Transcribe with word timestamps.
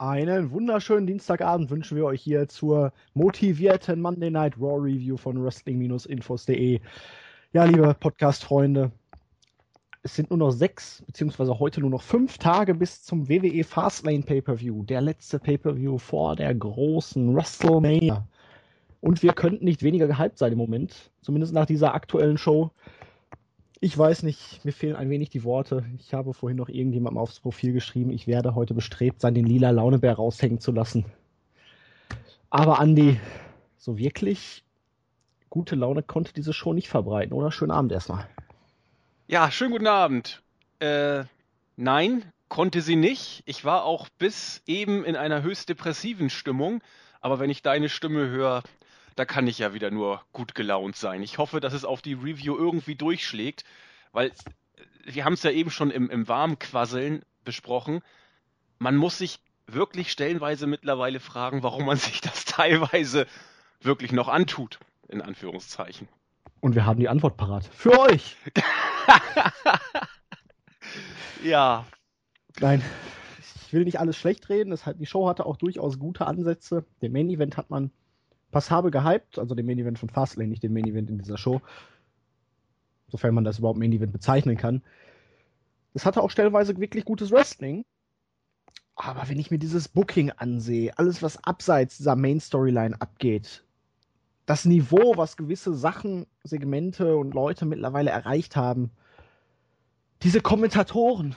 Einen 0.00 0.52
wunderschönen 0.52 1.08
Dienstagabend 1.08 1.70
wünschen 1.70 1.96
wir 1.96 2.04
euch 2.04 2.22
hier 2.22 2.46
zur 2.46 2.92
motivierten 3.14 4.00
Monday 4.00 4.30
Night 4.30 4.56
Raw 4.56 4.80
Review 4.80 5.16
von 5.16 5.42
Wrestling-Infos.de. 5.42 6.78
Ja, 7.52 7.64
liebe 7.64 7.96
Podcast-Freunde, 7.98 8.92
es 10.04 10.14
sind 10.14 10.30
nur 10.30 10.38
noch 10.38 10.52
sechs, 10.52 11.02
beziehungsweise 11.04 11.58
heute 11.58 11.80
nur 11.80 11.90
noch 11.90 12.02
fünf 12.02 12.38
Tage 12.38 12.76
bis 12.76 13.02
zum 13.02 13.28
WWE 13.28 13.64
Fastlane 13.64 14.22
Pay-Per-View, 14.22 14.84
der 14.84 15.00
letzte 15.00 15.40
Pay-Per-View 15.40 15.98
vor 15.98 16.36
der 16.36 16.54
großen 16.54 17.34
WrestleMania. 17.34 18.24
Und 19.00 19.24
wir 19.24 19.32
könnten 19.32 19.64
nicht 19.64 19.82
weniger 19.82 20.06
gehypt 20.06 20.38
sein 20.38 20.52
im 20.52 20.58
Moment, 20.58 21.10
zumindest 21.22 21.52
nach 21.52 21.66
dieser 21.66 21.92
aktuellen 21.92 22.38
Show. 22.38 22.70
Ich 23.80 23.96
weiß 23.96 24.24
nicht, 24.24 24.64
mir 24.64 24.72
fehlen 24.72 24.96
ein 24.96 25.08
wenig 25.08 25.30
die 25.30 25.44
Worte. 25.44 25.84
Ich 25.98 26.12
habe 26.12 26.34
vorhin 26.34 26.56
noch 26.56 26.68
irgendjemandem 26.68 27.18
aufs 27.18 27.38
Profil 27.38 27.72
geschrieben, 27.72 28.10
ich 28.10 28.26
werde 28.26 28.54
heute 28.54 28.74
bestrebt 28.74 29.20
sein, 29.20 29.34
den 29.34 29.46
lila 29.46 29.70
Launebär 29.70 30.14
raushängen 30.14 30.60
zu 30.60 30.72
lassen. 30.72 31.04
Aber 32.50 32.80
Andi, 32.80 33.20
so 33.76 33.96
wirklich 33.98 34.64
gute 35.48 35.76
Laune 35.76 36.02
konnte 36.02 36.32
diese 36.32 36.52
Show 36.52 36.72
nicht 36.72 36.88
verbreiten, 36.88 37.32
oder? 37.32 37.52
Schönen 37.52 37.70
Abend 37.70 37.92
erstmal. 37.92 38.26
Ja, 39.28 39.50
schönen 39.50 39.70
guten 39.70 39.86
Abend. 39.86 40.42
Äh, 40.80 41.24
nein, 41.76 42.24
konnte 42.48 42.80
sie 42.80 42.96
nicht. 42.96 43.42
Ich 43.46 43.64
war 43.64 43.84
auch 43.84 44.08
bis 44.18 44.62
eben 44.66 45.04
in 45.04 45.14
einer 45.14 45.42
höchst 45.42 45.68
depressiven 45.68 46.30
Stimmung. 46.30 46.80
Aber 47.20 47.38
wenn 47.38 47.50
ich 47.50 47.62
deine 47.62 47.88
Stimme 47.88 48.28
höre, 48.28 48.62
da 49.18 49.24
kann 49.24 49.48
ich 49.48 49.58
ja 49.58 49.74
wieder 49.74 49.90
nur 49.90 50.22
gut 50.32 50.54
gelaunt 50.54 50.94
sein. 50.94 51.24
Ich 51.24 51.38
hoffe, 51.38 51.58
dass 51.58 51.72
es 51.72 51.84
auf 51.84 52.02
die 52.02 52.12
Review 52.12 52.56
irgendwie 52.56 52.94
durchschlägt, 52.94 53.64
weil 54.12 54.30
wir 55.04 55.24
haben 55.24 55.32
es 55.32 55.42
ja 55.42 55.50
eben 55.50 55.72
schon 55.72 55.90
im, 55.90 56.08
im 56.08 56.28
Warmquasseln 56.28 57.24
besprochen. 57.44 58.00
Man 58.78 58.94
muss 58.94 59.18
sich 59.18 59.40
wirklich 59.66 60.12
stellenweise 60.12 60.68
mittlerweile 60.68 61.18
fragen, 61.18 61.64
warum 61.64 61.86
man 61.86 61.96
sich 61.96 62.20
das 62.20 62.44
teilweise 62.44 63.26
wirklich 63.80 64.12
noch 64.12 64.28
antut, 64.28 64.78
in 65.08 65.20
Anführungszeichen. 65.20 66.06
Und 66.60 66.76
wir 66.76 66.86
haben 66.86 67.00
die 67.00 67.08
Antwort 67.08 67.36
parat. 67.36 67.68
Für 67.72 67.98
euch! 67.98 68.36
ja. 71.42 71.86
Nein, 72.60 72.84
ich 73.66 73.72
will 73.72 73.84
nicht 73.84 73.98
alles 73.98 74.16
schlecht 74.16 74.48
reden. 74.48 74.70
Das 74.70 74.88
die 74.94 75.06
Show 75.06 75.28
hatte 75.28 75.44
auch 75.44 75.56
durchaus 75.56 75.98
gute 75.98 76.26
Ansätze. 76.26 76.84
Den 77.02 77.12
Main 77.12 77.30
Event 77.30 77.56
hat 77.56 77.68
man 77.68 77.90
passabel 78.50 78.90
gehypt, 78.90 79.38
also 79.38 79.54
den 79.54 79.66
Main 79.66 79.78
Event 79.78 79.98
von 79.98 80.08
Fastlane, 80.08 80.48
nicht 80.48 80.62
den 80.62 80.72
Main 80.72 80.86
Event 80.86 81.10
in 81.10 81.18
dieser 81.18 81.38
Show. 81.38 81.60
Sofern 83.08 83.34
man 83.34 83.44
das 83.44 83.58
überhaupt 83.58 83.78
Main 83.78 83.92
Event 83.92 84.12
bezeichnen 84.12 84.56
kann. 84.56 84.82
Es 85.94 86.06
hatte 86.06 86.22
auch 86.22 86.30
stellenweise 86.30 86.78
wirklich 86.78 87.04
gutes 87.04 87.30
Wrestling. 87.30 87.84
Aber 88.94 89.28
wenn 89.28 89.38
ich 89.38 89.50
mir 89.50 89.58
dieses 89.58 89.88
Booking 89.88 90.30
ansehe, 90.32 90.96
alles 90.98 91.22
was 91.22 91.42
abseits 91.44 91.98
dieser 91.98 92.16
Main 92.16 92.40
Storyline 92.40 93.00
abgeht, 93.00 93.64
das 94.44 94.64
Niveau, 94.64 95.16
was 95.16 95.36
gewisse 95.36 95.74
Sachen, 95.74 96.26
Segmente 96.42 97.16
und 97.16 97.34
Leute 97.34 97.66
mittlerweile 97.66 98.10
erreicht 98.10 98.56
haben, 98.56 98.90
diese 100.22 100.40
Kommentatoren, 100.40 101.36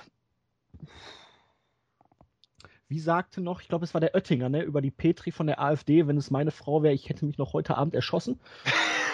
wie 2.92 3.00
sagte 3.00 3.40
noch, 3.40 3.62
ich 3.62 3.70
glaube, 3.70 3.86
es 3.86 3.94
war 3.94 4.02
der 4.02 4.14
Oettinger, 4.14 4.50
ne, 4.50 4.62
über 4.64 4.82
die 4.82 4.92
Petri 4.92 5.32
von 5.32 5.48
der 5.48 5.62
AfD, 5.62 6.08
wenn 6.08 6.18
es 6.18 6.30
meine 6.30 6.52
Frau 6.52 6.84
wäre, 6.84 6.94
ich 6.94 7.08
hätte 7.08 7.26
mich 7.26 7.38
noch 7.38 7.54
heute 7.54 7.78
Abend 7.78 7.96
erschossen. 7.96 8.40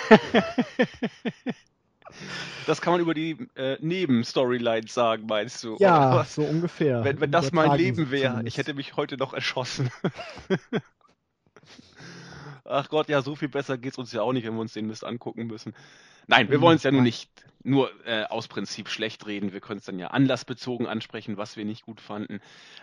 Das 2.66 2.79
kann 2.79 2.94
man 2.94 3.02
über 3.02 3.13
die 3.13 3.50
äh, 3.56 3.78
Nebenstorylines 3.81 4.94
sagen, 4.94 5.25
meinst 5.28 5.62
du? 5.62 5.75
Ja, 5.79 6.24
so 6.24 6.41
ungefähr. 6.41 7.03
Wenn, 7.03 7.19
wenn 7.19 7.31
das 7.31 7.52
mein 7.52 7.78
Leben 7.78 8.12
wäre, 8.12 8.44
ich 8.46 8.57
hätte 8.57 8.74
mich 8.74 8.96
heute 8.96 9.18
noch 9.18 9.34
erschossen. 9.34 9.91
Ach 12.67 12.89
Gott, 12.89 13.09
ja, 13.09 13.22
so 13.22 13.35
viel 13.35 13.50
besser 13.50 13.78
geht's 13.78 13.97
uns 13.97 14.11
ja 14.11 14.22
auch 14.22 14.33
nicht, 14.33 14.45
wenn 14.45 14.53
wir 14.53 14.61
uns 14.61 14.73
den 14.73 14.88
Mist 14.88 15.03
angucken 15.03 15.47
müssen. 15.47 15.73
Nein, 16.28 16.50
wir 16.50 16.59
wollen 16.61 16.75
es 16.75 16.83
ja 16.83 16.91
nun 16.91 17.03
nicht 17.03 17.29
nur 17.63 17.89
äh, 18.05 18.23
aus 18.25 18.47
Prinzip 18.47 18.89
schlecht 18.89 19.25
reden. 19.25 19.53
Wir 19.53 19.61
können 19.61 19.79
es 19.79 19.85
dann 19.85 20.00
ja 20.00 20.07
anlassbezogen 20.07 20.85
ansprechen, 20.85 21.38
was 21.38 21.57
wir 21.57 21.66
nicht 21.66 21.83
gut 21.83 22.01
fanden. 22.01 22.41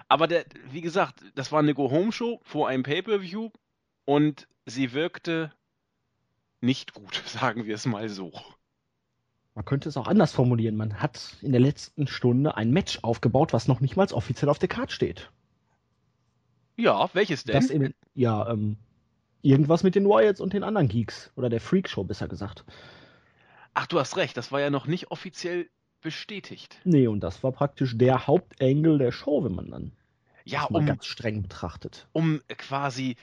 Aber 0.08 0.26
der, 0.26 0.44
wie 0.70 0.80
gesagt, 0.80 1.20
das 1.34 1.52
war 1.52 1.58
eine 1.58 1.74
Go-Home-Show 1.74 2.40
vor 2.42 2.68
einem 2.68 2.82
Pay-Per-View 2.82 3.50
und 4.04 4.48
sie 4.66 4.92
wirkte 4.92 5.52
nicht 6.60 6.94
gut, 6.94 7.14
sagen 7.26 7.66
wir 7.66 7.74
es 7.74 7.86
mal 7.86 8.08
so. 8.08 8.32
Man 9.54 9.64
könnte 9.64 9.88
es 9.88 9.96
auch 9.96 10.08
anders 10.08 10.32
formulieren. 10.32 10.76
Man 10.76 11.00
hat 11.00 11.36
in 11.40 11.52
der 11.52 11.60
letzten 11.60 12.08
Stunde 12.08 12.56
ein 12.56 12.70
Match 12.70 12.98
aufgebaut, 13.02 13.52
was 13.52 13.68
noch 13.68 13.80
nicht 13.80 13.96
mal 13.96 14.10
offiziell 14.12 14.48
auf 14.48 14.58
der 14.58 14.68
Karte 14.68 14.92
steht. 14.92 15.30
Ja, 16.76 17.08
welches 17.12 17.44
denn? 17.44 17.54
Das 17.54 17.70
in, 17.70 17.94
ja, 18.14 18.50
ähm, 18.50 18.78
irgendwas 19.44 19.82
mit 19.82 19.94
den 19.94 20.06
Wyatts 20.06 20.41
und 20.41 20.53
den 20.53 20.65
anderen 20.65 20.88
Geeks. 20.88 21.31
Oder 21.37 21.49
der 21.49 21.60
Freak 21.60 21.88
Show, 21.88 22.05
besser 22.05 22.28
gesagt. 22.28 22.65
Ach, 23.75 23.87
du 23.87 23.99
hast 23.99 24.16
recht, 24.16 24.37
das 24.37 24.53
war 24.53 24.60
ja 24.60 24.71
noch 24.71 24.87
nicht 24.87 25.10
offiziell 25.10 25.69
bestätigt. 26.00 26.78
Nee, 26.84 27.06
und 27.06 27.21
das 27.21 27.43
war 27.43 27.53
praktisch 27.53 27.97
der 27.97 28.27
Hauptengel 28.27 28.99
der 28.99 29.12
Show, 29.12 29.44
wenn 29.44 29.55
man 29.55 29.71
dann 29.71 29.93
ja, 30.44 30.66
mal 30.71 30.84
ganz 30.84 31.06
streng 31.06 31.43
betrachtet. 31.43 32.06
Um 32.12 32.41
quasi 32.49 33.16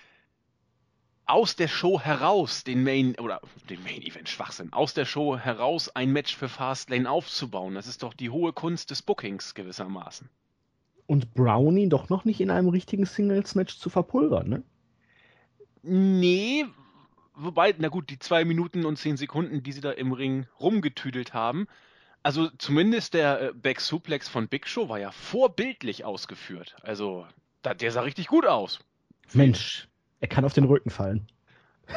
aus 1.25 1.55
der 1.55 1.67
Show 1.67 1.99
heraus 1.99 2.63
den 2.63 2.83
Main 2.83 3.15
oder 3.17 3.39
den 3.69 3.81
Main 3.83 4.01
Event 4.01 4.27
Schwachsinn, 4.27 4.73
aus 4.73 4.93
der 4.93 5.05
Show 5.05 5.37
heraus 5.37 5.89
ein 5.95 6.11
Match 6.11 6.35
für 6.35 6.49
Fastlane 6.49 7.09
aufzubauen. 7.09 7.75
Das 7.75 7.87
ist 7.87 8.03
doch 8.03 8.13
die 8.13 8.29
hohe 8.29 8.51
Kunst 8.51 8.91
des 8.91 9.01
Bookings 9.01 9.53
gewissermaßen. 9.53 10.29
Und 11.07 11.33
Brownie 11.33 11.87
doch 11.87 12.09
noch 12.09 12.25
nicht 12.25 12.41
in 12.41 12.49
einem 12.49 12.69
richtigen 12.69 13.05
Singles 13.05 13.55
Match 13.55 13.77
zu 13.77 13.89
verpulvern, 13.89 14.49
ne? 14.49 14.63
Nee, 15.83 16.65
wobei, 17.33 17.73
na 17.77 17.87
gut, 17.87 18.09
die 18.09 18.19
zwei 18.19 18.45
Minuten 18.45 18.85
und 18.85 18.97
zehn 18.97 19.17
Sekunden, 19.17 19.63
die 19.63 19.71
sie 19.71 19.81
da 19.81 19.91
im 19.91 20.11
Ring 20.11 20.47
rumgetüdelt 20.59 21.33
haben, 21.33 21.67
also 22.23 22.49
zumindest 22.57 23.13
der 23.13 23.41
äh, 23.41 23.53
Back 23.53 23.79
Suplex 23.79 24.29
von 24.29 24.47
Big 24.47 24.67
Show 24.67 24.89
war 24.89 24.99
ja 24.99 25.11
vorbildlich 25.11 26.05
ausgeführt. 26.05 26.75
Also, 26.83 27.25
der 27.63 27.91
sah 27.91 28.01
richtig 28.01 28.27
gut 28.27 28.45
aus. 28.45 28.79
Mensch, 29.33 29.87
er 30.19 30.27
kann 30.27 30.45
auf 30.45 30.53
den 30.53 30.65
Rücken 30.65 30.91
fallen. 30.91 31.27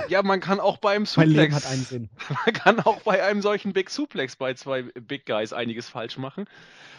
Ja, 0.09 0.23
man 0.23 0.41
kann 0.41 0.61
auch 0.61 0.79
beim 0.79 1.07
Suplex. 1.07 1.29
Mein 1.29 1.43
Leben 1.43 1.55
hat 1.55 1.67
einen 1.67 1.83
Sinn. 1.83 2.09
Man 2.47 2.55
kann 2.55 2.81
auch 2.81 3.03
bei 3.03 3.23
einem 3.23 3.43
solchen 3.43 3.73
Big 3.73 3.91
Suplex 3.91 4.35
bei 4.35 4.55
zwei 4.55 4.83
Big 4.83 5.25
Guys 5.27 5.53
einiges 5.53 5.89
falsch 5.89 6.19
machen. 6.19 6.47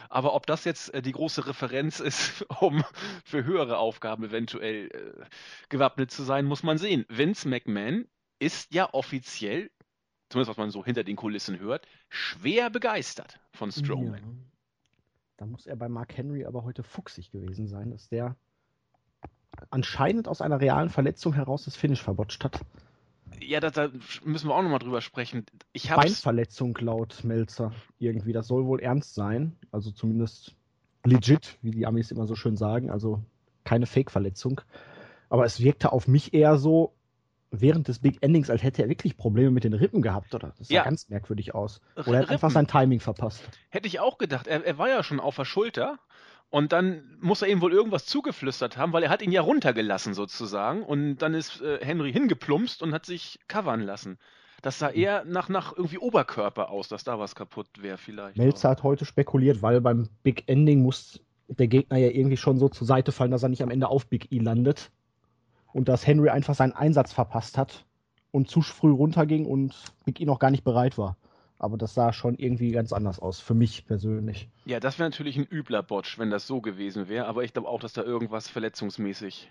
Aber 0.09 0.33
ob 0.33 0.45
das 0.45 0.63
jetzt 0.65 0.93
äh, 0.93 1.01
die 1.01 1.11
große 1.11 1.47
Referenz 1.47 1.99
ist, 1.99 2.45
um 2.61 2.83
für 3.23 3.43
höhere 3.43 3.77
Aufgaben 3.77 4.23
eventuell 4.23 4.87
äh, 4.87 5.25
gewappnet 5.69 6.11
zu 6.11 6.23
sein, 6.23 6.45
muss 6.45 6.63
man 6.63 6.77
sehen. 6.77 7.05
Vince 7.09 7.47
McMahon 7.47 8.07
ist 8.39 8.73
ja 8.73 8.93
offiziell, 8.93 9.71
zumindest 10.29 10.49
was 10.49 10.57
man 10.57 10.71
so 10.71 10.83
hinter 10.83 11.03
den 11.03 11.15
Kulissen 11.15 11.59
hört, 11.59 11.87
schwer 12.09 12.69
begeistert 12.69 13.39
von 13.51 13.71
Strowman. 13.71 14.21
Ja. 14.21 14.55
Da 15.37 15.45
muss 15.45 15.65
er 15.65 15.75
bei 15.75 15.89
Mark 15.89 16.15
Henry 16.15 16.45
aber 16.45 16.63
heute 16.63 16.83
fuchsig 16.83 17.31
gewesen 17.31 17.67
sein, 17.67 17.91
dass 17.91 18.07
der 18.07 18.35
anscheinend 19.69 20.27
aus 20.27 20.41
einer 20.41 20.59
realen 20.59 20.89
Verletzung 20.89 21.33
heraus 21.33 21.65
das 21.65 21.75
Finish 21.75 22.01
verbotscht 22.01 22.43
hat. 22.43 22.61
Ja, 23.41 23.59
da, 23.59 23.69
da 23.69 23.89
müssen 24.23 24.47
wir 24.49 24.55
auch 24.55 24.61
nochmal 24.61 24.79
drüber 24.79 25.01
sprechen. 25.01 25.45
Ich 25.73 25.89
Beinverletzung 25.89 26.77
laut 26.79 27.23
Melzer 27.23 27.71
irgendwie. 27.99 28.33
Das 28.33 28.47
soll 28.47 28.65
wohl 28.65 28.79
ernst 28.79 29.15
sein. 29.15 29.55
Also 29.71 29.91
zumindest 29.91 30.55
legit, 31.03 31.57
wie 31.61 31.71
die 31.71 31.85
Amis 31.85 32.11
immer 32.11 32.27
so 32.27 32.35
schön 32.35 32.57
sagen. 32.57 32.89
Also 32.89 33.23
keine 33.63 33.85
Fake-Verletzung. 33.85 34.61
Aber 35.29 35.45
es 35.45 35.61
wirkte 35.61 35.91
auf 35.91 36.07
mich 36.07 36.33
eher 36.33 36.57
so, 36.57 36.93
während 37.51 37.87
des 37.87 37.99
Big 37.99 38.21
Endings, 38.21 38.49
als 38.49 38.63
hätte 38.63 38.83
er 38.83 38.89
wirklich 38.89 39.17
Probleme 39.17 39.51
mit 39.51 39.63
den 39.63 39.73
Rippen 39.73 40.01
gehabt, 40.01 40.33
oder? 40.33 40.53
Das 40.57 40.67
sah 40.67 40.75
ja. 40.75 40.83
ganz 40.83 41.09
merkwürdig 41.09 41.55
aus. 41.55 41.81
Oder 41.95 42.13
er 42.13 42.21
hat 42.23 42.29
einfach 42.29 42.51
sein 42.51 42.67
Timing 42.67 42.99
verpasst. 42.99 43.43
Hätte 43.69 43.87
ich 43.87 43.99
auch 43.99 44.17
gedacht. 44.17 44.47
Er, 44.47 44.65
er 44.65 44.77
war 44.77 44.89
ja 44.89 45.03
schon 45.03 45.19
auf 45.19 45.35
der 45.35 45.45
Schulter 45.45 45.99
und 46.49 46.71
dann 46.71 47.17
muss 47.19 47.41
er 47.41 47.49
ihm 47.49 47.61
wohl 47.61 47.73
irgendwas 47.73 48.05
zugeflüstert 48.05 48.77
haben, 48.77 48.93
weil 48.93 49.03
er 49.03 49.09
hat 49.09 49.21
ihn 49.21 49.31
ja 49.31 49.41
runtergelassen 49.41 50.13
sozusagen. 50.13 50.83
Und 50.83 51.17
dann 51.17 51.33
ist 51.33 51.61
äh, 51.61 51.79
Henry 51.83 52.13
hingeplumpst 52.13 52.81
und 52.81 52.93
hat 52.93 53.05
sich 53.05 53.39
covern 53.47 53.81
lassen. 53.81 54.17
Das 54.61 54.79
sah 54.79 54.89
hm. 54.89 54.95
eher 54.95 55.25
nach, 55.25 55.49
nach 55.49 55.75
irgendwie 55.75 55.97
Oberkörper 55.97 56.69
aus, 56.69 56.87
dass 56.87 57.03
da 57.03 57.19
was 57.19 57.35
kaputt 57.35 57.67
wäre 57.81 57.97
vielleicht. 57.97 58.37
Melzer 58.37 58.69
hat 58.69 58.83
heute 58.83 59.05
spekuliert, 59.05 59.61
weil 59.61 59.81
beim 59.81 60.09
Big 60.23 60.43
Ending 60.47 60.81
muss 60.81 61.19
der 61.47 61.67
Gegner 61.67 61.97
ja 61.97 62.09
irgendwie 62.09 62.37
schon 62.37 62.57
so 62.57 62.69
zur 62.69 62.87
Seite 62.87 63.11
fallen, 63.11 63.31
dass 63.31 63.43
er 63.43 63.49
nicht 63.49 63.61
am 63.61 63.69
Ende 63.69 63.87
auf 63.87 64.07
Big 64.07 64.31
E 64.31 64.39
landet. 64.39 64.91
Und 65.73 65.89
dass 65.89 66.07
Henry 66.07 66.29
einfach 66.29 66.55
seinen 66.55 66.71
Einsatz 66.71 67.11
verpasst 67.11 67.57
hat 67.57 67.85
und 68.31 68.49
zu 68.49 68.61
früh 68.61 68.91
runterging 68.91 69.45
und 69.45 69.75
Big 70.05 70.21
E 70.21 70.25
noch 70.25 70.39
gar 70.39 70.51
nicht 70.51 70.63
bereit 70.63 70.97
war. 70.97 71.17
Aber 71.57 71.77
das 71.77 71.93
sah 71.93 72.11
schon 72.11 72.35
irgendwie 72.35 72.71
ganz 72.71 72.91
anders 72.91 73.19
aus, 73.19 73.39
für 73.39 73.53
mich 73.53 73.85
persönlich. 73.85 74.49
Ja, 74.65 74.79
das 74.79 74.99
wäre 74.99 75.09
natürlich 75.09 75.37
ein 75.37 75.47
übler 75.49 75.83
Botch, 75.83 76.19
wenn 76.19 76.29
das 76.29 76.47
so 76.47 76.61
gewesen 76.61 77.07
wäre. 77.07 77.27
Aber 77.27 77.43
ich 77.43 77.53
glaube 77.53 77.69
auch, 77.69 77.79
dass 77.79 77.93
da 77.93 78.03
irgendwas 78.03 78.49
verletzungsmäßig 78.49 79.49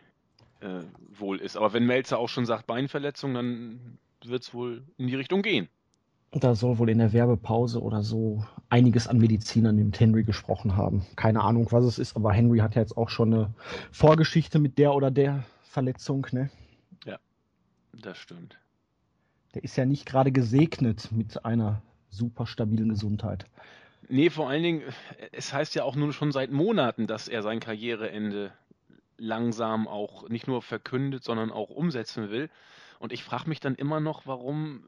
äh, 0.60 0.80
wohl 1.18 1.40
ist. 1.40 1.56
Aber 1.56 1.72
wenn 1.72 1.86
Melzer 1.86 2.18
auch 2.18 2.28
schon 2.28 2.46
sagt 2.46 2.66
Beinverletzung, 2.66 3.34
dann 3.34 3.98
wird 4.24 4.42
es 4.42 4.54
wohl 4.54 4.82
in 4.98 5.06
die 5.06 5.14
Richtung 5.14 5.42
gehen. 5.42 5.68
Da 6.32 6.56
soll 6.56 6.78
wohl 6.78 6.90
in 6.90 6.98
der 6.98 7.12
Werbepause 7.12 7.80
oder 7.80 8.02
so 8.02 8.44
einiges 8.68 9.06
an 9.06 9.18
Medizinern 9.18 9.76
mit 9.76 10.00
Henry 10.00 10.24
gesprochen 10.24 10.76
haben. 10.76 11.06
Keine 11.14 11.42
Ahnung, 11.42 11.68
was 11.70 11.84
es 11.84 11.98
ist, 11.98 12.16
aber 12.16 12.32
Henry 12.32 12.58
hat 12.58 12.74
ja 12.74 12.82
jetzt 12.82 12.96
auch 12.96 13.08
schon 13.08 13.32
eine 13.32 13.54
Vorgeschichte 13.92 14.58
mit 14.58 14.78
der 14.78 14.94
oder 14.94 15.12
der 15.12 15.44
Verletzung, 15.62 16.26
ne? 16.32 16.50
Ja, 17.04 17.18
das 17.92 18.18
stimmt. 18.18 18.58
Der 19.54 19.62
ist 19.62 19.76
ja 19.76 19.86
nicht 19.86 20.06
gerade 20.06 20.32
gesegnet 20.32 21.12
mit 21.12 21.44
einer 21.44 21.82
super 22.16 22.46
stabilen 22.46 22.90
Gesundheit. 22.90 23.46
Nee, 24.08 24.30
vor 24.30 24.48
allen 24.48 24.62
Dingen, 24.62 24.82
es 25.32 25.52
heißt 25.52 25.74
ja 25.74 25.84
auch 25.84 25.96
nur 25.96 26.12
schon 26.12 26.32
seit 26.32 26.50
Monaten, 26.50 27.06
dass 27.06 27.28
er 27.28 27.42
sein 27.42 27.60
Karriereende 27.60 28.52
langsam 29.16 29.88
auch 29.88 30.28
nicht 30.28 30.46
nur 30.46 30.62
verkündet, 30.62 31.24
sondern 31.24 31.50
auch 31.50 31.70
umsetzen 31.70 32.30
will. 32.30 32.50
Und 32.98 33.12
ich 33.12 33.24
frage 33.24 33.48
mich 33.48 33.60
dann 33.60 33.74
immer 33.74 34.00
noch, 34.00 34.26
warum 34.26 34.84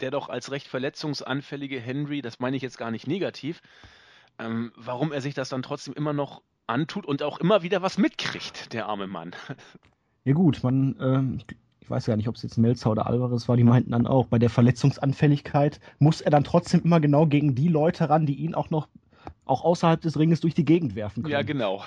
der 0.00 0.10
doch 0.10 0.28
als 0.28 0.50
recht 0.50 0.66
verletzungsanfällige 0.66 1.80
Henry, 1.80 2.22
das 2.22 2.40
meine 2.40 2.56
ich 2.56 2.62
jetzt 2.62 2.78
gar 2.78 2.90
nicht 2.90 3.06
negativ, 3.06 3.62
ähm, 4.38 4.72
warum 4.76 5.12
er 5.12 5.20
sich 5.20 5.34
das 5.34 5.48
dann 5.48 5.62
trotzdem 5.62 5.94
immer 5.94 6.12
noch 6.12 6.42
antut 6.66 7.06
und 7.06 7.22
auch 7.22 7.38
immer 7.38 7.62
wieder 7.62 7.82
was 7.82 7.98
mitkriegt, 7.98 8.72
der 8.72 8.86
arme 8.86 9.06
Mann. 9.06 9.32
Ja 10.24 10.34
gut, 10.34 10.62
man, 10.62 10.96
ähm, 11.00 11.38
ich, 11.82 11.90
weiß 11.90 12.06
ja 12.06 12.16
nicht, 12.16 12.28
ob 12.28 12.36
es 12.36 12.42
jetzt 12.42 12.58
Melzer 12.58 12.90
oder 12.90 13.06
Alvarez 13.06 13.48
war, 13.48 13.56
die 13.56 13.64
meinten 13.64 13.90
dann 13.90 14.06
auch, 14.06 14.26
bei 14.26 14.38
der 14.38 14.50
Verletzungsanfälligkeit 14.50 15.80
muss 15.98 16.20
er 16.20 16.30
dann 16.30 16.44
trotzdem 16.44 16.82
immer 16.82 17.00
genau 17.00 17.26
gegen 17.26 17.54
die 17.54 17.68
Leute 17.68 18.08
ran, 18.08 18.26
die 18.26 18.36
ihn 18.36 18.54
auch 18.54 18.70
noch 18.70 18.88
auch 19.44 19.64
außerhalb 19.64 20.00
des 20.00 20.18
Ringes 20.18 20.40
durch 20.40 20.54
die 20.54 20.64
Gegend 20.64 20.94
werfen 20.94 21.22
können. 21.22 21.32
Ja, 21.32 21.42
genau. 21.42 21.82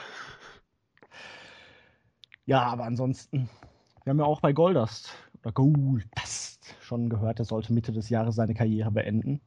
Ja, 2.46 2.62
aber 2.64 2.84
ansonsten, 2.84 3.50
wir 4.04 4.12
haben 4.12 4.20
ja 4.20 4.26
auch 4.26 4.42
bei 4.42 4.54
Goldust 4.54 5.14
oder 5.42 5.52
Goldust 5.52 6.76
schon 6.82 7.10
gehört, 7.10 7.40
er 7.40 7.46
sollte 7.46 7.74
Mitte 7.74 7.92
des 7.92 8.10
Jahres 8.10 8.36
seine 8.36 8.54
Karriere 8.54 8.92
beenden. 8.92 9.42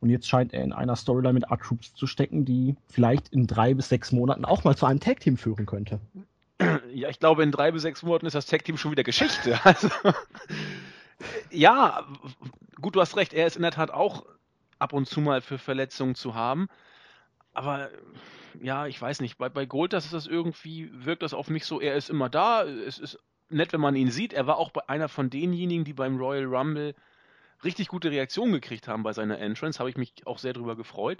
Und 0.00 0.10
jetzt 0.10 0.28
scheint 0.28 0.52
er 0.52 0.62
in 0.62 0.72
einer 0.72 0.96
Storyline 0.96 1.32
mit 1.34 1.44
R-Troops 1.44 1.94
zu 1.94 2.06
stecken, 2.06 2.44
die 2.44 2.76
vielleicht 2.88 3.28
in 3.30 3.46
drei 3.46 3.72
bis 3.72 3.88
sechs 3.88 4.12
Monaten 4.12 4.44
auch 4.44 4.64
mal 4.64 4.76
zu 4.76 4.86
einem 4.86 5.00
Tag-Team 5.00 5.36
führen 5.36 5.64
könnte. 5.64 6.00
Ja, 6.92 7.08
ich 7.08 7.18
glaube, 7.18 7.42
in 7.42 7.52
drei 7.52 7.70
bis 7.72 7.82
sechs 7.82 8.02
Monaten 8.02 8.26
ist 8.26 8.34
das 8.34 8.46
Tag-Team 8.46 8.76
schon 8.76 8.90
wieder 8.90 9.04
Geschichte. 9.04 9.58
Also, 9.64 9.88
ja, 11.50 12.06
gut, 12.80 12.94
du 12.94 13.00
hast 13.00 13.16
recht. 13.16 13.32
Er 13.32 13.46
ist 13.46 13.56
in 13.56 13.62
der 13.62 13.70
Tat 13.70 13.90
auch 13.90 14.26
ab 14.78 14.92
und 14.92 15.08
zu 15.08 15.20
mal 15.20 15.40
für 15.40 15.58
Verletzungen 15.58 16.14
zu 16.14 16.34
haben. 16.34 16.68
Aber 17.54 17.90
ja, 18.60 18.86
ich 18.86 19.00
weiß 19.00 19.20
nicht. 19.20 19.38
Bei, 19.38 19.48
bei 19.48 19.64
Gold, 19.64 19.92
das 19.94 20.04
ist 20.04 20.14
das 20.14 20.26
irgendwie, 20.26 20.90
wirkt 20.92 21.22
das 21.22 21.32
auf 21.34 21.48
mich 21.48 21.64
so, 21.64 21.80
er 21.80 21.94
ist 21.96 22.10
immer 22.10 22.28
da. 22.28 22.64
Es 22.64 22.98
ist 22.98 23.18
nett, 23.48 23.72
wenn 23.72 23.80
man 23.80 23.96
ihn 23.96 24.10
sieht. 24.10 24.34
Er 24.34 24.46
war 24.46 24.58
auch 24.58 24.70
bei 24.70 24.88
einer 24.88 25.08
von 25.08 25.30
denjenigen, 25.30 25.84
die 25.84 25.94
beim 25.94 26.18
Royal 26.18 26.44
Rumble 26.44 26.94
richtig 27.64 27.88
gute 27.88 28.10
Reaktionen 28.10 28.52
gekriegt 28.52 28.88
haben 28.88 29.02
bei 29.02 29.12
seiner 29.14 29.38
Entrance. 29.38 29.78
Habe 29.78 29.90
ich 29.90 29.96
mich 29.96 30.26
auch 30.26 30.38
sehr 30.38 30.52
drüber 30.52 30.76
gefreut. 30.76 31.18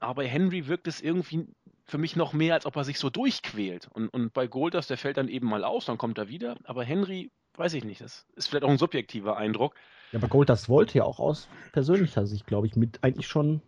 Aber 0.00 0.14
bei 0.16 0.28
Henry 0.28 0.66
wirkt 0.66 0.88
es 0.88 1.00
irgendwie 1.00 1.46
für 1.84 1.98
mich 1.98 2.16
noch 2.16 2.32
mehr, 2.32 2.54
als 2.54 2.66
ob 2.66 2.76
er 2.76 2.84
sich 2.84 2.98
so 2.98 3.10
durchquält. 3.10 3.88
Und, 3.92 4.08
und 4.08 4.32
bei 4.32 4.46
Goldust, 4.46 4.90
der 4.90 4.98
fällt 4.98 5.16
dann 5.16 5.28
eben 5.28 5.48
mal 5.48 5.64
aus, 5.64 5.86
dann 5.86 5.98
kommt 5.98 6.18
er 6.18 6.28
wieder. 6.28 6.56
Aber 6.64 6.84
Henry, 6.84 7.30
weiß 7.56 7.74
ich 7.74 7.84
nicht, 7.84 8.00
das 8.00 8.26
ist 8.34 8.48
vielleicht 8.48 8.64
auch 8.64 8.70
ein 8.70 8.78
subjektiver 8.78 9.36
Eindruck. 9.36 9.74
Ja, 10.12 10.18
aber 10.18 10.28
Goldust 10.28 10.68
wollte 10.68 10.98
ja 10.98 11.04
auch 11.04 11.18
aus 11.18 11.48
persönlicher 11.72 12.26
Sicht, 12.26 12.46
glaube 12.46 12.66
ich, 12.66 12.76
mit 12.76 13.02
eigentlich 13.02 13.26
schon 13.26 13.62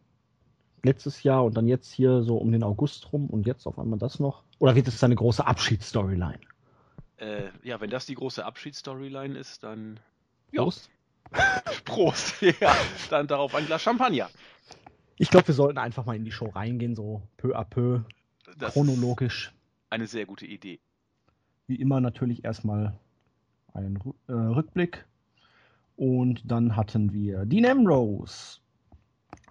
letztes 0.84 1.22
Jahr 1.22 1.44
und 1.44 1.56
dann 1.56 1.66
jetzt 1.66 1.92
hier 1.92 2.22
so 2.22 2.36
um 2.36 2.52
den 2.52 2.62
August 2.62 3.12
rum 3.12 3.28
und 3.30 3.46
jetzt 3.46 3.66
auf 3.66 3.78
einmal 3.78 3.98
das 3.98 4.20
noch? 4.20 4.44
Oder 4.58 4.74
wird 4.74 4.86
es 4.88 5.00
seine 5.00 5.14
große 5.14 5.46
Abschiedsstoryline? 5.46 6.40
Äh, 7.16 7.48
ja, 7.62 7.80
wenn 7.80 7.90
das 7.90 8.06
die 8.06 8.14
große 8.14 8.44
Abschiedsstoryline 8.44 9.36
ist, 9.38 9.62
dann. 9.62 9.98
Ja. 10.52 10.62
Prost. 10.62 10.90
Prost, 11.84 12.42
ja. 12.60 12.74
Dann 13.10 13.26
darauf 13.26 13.54
ein 13.54 13.66
Glas 13.66 13.82
Champagner. 13.82 14.28
Ich 15.16 15.30
glaube, 15.30 15.48
wir 15.48 15.54
sollten 15.54 15.78
einfach 15.78 16.06
mal 16.06 16.16
in 16.16 16.24
die 16.24 16.32
Show 16.32 16.46
reingehen, 16.46 16.96
so 16.96 17.22
peu 17.36 17.56
à 17.56 17.64
peu, 17.64 18.00
das 18.58 18.72
chronologisch. 18.72 19.54
Eine 19.90 20.06
sehr 20.06 20.26
gute 20.26 20.46
Idee. 20.46 20.80
Wie 21.66 21.76
immer 21.76 22.00
natürlich 22.00 22.44
erstmal 22.44 22.98
einen 23.72 24.00
äh, 24.26 24.32
Rückblick. 24.32 25.06
Und 25.96 26.50
dann 26.50 26.76
hatten 26.76 27.12
wir 27.12 27.44
Dean 27.46 27.66
Ambrose. 27.66 28.58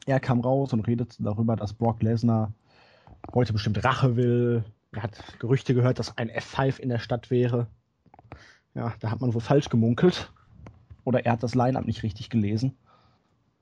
Er 0.06 0.19
kam 0.19 0.42
raus 0.42 0.74
und 0.74 0.81
redete 0.81 1.24
darüber, 1.24 1.56
dass 1.56 1.74
Brock 1.74 2.04
Lesnar 2.04 2.54
heute 3.33 3.54
bestimmt 3.54 3.83
Rache 3.83 4.18
will. 4.18 4.66
Er 4.92 5.04
hat 5.04 5.39
Gerüchte 5.39 5.74
gehört, 5.74 6.00
dass 6.00 6.18
ein 6.18 6.30
F5 6.30 6.80
in 6.80 6.89
der 6.89 7.00
Stadt 7.00 7.31
wäre. 7.31 7.68
Ja, 8.75 8.94
da 9.00 9.12
hat 9.12 9.21
man 9.21 9.33
wohl 9.33 9.42
falsch 9.42 9.69
gemunkelt. 9.69 10.31
Oder 11.06 11.25
er 11.25 11.33
hat 11.33 11.44
das 11.44 11.56
Line-Up 11.56 11.86
nicht 11.86 12.04
richtig 12.04 12.30
gelesen. 12.30 12.75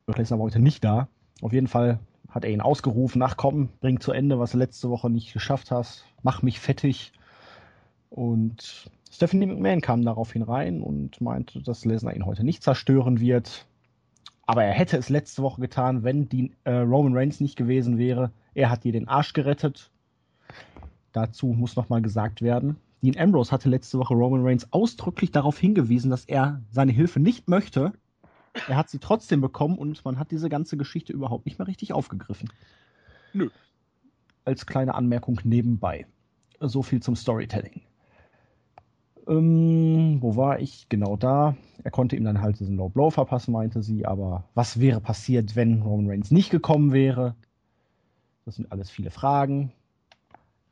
Brock 0.05 0.17
Lesnar 0.17 0.39
war 0.39 0.45
heute 0.45 0.59
nicht 0.59 0.83
da. 0.83 1.07
Auf 1.41 1.53
jeden 1.53 1.67
Fall 1.67 1.99
hat 2.29 2.45
er 2.45 2.51
ihn 2.51 2.61
ausgerufen, 2.61 3.19
nach 3.19 3.35
komm, 3.35 3.69
bring 3.81 3.99
zu 3.99 4.11
Ende, 4.11 4.39
was 4.39 4.51
du 4.51 4.57
letzte 4.57 4.89
Woche 4.89 5.09
nicht 5.09 5.33
geschafft 5.33 5.71
hast, 5.71 6.05
mach 6.23 6.41
mich 6.41 6.59
fettig. 6.59 7.11
Und 8.09 8.89
Stephanie 9.11 9.47
McMahon 9.47 9.81
kam 9.81 10.03
daraufhin 10.03 10.43
rein 10.43 10.81
und 10.81 11.19
meinte, 11.19 11.61
dass 11.61 11.83
Lesnar 11.83 12.15
ihn 12.15 12.25
heute 12.25 12.43
nicht 12.45 12.63
zerstören 12.63 13.19
wird. 13.19 13.65
Aber 14.45 14.63
er 14.63 14.73
hätte 14.73 14.97
es 14.97 15.09
letzte 15.09 15.43
Woche 15.43 15.61
getan, 15.61 16.03
wenn 16.03 16.29
die 16.29 16.51
äh, 16.63 16.71
Roman 16.71 17.15
Reigns 17.15 17.39
nicht 17.41 17.57
gewesen 17.57 17.97
wäre. 17.97 18.31
Er 18.53 18.69
hat 18.69 18.83
dir 18.83 18.91
den 18.91 19.07
Arsch 19.07 19.33
gerettet. 19.33 19.91
Dazu 21.11 21.47
muss 21.47 21.75
nochmal 21.75 22.01
gesagt 22.01 22.41
werden, 22.41 22.77
Dean 23.01 23.17
Ambrose 23.17 23.51
hatte 23.51 23.67
letzte 23.67 23.97
Woche 23.97 24.13
Roman 24.13 24.45
Reigns 24.45 24.71
ausdrücklich 24.71 25.31
darauf 25.31 25.57
hingewiesen, 25.57 26.11
dass 26.11 26.25
er 26.25 26.61
seine 26.69 26.91
Hilfe 26.91 27.19
nicht 27.19 27.49
möchte 27.49 27.93
er 28.53 28.75
hat 28.75 28.89
sie 28.89 28.99
trotzdem 28.99 29.41
bekommen 29.41 29.77
und 29.77 30.03
man 30.03 30.19
hat 30.19 30.31
diese 30.31 30.49
ganze 30.49 30.77
Geschichte 30.77 31.13
überhaupt 31.13 31.45
nicht 31.45 31.59
mehr 31.59 31.67
richtig 31.67 31.93
aufgegriffen. 31.93 32.49
Nö. 33.33 33.49
Als 34.43 34.65
kleine 34.65 34.95
Anmerkung 34.95 35.39
nebenbei. 35.43 36.05
So 36.59 36.83
viel 36.83 37.01
zum 37.01 37.15
Storytelling. 37.15 37.81
Ähm, 39.27 40.17
wo 40.21 40.35
war 40.35 40.59
ich? 40.59 40.87
Genau 40.89 41.15
da. 41.15 41.55
Er 41.83 41.91
konnte 41.91 42.15
ihm 42.15 42.23
dann 42.23 42.41
halt 42.41 42.59
diesen 42.59 42.75
Low 42.75 42.89
Blow 42.89 43.09
verpassen, 43.09 43.51
meinte 43.51 43.81
sie. 43.81 44.05
Aber 44.05 44.45
was 44.53 44.79
wäre 44.79 44.99
passiert, 44.99 45.55
wenn 45.55 45.81
Roman 45.81 46.09
Reigns 46.09 46.31
nicht 46.31 46.49
gekommen 46.49 46.91
wäre? 46.91 47.35
Das 48.45 48.55
sind 48.55 48.71
alles 48.71 48.89
viele 48.89 49.11
Fragen. 49.11 49.71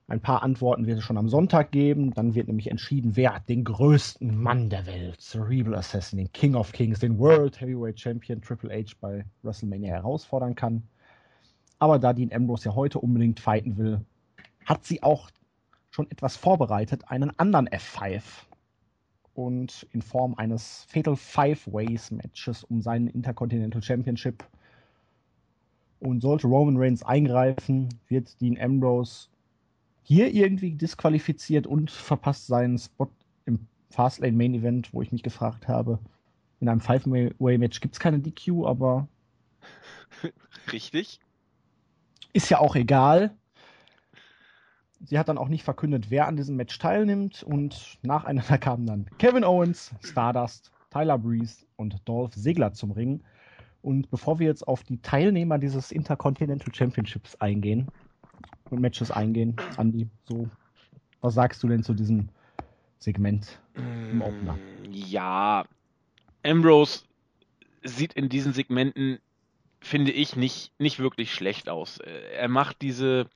Ein 0.09 0.21
paar 0.21 0.41
Antworten 0.41 0.87
wird 0.87 0.97
es 0.97 1.03
schon 1.03 1.19
am 1.19 1.29
Sonntag 1.29 1.71
geben. 1.71 2.15
Dann 2.15 2.33
wird 2.33 2.47
nämlich 2.47 2.71
entschieden, 2.71 3.15
wer 3.15 3.41
den 3.41 3.63
größten 3.63 4.35
Mann 4.35 4.71
der 4.71 4.87
Welt, 4.87 5.21
Cerebral 5.21 5.75
Assassin, 5.75 6.17
den 6.17 6.33
King 6.33 6.55
of 6.55 6.71
Kings, 6.71 6.97
den 6.99 7.19
World 7.19 7.61
Heavyweight 7.61 7.99
Champion 7.99 8.41
Triple 8.41 8.71
H 8.73 8.95
bei 8.99 9.23
WrestleMania 9.43 9.93
herausfordern 9.93 10.55
kann. 10.55 10.81
Aber 11.77 11.99
da 11.99 12.13
Dean 12.13 12.33
Ambrose 12.33 12.69
ja 12.69 12.75
heute 12.75 12.97
unbedingt 12.97 13.39
fighten 13.39 13.77
will, 13.77 14.01
hat 14.65 14.83
sie 14.83 15.03
auch 15.03 15.29
schon 15.91 16.09
etwas 16.09 16.35
vorbereitet, 16.35 17.03
einen 17.07 17.37
anderen 17.37 17.69
F5. 17.69 18.23
Und 19.35 19.87
in 19.91 20.01
Form 20.01 20.33
eines 20.33 20.87
Fatal 20.89 21.15
Five 21.15 21.67
Ways 21.67 22.09
Matches 22.09 22.63
um 22.63 22.81
seinen 22.81 23.07
Intercontinental 23.07 23.83
Championship. 23.83 24.43
Und 25.99 26.21
sollte 26.21 26.47
Roman 26.47 26.77
Reigns 26.77 27.03
eingreifen, 27.03 27.89
wird 28.07 28.41
Dean 28.41 28.59
Ambrose 28.59 29.28
hier 30.09 30.33
irgendwie 30.33 30.71
disqualifiziert 30.71 31.67
und 31.67 31.91
verpasst 31.91 32.47
seinen 32.47 32.79
Spot 32.79 33.11
im 33.45 33.67
Fastlane 33.91 34.35
Main 34.35 34.55
Event, 34.55 34.91
wo 34.91 35.03
ich 35.03 35.11
mich 35.11 35.21
gefragt 35.21 35.67
habe, 35.67 35.99
in 36.59 36.67
einem 36.67 36.81
Five-Way-Match 36.81 37.79
gibt 37.79 37.93
es 37.93 37.99
keine 37.99 38.17
DQ, 38.17 38.65
aber. 38.65 39.07
Richtig. 40.73 41.19
Ist 42.33 42.49
ja 42.49 42.57
auch 42.57 42.75
egal. 42.75 43.37
Sie 45.05 45.19
hat 45.19 45.29
dann 45.29 45.37
auch 45.37 45.47
nicht 45.47 45.63
verkündet, 45.63 46.09
wer 46.09 46.27
an 46.27 46.37
diesem 46.37 46.55
Match 46.55 46.79
teilnimmt 46.79 47.43
und 47.43 47.99
nacheinander 48.01 48.57
kamen 48.57 48.87
dann 48.87 49.05
Kevin 49.19 49.43
Owens, 49.43 49.93
Stardust, 50.01 50.71
Tyler 50.89 51.19
Breeze 51.19 51.67
und 51.75 52.01
Dolph 52.09 52.35
Ziggler 52.35 52.73
zum 52.73 52.91
Ring. 52.91 53.21
Und 53.83 54.09
bevor 54.09 54.39
wir 54.39 54.47
jetzt 54.47 54.67
auf 54.67 54.83
die 54.83 55.03
Teilnehmer 55.03 55.59
dieses 55.59 55.91
Intercontinental 55.91 56.73
Championships 56.73 57.35
eingehen, 57.35 57.89
und 58.71 58.81
Matches 58.81 59.11
eingehen. 59.11 59.55
Andi, 59.77 60.07
so, 60.27 60.49
was 61.21 61.33
sagst 61.33 61.61
du 61.63 61.67
denn 61.67 61.83
zu 61.83 61.93
diesem 61.93 62.29
Segment 62.99 63.59
im 64.11 64.21
Opener? 64.21 64.53
Mm, 64.53 64.91
ja, 64.91 65.65
Ambrose 66.43 67.03
sieht 67.83 68.13
in 68.13 68.29
diesen 68.29 68.53
Segmenten, 68.53 69.19
finde 69.81 70.11
ich, 70.11 70.35
nicht, 70.35 70.71
nicht 70.79 70.99
wirklich 70.99 71.33
schlecht 71.33 71.69
aus. 71.69 71.99
Äh, 71.99 72.33
er 72.33 72.47
macht 72.47 72.81
diese, 72.81 73.27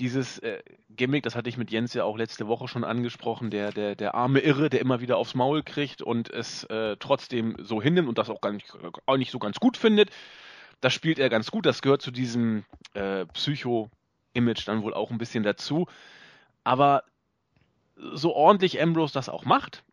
dieses 0.00 0.38
äh, 0.38 0.62
Gimmick, 0.90 1.22
das 1.22 1.36
hatte 1.36 1.48
ich 1.48 1.58
mit 1.58 1.70
Jens 1.70 1.94
ja 1.94 2.04
auch 2.04 2.16
letzte 2.16 2.48
Woche 2.48 2.68
schon 2.68 2.84
angesprochen, 2.84 3.50
der, 3.50 3.72
der, 3.72 3.94
der 3.94 4.14
arme 4.14 4.40
Irre, 4.40 4.70
der 4.70 4.80
immer 4.80 5.00
wieder 5.00 5.16
aufs 5.16 5.34
Maul 5.34 5.62
kriegt 5.62 6.02
und 6.02 6.30
es 6.30 6.64
äh, 6.64 6.96
trotzdem 6.98 7.56
so 7.58 7.82
hinnimmt 7.82 8.08
und 8.08 8.18
das 8.18 8.30
auch, 8.30 8.40
gar 8.40 8.52
nicht, 8.52 8.72
auch 9.06 9.16
nicht 9.16 9.30
so 9.30 9.38
ganz 9.38 9.60
gut 9.60 9.76
findet. 9.76 10.10
Das 10.80 10.92
spielt 10.92 11.18
er 11.18 11.28
ganz 11.28 11.50
gut, 11.50 11.66
das 11.66 11.82
gehört 11.82 12.02
zu 12.02 12.10
diesem 12.10 12.64
äh, 12.94 13.24
Psycho- 13.26 13.90
Image 14.34 14.66
dann 14.66 14.82
wohl 14.82 14.94
auch 14.94 15.10
ein 15.10 15.18
bisschen 15.18 15.42
dazu. 15.42 15.86
Aber 16.64 17.04
so 17.96 18.34
ordentlich 18.34 18.80
Ambrose 18.80 19.14
das 19.14 19.28
auch 19.28 19.44
macht, 19.44 19.84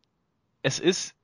es 0.62 0.80
ist, 0.80 1.16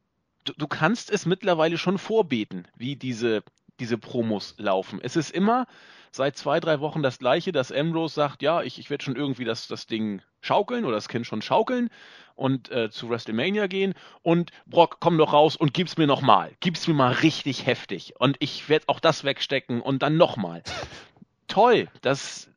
du, 0.43 0.53
du 0.53 0.67
kannst 0.67 1.09
es 1.09 1.25
mittlerweile 1.25 1.77
schon 1.77 1.97
vorbeten, 1.97 2.67
wie 2.75 2.95
diese 2.95 3.43
diese 3.79 3.97
Promos 3.97 4.55
laufen. 4.57 4.99
Es 5.01 5.15
ist 5.15 5.31
immer 5.31 5.67
seit 6.11 6.37
zwei, 6.37 6.59
drei 6.59 6.79
Wochen 6.79 7.03
das 7.03 7.19
gleiche, 7.19 7.51
dass 7.51 7.71
Ambrose 7.71 8.15
sagt, 8.15 8.41
ja, 8.41 8.61
ich, 8.61 8.79
ich 8.79 8.89
werde 8.89 9.03
schon 9.03 9.15
irgendwie 9.15 9.43
das, 9.43 9.67
das 9.67 9.85
Ding 9.85 10.21
schaukeln 10.41 10.85
oder 10.85 10.95
das 10.95 11.09
Kind 11.09 11.27
schon 11.27 11.41
schaukeln 11.41 11.89
und 12.35 12.71
äh, 12.71 12.89
zu 12.89 13.09
WrestleMania 13.09 13.67
gehen 13.67 13.93
und 14.21 14.51
Brock, 14.65 14.97
komm 14.99 15.17
doch 15.17 15.33
raus 15.33 15.55
und 15.55 15.73
gib's 15.73 15.97
mir 15.97 16.07
nochmal. 16.07 16.53
Gib's 16.61 16.87
mir 16.87 16.93
mal 16.93 17.11
richtig 17.11 17.65
heftig. 17.65 18.13
Und 18.17 18.37
ich 18.39 18.69
werde 18.69 18.87
auch 18.87 18.99
das 18.99 19.23
wegstecken 19.23 19.81
und 19.81 20.03
dann 20.03 20.17
nochmal. 20.17 20.63
Toll, 21.47 21.89
das. 22.01 22.49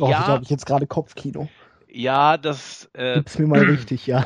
Oh, 0.00 0.08
ja, 0.08 0.26
habe 0.26 0.42
ich 0.42 0.50
jetzt 0.50 0.66
gerade 0.66 0.86
Kopfkino. 0.86 1.48
Ja, 1.88 2.36
das. 2.36 2.90
Äh, 2.94 3.16
Gib's 3.16 3.38
mir 3.38 3.46
mal 3.46 3.60
richtig, 3.64 4.06
ja. 4.06 4.24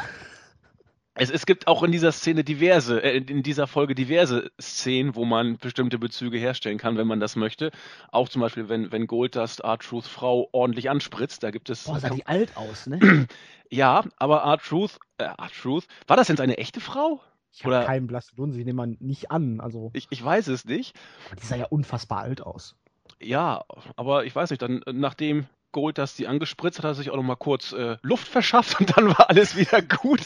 Es, 1.21 1.31
es 1.31 1.47
gibt 1.47 1.67
auch 1.67 1.83
in 1.83 1.91
dieser 1.91 2.13
Szene 2.13 2.45
diverse, 2.45 3.03
äh, 3.03 3.19
in 3.19 3.43
dieser 3.43 3.67
Folge 3.67 3.95
diverse 3.95 4.51
Szenen, 4.61 5.17
wo 5.17 5.25
man 5.25 5.59
bestimmte 5.59 5.99
Bezüge 5.99 6.39
herstellen 6.39 6.79
kann, 6.79 6.97
wenn 6.97 7.09
man 7.09 7.19
das 7.21 7.35
möchte. 7.35 7.73
Auch 8.13 8.29
zum 8.29 8.41
Beispiel, 8.41 8.69
wenn, 8.69 8.93
wenn 8.93 9.07
Goldust 9.07 9.61
R-Truth 9.61 10.07
Frau 10.07 10.49
ordentlich 10.53 10.89
anspritzt, 10.89 11.43
da 11.43 11.51
gibt 11.51 11.71
es. 11.71 11.85
Boah, 11.85 11.99
sah 11.99 12.11
die 12.11 12.27
alt 12.27 12.57
aus, 12.57 12.87
ne? 12.87 13.27
ja, 13.71 14.05
aber 14.17 14.45
R-Truth, 14.45 14.99
äh, 15.19 15.25
R-Truth, 15.25 15.87
war 16.07 16.17
das 16.17 16.29
denn 16.29 16.37
seine 16.37 16.57
echte 16.59 16.81
Frau? 16.81 17.21
Ich 17.51 17.65
habe 17.65 17.85
keinen 17.85 18.07
blassen 18.07 18.37
Dunst, 18.37 18.57
ich 18.59 18.65
nehme 18.65 18.77
man 18.77 18.97
nicht 19.01 19.31
an. 19.33 19.61
Also, 19.61 19.91
ich, 19.95 20.07
ich 20.11 20.25
weiß 20.25 20.47
es 20.49 20.65
nicht. 20.65 20.95
Die 21.43 21.47
sah 21.47 21.57
ja 21.57 21.67
unfassbar 21.67 22.21
alt 22.21 22.41
aus. 22.41 22.77
Ja, 23.21 23.65
aber 23.97 24.25
ich 24.25 24.37
weiß 24.37 24.51
nicht, 24.51 24.63
dann 24.63 24.83
nachdem 24.87 25.47
Gold 25.81 25.97
das 25.97 26.17
die 26.17 26.27
angespritzt 26.27 26.79
hat, 26.79 26.85
hat 26.87 26.97
sich 26.97 27.11
auch 27.11 27.17
noch 27.17 27.23
mal 27.23 27.37
kurz 27.37 27.73
äh, 27.73 27.99
Luft 28.03 28.27
verschafft 28.27 28.81
und 28.81 28.97
dann 28.97 29.09
war 29.09 29.31
alles 29.31 29.57
wieder 29.57 29.81
gut. 29.81 30.23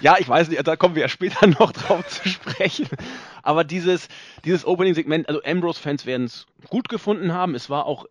ja, 0.00 0.16
ich 0.18 0.28
weiß 0.28 0.48
nicht, 0.48 0.64
da 0.64 0.76
kommen 0.76 0.94
wir 0.94 1.02
ja 1.02 1.08
später 1.08 1.46
noch 1.58 1.72
drauf 1.72 2.06
zu 2.06 2.28
sprechen. 2.28 2.86
Aber 3.42 3.64
dieses, 3.64 4.08
dieses 4.44 4.64
Opening-Segment, 4.64 5.28
also 5.28 5.42
Ambrose-Fans 5.42 6.06
werden 6.06 6.26
es 6.26 6.46
gut 6.68 6.88
gefunden 6.88 7.32
haben. 7.32 7.54
Es 7.56 7.68
war 7.68 7.86
auch, 7.86 8.06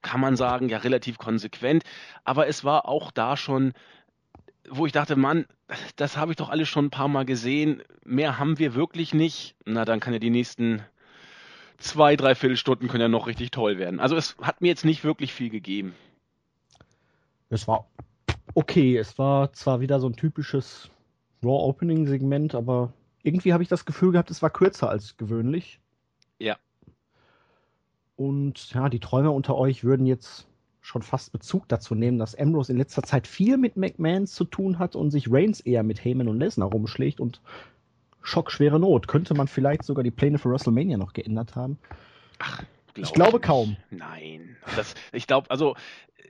kann 0.00 0.20
man 0.20 0.36
sagen, 0.36 0.68
ja 0.68 0.78
relativ 0.78 1.18
konsequent. 1.18 1.82
Aber 2.24 2.46
es 2.46 2.62
war 2.64 2.86
auch 2.86 3.10
da 3.10 3.36
schon, 3.36 3.72
wo 4.68 4.86
ich 4.86 4.92
dachte, 4.92 5.16
Mann, 5.16 5.46
das 5.96 6.16
habe 6.16 6.32
ich 6.32 6.36
doch 6.36 6.50
alles 6.50 6.68
schon 6.68 6.86
ein 6.86 6.90
paar 6.90 7.08
Mal 7.08 7.24
gesehen. 7.24 7.82
Mehr 8.04 8.38
haben 8.38 8.58
wir 8.58 8.74
wirklich 8.74 9.12
nicht. 9.12 9.56
Na, 9.64 9.84
dann 9.84 9.98
kann 9.98 10.12
ja 10.12 10.20
die 10.20 10.30
nächsten 10.30 10.84
zwei, 11.80 12.16
drei 12.16 12.34
Viertelstunden 12.34 12.88
können 12.88 13.02
ja 13.02 13.08
noch 13.08 13.26
richtig 13.26 13.50
toll 13.50 13.78
werden. 13.78 14.00
Also 14.00 14.16
es 14.16 14.36
hat 14.40 14.60
mir 14.60 14.68
jetzt 14.68 14.84
nicht 14.84 15.02
wirklich 15.02 15.32
viel 15.32 15.50
gegeben. 15.50 15.94
Es 17.48 17.66
war 17.66 17.88
okay. 18.54 18.96
Es 18.96 19.18
war 19.18 19.52
zwar 19.52 19.80
wieder 19.80 19.98
so 19.98 20.08
ein 20.08 20.16
typisches 20.16 20.90
Raw 21.42 21.64
Opening 21.64 22.06
Segment, 22.06 22.54
aber 22.54 22.92
irgendwie 23.22 23.52
habe 23.52 23.62
ich 23.62 23.68
das 23.68 23.84
Gefühl 23.84 24.12
gehabt, 24.12 24.30
es 24.30 24.42
war 24.42 24.50
kürzer 24.50 24.88
als 24.88 25.16
gewöhnlich. 25.16 25.80
Ja. 26.38 26.56
Und 28.16 28.72
ja, 28.72 28.88
die 28.88 29.00
Träumer 29.00 29.32
unter 29.32 29.56
euch 29.56 29.82
würden 29.82 30.06
jetzt 30.06 30.46
schon 30.80 31.02
fast 31.02 31.32
Bezug 31.32 31.68
dazu 31.68 31.94
nehmen, 31.94 32.18
dass 32.18 32.34
Ambrose 32.34 32.72
in 32.72 32.78
letzter 32.78 33.02
Zeit 33.02 33.26
viel 33.26 33.56
mit 33.56 33.76
McMahons 33.76 34.34
zu 34.34 34.44
tun 34.44 34.78
hat 34.78 34.96
und 34.96 35.10
sich 35.10 35.30
Reigns 35.30 35.60
eher 35.60 35.82
mit 35.82 36.04
Heyman 36.04 36.28
und 36.28 36.38
Lesnar 36.38 36.70
rumschlägt 36.70 37.20
und 37.20 37.40
schockschwere 38.22 38.78
Not. 38.78 39.08
Könnte 39.08 39.34
man 39.34 39.48
vielleicht 39.48 39.84
sogar 39.84 40.04
die 40.04 40.10
Pläne 40.10 40.38
für 40.38 40.50
WrestleMania 40.50 40.96
noch 40.96 41.12
geändert 41.12 41.56
haben? 41.56 41.78
Ach, 42.38 42.62
glaub 42.94 43.06
ich 43.06 43.12
glaube 43.12 43.36
ich 43.38 43.42
kaum. 43.42 43.76
Nein. 43.90 44.56
Das, 44.76 44.94
ich 45.12 45.26
glaube, 45.26 45.50
also 45.50 45.74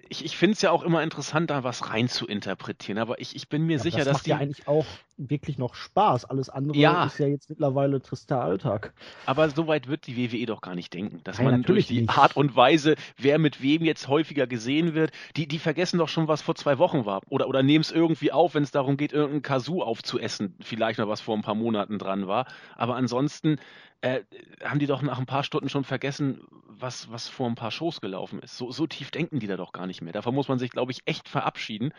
ich, 0.09 0.25
ich 0.25 0.37
finde 0.37 0.55
es 0.55 0.63
ja 0.63 0.73
auch 0.73 0.83
immer 0.83 1.03
interessant, 1.03 1.51
da 1.51 1.63
was 1.63 1.91
rein 1.91 2.09
zu 2.09 2.27
interpretieren, 2.27 2.99
aber 2.99 3.21
ich, 3.21 3.37
ich 3.37 3.49
bin 3.49 3.65
mir 3.65 3.77
ja, 3.77 3.83
sicher, 3.83 3.99
das 3.99 4.07
dass 4.07 4.15
macht 4.15 4.27
die. 4.27 4.31
ja 4.31 4.37
eigentlich 4.39 4.67
auch 4.67 4.87
wirklich 5.17 5.57
noch 5.57 5.75
Spaß. 5.75 6.25
Alles 6.25 6.49
andere 6.49 6.77
ja. 6.77 7.05
ist 7.05 7.19
ja 7.19 7.29
jetzt 7.29 7.49
mittlerweile 7.49 8.03
trister 8.03 8.43
Alltag. 8.43 8.93
Aber 9.27 9.49
so 9.51 9.69
weit 9.69 9.87
wird 9.87 10.09
die 10.09 10.17
WWE 10.17 10.47
doch 10.47 10.63
gar 10.63 10.75
nicht 10.75 10.93
denken, 10.95 11.21
dass 11.23 11.39
Nein, 11.39 11.47
man 11.47 11.63
durch 11.63 11.87
die 11.87 12.03
nicht. 12.03 12.19
Art 12.19 12.37
und 12.37 12.57
Weise, 12.57 12.97
wer 13.17 13.39
mit 13.39 13.63
wem 13.63 13.85
jetzt 13.85 14.09
häufiger 14.09 14.49
gesehen 14.49 14.95
wird, 14.95 15.13
die, 15.37 15.47
die 15.47 15.59
vergessen 15.59 15.99
doch 15.99 16.09
schon, 16.09 16.27
was 16.27 16.43
vor 16.43 16.57
zwei 16.57 16.79
Wochen 16.79 17.07
war. 17.07 17.21
Oder, 17.29 17.49
oder 17.49 17.63
nehmen 17.63 17.83
es 17.83 17.93
irgendwie 17.93 18.33
auf, 18.33 18.55
wenn 18.55 18.65
es 18.65 18.73
darum 18.73 18.97
geht, 18.97 19.13
irgendein 19.13 19.43
Kazoo 19.43 19.83
aufzuessen. 19.83 20.57
Vielleicht 20.61 20.99
noch 20.99 21.09
was 21.09 21.21
vor 21.21 21.37
ein 21.37 21.43
paar 21.43 21.55
Monaten 21.55 21.99
dran 21.99 22.27
war. 22.27 22.47
Aber 22.77 22.97
ansonsten 22.97 23.59
äh, 24.01 24.23
haben 24.65 24.79
die 24.79 24.87
doch 24.87 25.03
nach 25.03 25.19
ein 25.19 25.27
paar 25.27 25.45
Stunden 25.45 25.69
schon 25.69 25.85
vergessen, 25.85 26.41
was, 26.67 27.11
was 27.11 27.29
vor 27.29 27.47
ein 27.47 27.55
paar 27.55 27.71
Shows 27.71 28.01
gelaufen 28.01 28.41
ist. 28.41 28.57
So, 28.57 28.71
so 28.71 28.87
tief 28.87 29.11
denken 29.11 29.41
die 29.41 29.47
da 29.47 29.57
doch 29.57 29.73
gar 29.73 29.80
nicht 29.87 30.03
mehr. 30.03 30.13
Davon 30.13 30.35
muss 30.35 30.49
man 30.49 30.59
sich, 30.59 30.71
glaube 30.71 30.93
ich, 30.93 31.03
echt 31.07 31.29
verabschieden. 31.29 31.93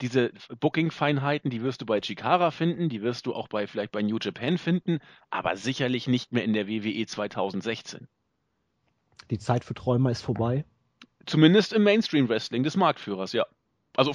Diese 0.00 0.32
Booking-Feinheiten, 0.60 1.50
die 1.50 1.62
wirst 1.62 1.80
du 1.80 1.86
bei 1.86 2.00
Chikara 2.00 2.50
finden, 2.50 2.88
die 2.88 3.02
wirst 3.02 3.26
du 3.26 3.34
auch 3.34 3.48
bei 3.48 3.66
vielleicht 3.66 3.92
bei 3.92 4.02
New 4.02 4.18
Japan 4.20 4.58
finden, 4.58 4.98
aber 5.30 5.56
sicherlich 5.56 6.06
nicht 6.06 6.32
mehr 6.32 6.44
in 6.44 6.52
der 6.52 6.68
WWE 6.68 7.06
2016. 7.06 8.08
Die 9.30 9.38
Zeit 9.38 9.64
für 9.64 9.74
Träumer 9.74 10.10
ist 10.10 10.22
vorbei. 10.22 10.64
Zumindest 11.26 11.72
im 11.72 11.84
Mainstream-Wrestling 11.84 12.62
des 12.62 12.76
Marktführers, 12.76 13.32
ja. 13.32 13.46
Also 13.96 14.12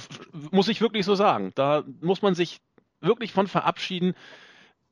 muss 0.50 0.68
ich 0.68 0.80
wirklich 0.80 1.06
so 1.06 1.14
sagen. 1.14 1.52
Da 1.54 1.84
muss 2.00 2.22
man 2.22 2.34
sich 2.34 2.60
wirklich 3.00 3.32
von 3.32 3.46
verabschieden 3.46 4.14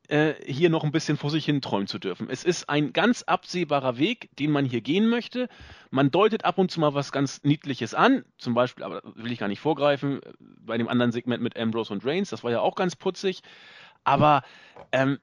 äh, 0.07 0.33
hier 0.45 0.69
noch 0.69 0.83
ein 0.83 0.91
bisschen 0.91 1.17
vor 1.17 1.29
sich 1.29 1.45
hin 1.45 1.61
träumen 1.61 1.87
zu 1.87 1.99
dürfen. 1.99 2.29
Es 2.29 2.43
ist 2.43 2.69
ein 2.69 2.93
ganz 2.93 3.23
absehbarer 3.23 3.97
Weg, 3.97 4.29
den 4.37 4.51
man 4.51 4.65
hier 4.65 4.81
gehen 4.81 5.07
möchte. 5.07 5.49
Man 5.89 6.11
deutet 6.11 6.45
ab 6.45 6.57
und 6.57 6.71
zu 6.71 6.79
mal 6.79 6.93
was 6.93 7.11
ganz 7.11 7.43
Niedliches 7.43 7.93
an, 7.93 8.23
zum 8.37 8.53
Beispiel, 8.53 8.83
aber 8.83 9.01
will 9.15 9.31
ich 9.31 9.39
gar 9.39 9.47
nicht 9.47 9.59
vorgreifen, 9.59 10.21
bei 10.39 10.77
dem 10.77 10.87
anderen 10.87 11.11
Segment 11.11 11.43
mit 11.43 11.57
Ambrose 11.57 11.93
und 11.93 12.05
Reigns, 12.05 12.29
das 12.29 12.43
war 12.43 12.51
ja 12.51 12.61
auch 12.61 12.75
ganz 12.75 12.95
putzig. 12.95 13.41
Aber 14.03 14.43
ähm, 14.91 15.19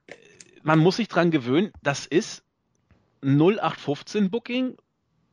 man 0.62 0.78
muss 0.78 0.96
sich 0.96 1.08
dran 1.08 1.30
gewöhnen, 1.30 1.72
das 1.82 2.06
ist 2.06 2.44
0815 3.22 4.30
Booking, 4.30 4.76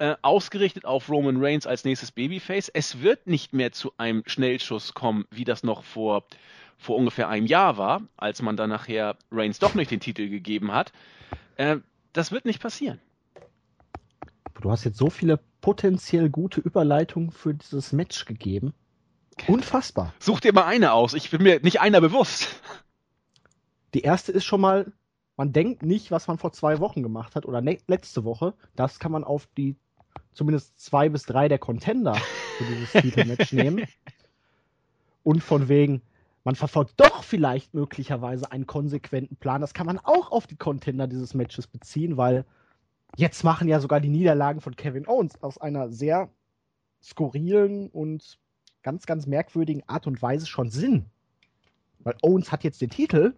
äh, 0.02 0.16
ausgerichtet 0.22 0.86
auf 0.86 1.10
Roman 1.10 1.44
Reigns 1.44 1.68
als 1.68 1.84
nächstes 1.84 2.12
Babyface. 2.12 2.70
Es 2.74 3.02
wird 3.02 3.28
nicht 3.28 3.54
mehr 3.54 3.72
zu 3.72 3.94
einem 3.98 4.24
Schnellschuss 4.26 4.94
kommen, 4.94 5.26
wie 5.30 5.44
das 5.44 5.64
noch 5.64 5.84
vor 5.84 6.26
vor 6.82 6.98
ungefähr 6.98 7.30
einem 7.30 7.46
Jahr 7.46 7.78
war, 7.78 8.02
als 8.18 8.42
man 8.42 8.58
dann 8.58 8.72
nachher 8.72 9.16
Reigns 9.32 9.60
doch 9.60 9.76
nicht 9.76 9.92
den 9.92 10.00
Titel 10.00 10.30
gegeben 10.30 10.72
hat. 10.74 10.92
Äh, 11.56 11.78
das 12.12 12.32
wird 12.32 12.46
nicht 12.46 12.60
passieren. 12.60 13.00
Du 14.62 14.72
hast 14.72 14.84
jetzt 14.84 14.98
so 14.98 15.10
viele 15.10 15.40
potenziell 15.62 16.30
gute 16.30 16.60
Überleitungen 16.60 17.32
für 17.32 17.54
dieses 17.54 17.94
Match 17.94 18.26
gegeben. 18.26 18.74
Unfassbar. 19.48 20.14
Such 20.20 20.40
dir 20.40 20.54
mal 20.54 20.66
eine 20.66 20.94
aus. 20.94 21.14
Ich 21.14 21.30
bin 21.30 21.44
mir 21.44 21.60
nicht 21.62 21.82
einer 21.82 22.02
bewusst. 22.02 22.48
Die 23.94 24.02
erste 24.02 24.32
ist 24.32 24.46
schon 24.46 24.62
mal, 24.62 24.92
man 25.38 25.54
denkt 25.54 25.84
nicht, 25.84 26.10
was 26.10 26.28
man 26.28 26.40
vor 26.40 26.52
zwei 26.52 26.80
Wochen 26.80 27.04
gemacht 27.04 27.36
hat 27.36 27.46
oder 27.46 27.62
ne 27.62 27.78
letzte 27.88 28.24
Woche. 28.24 28.56
Das 28.76 28.98
kann 28.98 29.12
man 29.12 29.24
auf 29.24 29.48
die 29.56 29.76
zumindest 30.34 30.80
zwei 30.80 31.10
bis 31.10 31.24
drei 31.24 31.48
der 31.48 31.60
Contender 31.60 32.16
für 32.58 32.64
dieses 32.64 32.92
Titelmatch 32.92 33.52
nehmen. 33.54 33.86
Und 35.24 35.44
von 35.44 35.70
wegen, 35.70 36.02
man 36.44 36.56
verfolgt 36.56 36.94
doch 36.98 37.24
vielleicht 37.24 37.74
möglicherweise 37.74 38.52
einen 38.52 38.66
konsequenten 38.66 39.36
Plan. 39.36 39.62
Das 39.62 39.74
kann 39.74 39.86
man 39.86 40.00
auch 40.00 40.32
auf 40.32 40.48
die 40.48 40.56
Contender 40.56 41.08
dieses 41.08 41.34
Matches 41.34 41.68
beziehen, 41.68 42.18
weil 42.18 42.46
jetzt 43.16 43.44
machen 43.44 43.68
ja 43.68 43.80
sogar 43.80 44.00
die 44.00 44.10
Niederlagen 44.10 44.62
von 44.62 44.76
Kevin 44.76 45.08
Owens 45.08 45.42
aus 45.44 45.58
einer 45.60 45.90
sehr 45.90 46.30
skurrilen 47.04 47.90
und 47.90 48.40
ganz, 48.84 49.06
ganz 49.06 49.28
merkwürdigen 49.28 49.84
Art 49.88 50.08
und 50.08 50.22
Weise 50.22 50.48
schon 50.48 50.70
Sinn. 50.70 51.06
Weil 52.00 52.16
Owens 52.22 52.52
hat 52.52 52.64
jetzt 52.64 52.82
den 52.82 52.90
Titel 52.90 53.36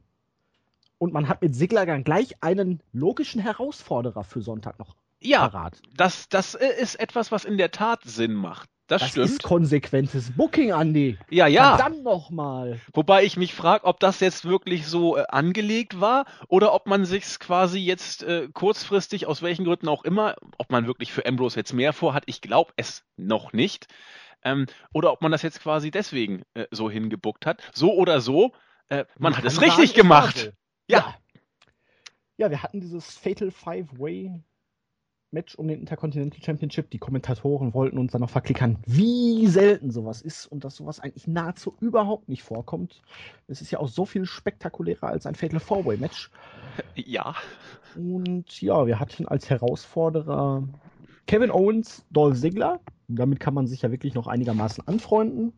und 0.97 1.11
man 1.11 1.27
hat 1.27 1.41
mit 1.41 1.55
Sigler 1.55 1.85
dann 1.85 2.03
gleich 2.03 2.41
einen 2.41 2.81
logischen 2.93 3.41
Herausforderer 3.41 4.23
für 4.23 4.41
Sonntag 4.41 4.79
noch 4.79 4.95
ja. 5.23 5.69
Das, 5.95 6.27
das 6.29 6.53
ist 6.53 6.95
etwas, 6.95 7.31
was 7.31 7.45
in 7.45 7.57
der 7.57 7.71
Tat 7.71 8.03
Sinn 8.03 8.33
macht. 8.33 8.69
Das, 8.87 9.01
das 9.01 9.11
stimmt. 9.11 9.25
ist 9.25 9.43
konsequentes 9.43 10.35
Booking, 10.35 10.71
Andy. 10.71 11.17
Ja, 11.29 11.47
ja. 11.47 11.77
Dann 11.77 12.03
nochmal. 12.03 12.81
Wobei 12.93 13.23
ich 13.23 13.37
mich 13.37 13.53
frage, 13.53 13.85
ob 13.85 13.99
das 14.01 14.19
jetzt 14.19 14.43
wirklich 14.43 14.87
so 14.87 15.17
äh, 15.17 15.23
angelegt 15.29 16.01
war 16.01 16.25
oder 16.49 16.73
ob 16.73 16.85
man 16.85 17.05
sich 17.05 17.39
quasi 17.39 17.79
jetzt 17.79 18.23
äh, 18.23 18.49
kurzfristig, 18.53 19.25
aus 19.25 19.41
welchen 19.41 19.63
Gründen 19.63 19.87
auch 19.87 20.03
immer, 20.03 20.35
ob 20.57 20.69
man 20.69 20.85
wirklich 20.85 21.13
für 21.13 21.25
Ambrose 21.25 21.57
jetzt 21.57 21.73
mehr 21.73 21.93
vorhat. 21.93 22.23
Ich 22.25 22.41
glaube 22.41 22.73
es 22.75 23.05
noch 23.15 23.53
nicht. 23.53 23.87
Ähm, 24.43 24.65
oder 24.91 25.13
ob 25.13 25.21
man 25.21 25.31
das 25.31 25.43
jetzt 25.43 25.61
quasi 25.61 25.89
deswegen 25.89 26.43
äh, 26.53 26.65
so 26.69 26.89
hingebuckt 26.89 27.45
hat. 27.45 27.61
So 27.73 27.93
oder 27.93 28.19
so, 28.19 28.51
äh, 28.89 29.05
man, 29.17 29.31
man 29.31 29.37
hat 29.37 29.45
es 29.45 29.61
richtig 29.61 29.93
gemacht. 29.93 30.51
Ja. 30.87 30.97
ja. 30.99 31.15
Ja, 32.35 32.49
wir 32.49 32.63
hatten 32.63 32.81
dieses 32.81 33.17
Fatal 33.17 33.51
Five-Way 33.51 34.41
Match 35.33 35.55
um 35.55 35.67
den 35.67 35.79
Intercontinental 35.79 36.41
Championship. 36.41 36.89
Die 36.91 36.99
Kommentatoren 36.99 37.73
wollten 37.73 37.97
uns 37.97 38.11
dann 38.11 38.21
noch 38.21 38.29
verklickern, 38.29 38.77
wie 38.85 39.47
selten 39.47 39.91
sowas 39.91 40.21
ist 40.21 40.45
und 40.45 40.63
dass 40.63 40.75
sowas 40.75 40.99
eigentlich 40.99 41.27
nahezu 41.27 41.75
überhaupt 41.81 42.29
nicht 42.29 42.43
vorkommt. 42.43 43.01
Es 43.47 43.61
ist 43.61 43.71
ja 43.71 43.79
auch 43.79 43.87
so 43.87 44.05
viel 44.05 44.25
spektakulärer 44.25 45.07
als 45.07 45.25
ein 45.25 45.35
Fatal 45.35 45.59
Four-Way 45.59 45.97
Match. 45.97 46.31
Ja. 46.95 47.35
Und 47.95 48.61
ja, 48.61 48.87
wir 48.87 48.99
hatten 48.99 49.27
als 49.27 49.49
Herausforderer 49.49 50.67
Kevin 51.27 51.51
Owens, 51.51 52.05
Dolph 52.11 52.39
Ziggler. 52.39 52.79
Damit 53.07 53.39
kann 53.39 53.53
man 53.53 53.67
sich 53.67 53.81
ja 53.81 53.91
wirklich 53.91 54.13
noch 54.13 54.27
einigermaßen 54.27 54.87
anfreunden. 54.87 55.53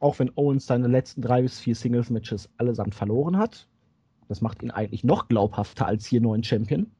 Auch 0.00 0.18
wenn 0.18 0.30
Owens 0.36 0.66
seine 0.66 0.86
letzten 0.86 1.22
drei 1.22 1.42
bis 1.42 1.58
vier 1.58 1.74
Singles-Matches 1.74 2.50
allesamt 2.56 2.94
verloren 2.94 3.36
hat. 3.36 3.68
Das 4.28 4.40
macht 4.40 4.62
ihn 4.62 4.70
eigentlich 4.70 5.04
noch 5.04 5.28
glaubhafter 5.28 5.86
als 5.86 6.06
hier 6.06 6.20
neuen 6.20 6.44
Champion. 6.44 6.90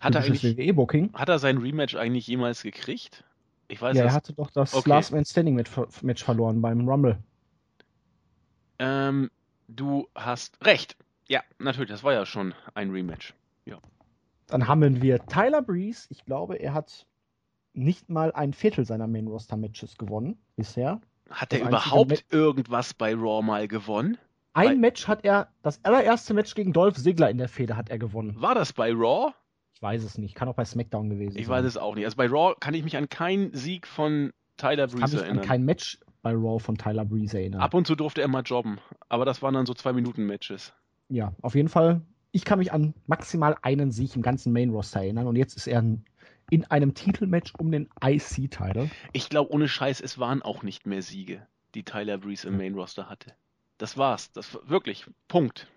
Hat 0.00 0.14
er, 0.14 0.22
eigentlich, 0.22 0.42
WWE-Booking. 0.56 1.12
hat 1.14 1.28
er 1.28 1.38
sein 1.38 1.58
Rematch 1.58 1.94
eigentlich 1.96 2.26
jemals 2.26 2.62
gekriegt? 2.62 3.24
Ich 3.68 3.80
weiß 3.82 3.96
Ja, 3.96 4.04
er 4.04 4.12
hatte 4.12 4.32
doch 4.32 4.50
das 4.50 4.74
Okay. 4.74 4.88
Last 4.88 5.12
Man 5.12 5.24
Standing 5.24 5.54
Match, 5.54 5.70
Match 6.02 6.24
verloren 6.24 6.60
beim 6.62 6.88
Rumble. 6.88 7.18
Ähm, 8.78 9.30
du 9.68 10.08
hast 10.14 10.64
recht. 10.64 10.96
Ja, 11.28 11.42
natürlich, 11.58 11.90
das 11.90 12.04
war 12.04 12.12
ja 12.12 12.24
schon 12.26 12.54
ein 12.74 12.90
Rematch. 12.90 13.34
Dann 14.50 14.66
haben 14.66 15.02
wir 15.02 15.18
Tyler 15.26 15.60
Breeze. 15.60 16.06
Ich 16.08 16.24
glaube, 16.24 16.56
er 16.56 16.72
hat 16.72 17.04
nicht 17.74 18.08
mal 18.08 18.32
ein 18.32 18.54
Viertel 18.54 18.86
seiner 18.86 19.06
Main 19.06 19.26
Roster 19.26 19.58
Matches 19.58 19.98
gewonnen 19.98 20.38
bisher. 20.56 21.02
Hat 21.28 21.52
Das 21.52 21.60
er 21.60 21.68
überhaupt 21.68 22.08
Match- 22.08 22.24
irgendwas 22.30 22.94
bei 22.94 23.12
Raw 23.14 23.42
mal 23.44 23.68
gewonnen? 23.68 24.16
Ein 24.54 24.68
Bei- 24.68 24.74
Match 24.76 25.06
hat 25.06 25.22
er, 25.26 25.48
das 25.60 25.84
allererste 25.84 26.32
Match 26.32 26.54
gegen 26.54 26.72
Dolph 26.72 26.96
Ziggler 26.96 27.28
in 27.28 27.36
der 27.36 27.50
Fehde 27.50 27.76
hat 27.76 27.90
er 27.90 27.98
gewonnen. 27.98 28.40
War 28.40 28.54
das 28.54 28.72
bei 28.72 28.90
Raw? 28.90 29.34
Ich 29.78 29.82
weiß 29.82 30.02
es 30.02 30.18
nicht. 30.18 30.34
Kann 30.34 30.48
auch 30.48 30.56
bei 30.56 30.64
SmackDown 30.64 31.08
gewesen 31.08 31.38
Ich 31.38 31.46
sein. 31.46 31.54
weiß 31.58 31.64
es 31.64 31.76
auch 31.76 31.94
nicht. 31.94 32.04
Also 32.04 32.16
bei 32.16 32.26
Raw 32.26 32.56
kann 32.58 32.74
ich 32.74 32.82
mich 32.82 32.96
an 32.96 33.08
keinen 33.08 33.54
Sieg 33.54 33.86
von 33.86 34.32
Tyler 34.56 34.86
Ich 34.86 34.90
kann 34.90 35.00
Breeze 35.02 35.14
mich 35.14 35.20
an 35.22 35.26
erinnern. 35.28 35.44
kein 35.46 35.64
Match 35.64 36.00
bei 36.20 36.32
Raw 36.32 36.58
von 36.58 36.76
Tyler 36.76 37.04
Breeze 37.04 37.38
erinnern. 37.38 37.60
Ab 37.60 37.74
und 37.74 37.86
zu 37.86 37.94
durfte 37.94 38.20
er 38.20 38.26
mal 38.26 38.42
jobben, 38.42 38.80
aber 39.08 39.24
das 39.24 39.40
waren 39.40 39.54
dann 39.54 39.66
so 39.66 39.74
zwei 39.74 39.92
Minuten 39.92 40.26
Matches. 40.26 40.72
Ja, 41.08 41.32
auf 41.42 41.54
jeden 41.54 41.68
Fall. 41.68 42.00
Ich 42.32 42.44
kann 42.44 42.58
mich 42.58 42.72
an 42.72 42.92
maximal 43.06 43.56
einen 43.62 43.92
Sieg 43.92 44.16
im 44.16 44.22
ganzen 44.22 44.52
Main 44.52 44.70
Roster 44.70 44.98
erinnern 44.98 45.28
und 45.28 45.36
jetzt 45.36 45.56
ist 45.56 45.68
er 45.68 45.78
in 46.50 46.64
einem 46.70 46.94
Titelmatch 46.94 47.52
um 47.56 47.70
den 47.70 47.88
IC-Title. 48.04 48.90
Ich 49.12 49.28
glaube, 49.28 49.52
ohne 49.52 49.68
Scheiß, 49.68 50.00
es 50.00 50.18
waren 50.18 50.42
auch 50.42 50.64
nicht 50.64 50.88
mehr 50.88 51.02
Siege, 51.02 51.46
die 51.76 51.84
Tyler 51.84 52.18
Breeze 52.18 52.48
im 52.48 52.56
Main 52.56 52.74
Roster 52.74 53.08
hatte. 53.08 53.32
Das 53.78 53.96
war's. 53.96 54.32
Das 54.32 54.52
war 54.56 54.68
wirklich. 54.68 55.06
Punkt. 55.28 55.68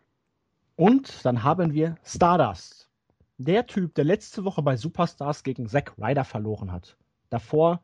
Und 0.75 1.23
dann 1.23 1.43
haben 1.43 1.73
wir 1.73 1.97
Stardust. 2.03 2.87
Der 3.43 3.65
Typ, 3.65 3.95
der 3.95 4.05
letzte 4.05 4.45
Woche 4.45 4.61
bei 4.61 4.77
Superstars 4.77 5.43
gegen 5.43 5.67
Zack 5.67 5.93
Ryder 5.97 6.23
verloren 6.23 6.71
hat. 6.71 6.95
Davor 7.31 7.81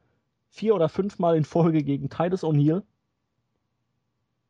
vier 0.50 0.76
oder 0.76 0.88
fünfmal 0.88 1.36
in 1.36 1.46
Folge 1.46 1.84
gegen 1.84 2.10
Titus 2.10 2.44
O'Neill. 2.44 2.84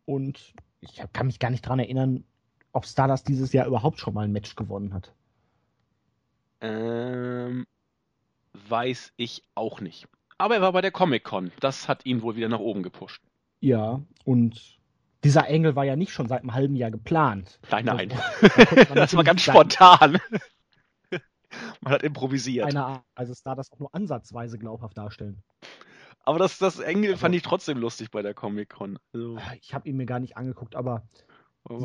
Und 0.06 0.54
ich 0.82 1.02
kann 1.14 1.28
mich 1.28 1.40
gar 1.40 1.50
nicht 1.50 1.66
dran 1.66 1.80
erinnern, 1.80 2.26
ob 2.74 2.86
Stardust 2.86 3.28
dieses 3.28 3.54
Jahr 3.54 3.68
überhaupt 3.68 4.00
schon 4.00 4.14
mal 4.14 4.26
ein 4.26 4.34
Match 4.34 4.56
gewonnen 4.56 4.94
hat. 4.94 5.14
Ähm, 6.60 7.66
weiß 8.68 9.14
ich 9.16 9.44
auch 9.56 9.80
nicht. 9.80 10.08
Aber 10.38 10.56
er 10.56 10.62
war 10.62 10.74
bei 10.74 10.82
der 10.82 10.92
Comic-Con. 10.92 11.52
Das 11.62 11.88
hat 11.88 12.06
ihn 12.06 12.22
wohl 12.22 12.36
wieder 12.36 12.50
nach 12.50 12.60
oben 12.60 12.84
gepusht. 12.84 13.22
Ja, 13.62 14.02
und 14.26 14.78
dieser 15.24 15.48
Engel 15.48 15.76
war 15.76 15.86
ja 15.86 15.96
nicht 15.96 16.12
schon 16.12 16.28
seit 16.28 16.42
einem 16.42 16.54
halben 16.54 16.76
Jahr 16.76 16.92
geplant. 16.92 17.60
Nein, 17.72 17.86
nein. 17.86 18.10
Man 18.90 18.96
Das 18.96 19.16
war 19.16 19.24
ganz 19.24 19.42
spontan. 19.42 20.20
Man 21.82 21.94
hat 21.94 22.04
improvisiert. 22.04 22.66
Keine 22.68 22.86
Ahnung, 22.86 23.02
also 23.16 23.34
Stardust 23.34 23.74
auch 23.74 23.80
nur 23.80 23.94
ansatzweise 23.96 24.58
glaubhaft 24.58 24.98
darstellen. 24.98 25.42
Aber 26.26 26.40
das, 26.40 26.58
das 26.58 26.80
Engel 26.80 27.12
Also- 27.12 27.22
fand 27.22 27.36
ich 27.36 27.42
trotzdem 27.42 27.78
lustig 27.78 28.12
bei 28.12 28.22
der 28.22 28.34
Comic-Con. 28.34 29.00
Also, 29.14 29.38
Ich 29.62 29.74
habe 29.74 29.88
ihn 29.88 29.96
mir 29.98 30.06
gar 30.06 30.20
nicht 30.20 30.36
angeguckt, 30.38 30.76
aber. 30.76 31.04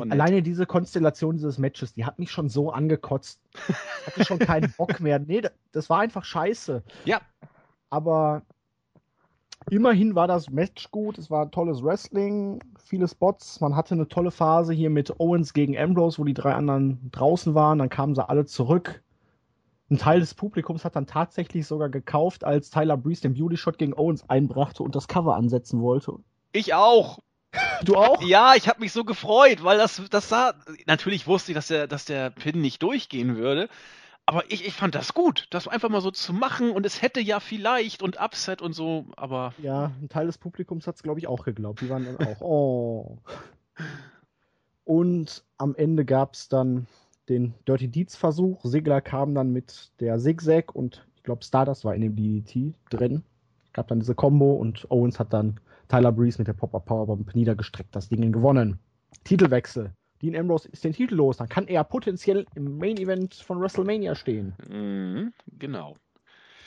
Alleine 0.09 0.41
diese 0.41 0.65
Konstellation 0.65 1.35
dieses 1.35 1.57
Matches, 1.57 1.93
die 1.93 2.05
hat 2.05 2.17
mich 2.17 2.31
schon 2.31 2.47
so 2.47 2.71
angekotzt. 2.71 3.41
Ich 3.67 4.07
hatte 4.07 4.23
schon 4.25 4.39
keinen 4.39 4.73
Bock 4.77 5.01
mehr. 5.01 5.19
Nee, 5.19 5.41
da- 5.41 5.51
das 5.73 5.89
war 5.89 5.99
einfach 5.99 6.23
scheiße. 6.23 6.83
Ja. 7.03 7.19
Aber 7.89 8.43
immerhin 9.69 10.15
war 10.15 10.27
das 10.27 10.49
Match 10.49 10.89
gut. 10.91 11.17
Es 11.17 11.29
war 11.29 11.51
tolles 11.51 11.83
Wrestling, 11.83 12.61
viele 12.77 13.07
Spots. 13.07 13.59
Man 13.61 13.75
hatte 13.75 13.93
eine 13.95 14.07
tolle 14.07 14.31
Phase 14.31 14.73
hier 14.73 14.89
mit 14.89 15.19
Owens 15.19 15.53
gegen 15.53 15.77
Ambrose, 15.77 16.17
wo 16.19 16.23
die 16.23 16.33
drei 16.33 16.53
anderen 16.53 17.09
draußen 17.11 17.53
waren. 17.53 17.79
Dann 17.79 17.89
kamen 17.89 18.15
sie 18.15 18.27
alle 18.27 18.45
zurück. 18.45 19.03
Ein 19.93 19.99
Teil 19.99 20.21
des 20.21 20.33
Publikums 20.33 20.85
hat 20.85 20.95
dann 20.95 21.05
tatsächlich 21.05 21.67
sogar 21.67 21.87
gekauft, 21.87 22.43
als 22.43 22.71
Tyler 22.71 22.97
Breeze 22.97 23.21
den 23.21 23.35
Beauty 23.35 23.57
Shot 23.57 23.77
gegen 23.77 23.93
Owens 23.93 24.27
einbrachte 24.27 24.81
und 24.81 24.95
das 24.95 25.07
Cover 25.07 25.35
ansetzen 25.35 25.81
wollte. 25.81 26.13
Ich 26.51 26.73
auch. 26.73 27.19
Du 27.83 27.95
auch? 27.95 28.19
Ja, 28.23 28.55
ich 28.55 28.67
habe 28.67 28.79
mich 28.79 28.91
so 28.91 29.03
gefreut, 29.03 29.63
weil 29.63 29.77
das, 29.77 30.01
das 30.09 30.29
sah. 30.29 30.55
Natürlich 30.87 31.27
wusste 31.27 31.51
ich, 31.51 31.55
dass 31.55 31.67
der, 31.67 31.85
dass 31.85 32.05
der 32.05 32.31
Pin 32.31 32.59
nicht 32.59 32.81
durchgehen 32.81 33.37
würde. 33.37 33.69
Aber 34.25 34.51
ich, 34.51 34.65
ich 34.65 34.73
fand 34.73 34.95
das 34.95 35.13
gut, 35.13 35.45
das 35.51 35.67
einfach 35.67 35.89
mal 35.89 36.01
so 36.01 36.09
zu 36.09 36.33
machen 36.33 36.71
und 36.71 36.87
es 36.87 37.03
hätte 37.03 37.19
ja 37.19 37.39
vielleicht 37.39 38.01
und 38.01 38.19
Upset 38.19 38.63
und 38.63 38.73
so, 38.73 39.05
aber 39.15 39.53
Ja, 39.61 39.91
ein 40.01 40.09
Teil 40.09 40.25
des 40.25 40.39
Publikums 40.39 40.87
hat 40.87 40.95
es, 40.95 41.03
glaube 41.03 41.19
ich, 41.19 41.27
auch 41.27 41.45
geglaubt. 41.45 41.81
Die 41.81 41.89
waren 41.91 42.05
dann 42.05 42.17
auch, 42.27 42.41
oh. 42.41 43.17
Und 44.85 45.43
am 45.59 45.75
Ende 45.75 46.03
gab 46.03 46.33
es 46.33 46.49
dann 46.49 46.87
den 47.29 47.53
Dirty 47.67 47.87
Deeds 47.87 48.15
Versuch. 48.15 48.63
Sigler 48.63 49.01
kam 49.01 49.33
dann 49.35 49.51
mit 49.51 49.91
der 49.99 50.19
Zigzag 50.19 50.75
und 50.75 51.05
ich 51.15 51.23
glaube 51.23 51.43
Stardust 51.43 51.85
war 51.85 51.95
in 51.95 52.01
dem 52.01 52.15
DDT 52.15 52.73
drin. 52.89 53.23
Gab 53.71 53.87
dann 53.87 53.99
diese 53.99 54.15
Combo 54.15 54.53
und 54.53 54.89
Owens 54.91 55.19
hat 55.19 55.33
dann 55.33 55.59
Tyler 55.87 56.11
Breeze 56.11 56.37
mit 56.37 56.47
der 56.47 56.53
Pop-Up 56.53 56.85
Powerbomb 56.85 57.33
niedergestreckt, 57.35 57.95
das 57.95 58.09
Ding 58.09 58.31
gewonnen. 58.31 58.79
Titelwechsel. 59.23 59.91
Dean 60.21 60.35
Ambrose 60.35 60.69
ist 60.69 60.83
den 60.83 60.93
Titel 60.93 61.15
los, 61.15 61.37
dann 61.37 61.49
kann 61.49 61.67
er 61.67 61.83
potenziell 61.83 62.45
im 62.55 62.77
Main 62.77 62.97
Event 62.97 63.33
von 63.35 63.59
WrestleMania 63.59 64.15
stehen. 64.15 64.53
mhm, 64.69 65.33
genau. 65.59 65.95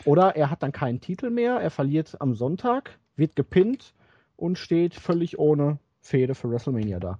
Oder 0.04 0.36
er 0.36 0.50
hat 0.50 0.62
dann 0.62 0.72
keinen 0.72 1.00
Titel 1.00 1.30
mehr, 1.30 1.56
er 1.56 1.70
verliert 1.70 2.20
am 2.20 2.34
Sonntag, 2.34 2.98
wird 3.16 3.34
gepinnt 3.34 3.94
und 4.36 4.58
steht 4.58 4.94
völlig 4.94 5.38
ohne 5.38 5.78
Fehde 6.02 6.34
für 6.34 6.50
WrestleMania 6.50 7.00
da. 7.00 7.18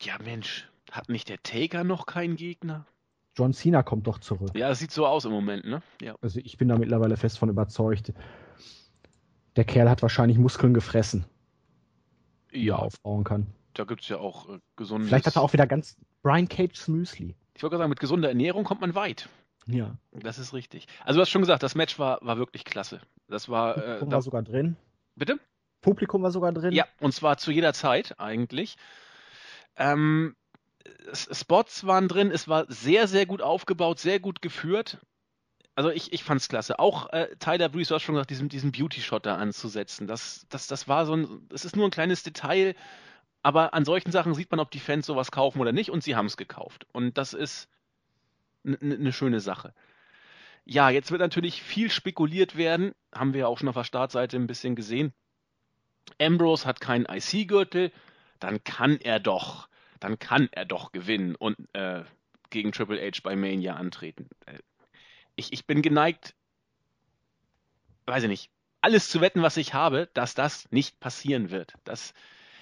Ja, 0.00 0.14
Mensch, 0.22 0.68
hat 0.90 1.08
nicht 1.08 1.28
der 1.28 1.42
Taker 1.42 1.84
noch 1.84 2.06
keinen 2.06 2.36
Gegner? 2.36 2.86
John 3.36 3.52
Cena 3.52 3.82
kommt 3.82 4.06
doch 4.06 4.18
zurück. 4.18 4.50
Ja, 4.54 4.70
es 4.70 4.78
sieht 4.80 4.90
so 4.90 5.06
aus 5.06 5.24
im 5.24 5.30
Moment, 5.30 5.64
ne? 5.64 5.82
Ja. 6.00 6.14
Also 6.20 6.40
ich 6.42 6.56
bin 6.58 6.68
da 6.68 6.76
mittlerweile 6.76 7.16
fest 7.16 7.38
von 7.38 7.48
überzeugt. 7.48 8.12
Der 9.56 9.64
Kerl 9.64 9.88
hat 9.88 10.02
wahrscheinlich 10.02 10.38
Muskeln 10.38 10.74
gefressen, 10.74 11.24
Ja, 12.52 12.76
aufbauen 12.76 13.24
kann. 13.24 13.46
da 13.74 13.84
gibt's 13.84 14.08
ja 14.08 14.18
auch 14.18 14.48
äh, 14.48 14.58
gesundes. 14.76 15.08
Vielleicht 15.08 15.26
hat 15.26 15.36
er 15.36 15.42
auch 15.42 15.52
wieder 15.52 15.66
ganz 15.66 15.96
Brian 16.22 16.48
Cage's 16.48 16.88
Müsli. 16.88 17.34
Ich 17.54 17.62
wollte 17.62 17.72
gerade 17.74 17.82
sagen, 17.82 17.90
mit 17.90 18.00
gesunder 18.00 18.28
Ernährung 18.28 18.64
kommt 18.64 18.80
man 18.80 18.94
weit. 18.94 19.28
Ja. 19.66 19.96
Das 20.12 20.38
ist 20.38 20.52
richtig. 20.54 20.86
Also 21.04 21.18
du 21.18 21.22
hast 21.22 21.30
schon 21.30 21.42
gesagt, 21.42 21.62
das 21.62 21.74
Match 21.74 21.98
war, 21.98 22.18
war 22.22 22.38
wirklich 22.38 22.64
klasse. 22.64 23.00
Das 23.28 23.48
war, 23.48 23.76
äh, 23.76 23.80
Publikum 23.80 24.10
da, 24.10 24.16
war 24.16 24.22
sogar 24.22 24.42
drin. 24.42 24.76
bitte? 25.14 25.38
Publikum 25.82 26.22
war 26.22 26.30
sogar 26.30 26.52
drin. 26.52 26.72
Ja, 26.72 26.86
und 27.00 27.12
zwar 27.12 27.38
zu 27.38 27.50
jeder 27.52 27.72
Zeit 27.72 28.18
eigentlich. 28.18 28.76
Ähm, 29.80 30.36
Spots 31.12 31.86
waren 31.86 32.06
drin, 32.06 32.30
es 32.30 32.46
war 32.46 32.66
sehr, 32.68 33.08
sehr 33.08 33.26
gut 33.26 33.42
aufgebaut, 33.42 33.98
sehr 33.98 34.20
gut 34.20 34.42
geführt. 34.42 34.98
Also 35.74 35.90
ich, 35.90 36.12
ich 36.12 36.22
fand's 36.22 36.48
klasse. 36.48 36.78
Auch 36.78 37.10
äh, 37.10 37.34
Tyler 37.38 37.70
Breeze, 37.70 37.94
du 37.94 37.98
schon 37.98 38.14
gesagt, 38.14 38.30
diesen, 38.30 38.48
diesen 38.48 38.70
Beauty-Shot 38.70 39.24
da 39.24 39.36
anzusetzen. 39.36 40.06
Das, 40.06 40.46
das, 40.50 40.66
das 40.66 40.86
war 40.86 41.06
so 41.06 41.16
ein, 41.16 41.48
das 41.48 41.64
ist 41.64 41.76
nur 41.76 41.88
ein 41.88 41.90
kleines 41.90 42.22
Detail, 42.22 42.74
aber 43.42 43.72
an 43.72 43.86
solchen 43.86 44.12
Sachen 44.12 44.34
sieht 44.34 44.50
man, 44.50 44.60
ob 44.60 44.70
die 44.70 44.80
Fans 44.80 45.06
sowas 45.06 45.32
kaufen 45.32 45.60
oder 45.60 45.72
nicht 45.72 45.90
und 45.90 46.04
sie 46.04 46.14
haben 46.14 46.26
es 46.26 46.36
gekauft. 46.36 46.86
Und 46.92 47.16
das 47.16 47.32
ist 47.32 47.68
eine 48.64 49.12
schöne 49.14 49.40
Sache. 49.40 49.72
Ja, 50.66 50.90
jetzt 50.90 51.10
wird 51.10 51.22
natürlich 51.22 51.62
viel 51.62 51.90
spekuliert 51.90 52.56
werden, 52.56 52.92
haben 53.14 53.32
wir 53.32 53.40
ja 53.40 53.46
auch 53.46 53.58
schon 53.58 53.70
auf 53.70 53.74
der 53.74 53.84
Startseite 53.84 54.36
ein 54.36 54.46
bisschen 54.46 54.76
gesehen. 54.76 55.14
Ambrose 56.20 56.66
hat 56.66 56.82
keinen 56.82 57.06
IC-Gürtel, 57.06 57.90
dann 58.40 58.62
kann 58.62 58.98
er 58.98 59.20
doch, 59.20 59.69
dann 60.00 60.18
kann 60.18 60.48
er 60.52 60.64
doch 60.64 60.92
gewinnen 60.92 61.34
und 61.34 61.56
äh, 61.74 62.02
gegen 62.50 62.72
Triple 62.72 63.00
H 63.00 63.20
bei 63.22 63.36
Mania 63.36 63.74
antreten. 63.76 64.28
Äh, 64.46 64.58
Ich, 65.36 65.52
ich 65.52 65.66
bin 65.66 65.82
geneigt, 65.82 66.34
weiß 68.06 68.24
ich 68.24 68.28
nicht, 68.28 68.50
alles 68.80 69.08
zu 69.08 69.20
wetten, 69.20 69.42
was 69.42 69.56
ich 69.56 69.74
habe, 69.74 70.08
dass 70.14 70.34
das 70.34 70.70
nicht 70.72 71.00
passieren 71.00 71.50
wird. 71.50 71.74
Das, 71.84 72.14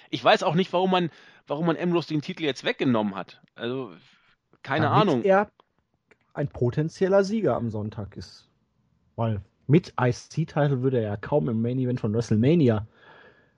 ich 0.09 0.23
weiß 0.23 0.43
auch 0.43 0.55
nicht, 0.55 0.71
warum 0.73 0.91
man, 0.91 1.09
warum 1.47 1.65
man 1.65 1.77
Ambrose 1.77 2.09
den 2.09 2.21
Titel 2.21 2.43
jetzt 2.43 2.63
weggenommen 2.63 3.15
hat. 3.15 3.41
Also, 3.55 3.93
keine 4.61 4.85
damit 4.87 5.01
Ahnung. 5.01 5.23
er 5.23 5.49
ein 6.33 6.47
potenzieller 6.49 7.23
Sieger 7.23 7.55
am 7.55 7.69
Sonntag 7.69 8.15
ist. 8.17 8.47
Weil 9.15 9.41
mit 9.67 9.93
IC-Titel 9.99 10.81
würde 10.81 10.97
er 10.97 11.03
ja 11.03 11.17
kaum 11.17 11.49
im 11.49 11.61
Main 11.61 11.79
Event 11.79 11.99
von 11.99 12.13
WrestleMania 12.13 12.87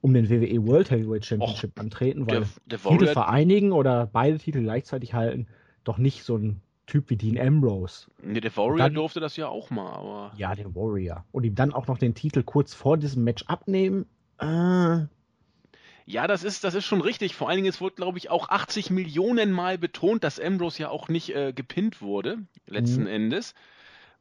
um 0.02 0.12
den 0.12 0.28
WWE 0.28 0.66
World 0.66 0.90
Heavyweight 0.90 1.24
Championship 1.24 1.80
antreten, 1.80 2.26
weil 2.26 2.40
Der, 2.40 2.48
der 2.66 2.78
Titel 2.80 3.06
vereinigen 3.06 3.72
oder 3.72 4.06
beide 4.06 4.36
Titel 4.38 4.60
gleichzeitig 4.62 5.14
halten, 5.14 5.46
doch 5.84 5.96
nicht 5.96 6.24
so 6.24 6.36
ein 6.36 6.60
Typ 6.86 7.08
wie 7.08 7.16
Dean 7.16 7.38
Ambrose. 7.38 8.08
nee, 8.22 8.40
der 8.40 8.54
Warrior 8.56 8.78
dann- 8.78 8.94
durfte 8.94 9.20
das 9.20 9.36
ja 9.36 9.48
auch 9.48 9.70
mal, 9.70 9.92
aber. 9.94 10.32
Ja, 10.36 10.54
den 10.54 10.74
Warrior. 10.74 11.24
Und 11.32 11.44
ihm 11.44 11.54
dann 11.54 11.72
auch 11.72 11.86
noch 11.86 11.96
den 11.96 12.14
Titel 12.14 12.42
kurz 12.42 12.74
vor 12.74 12.98
diesem 12.98 13.24
Match 13.24 13.44
abnehmen. 13.46 14.04
Äh, 14.38 15.06
Ja, 16.04 16.26
das 16.26 16.42
ist, 16.42 16.64
das 16.64 16.74
ist 16.74 16.84
schon 16.84 17.00
richtig. 17.00 17.36
Vor 17.36 17.48
allen 17.48 17.58
Dingen, 17.58 17.68
es 17.68 17.80
wurde, 17.80 17.94
glaube 17.94 18.18
ich, 18.18 18.28
auch 18.28 18.48
80 18.48 18.90
Millionen 18.90 19.52
Mal 19.52 19.78
betont, 19.78 20.24
dass 20.24 20.40
Ambrose 20.40 20.82
ja 20.82 20.88
auch 20.90 21.08
nicht 21.08 21.34
äh, 21.34 21.52
gepinnt 21.52 22.02
wurde, 22.02 22.38
letzten 22.66 23.02
Mhm. 23.02 23.06
Endes. 23.06 23.54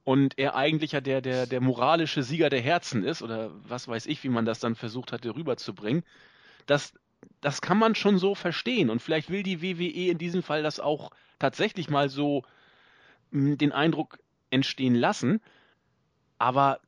Und 0.03 0.37
er 0.37 0.55
eigentlich 0.55 0.93
ja 0.93 1.01
der, 1.01 1.21
der, 1.21 1.45
der 1.45 1.61
moralische 1.61 2.23
Sieger 2.23 2.49
der 2.49 2.61
Herzen 2.61 3.03
ist, 3.03 3.21
oder 3.21 3.51
was 3.67 3.87
weiß 3.87 4.07
ich, 4.07 4.23
wie 4.23 4.29
man 4.29 4.45
das 4.45 4.59
dann 4.59 4.75
versucht 4.75 5.11
hatte 5.11 5.35
rüberzubringen. 5.35 6.03
Das 6.65 6.93
das 7.39 7.61
kann 7.61 7.77
man 7.77 7.95
schon 7.95 8.17
so 8.17 8.35
verstehen. 8.35 8.89
Und 8.89 9.01
vielleicht 9.01 9.29
will 9.29 9.43
die 9.43 9.61
WWE 9.61 10.11
in 10.11 10.17
diesem 10.17 10.43
Fall 10.43 10.63
das 10.63 10.79
auch 10.79 11.11
tatsächlich 11.39 11.89
mal 11.89 12.09
so 12.09 12.43
mh, 13.31 13.51
hm, 13.51 13.57
den 13.57 13.71
Eindruck 13.71 14.19
entstehen 14.49 14.95
lassen. 14.95 15.41
Aber 16.37 16.79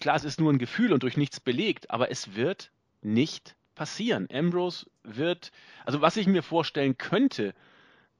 klar, 0.00 0.16
es 0.16 0.24
ist 0.24 0.40
nur 0.40 0.52
ein 0.52 0.58
Gefühl 0.58 0.92
und 0.92 1.02
durch 1.02 1.16
nichts 1.16 1.40
belegt, 1.40 1.90
aber 1.90 2.10
es 2.10 2.34
wird 2.34 2.70
nicht 3.02 3.56
passieren. 3.74 4.28
Ambrose 4.32 4.86
wird, 5.02 5.52
also 5.84 6.00
was 6.00 6.16
ich 6.16 6.26
mir 6.26 6.42
vorstellen 6.42 6.98
könnte, 6.98 7.54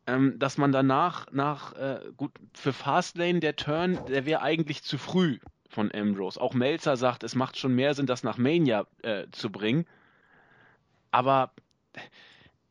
ähm, 0.08 0.38
dass 0.38 0.56
man 0.56 0.72
danach, 0.72 1.30
nach, 1.32 1.74
äh, 1.74 2.00
gut, 2.16 2.32
für 2.54 2.72
Fastlane 2.72 3.40
der 3.40 3.56
Turn, 3.56 3.98
der 4.08 4.24
wäre 4.24 4.40
eigentlich 4.40 4.82
zu 4.82 4.96
früh 4.96 5.38
von 5.68 5.94
Ambrose. 5.94 6.40
Auch 6.40 6.54
Melzer 6.54 6.96
sagt, 6.96 7.22
es 7.22 7.34
macht 7.34 7.58
schon 7.58 7.74
mehr 7.74 7.92
Sinn, 7.92 8.06
das 8.06 8.24
nach 8.24 8.38
Mania 8.38 8.86
äh, 9.02 9.26
zu 9.32 9.52
bringen. 9.52 9.84
Aber 11.10 11.52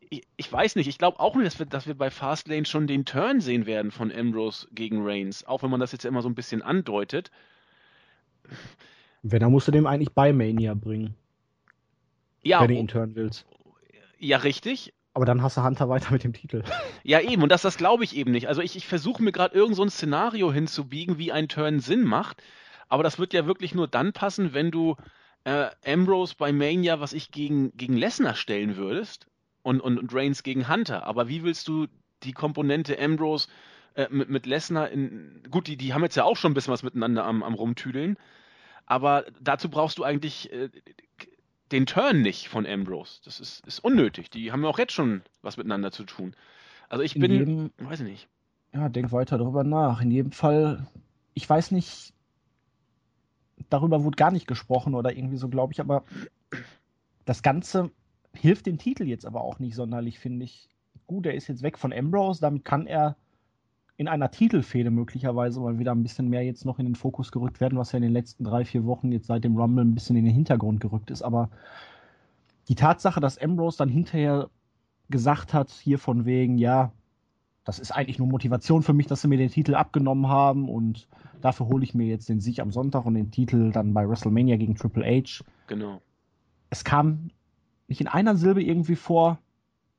ich, 0.10 0.24
ich 0.36 0.52
weiß 0.52 0.76
nicht, 0.78 0.88
ich 0.88 0.98
glaube 0.98 1.20
auch 1.20 1.36
nicht, 1.36 1.46
dass 1.46 1.60
wir, 1.60 1.68
dass 1.68 1.86
wir 1.86 1.94
bei 1.94 2.10
Fastlane 2.10 2.66
schon 2.66 2.88
den 2.88 3.06
Turn 3.06 3.40
sehen 3.40 3.68
werden 3.68 3.92
von 3.92 4.12
Ambrose 4.12 4.68
gegen 4.72 5.06
Reigns, 5.06 5.46
auch 5.46 5.62
wenn 5.62 5.70
man 5.70 5.80
das 5.80 5.92
jetzt 5.92 6.06
immer 6.06 6.24
so 6.24 6.30
ein 6.30 6.36
bisschen 6.36 6.64
andeutet. 6.64 7.30
Wenn, 9.22 9.42
dann 9.42 9.52
musst 9.52 9.68
du 9.68 9.72
dem 9.72 9.86
eigentlich 9.86 10.12
bei 10.12 10.34
Mania 10.34 10.74
bringen. 10.74 11.14
Ja, 12.42 12.62
wenn 12.62 12.70
du 12.70 12.76
ihn 12.76 12.88
turnen 12.88 13.14
willst. 13.16 13.46
Ja, 14.18 14.38
richtig. 14.38 14.94
Aber 15.18 15.26
dann 15.26 15.42
hast 15.42 15.58
du 15.58 15.64
Hunter 15.64 15.90
weiter 15.90 16.14
mit 16.14 16.24
dem 16.24 16.34
Titel. 16.34 16.62
Ja, 17.04 17.20
eben, 17.22 17.42
und 17.42 17.52
das, 17.52 17.64
das 17.64 17.78
glaube 17.78 18.04
ich 18.04 18.16
eben 18.16 18.30
nicht. 18.30 18.48
Also 18.48 18.62
ich, 18.62 18.76
ich 18.76 18.86
versuche 18.86 19.24
mir 19.24 19.32
gerade 19.32 19.56
irgend 19.56 19.76
so 19.76 19.82
ein 19.82 19.90
Szenario 19.90 20.54
hinzubiegen, 20.54 21.18
wie 21.18 21.32
ein 21.32 21.48
Turn 21.48 21.80
Sinn 21.80 22.04
macht. 22.04 22.44
Aber 22.88 23.02
das 23.02 23.18
wird 23.18 23.34
ja 23.34 23.48
wirklich 23.48 23.74
nur 23.74 23.88
dann 23.88 24.14
passen, 24.14 24.54
wenn 24.54 24.70
du 24.70 24.96
äh, 25.44 25.72
Ambrose 25.84 26.36
bei 26.38 26.54
Mania, 26.54 27.00
was 27.00 27.14
ich 27.14 27.32
gegen, 27.32 27.76
gegen 27.76 27.98
Lesnar 27.98 28.36
stellen 28.36 28.76
würdest 28.76 29.26
und, 29.64 29.82
und, 29.82 29.98
und 29.98 30.14
Reigns 30.14 30.44
gegen 30.44 30.70
Hunter. 30.70 31.08
Aber 31.08 31.28
wie 31.28 31.42
willst 31.42 31.68
du 31.68 31.88
die 32.22 32.34
Komponente 32.34 33.00
Ambrose 33.00 33.48
äh, 33.96 34.10
mit, 34.12 34.30
mit 34.30 34.46
Lesnar 34.46 34.92
in. 34.92 35.42
Gut, 35.50 35.66
die, 35.66 35.78
die 35.78 35.96
haben 35.96 36.04
jetzt 36.04 36.16
ja 36.16 36.26
auch 36.26 36.38
schon 36.38 36.52
ein 36.52 36.54
bisschen 36.54 36.74
was 36.74 36.84
miteinander 36.84 37.26
am, 37.26 37.42
am 37.42 37.56
Rumtüdeln. 37.56 38.18
Aber 38.86 39.26
dazu 39.42 39.68
brauchst 39.68 39.98
du 39.98 40.04
eigentlich 40.04 40.54
äh, 40.54 40.70
den 41.72 41.86
Turn 41.86 42.22
nicht 42.22 42.48
von 42.48 42.66
Ambrose. 42.66 43.20
Das 43.26 43.40
ist, 43.40 43.66
ist 43.68 43.80
unnötig. 43.80 44.30
Die 44.30 44.52
haben 44.52 44.64
ja 44.64 44.70
auch 44.70 44.80
jetzt 44.80 44.94
schon 44.94 45.22
was 45.42 45.58
miteinander 45.58 45.92
zu 45.92 46.04
tun. 46.04 46.36
Also 46.90 47.04
ich 47.04 47.16
bin, 47.16 47.32
jedem, 47.32 47.72
weiß 47.78 48.02
nicht. 48.02 48.28
Ja, 48.74 48.90
denk 48.90 49.12
weiter 49.12 49.38
darüber 49.38 49.64
nach. 49.64 50.02
In 50.02 50.12
jedem 50.12 50.32
Fall, 50.32 50.88
ich 51.34 51.50
weiß 51.50 51.72
nicht, 51.72 52.14
darüber 53.70 54.04
wurde 54.04 54.16
gar 54.16 54.32
nicht 54.32 54.48
gesprochen 54.48 54.96
oder 54.96 55.16
irgendwie 55.16 55.38
so, 55.38 55.50
glaube 55.50 55.74
ich, 55.74 55.82
aber 55.82 56.04
das 57.26 57.44
Ganze 57.44 57.92
hilft 58.34 58.66
dem 58.66 58.78
Titel 58.78 59.04
jetzt 59.04 59.26
aber 59.26 59.42
auch 59.42 59.60
nicht 59.60 59.76
sonderlich, 59.76 60.20
finde 60.20 60.46
ich. 60.46 60.70
Gut, 61.08 61.26
er 61.26 61.34
ist 61.34 61.48
jetzt 61.48 61.64
weg 61.64 61.78
von 61.78 61.94
Ambrose, 61.94 62.42
damit 62.42 62.66
kann 62.66 62.86
er 62.86 63.16
in 63.98 64.08
einer 64.08 64.30
Titelfehde 64.30 64.92
möglicherweise 64.92 65.60
mal 65.60 65.80
wieder 65.80 65.92
ein 65.92 66.04
bisschen 66.04 66.30
mehr 66.30 66.44
jetzt 66.46 66.66
noch 66.66 66.78
in 66.78 66.86
den 66.86 66.96
Fokus 66.96 67.32
gerückt 67.32 67.60
werden, 67.60 67.80
was 67.80 67.92
ja 67.92 67.98
in 67.98 68.04
den 68.04 68.14
letzten 68.14 68.44
drei, 68.44 68.64
vier 68.64 68.86
Wochen 68.86 69.12
jetzt 69.12 69.26
seit 69.26 69.44
dem 69.44 69.58
Rumble 69.58 69.84
ein 69.84 69.96
bisschen 69.96 70.16
in 70.16 70.26
den 70.26 70.34
Hintergrund 70.34 70.80
gerückt 70.80 71.10
ist. 71.10 71.24
Aber 71.24 71.50
die 72.68 72.76
Tatsache, 72.76 73.20
dass 73.20 73.40
Ambrose 73.40 73.80
dann 73.80 73.90
hinterher 73.90 74.50
gesagt 75.10 75.54
hat, 75.54 75.72
hier 75.72 75.98
von 75.98 76.26
wegen, 76.26 76.60
ja, 76.60 76.92
das 77.64 77.80
ist 77.80 77.92
eigentlich 77.92 78.20
nur 78.20 78.28
Motivation 78.28 78.84
für 78.84 78.94
mich, 78.94 79.08
dass 79.08 79.22
sie 79.22 79.28
mir 79.28 79.38
den 79.38 79.50
Titel 79.50 79.74
abgenommen 79.74 80.28
haben 80.28 80.70
und 80.70 81.08
dafür 81.42 81.68
hole 81.68 81.84
ich 81.84 81.96
mir 81.96 82.06
jetzt 82.06 82.30
den 82.30 82.40
Sieg 82.40 82.60
am 82.60 82.72
Sonntag 82.72 83.06
und 83.06 83.16
den 83.16 83.32
Titel 83.32 83.72
dann 83.72 83.94
bei 83.94 84.08
WrestleMania 84.08 84.58
gegen 84.58 84.76
Triple 84.76 85.06
H. 85.06 85.44
Genau. 85.66 86.02
Es 86.70 86.84
kam 86.84 87.32
nicht 87.88 88.00
in 88.00 88.08
einer 88.08 88.36
Silbe 88.36 88.64
irgendwie 88.64 88.96
vor, 88.96 89.40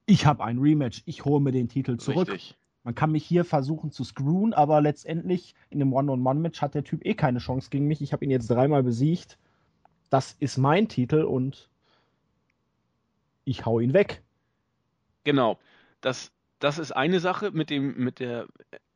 ich 0.06 0.24
habe 0.24 0.44
ein 0.44 0.58
Rematch, 0.58 1.02
ich 1.04 1.24
hole 1.24 1.40
mir 1.40 1.52
den 1.52 1.68
Titel 1.68 1.96
zurück. 1.96 2.28
Richtig. 2.28 2.56
Man 2.84 2.94
kann 2.94 3.12
mich 3.12 3.24
hier 3.24 3.44
versuchen 3.44 3.90
zu 3.90 4.04
screwen, 4.04 4.54
aber 4.54 4.80
letztendlich 4.80 5.54
in 5.70 5.82
einem 5.82 5.92
One-on-One-Match 5.92 6.62
hat 6.62 6.74
der 6.74 6.84
Typ 6.84 7.04
eh 7.04 7.14
keine 7.14 7.38
Chance 7.38 7.70
gegen 7.70 7.86
mich. 7.86 8.00
Ich 8.00 8.12
habe 8.12 8.24
ihn 8.24 8.30
jetzt 8.30 8.48
dreimal 8.48 8.82
besiegt. 8.82 9.38
Das 10.10 10.36
ist 10.38 10.56
mein 10.56 10.88
Titel 10.88 11.22
und 11.22 11.68
ich 13.44 13.66
hau 13.66 13.80
ihn 13.80 13.92
weg. 13.92 14.22
Genau. 15.24 15.58
Das, 16.00 16.32
das 16.60 16.78
ist 16.78 16.92
eine 16.92 17.20
Sache 17.20 17.50
mit 17.50 17.68
dem, 17.68 17.96
mit 17.98 18.20
der 18.20 18.46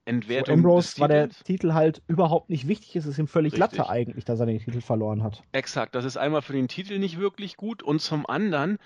Entwertung. 0.05 0.47
Für 0.47 0.53
Ambrose 0.53 1.01
war 1.01 1.09
der 1.09 1.29
Titel 1.29 1.75
halt 1.75 2.03
überhaupt 2.07 2.51
nicht 2.51 2.67
wichtig. 2.69 2.97
Es 2.97 3.07
ist 3.07 3.19
ihm 3.19 3.27
völlig 3.27 3.53
Richtig. 3.53 3.79
Latte 3.79 3.91
eigentlich, 3.91 4.25
dass 4.25 4.41
er 4.41 4.47
den 4.47 4.59
Titel 4.59 4.81
verloren 4.81 5.23
hat. 5.23 5.43
Exakt. 5.53 5.95
Das 5.95 6.05
ist 6.05 6.17
einmal 6.17 6.43
für 6.43 6.55
den 6.55 6.69
Titel 6.69 6.99
nicht 6.99 7.19
wirklich 7.19 7.57
gut 7.57 7.83
und 7.83 8.01
zum 8.01 8.27
anderen 8.27 8.79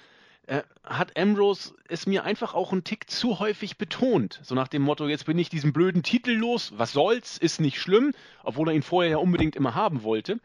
äh, 0.47 0.63
hat 0.85 1.17
Ambrose 1.19 1.75
es 1.89 2.07
mir 2.07 2.25
einfach 2.25 2.55
auch 2.55 2.73
einen 2.73 2.85
Tick 2.85 3.11
zu 3.11 3.39
häufig 3.41 3.79
betont. 3.79 4.41
So 4.43 4.55
nach 4.55 4.69
dem 4.69 4.83
Motto, 4.83 5.09
jetzt 5.09 5.27
bin 5.27 5.39
ich 5.39 5.49
diesen 5.49 5.73
blöden 5.73 6.03
Titel 6.03 6.33
los, 6.33 6.73
was 6.77 6.93
soll's, 6.93 7.37
ist 7.37 7.61
nicht 7.61 7.81
schlimm, 7.81 8.13
obwohl 8.45 8.69
er 8.69 8.75
ihn 8.75 8.83
vorher 8.83 9.13
ja 9.13 9.17
unbedingt 9.19 9.57
immer 9.57 9.75
haben 9.75 10.03
wollte. 10.03 10.39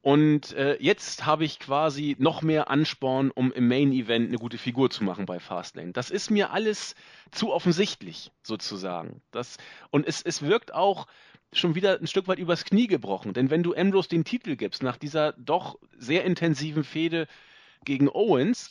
Und 0.00 0.52
äh, 0.54 0.76
jetzt 0.80 1.26
habe 1.26 1.44
ich 1.44 1.60
quasi 1.60 2.16
noch 2.18 2.42
mehr 2.42 2.70
Ansporn, 2.70 3.30
um 3.30 3.52
im 3.52 3.68
Main 3.68 3.92
Event 3.92 4.28
eine 4.28 4.38
gute 4.38 4.58
Figur 4.58 4.90
zu 4.90 5.04
machen 5.04 5.26
bei 5.26 5.38
Fastlane. 5.38 5.92
Das 5.92 6.10
ist 6.10 6.30
mir 6.30 6.50
alles 6.50 6.96
zu 7.30 7.52
offensichtlich, 7.52 8.32
sozusagen. 8.42 9.22
Das, 9.30 9.58
und 9.90 10.06
es, 10.06 10.22
es 10.22 10.42
wirkt 10.42 10.74
auch 10.74 11.06
schon 11.52 11.76
wieder 11.76 12.00
ein 12.00 12.08
Stück 12.08 12.26
weit 12.26 12.40
übers 12.40 12.64
Knie 12.64 12.88
gebrochen. 12.88 13.32
Denn 13.32 13.50
wenn 13.50 13.62
du 13.62 13.74
Ambrose 13.74 14.08
den 14.08 14.24
Titel 14.24 14.56
gibst, 14.56 14.82
nach 14.82 14.96
dieser 14.96 15.32
doch 15.34 15.78
sehr 15.98 16.24
intensiven 16.24 16.82
Fehde 16.82 17.28
gegen 17.84 18.08
Owens, 18.08 18.70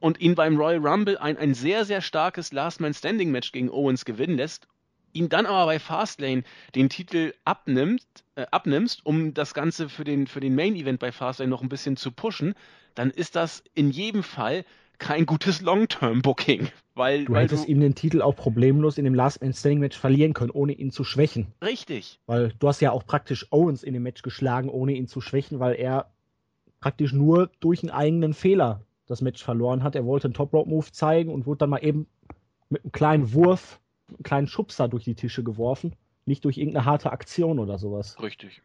und 0.00 0.20
ihn 0.20 0.34
beim 0.34 0.56
Royal 0.56 0.86
Rumble 0.86 1.18
ein, 1.18 1.36
ein 1.36 1.54
sehr, 1.54 1.84
sehr 1.84 2.00
starkes 2.00 2.52
Last-Man-Standing-Match 2.52 3.52
gegen 3.52 3.70
Owens 3.70 4.04
gewinnen 4.04 4.36
lässt, 4.36 4.68
ihn 5.12 5.28
dann 5.28 5.46
aber 5.46 5.66
bei 5.66 5.78
Fastlane 5.78 6.42
den 6.74 6.88
Titel 6.88 7.32
abnimmt, 7.44 8.04
äh, 8.34 8.46
abnimmst, 8.50 9.04
um 9.04 9.34
das 9.34 9.54
Ganze 9.54 9.88
für 9.88 10.04
den, 10.04 10.26
für 10.26 10.40
den 10.40 10.54
Main-Event 10.54 11.00
bei 11.00 11.12
Fastlane 11.12 11.50
noch 11.50 11.62
ein 11.62 11.68
bisschen 11.68 11.96
zu 11.96 12.12
pushen, 12.12 12.54
dann 12.94 13.10
ist 13.10 13.36
das 13.36 13.62
in 13.74 13.90
jedem 13.90 14.22
Fall 14.22 14.64
kein 14.98 15.26
gutes 15.26 15.60
Long-Term-Booking. 15.60 16.68
Weil, 16.94 17.24
du 17.26 17.32
weil 17.32 17.44
hättest 17.44 17.66
du... 17.66 17.70
ihm 17.70 17.80
den 17.80 17.94
Titel 17.94 18.20
auch 18.20 18.34
problemlos 18.34 18.98
in 18.98 19.04
dem 19.04 19.14
Last 19.14 19.40
Man 19.40 19.54
Standing 19.54 19.78
Match 19.78 19.96
verlieren 19.96 20.34
können, 20.34 20.50
ohne 20.50 20.72
ihn 20.72 20.90
zu 20.90 21.04
schwächen. 21.04 21.46
Richtig. 21.62 22.18
Weil 22.26 22.52
du 22.58 22.68
hast 22.68 22.80
ja 22.80 22.90
auch 22.90 23.06
praktisch 23.06 23.46
Owens 23.50 23.84
in 23.84 23.94
dem 23.94 24.02
Match 24.02 24.22
geschlagen, 24.22 24.68
ohne 24.68 24.92
ihn 24.92 25.06
zu 25.06 25.20
schwächen, 25.20 25.60
weil 25.60 25.74
er 25.74 26.10
praktisch 26.80 27.12
nur 27.12 27.50
durch 27.60 27.82
einen 27.82 27.90
eigenen 27.90 28.34
Fehler 28.34 28.82
das 29.08 29.22
Match 29.22 29.42
verloren 29.42 29.82
hat. 29.82 29.96
Er 29.96 30.04
wollte 30.04 30.28
einen 30.28 30.34
Top 30.34 30.52
Rope 30.52 30.70
Move 30.70 30.92
zeigen 30.92 31.32
und 31.32 31.46
wurde 31.46 31.58
dann 31.58 31.70
mal 31.70 31.82
eben 31.82 32.06
mit 32.68 32.84
einem 32.84 32.92
kleinen 32.92 33.32
Wurf, 33.32 33.80
einem 34.08 34.22
kleinen 34.22 34.46
Schubser 34.46 34.86
durch 34.86 35.04
die 35.04 35.14
Tische 35.14 35.42
geworfen. 35.42 35.96
Nicht 36.26 36.44
durch 36.44 36.58
irgendeine 36.58 36.84
harte 36.84 37.10
Aktion 37.10 37.58
oder 37.58 37.78
sowas. 37.78 38.22
Richtig. 38.22 38.62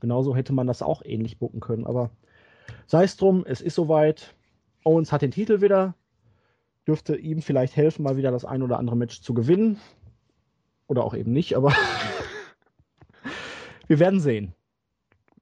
Genauso 0.00 0.34
hätte 0.34 0.52
man 0.52 0.66
das 0.66 0.82
auch 0.82 1.02
ähnlich 1.04 1.38
bucken 1.38 1.60
können. 1.60 1.86
Aber 1.86 2.10
sei 2.86 3.04
es 3.04 3.16
drum, 3.16 3.44
es 3.46 3.60
ist 3.60 3.76
soweit. 3.76 4.34
Owens 4.84 5.12
hat 5.12 5.22
den 5.22 5.30
Titel 5.30 5.62
wieder. 5.62 5.94
Dürfte 6.86 7.16
ihm 7.16 7.40
vielleicht 7.40 7.76
helfen, 7.76 8.02
mal 8.02 8.18
wieder 8.18 8.30
das 8.30 8.44
ein 8.44 8.62
oder 8.62 8.78
andere 8.78 8.96
Match 8.96 9.22
zu 9.22 9.32
gewinnen. 9.32 9.78
Oder 10.88 11.04
auch 11.04 11.14
eben 11.14 11.32
nicht, 11.32 11.56
aber 11.56 11.72
wir 13.86 13.98
werden 13.98 14.20
sehen. 14.20 14.52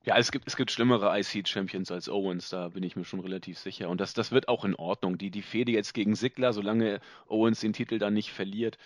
Ja, 0.04 0.16
es 0.16 0.32
gibt, 0.32 0.48
es 0.48 0.56
gibt 0.56 0.70
schlimmere 0.70 1.16
IC-Champions 1.18 1.92
als 1.92 2.08
Owens, 2.08 2.48
da 2.48 2.68
bin 2.68 2.82
ich 2.82 2.96
mir 2.96 3.04
schon 3.04 3.20
relativ 3.20 3.58
sicher. 3.58 3.88
Und 3.88 4.00
das, 4.00 4.14
das 4.14 4.32
wird 4.32 4.48
auch 4.48 4.64
in 4.64 4.74
Ordnung. 4.74 5.16
Die, 5.16 5.30
die 5.30 5.42
Fehde 5.42 5.70
jetzt 5.70 5.94
gegen 5.94 6.14
Sigler, 6.16 6.52
solange 6.52 7.00
Owens 7.28 7.60
den 7.60 7.72
Titel 7.72 7.98
dann 7.98 8.14
nicht 8.14 8.32
verliert, 8.32 8.78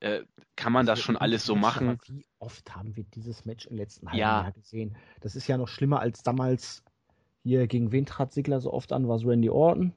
äh, 0.00 0.22
kann 0.56 0.72
man 0.72 0.84
das, 0.84 0.98
das 0.98 1.04
schon 1.04 1.16
alles 1.16 1.44
so 1.46 1.54
machen. 1.54 1.98
wie 2.08 2.26
oft 2.40 2.74
haben 2.74 2.96
wir 2.96 3.04
dieses 3.04 3.44
Match 3.44 3.66
im 3.66 3.76
letzten 3.76 4.08
halben 4.08 4.18
ja. 4.18 4.42
Jahr 4.42 4.52
gesehen? 4.52 4.96
Das 5.20 5.36
ist 5.36 5.46
ja 5.46 5.56
noch 5.56 5.68
schlimmer 5.68 6.00
als 6.00 6.22
damals 6.22 6.82
hier, 7.44 7.66
gegen 7.66 7.92
wen 7.92 8.06
trat 8.06 8.32
Sigler 8.32 8.60
so 8.60 8.72
oft 8.72 8.92
an? 8.92 9.06
War 9.06 9.16
es 9.16 9.24
Randy 9.24 9.50
Orton? 9.50 9.92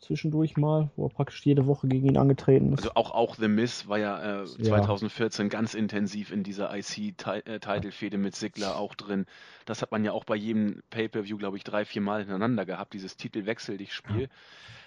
Zwischendurch 0.00 0.56
mal, 0.56 0.90
wo 0.96 1.06
er 1.06 1.10
praktisch 1.10 1.44
jede 1.44 1.66
Woche 1.66 1.88
gegen 1.88 2.08
ihn 2.08 2.16
angetreten 2.16 2.72
ist. 2.72 2.80
Also 2.80 2.92
auch, 2.94 3.10
auch 3.12 3.36
The 3.36 3.48
Miz 3.48 3.88
war 3.88 3.98
ja 3.98 4.42
äh, 4.42 4.46
2014 4.46 5.46
ja. 5.46 5.48
ganz 5.48 5.74
intensiv 5.74 6.32
in 6.32 6.42
dieser 6.42 6.74
IC-Title-Fehde 6.76 8.18
mit 8.18 8.34
Sigler 8.34 8.76
auch 8.76 8.94
drin. 8.94 9.26
Das 9.66 9.82
hat 9.82 9.92
man 9.92 10.04
ja 10.04 10.12
auch 10.12 10.24
bei 10.24 10.36
jedem 10.36 10.82
Pay-Per-View, 10.90 11.36
glaube 11.36 11.56
ich, 11.56 11.64
drei, 11.64 11.84
vier 11.84 12.02
Mal 12.02 12.20
hintereinander 12.20 12.66
gehabt, 12.66 12.92
dieses 12.94 13.16
Titelwechsel 13.16 13.76
dich 13.76 13.92
Spiel. 13.92 14.22
Ja. 14.22 14.28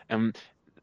Ähm, 0.09 0.33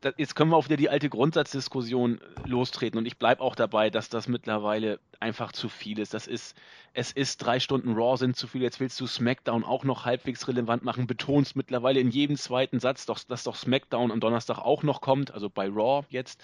das, 0.00 0.14
jetzt 0.16 0.34
können 0.34 0.50
wir 0.50 0.56
auf 0.56 0.66
wieder 0.66 0.76
die 0.76 0.88
alte 0.88 1.08
Grundsatzdiskussion 1.08 2.20
lostreten 2.44 2.98
und 2.98 3.06
ich 3.06 3.18
bleibe 3.18 3.42
auch 3.42 3.54
dabei, 3.54 3.90
dass 3.90 4.08
das 4.08 4.28
mittlerweile 4.28 4.98
einfach 5.20 5.52
zu 5.52 5.68
viel 5.68 5.98
ist. 5.98 6.14
Das 6.14 6.26
ist, 6.26 6.56
es 6.94 7.12
ist 7.12 7.38
drei 7.38 7.60
Stunden 7.60 7.92
Raw 7.92 8.16
sind 8.16 8.36
zu 8.36 8.46
viel. 8.46 8.62
Jetzt 8.62 8.80
willst 8.80 9.00
du 9.00 9.06
SmackDown 9.06 9.64
auch 9.64 9.84
noch 9.84 10.04
halbwegs 10.06 10.48
relevant 10.48 10.84
machen, 10.84 11.06
betonst 11.06 11.56
mittlerweile 11.56 12.00
in 12.00 12.10
jedem 12.10 12.36
zweiten 12.36 12.80
Satz, 12.80 13.06
doch, 13.06 13.18
dass 13.18 13.44
doch 13.44 13.56
SmackDown 13.56 14.10
am 14.10 14.20
Donnerstag 14.20 14.58
auch 14.58 14.82
noch 14.82 15.00
kommt, 15.00 15.32
also 15.32 15.50
bei 15.50 15.68
Raw 15.68 16.06
jetzt. 16.08 16.40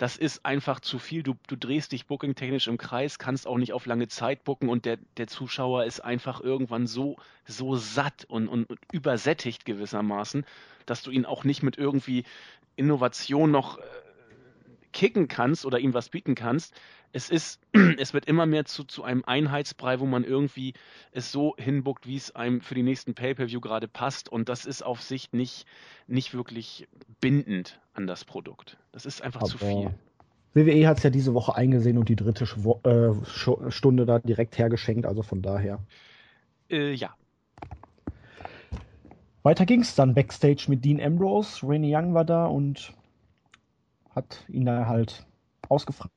das 0.00 0.16
ist 0.16 0.46
einfach 0.46 0.80
zu 0.80 0.98
viel. 0.98 1.22
Du, 1.22 1.34
du 1.46 1.56
drehst 1.56 1.92
dich 1.92 2.06
bookingtechnisch 2.06 2.68
im 2.68 2.78
Kreis, 2.78 3.18
kannst 3.18 3.46
auch 3.46 3.58
nicht 3.58 3.74
auf 3.74 3.84
lange 3.84 4.08
Zeit 4.08 4.44
booken 4.44 4.70
und 4.70 4.86
der, 4.86 4.96
der 5.18 5.26
Zuschauer 5.26 5.84
ist 5.84 6.00
einfach 6.00 6.40
irgendwann 6.40 6.86
so, 6.86 7.16
so 7.44 7.76
satt 7.76 8.24
und, 8.24 8.48
und, 8.48 8.64
und 8.70 8.78
übersättigt 8.92 9.66
gewissermaßen, 9.66 10.46
dass 10.86 11.02
du 11.02 11.10
ihn 11.10 11.26
auch 11.26 11.44
nicht 11.44 11.62
mit 11.62 11.76
irgendwie 11.76 12.24
Innovation 12.80 13.50
noch 13.50 13.78
äh, 13.78 13.82
kicken 14.92 15.28
kannst 15.28 15.64
oder 15.64 15.78
ihm 15.78 15.94
was 15.94 16.08
bieten 16.08 16.34
kannst. 16.34 16.74
Es 17.12 17.30
ist, 17.30 17.60
es 17.98 18.14
wird 18.14 18.26
immer 18.26 18.46
mehr 18.46 18.64
zu, 18.64 18.84
zu 18.84 19.04
einem 19.04 19.24
Einheitsbrei, 19.24 20.00
wo 20.00 20.06
man 20.06 20.24
irgendwie 20.24 20.74
es 21.12 21.30
so 21.30 21.54
hinbuckt, 21.58 22.06
wie 22.06 22.16
es 22.16 22.34
einem 22.34 22.60
für 22.60 22.74
die 22.74 22.82
nächsten 22.82 23.14
Pay-Per-View 23.14 23.60
gerade 23.60 23.88
passt. 23.88 24.28
Und 24.28 24.48
das 24.48 24.66
ist 24.66 24.82
auf 24.82 25.02
Sicht 25.02 25.34
nicht, 25.34 25.66
nicht 26.06 26.34
wirklich 26.34 26.88
bindend 27.20 27.80
an 27.94 28.06
das 28.06 28.24
Produkt. 28.24 28.78
Das 28.92 29.06
ist 29.06 29.22
einfach 29.22 29.42
Aber 29.42 29.50
zu 29.50 29.58
viel. 29.58 29.94
WWE 30.54 30.88
hat 30.88 30.98
es 30.98 31.04
ja 31.04 31.10
diese 31.10 31.34
Woche 31.34 31.54
eingesehen 31.54 31.96
und 31.96 32.08
die 32.08 32.16
dritte 32.16 32.44
äh, 32.44 33.70
Stunde 33.70 34.06
da 34.06 34.18
direkt 34.18 34.58
hergeschenkt, 34.58 35.06
also 35.06 35.22
von 35.22 35.42
daher. 35.42 35.78
Äh, 36.68 36.92
ja. 36.92 37.14
Weiter 39.42 39.64
ging's 39.64 39.94
dann 39.94 40.14
Backstage 40.14 40.66
mit 40.68 40.84
Dean 40.84 41.00
Ambrose. 41.00 41.66
Rainy 41.66 41.94
Young 41.94 42.14
war 42.14 42.24
da 42.24 42.46
und 42.46 42.92
hat 44.14 44.44
ihn 44.48 44.66
da 44.66 44.86
halt 44.86 45.26
ausgefragt. 45.68 46.12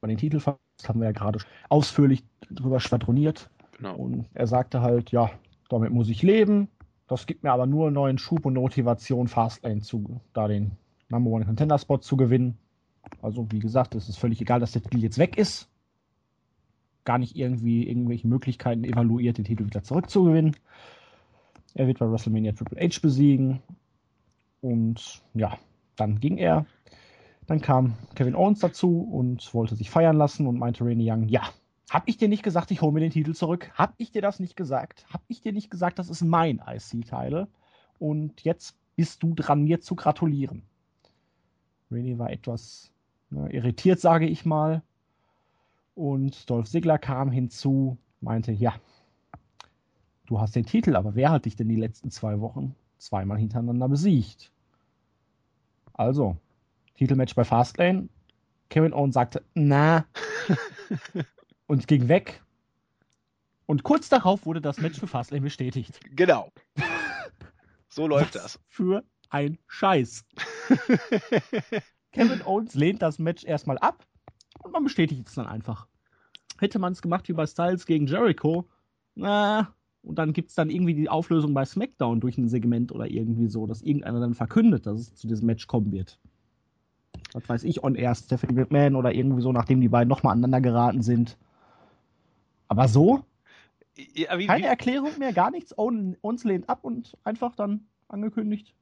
Bei 0.00 0.08
den 0.08 0.16
Titel 0.16 0.40
haben 0.40 1.00
wir 1.00 1.06
ja 1.06 1.12
gerade 1.12 1.40
ausführlich 1.68 2.24
drüber 2.50 2.80
schwadroniert. 2.80 3.48
Genau. 3.76 3.96
Und 3.96 4.26
er 4.34 4.46
sagte 4.46 4.80
halt, 4.80 5.12
ja, 5.12 5.30
damit 5.68 5.92
muss 5.92 6.08
ich 6.08 6.22
leben. 6.22 6.68
Das 7.06 7.26
gibt 7.26 7.42
mir 7.42 7.52
aber 7.52 7.66
nur 7.66 7.90
neuen 7.90 8.18
Schub 8.18 8.46
und 8.46 8.54
Motivation, 8.54 9.28
Fastlane 9.28 9.80
zu, 9.80 10.20
da 10.32 10.48
den 10.48 10.72
Number 11.08 11.30
One 11.30 11.44
Contender 11.44 11.78
Spot 11.78 11.98
zu 11.98 12.16
gewinnen. 12.16 12.56
Also, 13.22 13.50
wie 13.50 13.58
gesagt, 13.58 13.94
es 13.94 14.08
ist 14.08 14.18
völlig 14.18 14.40
egal, 14.40 14.60
dass 14.60 14.72
der 14.72 14.82
Titel 14.82 14.98
jetzt 14.98 15.18
weg 15.18 15.36
ist. 15.36 15.68
Gar 17.04 17.18
nicht 17.18 17.36
irgendwie 17.36 17.88
irgendwelche 17.88 18.28
Möglichkeiten 18.28 18.84
evaluiert, 18.84 19.38
den 19.38 19.44
Titel 19.44 19.66
wieder 19.66 19.82
zurückzugewinnen. 19.82 20.56
Er 21.74 21.86
wird 21.86 21.98
bei 21.98 22.10
WrestleMania 22.10 22.52
Triple 22.52 22.80
H 22.80 23.00
besiegen. 23.00 23.62
Und 24.60 25.22
ja, 25.34 25.58
dann 25.96 26.20
ging 26.20 26.36
er. 26.38 26.66
Dann 27.46 27.60
kam 27.60 27.94
Kevin 28.14 28.34
Owens 28.34 28.60
dazu 28.60 29.02
und 29.02 29.52
wollte 29.54 29.76
sich 29.76 29.90
feiern 29.90 30.16
lassen 30.16 30.46
und 30.46 30.58
meinte 30.58 30.84
Randy 30.84 31.10
Young, 31.10 31.28
ja, 31.28 31.42
hab 31.90 32.08
ich 32.08 32.16
dir 32.16 32.28
nicht 32.28 32.44
gesagt, 32.44 32.70
ich 32.70 32.82
hole 32.82 32.92
mir 32.92 33.00
den 33.00 33.10
Titel 33.10 33.34
zurück? 33.34 33.72
Hab 33.74 33.94
ich 33.96 34.12
dir 34.12 34.22
das 34.22 34.38
nicht 34.38 34.56
gesagt? 34.56 35.04
Hab 35.12 35.22
ich 35.26 35.40
dir 35.40 35.52
nicht 35.52 35.70
gesagt, 35.70 35.98
das 35.98 36.08
ist 36.08 36.22
mein 36.22 36.62
IC-Teil? 36.64 37.48
Und 37.98 38.42
jetzt 38.42 38.76
bist 38.94 39.22
du 39.22 39.34
dran, 39.34 39.64
mir 39.64 39.80
zu 39.80 39.96
gratulieren. 39.96 40.62
Randy 41.90 42.18
war 42.18 42.30
etwas 42.30 42.92
ne, 43.30 43.52
irritiert, 43.52 43.98
sage 43.98 44.26
ich 44.26 44.44
mal. 44.44 44.82
Und 45.96 46.48
Dolph 46.48 46.68
Ziggler 46.68 46.98
kam 46.98 47.32
hinzu, 47.32 47.98
meinte, 48.20 48.52
ja, 48.52 48.74
du 50.30 50.40
hast 50.40 50.54
den 50.54 50.64
Titel, 50.64 50.96
aber 50.96 51.16
wer 51.16 51.30
hat 51.30 51.44
dich 51.44 51.56
denn 51.56 51.68
die 51.68 51.76
letzten 51.76 52.10
zwei 52.10 52.40
Wochen 52.40 52.76
zweimal 52.98 53.36
hintereinander 53.36 53.88
besiegt? 53.88 54.52
Also, 55.92 56.36
Titelmatch 56.94 57.34
bei 57.34 57.44
Fastlane. 57.44 58.08
Kevin 58.70 58.94
Owens 58.94 59.14
sagte, 59.14 59.42
na. 59.54 60.06
und 61.66 61.88
ging 61.88 62.08
weg. 62.08 62.42
Und 63.66 63.82
kurz 63.82 64.08
darauf 64.08 64.46
wurde 64.46 64.60
das 64.60 64.78
Match 64.78 65.00
für 65.00 65.08
Fastlane 65.08 65.42
bestätigt. 65.42 66.00
Genau. 66.16 66.50
So 67.92 68.06
läuft 68.06 68.36
Was 68.36 68.42
das. 68.42 68.60
Für 68.68 69.02
ein 69.30 69.58
Scheiß. 69.66 70.24
Kevin 72.12 72.40
Owens 72.42 72.76
lehnt 72.76 73.02
das 73.02 73.18
Match 73.18 73.42
erstmal 73.42 73.78
ab 73.78 74.06
und 74.62 74.70
man 74.70 74.84
bestätigt 74.84 75.26
es 75.26 75.34
dann 75.34 75.48
einfach. 75.48 75.88
Hätte 76.60 76.78
man 76.78 76.92
es 76.92 77.02
gemacht 77.02 77.28
wie 77.28 77.32
bei 77.32 77.48
Styles 77.48 77.86
gegen 77.86 78.06
Jericho, 78.06 78.68
na, 79.16 79.74
und 80.02 80.18
dann 80.18 80.32
gibt 80.32 80.50
es 80.50 80.54
dann 80.54 80.70
irgendwie 80.70 80.94
die 80.94 81.08
Auflösung 81.08 81.52
bei 81.52 81.64
SmackDown 81.64 82.20
durch 82.20 82.38
ein 82.38 82.48
Segment 82.48 82.92
oder 82.92 83.10
irgendwie 83.10 83.48
so, 83.48 83.66
dass 83.66 83.82
irgendeiner 83.82 84.20
dann 84.20 84.34
verkündet, 84.34 84.86
dass 84.86 84.98
es 84.98 85.14
zu 85.14 85.26
diesem 85.26 85.46
Match 85.46 85.66
kommen 85.66 85.92
wird. 85.92 86.18
Was 87.32 87.48
weiß 87.48 87.64
ich, 87.64 87.84
on 87.84 87.94
air 87.94 88.14
Stephanie 88.14 88.54
McMahon 88.54 88.96
oder 88.96 89.14
irgendwie 89.14 89.42
so, 89.42 89.52
nachdem 89.52 89.80
die 89.80 89.88
beiden 89.88 90.08
nochmal 90.08 90.32
aneinander 90.32 90.60
geraten 90.60 91.02
sind. 91.02 91.36
Aber 92.68 92.88
so? 92.88 93.24
Ja, 94.14 94.38
wie, 94.38 94.46
Keine 94.46 94.62
wie? 94.62 94.68
Erklärung 94.68 95.18
mehr, 95.18 95.32
gar 95.32 95.50
nichts. 95.50 95.72
Uns 95.72 96.44
lehnt 96.44 96.68
ab 96.68 96.80
und 96.82 97.16
einfach 97.24 97.54
dann 97.54 97.86
angekündigt. 98.08 98.74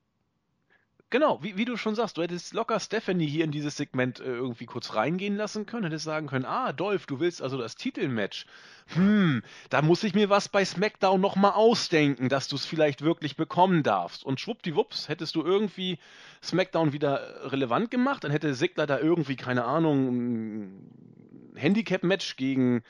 Genau, 1.10 1.42
wie, 1.42 1.56
wie, 1.56 1.64
du 1.64 1.78
schon 1.78 1.94
sagst, 1.94 2.18
du 2.18 2.22
hättest 2.22 2.52
locker 2.52 2.78
Stephanie 2.78 3.26
hier 3.26 3.44
in 3.44 3.50
dieses 3.50 3.78
Segment 3.78 4.20
äh, 4.20 4.24
irgendwie 4.24 4.66
kurz 4.66 4.94
reingehen 4.94 5.36
lassen 5.36 5.64
können, 5.64 5.84
hättest 5.84 6.04
sagen 6.04 6.26
können, 6.26 6.44
ah, 6.44 6.74
Dolph, 6.74 7.06
du 7.06 7.18
willst 7.18 7.40
also 7.40 7.56
das 7.56 7.76
Titelmatch. 7.76 8.44
Hm, 8.88 9.42
da 9.70 9.80
muss 9.80 10.04
ich 10.04 10.14
mir 10.14 10.28
was 10.28 10.50
bei 10.50 10.66
SmackDown 10.66 11.18
nochmal 11.18 11.52
ausdenken, 11.52 12.28
dass 12.28 12.48
du 12.48 12.56
es 12.56 12.66
vielleicht 12.66 13.00
wirklich 13.00 13.36
bekommen 13.36 13.82
darfst. 13.82 14.22
Und 14.22 14.38
schwuppdiwupps, 14.38 15.08
hättest 15.08 15.34
du 15.34 15.42
irgendwie 15.42 15.98
SmackDown 16.42 16.92
wieder 16.92 17.52
relevant 17.52 17.90
gemacht, 17.90 18.24
dann 18.24 18.30
hätte 18.30 18.52
Sigler 18.52 18.86
da 18.86 18.98
irgendwie, 18.98 19.36
keine 19.36 19.64
Ahnung, 19.64 20.08
ein 20.08 21.54
Handicap-Match 21.54 22.36
gegen 22.36 22.82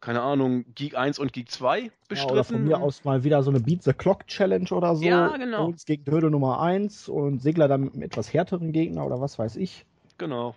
keine 0.00 0.22
Ahnung, 0.22 0.64
Geek 0.74 0.96
1 0.96 1.18
und 1.18 1.32
Geek 1.32 1.50
2 1.50 1.90
bestritten. 2.08 2.28
Ja, 2.28 2.32
oder 2.32 2.44
von 2.44 2.64
mir 2.64 2.80
aus 2.80 3.04
mal 3.04 3.22
wieder 3.22 3.42
so 3.42 3.50
eine 3.50 3.60
Beat 3.60 3.82
the 3.82 3.92
Clock 3.92 4.26
Challenge 4.26 4.68
oder 4.70 4.96
so. 4.96 5.04
Ja, 5.04 5.36
genau. 5.36 5.66
Uns 5.66 5.84
gegen 5.84 6.10
Hürde 6.10 6.30
Nummer 6.30 6.60
1 6.60 7.08
und 7.08 7.42
Segler 7.42 7.68
dann 7.68 7.82
mit 7.82 7.94
einem 7.94 8.02
etwas 8.02 8.32
härteren 8.32 8.72
Gegner 8.72 9.04
oder 9.04 9.20
was 9.20 9.38
weiß 9.38 9.56
ich. 9.56 9.84
Genau. 10.16 10.54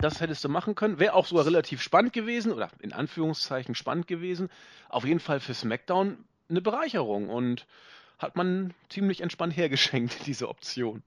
Das 0.00 0.20
hättest 0.20 0.44
du 0.44 0.48
machen 0.48 0.74
können. 0.74 0.98
Wäre 0.98 1.14
auch 1.14 1.26
sogar 1.26 1.46
relativ 1.46 1.80
spannend 1.80 2.12
gewesen 2.12 2.52
oder 2.52 2.68
in 2.80 2.92
Anführungszeichen 2.92 3.74
spannend 3.74 4.06
gewesen. 4.06 4.48
Auf 4.88 5.04
jeden 5.04 5.20
Fall 5.20 5.40
für 5.40 5.54
SmackDown 5.54 6.18
eine 6.48 6.60
Bereicherung 6.60 7.28
und 7.28 7.66
hat 8.18 8.36
man 8.36 8.74
ziemlich 8.88 9.20
entspannt 9.20 9.56
hergeschenkt, 9.56 10.18
diese 10.26 10.48
Option. 10.48 11.02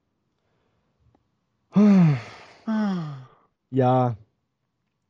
Ja, 3.69 4.15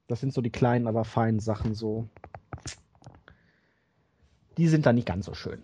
das 0.08 0.20
sind 0.20 0.34
so 0.34 0.42
die 0.42 0.52
kleinen, 0.52 0.88
aber 0.88 1.04
feinen 1.06 1.40
Sachen 1.40 1.74
so. 1.74 2.08
Die 4.58 4.68
sind 4.68 4.86
dann 4.86 4.96
nicht 4.96 5.08
ganz 5.08 5.26
so 5.26 5.34
schön. 5.34 5.62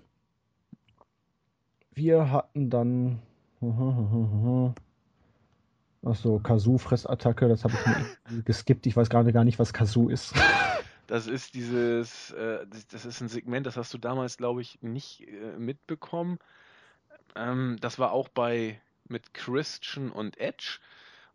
Wir 1.94 2.32
hatten 2.32 2.70
dann. 2.70 3.22
Achso, 6.04 6.40
Kazoo-Fressattacke, 6.40 7.48
das 7.48 7.64
habe 7.64 7.76
ich 7.76 7.86
mir 7.86 8.42
geskippt. 8.44 8.88
Ich 8.88 8.98
weiß 8.98 9.10
gerade 9.10 9.32
gar 9.32 9.44
nicht, 9.44 9.60
was 9.60 9.74
Kazoo 9.74 10.10
ist. 10.10 10.34
Das 11.08 11.28
ist 11.28 11.56
dieses, 11.56 12.32
äh, 12.32 12.66
das 12.90 13.04
ist 13.04 13.20
ein 13.20 13.28
Segment, 13.28 13.66
das 13.66 13.76
hast 13.76 13.94
du 13.94 13.98
damals, 13.98 14.38
glaube 14.38 14.62
ich, 14.62 14.82
nicht 14.82 15.28
äh, 15.28 15.58
mitbekommen. 15.60 16.40
Ähm, 17.36 17.76
das 17.82 18.00
war 18.00 18.14
auch 18.14 18.30
bei 18.30 18.80
mit 19.10 19.34
Christian 19.34 20.10
und 20.10 20.38
Edge. 20.40 20.80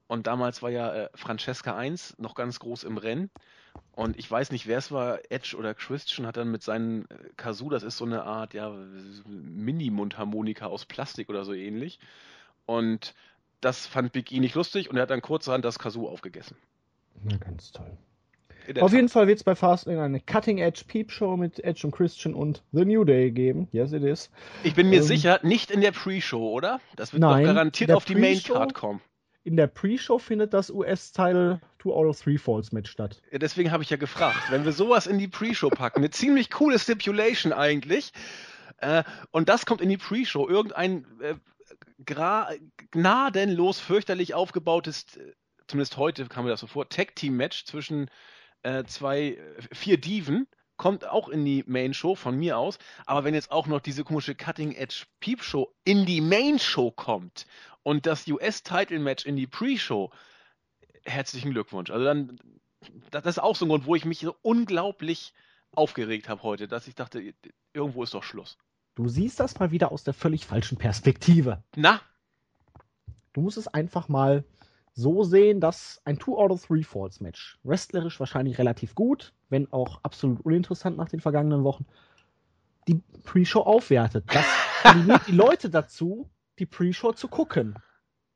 Und 0.09 0.27
damals 0.27 0.63
war 0.63 0.71
ja 0.71 0.95
äh, 0.95 1.09
Francesca 1.15 1.77
1 1.77 2.19
noch 2.19 2.35
ganz 2.35 2.61
groß 2.61 2.85
im 2.85 2.97
Rennen. 2.97 3.31
Und 3.93 4.19
ich 4.19 4.31
weiß 4.31 4.53
nicht, 4.53 4.67
wer 4.67 4.79
es 4.79 4.93
war, 4.93 5.19
Edge 5.31 5.57
oder 5.59 5.75
Christian 5.75 6.27
hat 6.27 6.37
dann 6.37 6.51
mit 6.51 6.63
seinen 6.63 7.11
äh, 7.11 7.15
Kazoo, 7.37 7.71
das 7.71 7.83
ist 7.83 7.97
so 7.97 8.05
eine 8.05 8.23
Art, 8.23 8.55
ja, 8.55 8.73
Mini-Mundharmonika 9.27 10.67
aus 10.67 10.85
Plastik 10.85 11.29
oder 11.29 11.45
so 11.45 11.53
ähnlich. 11.53 11.99
Und 12.67 13.15
das 13.61 13.87
fand 13.87 14.13
Big 14.13 14.31
E 14.33 14.39
nicht 14.39 14.55
lustig 14.55 14.91
und 14.91 14.97
er 14.97 15.03
hat 15.03 15.11
dann 15.11 15.23
kurzerhand 15.23 15.65
das 15.65 15.79
Kazoo 15.79 16.09
aufgegessen. 16.09 16.57
Na, 17.25 17.37
ganz 17.39 17.73
toll. 17.73 17.97
Auf 18.81 18.93
jeden 18.93 19.09
Fall 19.09 19.29
wird 19.29 19.39
es 19.39 19.45
bei 19.45 19.55
Fastlane 19.55 20.03
eine 20.03 20.21
Cutting 20.21 20.59
Edge 20.59 20.83
Peep 20.87 21.13
Show 21.13 21.37
mit 21.37 21.63
Edge 21.63 21.87
und 21.87 21.93
Christian 21.93 22.35
und 22.35 22.65
The 22.73 22.85
New 22.85 23.05
Day 23.05 23.31
geben. 23.31 23.69
Yes, 23.71 23.93
it 23.93 24.03
is. 24.03 24.29
Ich 24.65 24.75
bin 24.75 24.91
mir 24.91 24.97
ähm, 24.97 25.03
sicher, 25.05 25.39
nicht 25.45 25.71
in 25.71 25.81
der 25.81 25.93
Pre-Show, 25.93 26.51
oder? 26.51 26.81
Das 26.97 27.13
wird 27.13 27.21
nein, 27.21 27.45
doch 27.45 27.55
garantiert 27.55 27.93
auf 27.93 28.05
die 28.05 28.17
Main 28.17 28.43
Card 28.43 28.75
kommen 28.75 29.01
in 29.47 29.57
der 29.57 29.69
Pre-Show 29.69 30.19
findet 30.19 30.53
das 30.53 30.71
US-Teil 30.71 31.61
Two 31.79 31.95
Out 31.95 32.07
of 32.07 32.21
Three 32.21 32.37
Falls 32.37 32.73
Match 32.73 32.91
statt. 32.91 33.23
Ja, 33.31 33.39
deswegen 33.39 33.71
habe 33.71 33.85
ich 33.85 33.91
ja 33.91 33.97
gefragt, 33.97 34.51
wenn 34.51 34.65
wir 34.65 34.73
sowas 34.73 35.07
in 35.07 35.19
die 35.19 35.29
Pre-Show 35.29 35.71
packen, 35.71 36.01
eine 36.01 36.11
ziemlich 36.11 36.51
coole 36.51 36.81
Stipulation 36.81 37.53
eigentlich, 37.53 38.13
äh, 38.79 39.05
und 39.31 39.49
das 39.49 39.65
kommt 39.65 39.81
in 39.81 39.89
die 39.89 39.97
Pre-Show, 39.97 40.49
irgendein 40.49 41.07
äh, 41.21 41.37
gnadenlos 42.91 43.79
fürchterlich 43.79 44.35
aufgebautes, 44.35 45.17
äh, 45.17 45.33
zumindest 45.69 45.97
heute 45.97 46.27
kam 46.27 46.45
mir 46.45 46.51
das 46.51 46.61
so 46.61 46.67
vor, 46.67 46.89
Tag-Team-Match 46.89 47.67
zwischen 47.67 48.11
äh, 48.65 48.83
zwei, 48.83 49.21
äh, 49.21 49.39
vier 49.73 49.97
Diven, 49.97 50.49
kommt 50.77 51.07
auch 51.07 51.29
in 51.29 51.45
die 51.45 51.63
Main 51.69 51.95
Show 51.95 52.17
von 52.17 52.37
mir 52.37 52.59
aus. 52.59 52.79
Aber 53.07 53.23
wenn 53.23 53.33
jetzt 53.33 53.51
auch 53.53 53.69
noch 53.69 53.81
diese 53.81 54.03
komische 54.03 54.35
Cutting 54.35 54.73
Edge 54.73 55.05
Peep 55.21 55.43
Show 55.43 55.73
in 55.85 56.05
die 56.05 56.21
Main 56.21 56.59
Show 56.59 56.91
kommt 56.91 57.47
und 57.87 58.05
das 58.05 58.27
US-Title-Match 58.27 59.27
in 59.27 59.37
die 59.37 59.47
Pre-Show. 59.47 60.11
Herzlichen 61.05 61.53
Glückwunsch. 61.53 61.89
Also 61.91 62.05
dann, 62.05 62.37
das 63.13 63.25
ist 63.27 63.39
auch 63.39 63.55
so 63.55 63.65
ein 63.65 63.69
Grund, 63.69 63.87
wo 63.87 63.95
ich 63.95 64.05
mich 64.05 64.19
so 64.19 64.35
unglaublich 64.43 65.33
aufgeregt 65.71 66.29
habe 66.29 66.43
heute, 66.43 66.67
dass 66.67 66.89
ich 66.89 66.97
dachte, 66.97 67.33
irgendwo 67.73 68.03
ist 68.03 68.13
doch 68.13 68.25
Schluss. 68.25 68.59
Du 68.97 69.07
siehst 69.07 69.39
das 69.39 69.61
mal 69.61 69.71
wieder 69.71 69.93
aus 69.93 70.03
der 70.03 70.15
völlig 70.15 70.47
falschen 70.47 70.79
Perspektive. 70.79 71.63
Na? 71.77 72.01
Du 73.33 73.41
musst 73.41 73.57
es 73.57 73.69
einfach 73.69 74.09
mal 74.09 74.43
so 74.93 75.23
sehen, 75.23 75.61
dass 75.61 76.01
ein 76.05 76.19
Two 76.19 76.39
out 76.39 76.51
of 76.51 76.67
Three 76.67 76.83
Falls 76.83 77.21
Match, 77.21 77.57
wrestlerisch 77.63 78.19
wahrscheinlich 78.19 78.59
relativ 78.59 78.97
gut, 78.97 79.33
wenn 79.49 79.73
auch 79.73 80.01
absolut 80.03 80.41
uninteressant 80.41 80.97
nach 80.97 81.09
den 81.09 81.21
vergangenen 81.21 81.63
Wochen, 81.63 81.87
die 82.89 83.01
Pre-Show 83.23 83.61
aufwertet. 83.61 84.25
Das 84.27 84.47
animiert 84.83 85.23
die 85.29 85.37
Leute 85.37 85.71
dazu, 85.71 86.29
die 86.59 86.67
Pre-Show 86.67 87.13
zu 87.13 87.29
gucken. 87.29 87.77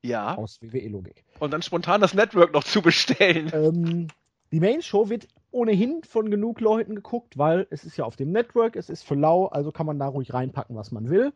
Ja. 0.03 0.37
Aus 0.37 0.61
WWE-Logik. 0.63 1.25
Und 1.39 1.53
dann 1.53 1.63
spontan 1.63 2.01
das 2.01 2.15
Network 2.15 2.53
noch 2.53 2.65
zu 2.65 2.83
bestellen. 2.83 3.51
Ähm, 3.53 4.09
die 4.53 4.61
Main-Show 4.61 5.09
wird 5.11 5.29
ohnehin 5.51 6.03
von 6.05 6.31
genug 6.31 6.61
Leuten 6.61 6.95
geguckt, 6.95 7.37
weil 7.37 7.67
es 7.71 7.85
ist 7.85 7.97
ja 7.97 8.05
auf 8.05 8.17
dem 8.17 8.33
Network, 8.33 8.77
es 8.77 8.89
ist 8.89 9.03
für 9.03 9.15
lau, 9.15 9.47
also 9.47 9.73
kann 9.73 9.87
man 9.87 9.99
da 9.99 10.07
ruhig 10.07 10.33
reinpacken, 10.33 10.77
was 10.77 10.91
man 10.91 11.11
will. 11.11 11.33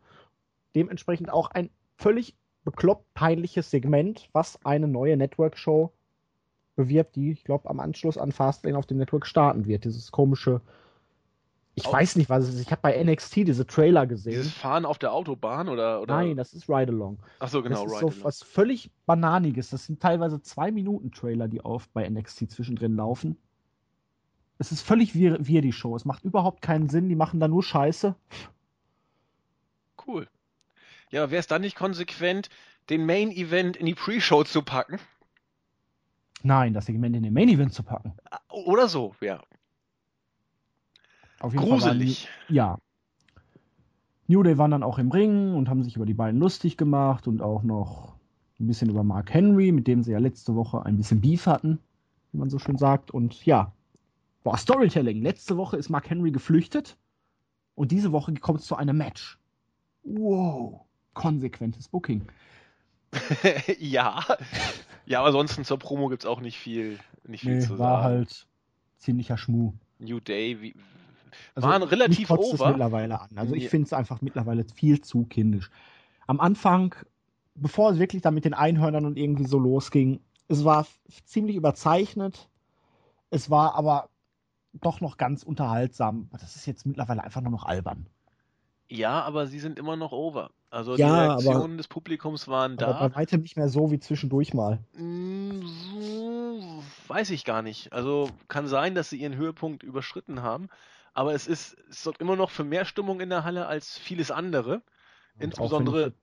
Dementsprechend 0.73 1.29
auch 1.29 1.51
ein 1.51 1.69
völlig 1.97 2.35
bekloppt 2.63 3.13
peinliches 3.13 3.69
Segment, 3.69 4.29
was 4.33 4.59
eine 4.65 4.87
neue 4.87 5.17
Network-Show 5.17 5.91
bewirbt, 6.75 7.15
die, 7.15 7.31
ich 7.31 7.43
glaube, 7.43 7.69
am 7.69 7.79
Anschluss 7.79 8.17
an 8.17 8.31
Fastlane 8.31 8.77
auf 8.77 8.85
dem 8.85 8.97
Network 8.97 9.25
starten 9.25 9.65
wird. 9.65 9.85
Dieses 9.85 10.11
komische, 10.11 10.61
ich 11.75 11.85
Au- 11.85 11.91
weiß 11.91 12.15
nicht, 12.15 12.29
was 12.29 12.45
es 12.45 12.55
ist. 12.55 12.61
Ich 12.61 12.71
habe 12.71 12.81
bei 12.81 13.03
NXT 13.03 13.35
diese 13.47 13.67
Trailer 13.67 14.07
gesehen. 14.07 14.31
Dieses 14.31 14.53
Fahren 14.53 14.85
auf 14.85 14.97
der 14.97 15.11
Autobahn 15.11 15.67
oder. 15.67 16.01
oder? 16.01 16.15
Nein, 16.15 16.37
das 16.37 16.53
ist 16.53 16.69
Ride 16.69 16.91
Along. 16.91 17.19
Ach 17.39 17.49
so, 17.49 17.61
genau, 17.61 17.83
das 17.83 17.93
ist 17.93 17.99
so 17.99 18.23
was 18.23 18.43
völlig 18.43 18.91
Bananiges. 19.05 19.69
Das 19.69 19.85
sind 19.85 20.01
teilweise 20.01 20.41
zwei 20.41 20.71
Minuten 20.71 21.11
Trailer, 21.11 21.47
die 21.49 21.61
auf 21.61 21.89
bei 21.89 22.09
NXT 22.09 22.49
zwischendrin 22.49 22.95
laufen. 22.95 23.37
Es 24.57 24.71
ist 24.71 24.81
völlig 24.81 25.15
wir, 25.15 25.45
wir 25.45 25.61
die 25.61 25.73
Show. 25.73 25.95
Es 25.97 26.05
macht 26.05 26.23
überhaupt 26.23 26.61
keinen 26.61 26.87
Sinn. 26.87 27.09
Die 27.09 27.15
machen 27.15 27.41
da 27.41 27.49
nur 27.49 27.61
Scheiße. 27.61 28.15
Cool. 30.07 30.29
Ja, 31.11 31.23
aber 31.23 31.31
wäre 31.31 31.41
es 31.41 31.47
dann 31.47 31.61
nicht 31.61 31.75
konsequent, 31.75 32.49
den 32.89 33.05
Main 33.05 33.31
Event 33.31 33.75
in 33.75 33.85
die 33.85 33.95
Pre-Show 33.95 34.43
zu 34.45 34.61
packen? 34.61 34.99
Nein, 36.41 36.73
das 36.73 36.85
Segment 36.85 37.15
in 37.15 37.23
den 37.23 37.33
Main 37.33 37.49
Event 37.49 37.73
zu 37.73 37.83
packen. 37.83 38.13
Oder 38.49 38.87
so, 38.87 39.15
ja. 39.19 39.41
Auf 41.39 41.53
jeden 41.53 41.67
Fall 41.67 41.77
Gruselig. 41.79 42.27
waren- 42.47 42.55
ja. 42.55 42.77
New 44.27 44.41
Day 44.41 44.57
waren 44.57 44.71
dann 44.71 44.83
auch 44.83 44.97
im 44.97 45.11
Ring 45.11 45.53
und 45.53 45.69
haben 45.69 45.83
sich 45.83 45.95
über 45.95 46.05
die 46.05 46.13
beiden 46.15 46.39
lustig 46.39 46.77
gemacht 46.77 47.27
und 47.27 47.41
auch 47.41 47.61
noch 47.63 48.15
ein 48.59 48.67
bisschen 48.67 48.89
über 48.89 49.03
Mark 49.03 49.33
Henry, 49.33 49.71
mit 49.71 49.85
dem 49.87 50.01
sie 50.01 50.11
ja 50.13 50.19
letzte 50.19 50.55
Woche 50.55 50.83
ein 50.85 50.97
bisschen 50.97 51.21
Beef 51.21 51.45
hatten, 51.45 51.79
wie 52.31 52.39
man 52.39 52.49
so 52.49 52.57
schön 52.57 52.77
sagt. 52.77 53.11
Und 53.11 53.45
ja, 53.45 53.71
boah, 54.43 54.57
Storytelling. 54.57 55.21
Letzte 55.21 55.57
Woche 55.57 55.77
ist 55.77 55.89
Mark 55.89 56.09
Henry 56.09 56.31
geflüchtet 56.31 56.97
und 57.75 57.91
diese 57.91 58.11
Woche 58.11 58.33
kommt 58.35 58.61
es 58.61 58.65
zu 58.65 58.75
einem 58.75 58.97
Match. 58.97 59.37
Wow, 60.03 60.81
konsequentes 61.13 61.87
Booking. 61.89 62.23
ja. 63.79 64.23
Ja, 65.05 65.19
aber 65.19 65.27
ansonsten 65.27 65.63
zur 65.65 65.77
Promo 65.77 66.07
gibt's 66.09 66.25
auch 66.25 66.41
nicht 66.41 66.57
viel, 66.57 66.97
nicht 67.27 67.41
viel 67.41 67.55
Nee, 67.57 67.59
zu 67.61 67.77
war 67.77 68.01
sagen. 68.01 68.03
halt 68.03 68.47
ziemlicher 68.97 69.37
Schmuh. 69.37 69.73
New 69.99 70.19
Day, 70.19 70.61
wie, 70.61 70.75
Also, 71.55 71.67
waren 71.69 71.83
relativ 71.83 72.19
mich 72.19 72.27
kotzt 72.27 72.53
es 72.53 72.59
over. 72.61 72.69
mittlerweile 72.69 73.19
an. 73.21 73.29
Also 73.35 73.55
ich 73.55 73.69
finde 73.69 73.85
es 73.85 73.93
einfach 73.93 74.21
mittlerweile 74.21 74.63
viel 74.65 75.01
zu 75.01 75.25
kindisch. 75.25 75.69
Am 76.27 76.39
Anfang, 76.39 76.95
bevor 77.55 77.91
es 77.91 77.99
wirklich 77.99 78.21
dann 78.21 78.33
mit 78.33 78.45
den 78.45 78.53
Einhörnern 78.53 79.05
und 79.05 79.17
irgendwie 79.17 79.45
so 79.47 79.57
losging, 79.59 80.19
es 80.47 80.63
war 80.65 80.85
ziemlich 81.25 81.55
überzeichnet. 81.55 82.49
Es 83.29 83.49
war 83.49 83.75
aber 83.75 84.09
doch 84.73 85.01
noch 85.01 85.17
ganz 85.17 85.43
unterhaltsam. 85.43 86.29
Das 86.31 86.55
ist 86.55 86.65
jetzt 86.65 86.85
mittlerweile 86.85 87.23
einfach 87.23 87.41
nur 87.41 87.51
noch 87.51 87.65
albern. 87.65 88.07
Ja, 88.89 89.21
aber 89.23 89.47
sie 89.47 89.59
sind 89.59 89.79
immer 89.79 89.95
noch 89.95 90.11
over. 90.11 90.51
Also 90.69 90.95
Ja, 90.95 90.97
die 90.97 91.03
aber- 91.13 91.41
Reaktionen 91.43 91.77
des 91.77 91.87
Publikums 91.87 92.47
waren 92.47 92.77
da. 92.77 92.87
Aber 92.95 93.09
bei 93.09 93.15
weitem 93.15 93.41
nicht 93.41 93.55
mehr 93.57 93.69
so 93.69 93.89
wie 93.91 93.99
zwischendurch 93.99 94.53
mal. 94.53 94.79
Mm, 94.93 95.61
So 95.65 96.83
weiß 97.07 97.29
ich 97.31 97.45
gar 97.45 97.61
nicht. 97.61 97.93
Also 97.93 98.29
kann 98.47 98.67
sein, 98.67 98.93
dass 98.95 99.09
sie 99.09 99.17
ihren 99.17 99.35
Höhepunkt 99.35 99.83
überschritten 99.83 100.41
haben, 100.43 100.69
aber 101.15 101.33
es 101.33 101.47
ist, 101.47 101.75
es 101.89 102.03
sorgt 102.03 102.21
immer 102.21 102.35
noch 102.35 102.51
für 102.51 102.63
mehr 102.63 102.85
Stimmung 102.85 103.19
in 103.21 103.29
der 103.29 103.43
Halle 103.43 103.65
als 103.65 103.97
vieles 103.97 104.29
andere. 104.29 104.83
Und 105.35 105.43
Insbesondere 105.43 106.13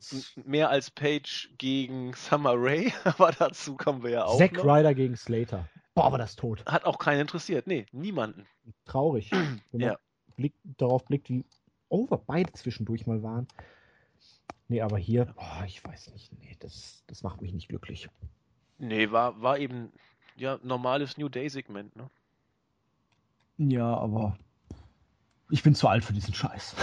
mehr 0.44 0.70
als 0.70 0.90
Page 0.90 1.50
gegen 1.58 2.14
Summer 2.14 2.54
Rae, 2.56 2.92
aber 3.04 3.32
dazu 3.32 3.76
kommen 3.76 4.02
wir 4.02 4.10
ja 4.10 4.24
auch 4.24 4.38
Zack. 4.38 4.62
Ryder 4.64 4.94
gegen 4.94 5.16
Slater. 5.16 5.68
Boah, 5.94 6.12
war 6.12 6.18
das 6.18 6.36
tot. 6.36 6.64
Hat 6.64 6.84
auch 6.86 6.98
keinen 6.98 7.20
interessiert. 7.20 7.66
Nee, 7.66 7.84
niemanden. 7.92 8.46
Traurig. 8.86 9.30
Wenn 9.70 9.80
man 9.80 9.80
Ja. 9.80 9.98
blick, 10.36 10.54
darauf 10.64 11.04
blickt, 11.04 11.28
wie 11.28 11.44
over 11.90 12.16
beide 12.16 12.52
zwischendurch 12.52 13.06
mal 13.06 13.22
waren. 13.22 13.46
Nee, 14.68 14.80
aber 14.80 14.96
hier, 14.96 15.26
boah, 15.26 15.64
ich 15.66 15.84
weiß 15.84 16.12
nicht. 16.12 16.32
Nee, 16.38 16.56
das, 16.60 17.04
das 17.06 17.22
macht 17.22 17.42
mich 17.42 17.52
nicht 17.52 17.68
glücklich. 17.68 18.08
Nee, 18.78 19.10
war, 19.10 19.42
war 19.42 19.58
eben 19.58 19.92
ja 20.36 20.58
normales 20.62 21.18
New 21.18 21.28
Day-Segment, 21.28 21.94
ne? 21.96 22.08
Ja, 23.58 23.94
aber 23.94 24.38
ich 25.52 25.62
bin 25.62 25.74
zu 25.74 25.86
alt 25.86 26.04
für 26.04 26.12
diesen 26.12 26.34
Scheiß. 26.34 26.74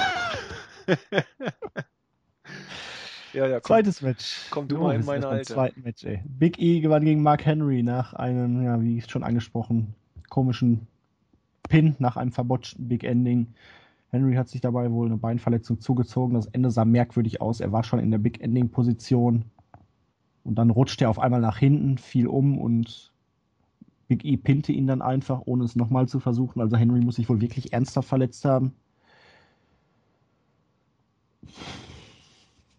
Ja, 3.31 3.45
ja, 3.47 3.61
Zweites 3.61 4.01
Match. 4.01 4.47
komm 4.49 4.67
du 4.67 4.75
Jo, 4.77 4.83
mal 4.85 4.95
in 4.95 5.05
meine 5.05 5.27
Alte. 5.27 5.53
zweiten 5.53 5.81
Match, 5.83 6.03
ey. 6.03 6.21
Big 6.25 6.59
E 6.59 6.79
gewann 6.79 7.05
gegen 7.05 7.21
Mark 7.21 7.45
Henry 7.45 7.83
nach 7.83 8.13
einem, 8.13 8.63
ja, 8.63 8.81
wie 8.81 9.01
schon 9.01 9.23
angesprochen, 9.23 9.93
komischen 10.29 10.87
Pin 11.69 11.95
nach 11.99 12.17
einem 12.17 12.31
verbotschten 12.31 12.87
Big 12.87 13.03
Ending. 13.03 13.53
Henry 14.09 14.33
hat 14.33 14.49
sich 14.49 14.61
dabei 14.61 14.91
wohl 14.91 15.05
eine 15.05 15.17
Beinverletzung 15.17 15.79
zugezogen. 15.79 16.33
Das 16.33 16.47
Ende 16.47 16.71
sah 16.71 16.85
merkwürdig 16.85 17.39
aus. 17.39 17.59
Er 17.59 17.71
war 17.71 17.83
schon 17.83 17.99
in 17.99 18.09
der 18.09 18.17
Big 18.17 18.41
Ending 18.41 18.69
Position. 18.71 19.45
Und 20.43 20.55
dann 20.55 20.71
rutschte 20.71 21.05
er 21.05 21.11
auf 21.11 21.19
einmal 21.19 21.41
nach 21.41 21.59
hinten, 21.59 21.99
fiel 21.99 22.25
um 22.25 22.57
und 22.57 23.13
Big 24.09 24.25
E 24.25 24.37
pinte 24.37 24.71
ihn 24.71 24.87
dann 24.87 25.01
einfach, 25.03 25.41
ohne 25.45 25.63
es 25.63 25.75
nochmal 25.75 26.07
zu 26.07 26.19
versuchen. 26.19 26.59
Also 26.59 26.75
Henry 26.75 26.99
muss 26.99 27.15
sich 27.15 27.29
wohl 27.29 27.39
wirklich 27.41 27.71
ernsthaft 27.73 28.09
verletzt 28.09 28.43
haben. 28.43 28.73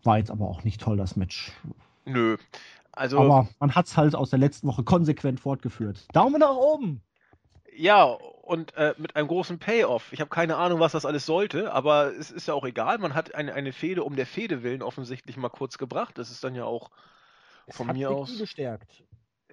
War 0.03 0.19
jetzt 0.19 0.31
aber 0.31 0.49
auch 0.49 0.64
nicht 0.64 0.81
toll, 0.81 0.97
das 0.97 1.14
Match. 1.16 1.53
Nö. 2.05 2.37
Also, 2.93 3.19
Aber 3.21 3.49
man 3.61 3.75
hat 3.75 3.87
es 3.87 3.97
halt 3.97 4.16
aus 4.16 4.31
der 4.31 4.40
letzten 4.40 4.66
Woche 4.66 4.83
konsequent 4.83 5.38
fortgeführt. 5.40 6.07
Daumen 6.12 6.40
nach 6.40 6.55
oben! 6.57 7.01
ja, 7.77 8.03
und 8.05 8.75
äh, 8.75 8.95
mit 8.99 9.14
einem 9.14 9.29
großen 9.29 9.59
Payoff. 9.61 10.12
Ich 10.12 10.21
habe 10.21 10.29
keine 10.29 10.57
Ahnung, 10.57 10.81
was 10.81 10.93
das 10.93 11.07
alles 11.07 11.25
sollte, 11.25 11.73
aber 11.73 12.12
es 12.19 12.31
ist 12.33 12.49
ja 12.49 12.55
auch 12.55 12.64
egal. 12.64 12.99
Man 12.99 13.14
hat 13.14 13.35
eine, 13.35 13.55
eine 13.55 13.73
Fehde 13.73 14.03
um 14.03 14.16
der 14.16 14.27
Fehde 14.27 14.62
willen 14.64 14.83
offensichtlich 14.83 15.37
mal 15.37 15.49
kurz 15.51 15.79
gebracht. 15.79 16.19
Das 16.19 16.31
ist 16.33 16.43
dann 16.43 16.57
ja 16.57 16.64
auch 16.64 16.90
Es 17.66 17.77
Von 17.77 17.87
mir 17.87 18.09
Big 18.09 18.16
aus- 18.19 18.35
E 18.35 18.38
bestärkt. 18.40 19.05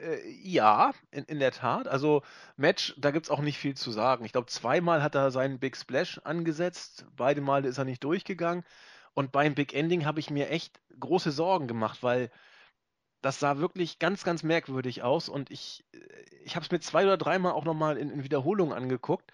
Äh, 0.01 0.29
ja, 0.29 0.91
in, 1.11 1.23
in 1.25 1.39
der 1.39 1.51
Tat. 1.51 1.87
Also 1.87 2.23
Match, 2.55 2.93
da 2.97 3.11
gibt's 3.11 3.29
auch 3.29 3.41
nicht 3.41 3.57
viel 3.57 3.75
zu 3.75 3.91
sagen. 3.91 4.25
Ich 4.25 4.31
glaube, 4.31 4.47
zweimal 4.47 5.03
hat 5.03 5.15
er 5.15 5.31
seinen 5.31 5.59
Big 5.59 5.77
Splash 5.77 6.19
angesetzt, 6.23 7.05
beide 7.15 7.41
Male 7.41 7.67
ist 7.67 7.77
er 7.77 7.85
nicht 7.85 8.03
durchgegangen. 8.03 8.63
Und 9.13 9.31
beim 9.31 9.55
Big 9.55 9.73
Ending 9.73 10.05
habe 10.05 10.19
ich 10.19 10.29
mir 10.29 10.49
echt 10.49 10.79
große 10.99 11.31
Sorgen 11.31 11.67
gemacht, 11.67 12.03
weil 12.03 12.29
das 13.21 13.39
sah 13.39 13.57
wirklich 13.57 13.99
ganz, 13.99 14.23
ganz 14.23 14.43
merkwürdig 14.43 15.03
aus. 15.03 15.29
Und 15.29 15.51
ich, 15.51 15.85
äh, 15.93 15.99
ich 16.43 16.55
habe 16.55 16.65
es 16.65 16.71
mir 16.71 16.79
zwei 16.79 17.03
oder 17.03 17.17
dreimal 17.17 17.53
auch 17.53 17.65
nochmal 17.65 17.97
in, 17.97 18.09
in 18.11 18.23
Wiederholung 18.23 18.73
angeguckt, 18.73 19.31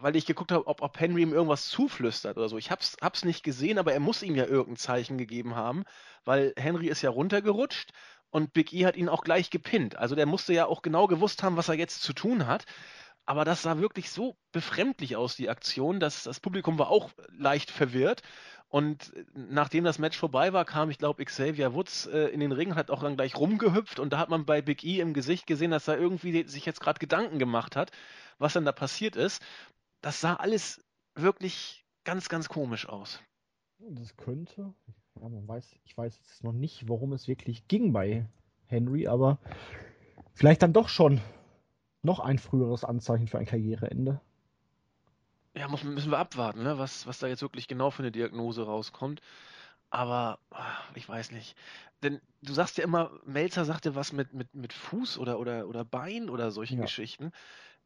weil 0.00 0.16
ich 0.16 0.26
geguckt 0.26 0.52
habe, 0.52 0.66
ob, 0.66 0.82
ob 0.82 0.98
Henry 0.98 1.22
ihm 1.22 1.32
irgendwas 1.32 1.68
zuflüstert 1.68 2.36
oder 2.38 2.48
so. 2.48 2.58
Ich 2.58 2.70
hab's, 2.70 2.96
hab's 3.02 3.24
nicht 3.24 3.42
gesehen, 3.42 3.78
aber 3.78 3.92
er 3.92 4.00
muss 4.00 4.22
ihm 4.22 4.34
ja 4.34 4.44
irgendein 4.46 4.76
Zeichen 4.76 5.18
gegeben 5.18 5.56
haben, 5.56 5.84
weil 6.24 6.54
Henry 6.56 6.88
ist 6.88 7.02
ja 7.02 7.10
runtergerutscht 7.10 7.92
und 8.30 8.52
Big 8.52 8.72
E 8.72 8.86
hat 8.86 8.96
ihn 8.96 9.08
auch 9.08 9.22
gleich 9.22 9.50
gepinnt. 9.50 9.96
Also 9.96 10.14
der 10.14 10.26
musste 10.26 10.52
ja 10.52 10.66
auch 10.66 10.82
genau 10.82 11.06
gewusst 11.06 11.42
haben, 11.42 11.56
was 11.56 11.68
er 11.68 11.74
jetzt 11.74 12.02
zu 12.02 12.12
tun 12.12 12.46
hat. 12.46 12.64
Aber 13.26 13.44
das 13.44 13.62
sah 13.62 13.78
wirklich 13.78 14.10
so 14.10 14.36
befremdlich 14.50 15.16
aus, 15.16 15.36
die 15.36 15.50
Aktion, 15.50 16.00
dass 16.00 16.24
das 16.24 16.40
Publikum 16.40 16.78
war 16.78 16.88
auch 16.88 17.10
leicht 17.28 17.70
verwirrt. 17.70 18.22
Und 18.68 19.12
nachdem 19.34 19.82
das 19.82 19.98
Match 19.98 20.16
vorbei 20.16 20.52
war, 20.52 20.64
kam, 20.64 20.90
ich 20.90 20.98
glaube, 20.98 21.24
Xavier 21.24 21.74
Woods 21.74 22.06
äh, 22.06 22.26
in 22.28 22.38
den 22.38 22.52
Ring, 22.52 22.76
hat 22.76 22.90
auch 22.90 23.02
dann 23.02 23.16
gleich 23.16 23.36
rumgehüpft 23.36 23.98
und 23.98 24.12
da 24.12 24.18
hat 24.18 24.30
man 24.30 24.46
bei 24.46 24.62
Big 24.62 24.84
E 24.84 25.00
im 25.00 25.12
Gesicht 25.12 25.46
gesehen, 25.48 25.72
dass 25.72 25.88
er 25.88 25.98
irgendwie 25.98 26.46
sich 26.46 26.66
jetzt 26.66 26.80
gerade 26.80 27.00
Gedanken 27.00 27.40
gemacht 27.40 27.74
hat, 27.74 27.90
was 28.38 28.52
denn 28.52 28.64
da 28.64 28.72
passiert 28.72 29.16
ist. 29.16 29.42
Das 30.02 30.20
sah 30.20 30.34
alles 30.36 30.84
wirklich 31.16 31.84
ganz, 32.04 32.28
ganz 32.28 32.48
komisch 32.48 32.88
aus. 32.88 33.20
Das 33.80 34.16
könnte. 34.16 34.72
Ja, 35.16 35.28
man 35.28 35.46
weiß, 35.46 35.76
ich 35.84 35.96
weiß 35.96 36.16
jetzt 36.16 36.44
noch 36.44 36.52
nicht, 36.52 36.88
worum 36.88 37.12
es 37.12 37.28
wirklich 37.28 37.66
ging 37.68 37.92
bei 37.92 38.26
Henry, 38.66 39.06
aber 39.06 39.38
vielleicht 40.34 40.62
dann 40.62 40.72
doch 40.72 40.88
schon 40.88 41.20
noch 42.02 42.20
ein 42.20 42.38
früheres 42.38 42.84
Anzeichen 42.84 43.26
für 43.28 43.38
ein 43.38 43.46
Karriereende. 43.46 44.20
Ja, 45.54 45.68
muss, 45.68 45.82
müssen 45.82 46.10
wir 46.12 46.18
abwarten, 46.18 46.62
ne? 46.62 46.78
was, 46.78 47.06
was 47.06 47.18
da 47.18 47.26
jetzt 47.26 47.42
wirklich 47.42 47.66
genau 47.66 47.90
für 47.90 48.02
eine 48.02 48.12
Diagnose 48.12 48.64
rauskommt. 48.64 49.20
Aber 49.90 50.38
ah, 50.50 50.78
ich 50.94 51.08
weiß 51.08 51.32
nicht. 51.32 51.56
Denn 52.02 52.20
du 52.42 52.52
sagst 52.54 52.78
ja 52.78 52.84
immer, 52.84 53.10
Melzer 53.24 53.64
sagte 53.64 53.96
was 53.96 54.12
mit, 54.12 54.32
mit, 54.32 54.54
mit 54.54 54.72
Fuß 54.72 55.18
oder, 55.18 55.38
oder, 55.40 55.66
oder 55.68 55.84
Bein 55.84 56.30
oder 56.30 56.52
solche 56.52 56.76
Ja. 56.76 56.82
Geschichten. 56.82 57.32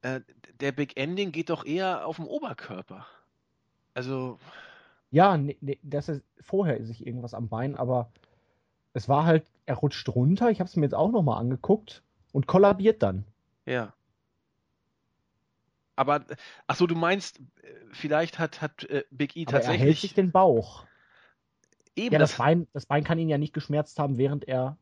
Äh, 0.03 0.21
der 0.61 0.73
Big 0.73 0.99
Ending 0.99 1.33
geht 1.33 1.51
doch 1.51 1.65
eher 1.65 2.07
auf 2.07 2.17
den 2.17 2.27
Oberkörper. 2.27 3.07
Also, 3.95 4.39
Ja, 5.15 5.37
nee, 5.37 5.57
nee, 5.61 5.79
das 5.85 6.09
ist 6.09 6.25
vorher 6.41 6.85
sich 6.85 7.07
irgendwas 7.07 7.35
am 7.35 7.49
Bein, 7.49 7.77
aber 7.77 8.11
es 8.95 9.09
war 9.09 9.25
halt, 9.25 9.47
er 9.65 9.77
rutscht 9.77 10.09
runter, 10.09 10.51
ich 10.51 10.59
habe 10.61 10.69
es 10.69 10.75
mir 10.77 10.85
jetzt 10.87 10.95
auch 10.95 11.13
nochmal 11.13 11.39
angeguckt 11.41 12.03
und 12.33 12.49
kollabiert 12.49 13.01
dann. 13.03 13.25
Ja. 13.67 13.95
Aber, 15.97 16.25
ach 16.67 16.77
so, 16.77 16.87
du 16.87 16.97
meinst, 16.97 17.41
vielleicht 17.93 18.39
hat, 18.39 18.61
hat 18.61 18.85
äh, 18.85 19.05
Big 19.11 19.37
E 19.37 19.47
Aber 19.47 19.63
er 19.63 19.75
hält 19.75 20.01
tatsächlich. 20.01 20.01
sich 20.01 20.15
den 20.15 20.33
Bauch. 20.33 20.87
Eben, 21.97 22.13
Ja, 22.13 22.19
das 22.19 22.33
das, 22.33 22.39
Bein, 22.39 22.67
das 22.73 22.87
Bein 22.87 23.05
kann 23.05 23.19
ihn 23.19 23.29
ja 23.29 23.39
nicht 23.39 23.53
geschmerzt 23.53 23.99
haben, 24.01 24.19
während 24.19 24.49
er 24.49 24.79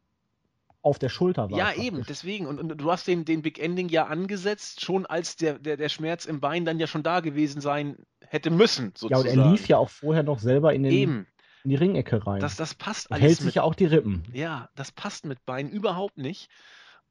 auf 0.82 0.98
der 0.98 1.08
Schulter 1.08 1.50
war. 1.50 1.58
ja, 1.58 1.64
praktisch. 1.66 1.84
eben, 1.84 2.04
deswegen. 2.08 2.46
Und, 2.46 2.58
und 2.60 2.76
du 2.80 2.90
hast 2.90 3.06
den, 3.06 3.24
den 3.24 3.42
Big 3.42 3.58
Ending 3.58 3.88
ja 3.88 4.06
angesetzt, 4.06 4.84
schon 4.84 5.06
als 5.06 5.36
der, 5.36 5.58
der, 5.58 5.76
der 5.76 5.88
Schmerz 5.88 6.24
im 6.26 6.40
Bein 6.40 6.64
dann 6.64 6.78
ja 6.78 6.86
schon 6.86 7.02
da 7.02 7.20
gewesen 7.20 7.60
sein 7.60 7.96
hätte 8.26 8.50
müssen, 8.50 8.86
Ja, 8.86 9.18
sozusagen. 9.18 9.38
und 9.38 9.46
er 9.46 9.50
lief 9.52 9.68
ja 9.68 9.78
auch 9.78 9.90
vorher 9.90 10.22
noch 10.22 10.38
selber 10.38 10.72
in, 10.74 10.82
den, 10.82 10.92
Eben, 10.92 11.26
in 11.64 11.70
die 11.70 11.76
Ringecke 11.76 12.26
rein. 12.26 12.40
das, 12.40 12.56
das 12.56 12.74
passt 12.74 13.10
und 13.10 13.14
alles 13.14 13.22
hält 13.24 13.40
mit. 13.40 13.46
sich 13.46 13.54
ja 13.56 13.62
auch 13.62 13.74
die 13.74 13.86
Rippen. 13.86 14.24
Ja, 14.32 14.68
das 14.74 14.90
passt 14.90 15.24
mit 15.26 15.44
Bein 15.44 15.70
überhaupt 15.70 16.18
nicht. 16.18 16.48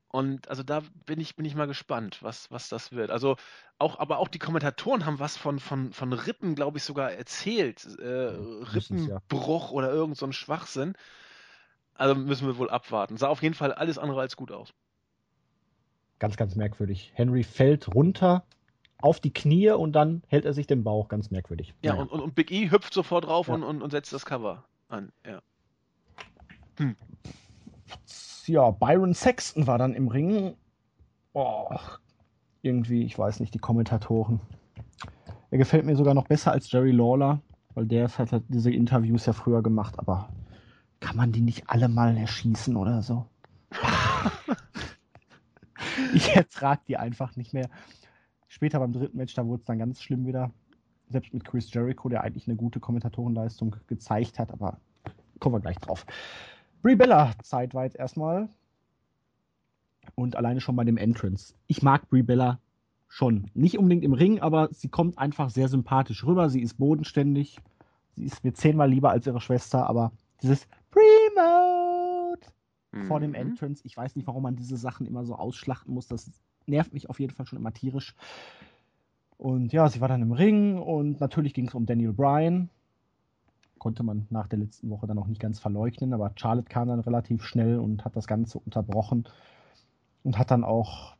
Und 0.07 0.49
also 0.49 0.61
da 0.61 0.81
bin 1.05 1.21
ich, 1.21 1.37
bin 1.37 1.45
ich 1.45 1.55
mal 1.55 1.67
gespannt, 1.67 2.17
was, 2.21 2.51
was 2.51 2.67
das 2.67 2.91
wird. 2.91 3.11
Also 3.11 3.37
auch, 3.77 3.97
aber 3.97 4.17
auch 4.19 4.27
die 4.27 4.39
Kommentatoren 4.39 5.05
haben 5.05 5.19
was 5.19 5.37
von, 5.37 5.59
von, 5.59 5.93
von 5.93 6.11
Rippen, 6.11 6.53
glaube 6.53 6.79
ich, 6.79 6.83
sogar 6.83 7.13
erzählt. 7.13 7.87
Äh, 7.97 8.33
müssen's 8.73 9.07
ja. 9.07 9.15
Rippenbruch 9.15 9.71
oder 9.71 9.89
irgend 9.89 10.17
so 10.17 10.25
ein 10.25 10.33
Schwachsinn. 10.33 10.95
Also 12.01 12.15
müssen 12.15 12.47
wir 12.47 12.57
wohl 12.57 12.71
abwarten. 12.71 13.15
Sah 13.17 13.27
auf 13.27 13.43
jeden 13.43 13.53
Fall 13.53 13.71
alles 13.73 13.99
andere 13.99 14.21
als 14.21 14.35
gut 14.35 14.51
aus. 14.51 14.73
Ganz, 16.17 16.35
ganz 16.35 16.55
merkwürdig. 16.55 17.11
Henry 17.13 17.43
fällt 17.43 17.93
runter 17.93 18.43
auf 19.03 19.19
die 19.19 19.31
Knie 19.31 19.69
und 19.69 19.91
dann 19.93 20.23
hält 20.27 20.45
er 20.45 20.53
sich 20.53 20.65
den 20.65 20.83
Bauch. 20.83 21.09
Ganz 21.09 21.29
merkwürdig. 21.29 21.75
Ja, 21.83 21.91
Naja. 21.91 22.01
und, 22.01 22.11
und, 22.11 22.21
und 22.21 22.33
Big 22.33 22.49
E 22.49 22.71
hüpft 22.71 22.91
sofort 22.95 23.25
drauf 23.25 23.49
Ja. 23.49 23.53
und, 23.53 23.61
und, 23.63 23.83
und 23.83 23.91
setzt 23.91 24.13
das 24.13 24.25
Cover 24.25 24.63
an. 24.89 25.11
Ja. 25.23 25.41
ja, 28.47 28.71
Byron 28.71 29.13
Sexton 29.13 29.67
war 29.67 29.77
dann 29.77 29.93
im 29.93 30.07
Ring. 30.07 30.55
Oh, 31.33 31.69
irgendwie, 32.63 33.03
ich 33.03 33.17
weiß 33.17 33.39
nicht, 33.41 33.53
die 33.53 33.59
Kommentatoren. 33.59 34.39
Er 35.51 35.59
gefällt 35.59 35.85
mir 35.85 35.95
sogar 35.95 36.15
noch 36.15 36.27
besser 36.27 36.51
als 36.51 36.71
Jerry 36.71 36.91
Lawler, 36.91 37.41
weil 37.75 37.85
der 37.85 38.07
hat 38.09 38.31
halt 38.31 38.43
diese 38.47 38.71
Interviews 38.71 39.27
ja 39.27 39.33
früher 39.33 39.61
gemacht, 39.61 39.99
aber 39.99 40.29
kann 41.01 41.17
man 41.17 41.33
die 41.33 41.41
nicht 41.41 41.69
alle 41.69 41.89
mal 41.89 42.15
erschießen 42.15 42.77
oder 42.77 43.01
so? 43.01 43.25
ich 46.13 46.29
ertrag 46.29 46.85
die 46.85 46.95
einfach 46.95 47.35
nicht 47.35 47.53
mehr. 47.53 47.69
Später 48.47 48.79
beim 48.79 48.93
dritten 48.93 49.17
Match, 49.17 49.33
da 49.33 49.45
wurde 49.45 49.61
es 49.61 49.65
dann 49.65 49.79
ganz 49.79 50.01
schlimm 50.01 50.25
wieder. 50.25 50.51
Selbst 51.09 51.33
mit 51.33 51.43
Chris 51.43 51.73
Jericho, 51.73 52.07
der 52.07 52.23
eigentlich 52.23 52.47
eine 52.47 52.55
gute 52.55 52.79
Kommentatorenleistung 52.79 53.75
gezeigt 53.87 54.39
hat, 54.39 54.53
aber 54.53 54.79
kommen 55.39 55.55
wir 55.55 55.59
gleich 55.59 55.79
drauf. 55.79 56.05
Brie 56.81 56.95
Bella 56.95 57.33
zeitweit 57.43 57.95
erstmal. 57.95 58.47
Und 60.15 60.35
alleine 60.35 60.61
schon 60.61 60.75
bei 60.75 60.83
dem 60.83 60.97
Entrance. 60.97 61.55
Ich 61.67 61.81
mag 61.81 62.09
Brie 62.09 62.23
Bella 62.23 62.59
schon. 63.07 63.49
Nicht 63.53 63.77
unbedingt 63.77 64.03
im 64.03 64.13
Ring, 64.13 64.39
aber 64.39 64.69
sie 64.71 64.89
kommt 64.89 65.17
einfach 65.17 65.49
sehr 65.49 65.67
sympathisch 65.67 66.25
rüber. 66.25 66.49
Sie 66.49 66.61
ist 66.61 66.77
bodenständig. 66.77 67.57
Sie 68.15 68.25
ist 68.25 68.43
mir 68.43 68.53
zehnmal 68.53 68.89
lieber 68.89 69.09
als 69.09 69.27
ihre 69.27 69.41
Schwester, 69.41 69.87
aber 69.87 70.11
dieses 70.41 70.67
Remote 70.95 72.47
vor 73.07 73.19
dem 73.19 73.31
Mhm. 73.31 73.35
Entrance, 73.35 73.81
ich 73.85 73.95
weiß 73.95 74.15
nicht, 74.15 74.27
warum 74.27 74.43
man 74.43 74.55
diese 74.55 74.77
Sachen 74.77 75.05
immer 75.05 75.23
so 75.23 75.35
ausschlachten 75.35 75.93
muss. 75.93 76.07
Das 76.07 76.29
nervt 76.65 76.93
mich 76.93 77.09
auf 77.09 77.19
jeden 77.19 77.33
Fall 77.33 77.45
schon 77.45 77.59
immer 77.59 77.73
tierisch. 77.73 78.15
Und 79.37 79.73
ja, 79.73 79.89
sie 79.89 80.01
war 80.01 80.07
dann 80.07 80.21
im 80.21 80.33
Ring 80.33 80.77
und 80.77 81.19
natürlich 81.19 81.53
ging 81.53 81.67
es 81.67 81.73
um 81.73 81.85
Daniel 81.85 82.13
Bryan. 82.13 82.69
Konnte 83.79 84.03
man 84.03 84.27
nach 84.29 84.47
der 84.47 84.59
letzten 84.59 84.89
Woche 84.91 85.07
dann 85.07 85.17
auch 85.17 85.25
nicht 85.25 85.41
ganz 85.41 85.59
verleugnen, 85.59 86.13
aber 86.13 86.31
Charlotte 86.35 86.69
kam 86.69 86.87
dann 86.89 86.99
relativ 86.99 87.43
schnell 87.43 87.79
und 87.79 88.05
hat 88.05 88.15
das 88.15 88.27
Ganze 88.27 88.59
unterbrochen 88.59 89.27
und 90.23 90.37
hat 90.37 90.51
dann 90.51 90.63
auch 90.63 91.15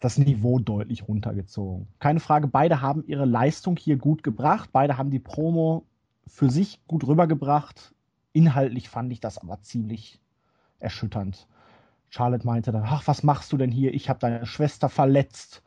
das 0.00 0.16
Niveau 0.16 0.58
deutlich 0.58 1.06
runtergezogen. 1.06 1.86
Keine 1.98 2.20
Frage, 2.20 2.46
beide 2.48 2.80
haben 2.80 3.04
ihre 3.06 3.26
Leistung 3.26 3.76
hier 3.76 3.98
gut 3.98 4.22
gebracht, 4.22 4.70
beide 4.72 4.96
haben 4.96 5.10
die 5.10 5.18
Promo 5.18 5.84
für 6.26 6.48
sich 6.48 6.80
gut 6.86 7.06
rübergebracht. 7.06 7.94
Inhaltlich 8.32 8.88
fand 8.88 9.12
ich 9.12 9.20
das 9.20 9.38
aber 9.38 9.60
ziemlich 9.60 10.20
erschütternd. 10.78 11.46
Charlotte 12.08 12.46
meinte 12.46 12.72
dann, 12.72 12.84
ach, 12.84 13.06
was 13.06 13.22
machst 13.22 13.52
du 13.52 13.56
denn 13.56 13.70
hier? 13.70 13.94
Ich 13.94 14.10
habe 14.10 14.18
deine 14.18 14.44
Schwester 14.44 14.88
verletzt. 14.88 15.62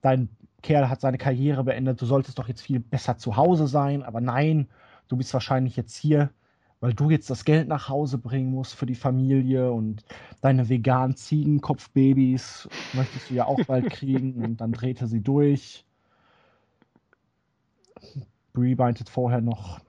Dein 0.00 0.30
Kerl 0.62 0.88
hat 0.88 1.00
seine 1.00 1.18
Karriere 1.18 1.64
beendet. 1.64 2.00
Du 2.00 2.06
solltest 2.06 2.38
doch 2.38 2.48
jetzt 2.48 2.62
viel 2.62 2.80
besser 2.80 3.18
zu 3.18 3.36
Hause 3.36 3.66
sein. 3.66 4.02
Aber 4.02 4.20
nein, 4.20 4.68
du 5.08 5.16
bist 5.16 5.34
wahrscheinlich 5.34 5.76
jetzt 5.76 5.94
hier, 5.96 6.30
weil 6.80 6.94
du 6.94 7.10
jetzt 7.10 7.28
das 7.28 7.44
Geld 7.44 7.68
nach 7.68 7.88
Hause 7.88 8.16
bringen 8.16 8.50
musst 8.50 8.74
für 8.74 8.86
die 8.86 8.94
Familie 8.94 9.70
und 9.70 10.04
deine 10.40 10.68
veganen 10.68 11.16
Ziegenkopfbabys 11.16 12.68
möchtest 12.94 13.28
du 13.28 13.34
ja 13.34 13.44
auch 13.46 13.62
bald 13.66 13.90
kriegen. 13.90 14.42
Und 14.42 14.60
dann 14.62 14.72
drehte 14.72 15.06
sie 15.06 15.20
durch. 15.20 15.84
Brie 18.54 18.74
meinte 18.74 19.04
vorher 19.04 19.40
noch, 19.40 19.80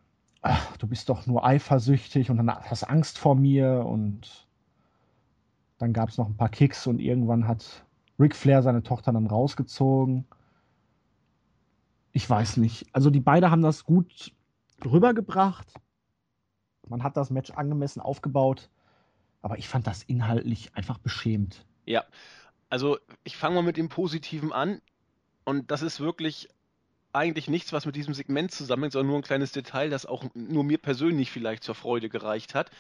ach, 0.43 0.77
du 0.77 0.87
bist 0.87 1.09
doch 1.09 1.25
nur 1.25 1.45
eifersüchtig 1.45 2.29
und 2.29 2.37
dann 2.37 2.53
hast 2.53 2.83
Angst 2.83 3.17
vor 3.17 3.35
mir 3.35 3.85
und 3.85 4.47
dann 5.79 5.93
gab 5.93 6.09
es 6.09 6.17
noch 6.17 6.27
ein 6.27 6.37
paar 6.37 6.49
Kicks 6.49 6.85
und 6.85 6.99
irgendwann 6.99 7.47
hat 7.47 7.85
Ric 8.19 8.35
Flair 8.35 8.61
seine 8.61 8.83
Tochter 8.83 9.11
dann 9.11 9.25
rausgezogen. 9.25 10.25
Ich 12.11 12.29
weiß 12.29 12.57
nicht. 12.57 12.85
Also 12.93 13.09
die 13.09 13.21
beiden 13.21 13.49
haben 13.49 13.63
das 13.63 13.85
gut 13.85 14.33
rübergebracht. 14.85 15.73
Man 16.87 17.03
hat 17.03 17.17
das 17.17 17.31
Match 17.31 17.51
angemessen 17.51 18.01
aufgebaut. 18.01 18.69
Aber 19.41 19.57
ich 19.57 19.67
fand 19.67 19.87
das 19.87 20.03
inhaltlich 20.03 20.75
einfach 20.75 20.99
beschämt. 20.99 21.65
Ja, 21.85 22.05
also 22.69 22.97
ich 23.23 23.35
fange 23.35 23.55
mal 23.55 23.63
mit 23.63 23.77
dem 23.77 23.89
Positiven 23.89 24.53
an. 24.53 24.81
Und 25.43 25.71
das 25.71 25.81
ist 25.81 25.99
wirklich 25.99 26.49
eigentlich 27.13 27.47
nichts, 27.47 27.71
was 27.73 27.85
mit 27.85 27.95
diesem 27.95 28.13
Segment 28.13 28.51
zusammenhängt, 28.51 28.93
sondern 28.93 29.07
nur 29.07 29.17
ein 29.19 29.23
kleines 29.23 29.51
Detail, 29.51 29.89
das 29.89 30.05
auch 30.05 30.25
nur 30.33 30.63
mir 30.63 30.77
persönlich 30.77 31.31
vielleicht 31.31 31.63
zur 31.63 31.75
Freude 31.75 32.09
gereicht 32.09 32.55
hat. 32.55 32.71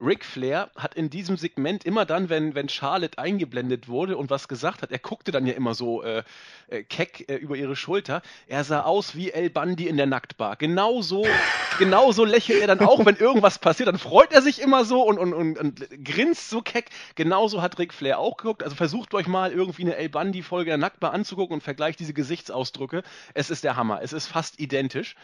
Ric 0.00 0.24
Flair 0.24 0.70
hat 0.76 0.94
in 0.94 1.10
diesem 1.10 1.36
Segment 1.36 1.84
immer 1.84 2.06
dann, 2.06 2.28
wenn, 2.28 2.54
wenn 2.54 2.68
Charlotte 2.68 3.18
eingeblendet 3.18 3.88
wurde 3.88 4.16
und 4.16 4.30
was 4.30 4.48
gesagt 4.48 4.82
hat, 4.82 4.90
er 4.90 4.98
guckte 4.98 5.30
dann 5.30 5.46
ja 5.46 5.52
immer 5.52 5.74
so 5.74 6.02
äh, 6.02 6.22
äh, 6.68 6.82
keck 6.84 7.28
äh, 7.28 7.36
über 7.36 7.56
ihre 7.56 7.76
Schulter. 7.76 8.22
Er 8.46 8.64
sah 8.64 8.82
aus 8.82 9.14
wie 9.14 9.30
El 9.30 9.50
Bandi 9.50 9.88
in 9.88 9.98
der 9.98 10.06
Nacktbar. 10.06 10.56
Genauso, 10.56 11.26
genauso 11.78 12.24
lächelt 12.24 12.62
er 12.62 12.66
dann 12.66 12.80
auch, 12.80 13.04
wenn 13.04 13.16
irgendwas 13.16 13.58
passiert. 13.58 13.88
Dann 13.88 13.98
freut 13.98 14.32
er 14.32 14.40
sich 14.40 14.60
immer 14.62 14.84
so 14.84 15.02
und, 15.02 15.18
und, 15.18 15.34
und, 15.34 15.58
und 15.58 16.04
grinst 16.04 16.48
so 16.48 16.62
keck. 16.62 16.90
Genauso 17.14 17.60
hat 17.60 17.78
Ric 17.78 17.92
Flair 17.92 18.18
auch 18.18 18.38
geguckt. 18.38 18.62
Also 18.62 18.76
versucht 18.76 19.12
euch 19.12 19.26
mal 19.26 19.52
irgendwie 19.52 19.82
eine 19.82 19.96
El 19.96 20.08
Bandi-Folge 20.08 20.70
der 20.70 20.78
Nacktbar 20.78 21.12
anzugucken 21.12 21.54
und 21.54 21.62
vergleicht 21.62 22.00
diese 22.00 22.14
Gesichtsausdrücke. 22.14 23.02
Es 23.34 23.50
ist 23.50 23.64
der 23.64 23.76
Hammer. 23.76 24.00
Es 24.02 24.12
ist 24.12 24.28
fast 24.28 24.58
identisch. 24.60 25.14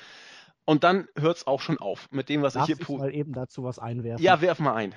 Und 0.67 0.83
dann 0.83 1.07
hört 1.17 1.39
es 1.39 1.47
auch 1.47 1.61
schon 1.61 1.79
auf 1.79 2.09
mit 2.11 2.29
dem, 2.29 2.43
was 2.43 2.55
Darf 2.55 2.69
ich 2.69 2.77
hier 2.77 2.83
ich 2.83 2.99
mal 2.99 3.15
eben 3.15 3.33
dazu 3.33 3.63
was 3.63 3.79
einwerfen? 3.79 4.23
Ja, 4.23 4.41
werf 4.41 4.59
mal 4.59 4.75
ein. 4.75 4.95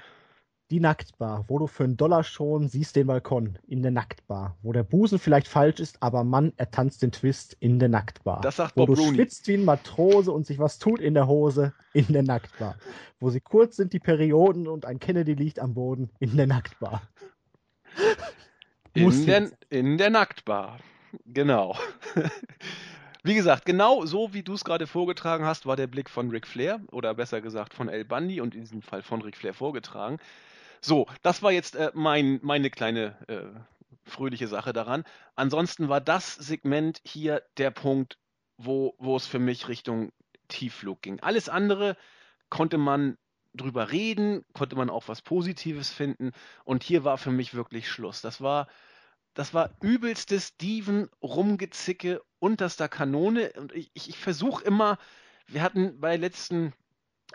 Die 0.71 0.79
Nacktbar, 0.79 1.45
wo 1.47 1.57
du 1.57 1.67
für 1.67 1.83
einen 1.83 1.97
Dollar 1.97 2.23
schon 2.23 2.67
siehst 2.67 2.95
den 2.95 3.07
Balkon 3.07 3.57
in 3.67 3.81
der 3.81 3.91
Nacktbar, 3.91 4.57
wo 4.61 4.71
der 4.71 4.83
Busen 4.83 5.17
vielleicht 5.17 5.47
falsch 5.47 5.79
ist, 5.79 6.01
aber 6.01 6.23
Mann, 6.23 6.53
er 6.57 6.69
tanzt 6.69 7.01
den 7.01 7.11
Twist 7.11 7.55
in 7.59 7.79
der 7.79 7.89
Nacktbar. 7.89 8.41
Das 8.41 8.57
sagt 8.57 8.77
wo 8.77 8.85
Bob 8.85 8.95
du 8.95 9.01
Rooney. 9.01 9.15
schwitzt 9.15 9.47
wie 9.47 9.55
ein 9.55 9.65
Matrose 9.65 10.31
und 10.31 10.45
sich 10.45 10.59
was 10.59 10.77
tut 10.77 10.99
in 10.99 11.13
der 11.13 11.27
Hose 11.27 11.73
in 11.93 12.05
der 12.09 12.23
Nacktbar. 12.23 12.75
Wo 13.19 13.29
sie 13.29 13.41
kurz 13.41 13.77
sind 13.77 13.93
die 13.93 13.99
Perioden 13.99 14.67
und 14.67 14.85
ein 14.85 14.99
Kennedy 14.99 15.33
liegt 15.33 15.59
am 15.59 15.75
Boden 15.75 16.11
in 16.19 16.35
der 16.35 16.47
Nacktbar. 16.47 17.01
In 18.93 19.25
jetzt. 19.25 19.57
in 19.69 19.97
der 19.97 20.09
Nacktbar. 20.09 20.79
Genau. 21.25 21.75
Wie 23.23 23.35
gesagt, 23.35 23.65
genau 23.65 24.05
so 24.05 24.33
wie 24.33 24.43
du 24.43 24.53
es 24.53 24.63
gerade 24.63 24.87
vorgetragen 24.87 25.45
hast, 25.45 25.65
war 25.65 25.75
der 25.75 25.87
Blick 25.87 26.09
von 26.09 26.29
Ric 26.29 26.47
Flair 26.47 26.79
oder 26.91 27.13
besser 27.13 27.41
gesagt 27.41 27.73
von 27.73 27.89
El 27.89 28.05
Bundy 28.05 28.39
und 28.39 28.55
in 28.55 28.61
diesem 28.61 28.81
Fall 28.81 29.01
von 29.03 29.21
Ric 29.21 29.35
Flair 29.35 29.53
vorgetragen. 29.53 30.19
So, 30.81 31.05
das 31.21 31.43
war 31.43 31.51
jetzt 31.51 31.75
äh, 31.75 31.91
mein, 31.93 32.39
meine 32.41 32.69
kleine 32.69 33.17
äh, 33.27 33.59
fröhliche 34.09 34.47
Sache 34.47 34.71
daran. 34.71 35.03
Ansonsten 35.35 35.89
war 35.89 35.99
das 35.99 36.35
Segment 36.35 37.01
hier 37.03 37.43
der 37.57 37.71
Punkt, 37.71 38.17
wo, 38.57 38.95
es 39.17 39.27
für 39.27 39.39
mich 39.39 39.67
Richtung 39.67 40.13
Tiefflug 40.47 41.01
ging. 41.01 41.19
Alles 41.19 41.49
andere 41.49 41.97
konnte 42.49 42.77
man 42.77 43.17
drüber 43.53 43.91
reden, 43.91 44.45
konnte 44.53 44.77
man 44.77 44.89
auch 44.89 45.09
was 45.09 45.21
Positives 45.21 45.89
finden 45.91 46.31
und 46.63 46.83
hier 46.83 47.03
war 47.03 47.17
für 47.17 47.31
mich 47.31 47.53
wirklich 47.53 47.89
Schluss. 47.89 48.21
Das 48.21 48.39
war 48.39 48.67
das 49.33 49.53
war 49.53 49.69
übelstes 49.81 50.49
Steven 50.49 51.09
rumgezicke 51.21 52.21
unterster 52.39 52.87
Kanone 52.87 53.51
und 53.57 53.73
ich, 53.73 53.91
ich, 53.93 54.09
ich 54.09 54.17
versuche 54.17 54.63
immer, 54.63 54.97
wir 55.47 55.61
hatten 55.61 55.99
bei 55.99 56.11
der 56.11 56.19
letzten 56.19 56.73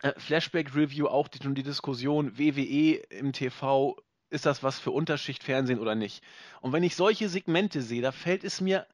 äh, 0.02 0.12
Flashback-Review 0.16 1.06
auch 1.06 1.28
die, 1.28 1.38
die 1.38 1.62
Diskussion 1.62 2.38
WWE 2.38 3.02
im 3.10 3.32
TV, 3.32 3.96
ist 4.30 4.46
das 4.46 4.62
was 4.62 4.78
für 4.78 4.90
Unterschichtfernsehen 4.90 5.78
oder 5.78 5.94
nicht? 5.94 6.22
Und 6.60 6.72
wenn 6.72 6.82
ich 6.82 6.96
solche 6.96 7.28
Segmente 7.28 7.82
sehe, 7.82 8.02
da 8.02 8.12
fällt 8.12 8.44
es 8.44 8.60
mir, 8.60 8.86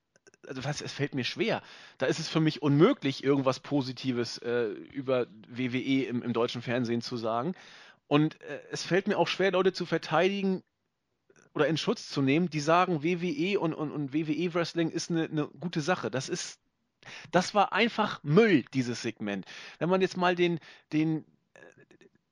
also 0.47 0.65
was, 0.65 0.81
es 0.81 0.93
fällt 0.93 1.15
mir 1.15 1.25
schwer. 1.25 1.63
Da 1.99 2.07
ist 2.07 2.19
es 2.19 2.29
für 2.29 2.41
mich 2.41 2.63
unmöglich, 2.63 3.25
irgendwas 3.25 3.61
Positives 3.61 4.39
äh, 4.39 4.67
über 4.67 5.27
WWE 5.49 6.05
im, 6.05 6.23
im 6.23 6.33
deutschen 6.33 6.63
Fernsehen 6.63 7.01
zu 7.01 7.17
sagen. 7.17 7.55
Und 8.07 8.41
äh, 8.43 8.61
es 8.71 8.83
fällt 8.85 9.07
mir 9.07 9.19
auch 9.19 9.29
schwer, 9.29 9.53
Leute 9.53 9.73
zu 9.73 9.87
verteidigen 9.87 10.63
oder 11.55 11.67
in 11.67 11.77
Schutz 11.77 12.09
zu 12.09 12.23
nehmen, 12.23 12.51
die 12.51 12.61
sagen, 12.61 13.03
WWE 13.03 13.59
und, 13.59 13.75
und, 13.75 13.91
und 13.91 14.15
WWE 14.15 14.55
Wrestling 14.55 14.91
ist 14.91 15.11
eine, 15.11 15.25
eine 15.25 15.49
gute 15.49 15.81
Sache. 15.81 16.11
Das 16.11 16.29
ist, 16.29 16.61
das 17.31 17.55
war 17.55 17.73
einfach 17.73 18.23
Müll, 18.23 18.65
dieses 18.75 19.03
Segment. 19.03 19.47
Wenn 19.79 19.89
man 19.89 20.01
jetzt 20.01 20.17
mal 20.17 20.35
den, 20.35 20.61
den, 20.93 21.25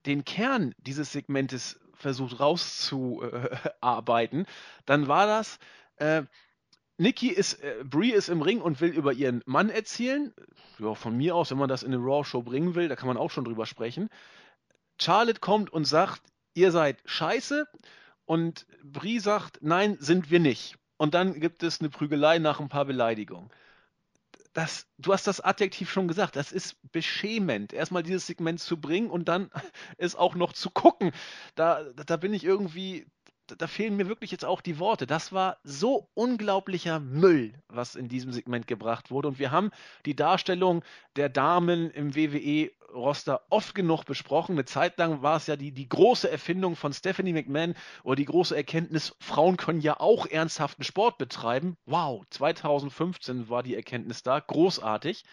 den 0.07 0.25
Kern 0.25 0.75
dieses 0.79 1.13
Segmentes 1.13 1.81
versucht 1.95 2.39
rauszuarbeiten, 2.39 4.47
dann 4.87 5.09
war 5.09 5.27
das, 5.27 5.59
äh, 5.97 6.23
Nikki 6.97 7.29
ist, 7.29 7.63
äh, 7.63 7.85
Brie 7.85 8.13
ist 8.13 8.29
im 8.29 8.43
Ring 8.43 8.61
und 8.61 8.81
will 8.81 8.91
über 8.91 9.13
ihren 9.13 9.43
Mann 9.47 9.71
erzählen. 9.71 10.35
Ja, 10.79 10.95
von 10.95 11.17
mir 11.17 11.37
aus, 11.37 11.51
wenn 11.51 11.59
man 11.59 11.69
das 11.69 11.85
in 11.85 11.95
eine 11.95 12.03
Raw-Show 12.03 12.43
bringen 12.43 12.75
will, 12.75 12.89
da 12.89 12.97
kann 12.97 13.07
man 13.07 13.17
auch 13.17 13.31
schon 13.31 13.45
drüber 13.45 13.67
sprechen. 13.67 14.11
Charlotte 15.01 15.41
kommt 15.41 15.73
und 15.73 15.85
sagt, 15.85 16.23
ihr 16.55 16.73
seid 16.73 16.99
scheiße. 17.05 17.67
Und 18.29 18.67
Brie 18.85 19.21
sagt, 19.21 19.61
nein, 19.63 19.97
sind 20.01 20.31
wir 20.31 20.39
nicht. 20.39 20.77
Und 20.99 21.15
dann 21.15 21.41
gibt 21.41 21.63
es 21.63 21.81
eine 21.81 21.89
Prügelei 21.89 22.39
nach 22.39 22.61
ein 22.61 22.69
paar 22.69 22.85
Beleidigungen. 22.85 23.49
Das, 24.53 24.87
du 24.99 25.15
hast 25.15 25.27
das 25.27 25.41
Adjektiv 25.41 25.91
schon 25.91 26.09
gesagt, 26.09 26.37
das 26.37 26.53
ist 26.53 26.77
beschämend, 26.93 27.73
erstmal 27.73 28.03
dieses 28.03 28.27
Segment 28.27 28.61
zu 28.61 28.79
bringen 28.79 29.09
und 29.09 29.31
dann 29.31 29.51
es 29.97 30.15
auch 30.15 30.35
noch 30.35 30.53
zu 30.53 30.69
gucken. 30.69 31.13
Da, 31.55 31.85
da 31.85 32.19
bin 32.19 32.35
ich 32.35 32.45
irgendwie, 32.45 33.07
da 33.47 33.67
fehlen 33.67 33.97
mir 33.97 34.09
wirklich 34.09 34.31
jetzt 34.31 34.45
auch 34.45 34.61
die 34.61 34.79
Worte. 34.79 35.07
Das 35.07 35.33
war 35.33 35.57
so 35.65 36.11
unglaublicher 36.13 37.01
Müll, 37.01 37.55
was 37.69 37.95
in 37.95 38.09
diesem 38.09 38.33
Segment 38.33 38.67
gebracht 38.67 39.11
wurde. 39.11 39.29
Und 39.29 39.39
wir 39.39 39.53
haben 39.53 39.71
die 40.05 40.17
Darstellung 40.17 40.85
der 41.17 41.31
Damen 41.31 41.91
im 41.93 42.15
WWE-Roster 42.89 43.43
oft 43.51 43.75
genug 43.75 44.05
besprochen. 44.05 44.53
Eine 44.53 44.65
Zeit 44.65 44.99
lang 44.99 45.23
war 45.23 45.37
es 45.37 45.47
ja 45.47 45.57
die, 45.57 45.73
die 45.73 45.89
große 45.89 46.31
Erfindung 46.31 46.77
von 46.77 46.93
Stephanie 46.93 47.33
McMahon 47.33 47.75
oder 48.03 48.17
die 48.17 48.25
große 48.25 48.57
Erkenntnis, 48.57 49.15
Frauen 49.21 49.57
können 49.57 49.81
ja 49.81 50.01
auch 50.01 50.27
ernsthaften 50.27 50.85
Sport 50.85 51.19
betreiben. 51.19 51.77
Wow, 51.87 52.25
2015 52.31 53.49
war 53.49 53.63
die 53.63 53.75
Erkenntnis 53.75 54.23
da. 54.23 54.41
Großartig 54.41 55.25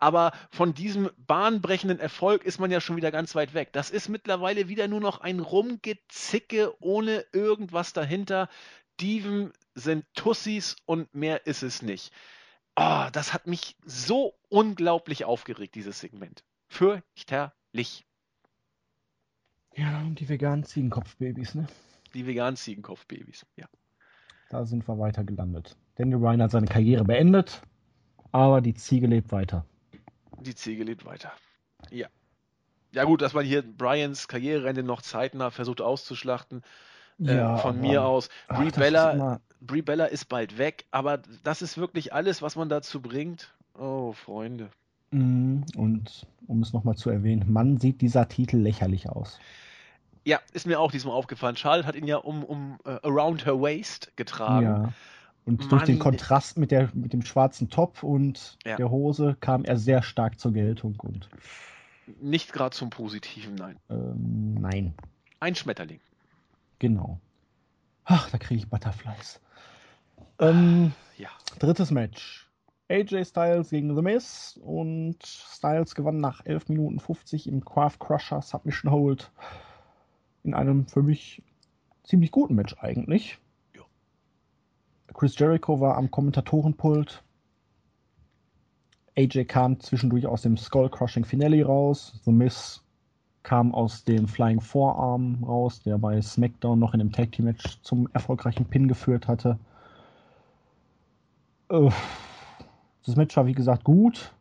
aber 0.00 0.30
von 0.52 0.74
diesem 0.74 1.10
bahnbrechenden 1.16 1.98
Erfolg 1.98 2.44
ist 2.44 2.60
man 2.60 2.70
ja 2.70 2.80
schon 2.80 2.96
wieder 2.96 3.10
ganz 3.10 3.34
weit 3.34 3.52
weg. 3.52 3.72
Das 3.72 3.90
ist 3.90 4.08
mittlerweile 4.08 4.68
wieder 4.68 4.86
nur 4.86 5.00
noch 5.00 5.20
ein 5.20 5.40
Rumgezicke 5.40 6.72
ohne 6.80 7.24
irgendwas 7.32 7.94
dahinter. 7.94 8.48
Dieven 9.00 9.52
sind 9.74 10.06
Tussis 10.14 10.76
und 10.86 11.12
mehr 11.14 11.46
ist 11.46 11.64
es 11.64 11.82
nicht. 11.82 12.12
Oh, 12.76 13.08
das 13.10 13.32
hat 13.32 13.48
mich 13.48 13.76
so 13.84 14.38
unglaublich 14.48 15.24
aufgeregt, 15.24 15.74
dieses 15.74 15.98
Segment. 15.98 16.44
Fürchterlich. 16.68 18.06
Ja, 19.74 20.02
die 20.10 20.28
veganen 20.28 20.64
Ziegenkopfbabys, 20.64 21.54
ne? 21.54 21.66
Die 22.14 22.26
veganen 22.26 22.56
Ziegenkopfbabys, 22.56 23.46
ja. 23.56 23.66
Da 24.50 24.64
sind 24.64 24.88
wir 24.88 24.98
weiter 24.98 25.24
gelandet. 25.24 25.76
Daniel 25.96 26.18
Ryan 26.18 26.42
hat 26.42 26.50
seine 26.52 26.66
Karriere 26.66 27.04
beendet, 27.04 27.62
aber 28.32 28.60
die 28.60 28.74
Ziege 28.74 29.06
lebt 29.06 29.30
weiter 29.30 29.64
die 30.42 30.54
Ziege 30.54 30.84
lebt 30.84 31.04
weiter. 31.04 31.32
Ja. 31.90 32.08
Ja, 32.92 33.04
gut, 33.04 33.22
dass 33.22 33.34
man 33.34 33.44
hier 33.44 33.62
Brians 33.62 34.28
Karriereende 34.28 34.82
noch 34.82 35.02
zeitnah 35.02 35.50
versucht 35.50 35.80
auszuschlachten. 35.80 36.62
Äh, 37.20 37.36
ja, 37.36 37.56
äh, 37.56 37.58
von 37.58 37.80
mir 37.80 38.04
aus. 38.04 38.28
Brie, 38.48 38.70
Bella, 38.70 39.12
immer... 39.12 39.40
Brie 39.60 39.82
Bella 39.82 40.06
ist 40.06 40.26
bald 40.26 40.56
weg, 40.56 40.86
aber 40.90 41.18
das 41.42 41.62
ist 41.62 41.76
wirklich 41.76 42.12
alles, 42.12 42.40
was 42.40 42.56
man 42.56 42.68
dazu 42.68 43.02
bringt. 43.02 43.52
Oh, 43.74 44.12
Freunde. 44.12 44.70
Mhm, 45.10 45.64
und 45.76 46.26
um 46.46 46.62
es 46.62 46.72
nochmal 46.72 46.96
zu 46.96 47.10
erwähnen, 47.10 47.52
Mann 47.52 47.78
sieht 47.78 48.00
dieser 48.00 48.28
Titel 48.28 48.58
lächerlich 48.58 49.08
aus. 49.08 49.38
Ja, 50.24 50.40
ist 50.52 50.66
mir 50.66 50.78
auch 50.80 50.90
diesmal 50.90 51.14
aufgefallen. 51.14 51.54
Charles 51.54 51.86
hat 51.86 51.94
ihn 51.94 52.06
ja 52.06 52.16
um, 52.16 52.44
um 52.44 52.78
uh, 52.86 52.98
Around 53.02 53.46
Her 53.46 53.60
Waist 53.60 54.12
getragen. 54.16 54.66
Ja. 54.66 54.92
Und 55.46 55.60
Mann. 55.60 55.68
durch 55.70 55.84
den 55.84 55.98
Kontrast 55.98 56.58
mit, 56.58 56.70
der, 56.70 56.90
mit 56.92 57.14
dem 57.14 57.22
schwarzen 57.22 57.70
Top 57.70 58.02
und 58.02 58.58
ja. 58.66 58.76
der 58.76 58.90
Hose 58.90 59.36
kam 59.40 59.64
er 59.64 59.78
sehr 59.78 60.02
stark 60.02 60.38
zur 60.38 60.52
Geltung. 60.52 60.96
Und 61.00 61.30
Nicht 62.20 62.52
gerade 62.52 62.76
zum 62.76 62.90
Positiven, 62.90 63.54
nein. 63.54 63.76
Ähm, 63.88 64.54
nein. 64.60 64.94
Ein 65.40 65.54
Schmetterling. 65.54 66.00
Genau. 66.78 67.18
Ach, 68.04 68.28
da 68.30 68.36
kriege 68.36 68.58
ich 68.60 68.68
Butterflies. 68.68 69.40
Ähm, 70.38 70.92
ja. 71.16 71.30
Drittes 71.58 71.90
Match. 71.90 72.47
AJ 72.88 73.26
Styles 73.26 73.70
gegen 73.70 73.94
The 73.94 74.02
Miz 74.02 74.58
und 74.62 75.16
Styles 75.24 75.94
gewann 75.94 76.20
nach 76.20 76.44
11 76.46 76.68
Minuten 76.70 77.00
50 77.00 77.46
im 77.46 77.64
Craft 77.64 77.98
Crusher 77.98 78.40
Submission 78.40 78.90
Hold 78.90 79.30
in 80.44 80.54
einem 80.54 80.86
für 80.86 81.02
mich 81.02 81.42
ziemlich 82.04 82.30
guten 82.30 82.54
Match 82.54 82.74
eigentlich. 82.80 83.38
Chris 85.12 85.38
Jericho 85.38 85.80
war 85.80 85.96
am 85.96 86.10
Kommentatorenpult. 86.10 87.22
AJ 89.16 89.46
kam 89.46 89.80
zwischendurch 89.80 90.26
aus 90.26 90.42
dem 90.42 90.56
Skull 90.56 90.88
Crushing 90.88 91.24
Finale 91.24 91.64
raus. 91.64 92.20
The 92.24 92.30
Miz 92.30 92.84
kam 93.42 93.74
aus 93.74 94.04
dem 94.04 94.28
Flying 94.28 94.60
Forearm 94.60 95.42
raus, 95.42 95.80
der 95.80 95.98
bei 95.98 96.20
SmackDown 96.22 96.78
noch 96.78 96.94
in 96.94 97.00
dem 97.00 97.12
Tag 97.12 97.32
Team 97.32 97.46
Match 97.46 97.80
zum 97.82 98.08
erfolgreichen 98.12 98.66
Pin 98.66 98.88
geführt 98.88 99.26
hatte. 99.26 99.58
Äh, 101.70 101.90
das 103.08 103.16
Match 103.16 103.34
war 103.36 103.46
wie 103.46 103.54
gesagt 103.54 103.84
gut. 103.84 104.34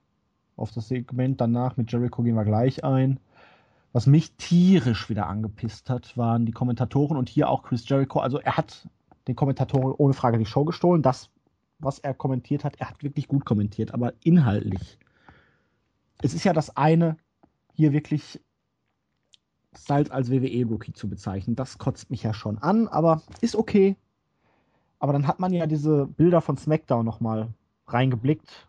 Auf 0.58 0.72
das 0.72 0.90
Segment 0.90 1.40
danach 1.40 1.78
mit 1.78 1.92
Jericho 1.92 2.22
gehen 2.22 2.36
wir 2.36 2.44
gleich 2.44 2.84
ein. 2.84 3.20
Was 3.94 4.08
mich 4.08 4.34
tierisch 4.34 5.10
wieder 5.10 5.28
angepisst 5.28 5.90
hat, 5.90 6.18
waren 6.18 6.46
die 6.46 6.52
Kommentatoren 6.52 7.16
und 7.16 7.30
hier 7.30 7.50
auch 7.50 7.64
Chris 7.64 7.88
Jericho. 7.88 8.20
Also 8.20 8.40
er 8.40 8.58
hat 8.58 8.90
den 9.28 9.38
Kommentatoren 9.38 9.94
ohne 9.98 10.14
Frage 10.14 10.38
die 10.38 10.46
Show 10.46 10.66
gestohlen. 10.66 11.02
Das, 11.02 11.30
was 11.80 12.00
er 12.00 12.14
kommentiert 12.14 12.66
hat, 12.66 12.76
er 12.80 12.90
hat 12.90 13.02
wirklich 13.04 13.30
gut 13.30 13.46
kommentiert, 13.46 13.94
aber 13.94 14.14
inhaltlich. 14.24 15.00
Es 16.22 16.34
ist 16.34 16.44
ja 16.44 16.52
das 16.52 16.76
eine, 16.76 17.16
hier 17.74 17.94
wirklich 17.94 18.42
Styles 19.76 20.12
als 20.12 20.30
WWE-Rookie 20.30 20.94
zu 20.94 21.08
bezeichnen. 21.08 21.56
Das 21.56 21.78
kotzt 21.78 22.12
mich 22.12 22.24
ja 22.24 22.34
schon 22.34 22.58
an, 22.58 22.90
aber 22.90 23.22
ist 23.40 23.56
okay. 23.56 23.96
Aber 25.00 25.14
dann 25.14 25.28
hat 25.28 25.40
man 25.40 25.54
ja 25.54 25.68
diese 25.68 26.06
Bilder 26.08 26.42
von 26.42 26.58
SmackDown 26.58 27.06
nochmal 27.06 27.54
reingeblickt 27.88 28.68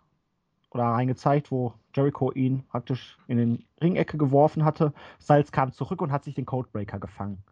oder 0.71 0.85
reingezeigt, 0.85 1.51
wo 1.51 1.75
Jericho 1.95 2.33
ihn 2.33 2.65
praktisch 2.67 3.19
in 3.27 3.39
den 3.39 3.65
Ringecke 3.81 4.19
geworfen 4.19 4.65
hatte. 4.65 4.93
Styles 5.21 5.53
kam 5.53 5.73
zurück 5.73 6.03
und 6.03 6.13
hat 6.13 6.25
sich 6.25 6.35
den 6.35 6.47
Codebreaker 6.47 6.99
gefangen 6.99 7.43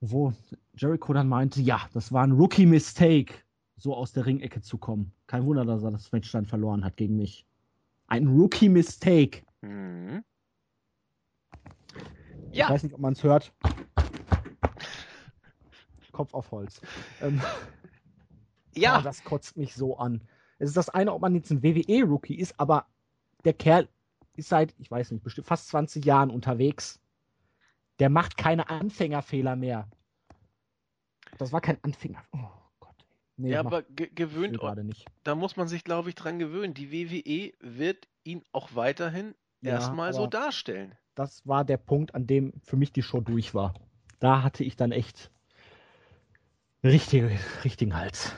wo 0.00 0.32
Jericho 0.76 1.12
dann 1.12 1.28
meinte, 1.28 1.60
ja, 1.60 1.80
das 1.92 2.12
war 2.12 2.24
ein 2.24 2.32
Rookie-Mistake, 2.32 3.34
so 3.76 3.94
aus 3.94 4.12
der 4.12 4.26
Ringecke 4.26 4.62
zu 4.62 4.78
kommen. 4.78 5.12
Kein 5.26 5.44
Wunder, 5.44 5.64
dass 5.64 5.82
er 5.82 5.90
das 5.90 6.10
Match 6.12 6.32
dann 6.32 6.46
verloren 6.46 6.84
hat 6.84 6.96
gegen 6.96 7.16
mich. 7.16 7.46
Ein 8.06 8.26
Rookie-Mistake. 8.26 9.42
Mhm. 9.60 10.24
Ja. 12.50 12.66
Ich 12.66 12.70
weiß 12.70 12.82
nicht, 12.82 12.94
ob 12.94 13.00
man 13.00 13.12
es 13.12 13.22
hört. 13.22 13.52
Kopf 16.12 16.34
auf 16.34 16.50
Holz. 16.50 16.80
Ähm, 17.20 17.40
ja. 18.74 18.98
Oh, 18.98 19.02
das 19.02 19.22
kotzt 19.22 19.56
mich 19.56 19.74
so 19.74 19.96
an. 19.98 20.20
Es 20.60 20.68
ist 20.68 20.76
das 20.76 20.88
eine, 20.88 21.12
ob 21.12 21.20
man 21.20 21.34
jetzt 21.34 21.50
ein 21.50 21.62
WWE-Rookie 21.64 22.36
ist, 22.36 22.60
aber 22.60 22.86
der 23.44 23.54
Kerl 23.54 23.88
ist 24.36 24.48
seit, 24.48 24.74
ich 24.78 24.90
weiß 24.90 25.10
nicht, 25.10 25.24
bestimmt 25.24 25.48
fast 25.48 25.68
20 25.68 26.04
Jahren 26.04 26.30
unterwegs 26.30 27.00
der 28.00 28.08
macht 28.08 28.36
keine 28.36 28.68
Anfängerfehler 28.68 29.56
mehr. 29.56 29.88
Das 31.38 31.52
war 31.52 31.60
kein 31.60 31.78
Anfänger. 31.84 32.24
Oh 32.32 32.48
Gott. 32.80 33.06
Nee, 33.36 33.52
ja, 33.52 33.60
aber 33.60 33.82
ge 33.82 34.10
gewöhnt 34.12 34.58
gerade 34.58 34.84
nicht. 34.84 35.06
Da 35.22 35.34
muss 35.34 35.56
man 35.56 35.68
sich, 35.68 35.84
glaube 35.84 36.08
ich, 36.08 36.14
dran 36.14 36.38
gewöhnen. 36.38 36.74
Die 36.74 36.90
WWE 36.90 37.52
wird 37.60 38.08
ihn 38.24 38.42
auch 38.52 38.74
weiterhin 38.74 39.34
ja, 39.60 39.72
erstmal 39.72 40.12
so 40.14 40.26
darstellen. 40.26 40.94
Das 41.14 41.46
war 41.46 41.64
der 41.64 41.76
Punkt, 41.76 42.14
an 42.14 42.26
dem 42.26 42.54
für 42.64 42.76
mich 42.76 42.92
die 42.92 43.02
Show 43.02 43.20
durch 43.20 43.54
war. 43.54 43.74
Da 44.18 44.42
hatte 44.42 44.64
ich 44.64 44.76
dann 44.76 44.92
echt 44.92 45.30
richtige, 46.82 47.30
richtigen 47.64 47.96
Hals. 47.96 48.32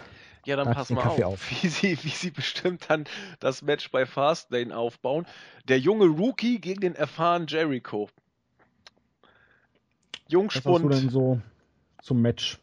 Ja, 0.45 0.57
dann 0.57 0.67
da 0.67 0.75
pass 0.75 0.91
mal 0.91 1.07
auf, 1.07 1.23
auf, 1.23 1.51
Wie, 1.63 1.69
sie, 1.69 2.03
wie 2.03 2.09
sie 2.09 2.31
bestimmt 2.31 2.87
dann 2.89 3.05
das 3.41 3.63
Match 3.63 3.91
bei 3.91 4.07
Fastlane 4.07 4.77
aufbauen. 4.77 5.27
Der 5.69 5.79
junge 5.79 6.07
Rookie 6.07 6.61
gegen 6.61 6.81
den 6.81 6.95
erfahrenen 6.95 7.47
Jericho. 7.47 8.11
Jungspund. 10.29 10.85
Was 10.85 10.93
hast 10.93 11.01
du 11.01 11.01
denn 11.01 11.11
so 11.11 11.41
zum 12.03 12.23
Match? 12.23 12.59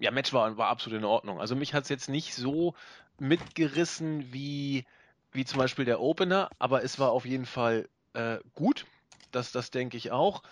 Ja, 0.00 0.10
Match 0.10 0.32
war, 0.32 0.56
war 0.56 0.68
absolut 0.68 0.98
in 0.98 1.04
Ordnung. 1.04 1.40
Also 1.40 1.54
mich 1.54 1.74
hat 1.74 1.84
es 1.84 1.88
jetzt 1.90 2.08
nicht 2.08 2.34
so 2.34 2.74
mitgerissen 3.18 4.32
wie, 4.32 4.84
wie 5.32 5.44
zum 5.44 5.58
Beispiel 5.58 5.84
der 5.84 6.00
Opener, 6.00 6.50
aber 6.58 6.82
es 6.82 6.98
war 6.98 7.12
auf 7.12 7.24
jeden 7.24 7.46
Fall 7.46 7.88
äh, 8.14 8.38
gut. 8.54 8.86
Das, 9.30 9.52
das 9.52 9.70
denke 9.70 9.96
ich 9.96 10.10
auch. 10.10 10.42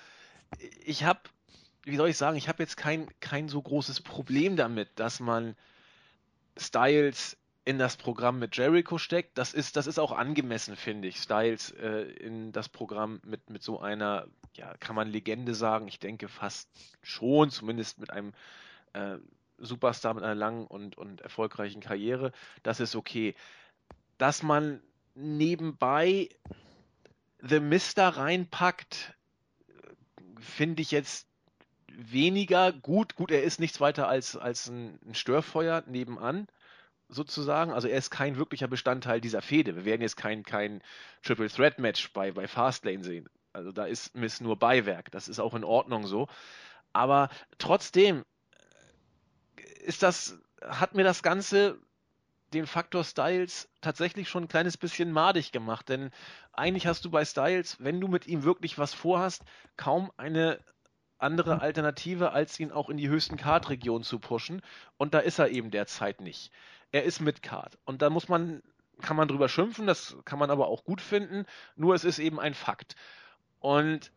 Ich 0.85 1.05
habe, 1.05 1.21
wie 1.83 1.97
soll 1.97 2.11
ich 2.11 2.17
sagen, 2.17 2.37
ich 2.37 2.49
habe 2.49 2.63
jetzt 2.63 2.77
kein, 2.77 3.09
kein 3.21 3.49
so 3.49 3.61
großes 3.61 4.03
Problem 4.03 4.57
damit, 4.57 4.91
dass 5.01 5.19
man 5.19 5.57
Styles 6.57 7.37
in 7.65 7.79
das 7.79 7.97
Programm 7.97 8.39
mit 8.39 8.57
Jericho 8.57 8.99
steckt. 8.99 9.39
Das 9.39 9.55
ist, 9.55 9.77
das 9.77 9.87
ist 9.87 9.99
auch 9.99 10.13
angemessen, 10.13 10.77
finde 10.77 11.09
ich, 11.09 11.17
Styles 11.17 11.71
äh, 11.73 12.03
in 12.03 12.53
das 12.53 12.69
Programm 12.69 13.21
mit, 13.25 13.49
mit 13.49 13.63
so 13.63 13.81
einer, 13.81 14.27
ja, 14.55 14.75
kann 14.79 14.95
man 14.95 15.09
Legende 15.09 15.55
sagen, 15.55 15.89
ich 15.89 15.99
denke 15.99 16.29
fast 16.29 16.69
schon, 17.03 17.51
zumindest 17.51 17.99
mit 17.99 18.11
einem 18.11 18.35
äh, 18.93 19.17
Superstar 19.59 20.15
mit 20.15 20.25
einer 20.25 20.35
langen 20.35 20.67
und, 20.67 20.99
und 20.99 21.23
erfolgreichen 21.23 21.81
Karriere. 21.81 22.33
Das 22.63 22.81
ist 22.81 22.97
okay. 22.97 23.35
Dass 24.19 24.43
man 24.43 24.83
nebenbei 25.15 26.29
The 27.41 27.61
Mister 27.61 28.09
reinpackt, 28.09 29.15
finde 30.39 30.83
ich 30.83 30.91
jetzt 30.91 31.29
weniger 31.97 32.73
gut. 32.73 33.17
Gut, 33.17 33.31
er 33.31 33.43
ist 33.43 33.61
nichts 33.61 33.81
weiter 33.81 34.09
als, 34.09 34.37
als 34.37 34.69
ein, 34.69 34.99
ein 35.07 35.15
Störfeuer 35.15 35.83
nebenan 35.87 36.47
sozusagen. 37.09 37.73
Also 37.73 37.89
er 37.89 37.99
ist 37.99 38.11
kein 38.11 38.37
wirklicher 38.37 38.69
Bestandteil 38.69 39.21
dieser 39.21 39.43
Fehde. 39.43 39.77
Wir 39.77 39.85
werden 39.85 40.03
jetzt 40.03 40.17
kein, 40.17 40.43
kein 40.43 40.83
Triple 41.23 41.49
Threat 41.49 41.79
Match 41.79 42.13
bei, 42.13 42.33
bei 42.33 42.49
Fastlane 42.49 43.05
sehen. 43.05 43.29
Also 43.53 43.73
da 43.73 43.85
ist 43.85 44.15
Miss 44.15 44.41
nur 44.41 44.59
Beiwerk. 44.59 45.11
Das 45.13 45.29
ist 45.29 45.39
auch 45.39 45.55
in 45.55 45.65
Ordnung 45.65 46.07
so. 46.07 46.29
Aber 46.93 47.29
trotzdem 47.59 48.25
ist 49.85 50.03
das, 50.03 50.39
hat 50.63 50.95
mir 50.95 51.05
das 51.05 51.23
Ganze 51.23 51.79
den 52.53 52.67
Faktor 52.67 53.05
Styles 53.05 53.69
tatsächlich 53.81 54.29
schon 54.29 54.45
ein 54.45 54.49
kleines 54.49 54.77
bisschen 54.77 55.13
madig 55.13 55.53
gemacht. 55.53 55.89
Denn 55.89 56.11
eigentlich 56.53 56.87
hast 56.87 57.05
du 57.05 57.11
bei 57.11 57.25
Styles, 57.25 57.77
wenn 57.81 58.01
du 58.01 58.09
mit 58.09 58.27
ihm 58.27 58.45
wirklich 58.45 58.79
was 58.79 58.95
vorhast, 58.95 59.45
kaum 59.77 60.11
eine 60.17 60.61
andere 61.19 61.61
Alternative, 61.61 62.33
als 62.33 62.59
ihn 62.61 62.73
auch 62.73 62.91
in 62.91 62.97
die 62.97 63.09
höchsten 63.09 63.37
Card-Regionen 63.37 64.05
zu 64.05 64.19
pushen. 64.19 64.63
Und 64.97 65.15
da 65.15 65.21
ist 65.21 65.39
er 65.39 65.51
eben 65.51 65.71
derzeit 65.71 66.21
nicht 66.21 66.53
er 66.95 67.03
ist 67.03 67.21
mit 67.21 67.43
Card. 67.43 67.77
Und 67.85 68.03
da 68.03 68.09
muss 68.09 68.29
man, 68.29 68.63
kann 69.03 69.17
man 69.17 69.27
drüber 69.27 69.49
schimpfen, 69.49 69.89
das 69.89 70.17
kann 70.25 70.39
man 70.39 70.51
aber 70.51 70.69
auch 70.69 70.85
gut 70.85 71.01
finden, 71.01 71.45
nur 71.75 71.93
es 71.97 72.05
ist 72.05 72.21
eben 72.21 72.39
ein 72.39 72.55
Fakt. 72.55 72.95
Und 73.59 74.13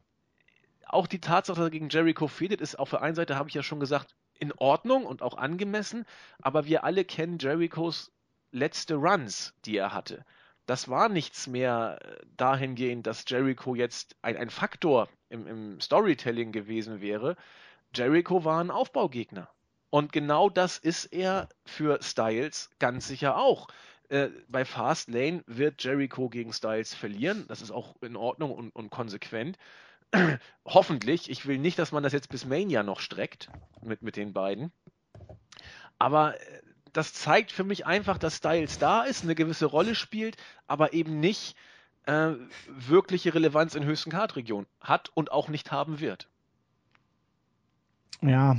auch 0.85 1.07
die 1.07 1.19
Tatsache, 1.19 1.57
dass 1.57 1.67
er 1.67 1.71
gegen 1.71 1.89
Jericho 1.89 2.27
fehlt, 2.27 2.61
ist 2.61 2.77
auf 2.77 2.91
der 2.91 3.01
einen 3.01 3.15
Seite, 3.15 3.35
habe 3.35 3.49
ich 3.49 3.55
ja 3.55 3.63
schon 3.63 3.79
gesagt, 3.79 4.15
in 4.39 4.51
Ordnung 4.51 5.07
und 5.07 5.23
auch 5.23 5.35
angemessen, 5.35 6.05
aber 6.39 6.65
wir 6.65 6.83
alle 6.83 7.03
kennen 7.03 7.39
Jerichos 7.39 8.11
letzte 8.51 8.93
Runs, 8.93 9.55
die 9.65 9.75
er 9.75 9.91
hatte. 9.91 10.23
Das 10.67 10.87
war 10.87 11.09
nichts 11.09 11.47
mehr 11.47 11.97
dahingehend, 12.35 13.07
dass 13.07 13.25
Jericho 13.27 13.73
jetzt 13.73 14.15
ein, 14.21 14.37
ein 14.37 14.51
Faktor 14.51 15.09
im, 15.29 15.47
im 15.47 15.81
Storytelling 15.81 16.51
gewesen 16.51 17.01
wäre. 17.01 17.35
Jericho 17.95 18.43
war 18.43 18.61
ein 18.61 18.71
Aufbaugegner. 18.71 19.49
Und 19.89 20.11
genau 20.11 20.49
das 20.49 20.77
ist 20.77 21.05
er 21.05 21.49
für 21.65 21.99
Styles 22.01 22.69
ganz 22.79 23.07
sicher 23.07 23.37
auch. 23.37 23.67
Äh, 24.09 24.29
bei 24.47 24.65
Fast 24.65 25.09
Lane 25.09 25.43
wird 25.47 25.83
Jericho 25.83 26.29
gegen 26.29 26.53
Styles 26.53 26.93
verlieren. 26.93 27.45
Das 27.47 27.61
ist 27.61 27.71
auch 27.71 27.95
in 28.01 28.15
Ordnung 28.15 28.53
und, 28.53 28.75
und 28.75 28.89
konsequent. 28.89 29.57
Hoffentlich. 30.65 31.29
Ich 31.29 31.45
will 31.45 31.57
nicht, 31.57 31.79
dass 31.79 31.91
man 31.91 32.03
das 32.03 32.13
jetzt 32.13 32.29
bis 32.29 32.45
Mania 32.45 32.83
noch 32.83 32.99
streckt 32.99 33.49
mit, 33.81 34.01
mit 34.01 34.15
den 34.15 34.33
beiden. 34.33 34.71
Aber 35.99 36.39
äh, 36.39 36.61
das 36.93 37.13
zeigt 37.13 37.51
für 37.51 37.63
mich 37.63 37.85
einfach, 37.85 38.17
dass 38.17 38.37
Styles 38.37 38.79
da 38.79 39.03
ist, 39.03 39.23
eine 39.23 39.35
gewisse 39.35 39.65
Rolle 39.65 39.95
spielt, 39.95 40.37
aber 40.67 40.93
eben 40.93 41.19
nicht 41.19 41.55
äh, 42.07 42.33
wirkliche 42.67 43.33
Relevanz 43.33 43.75
in 43.75 43.83
höchsten 43.83 44.09
Kartregionen 44.09 44.65
hat 44.79 45.11
und 45.13 45.31
auch 45.31 45.49
nicht 45.49 45.71
haben 45.71 45.99
wird. 45.99 46.29
Ja, 48.21 48.57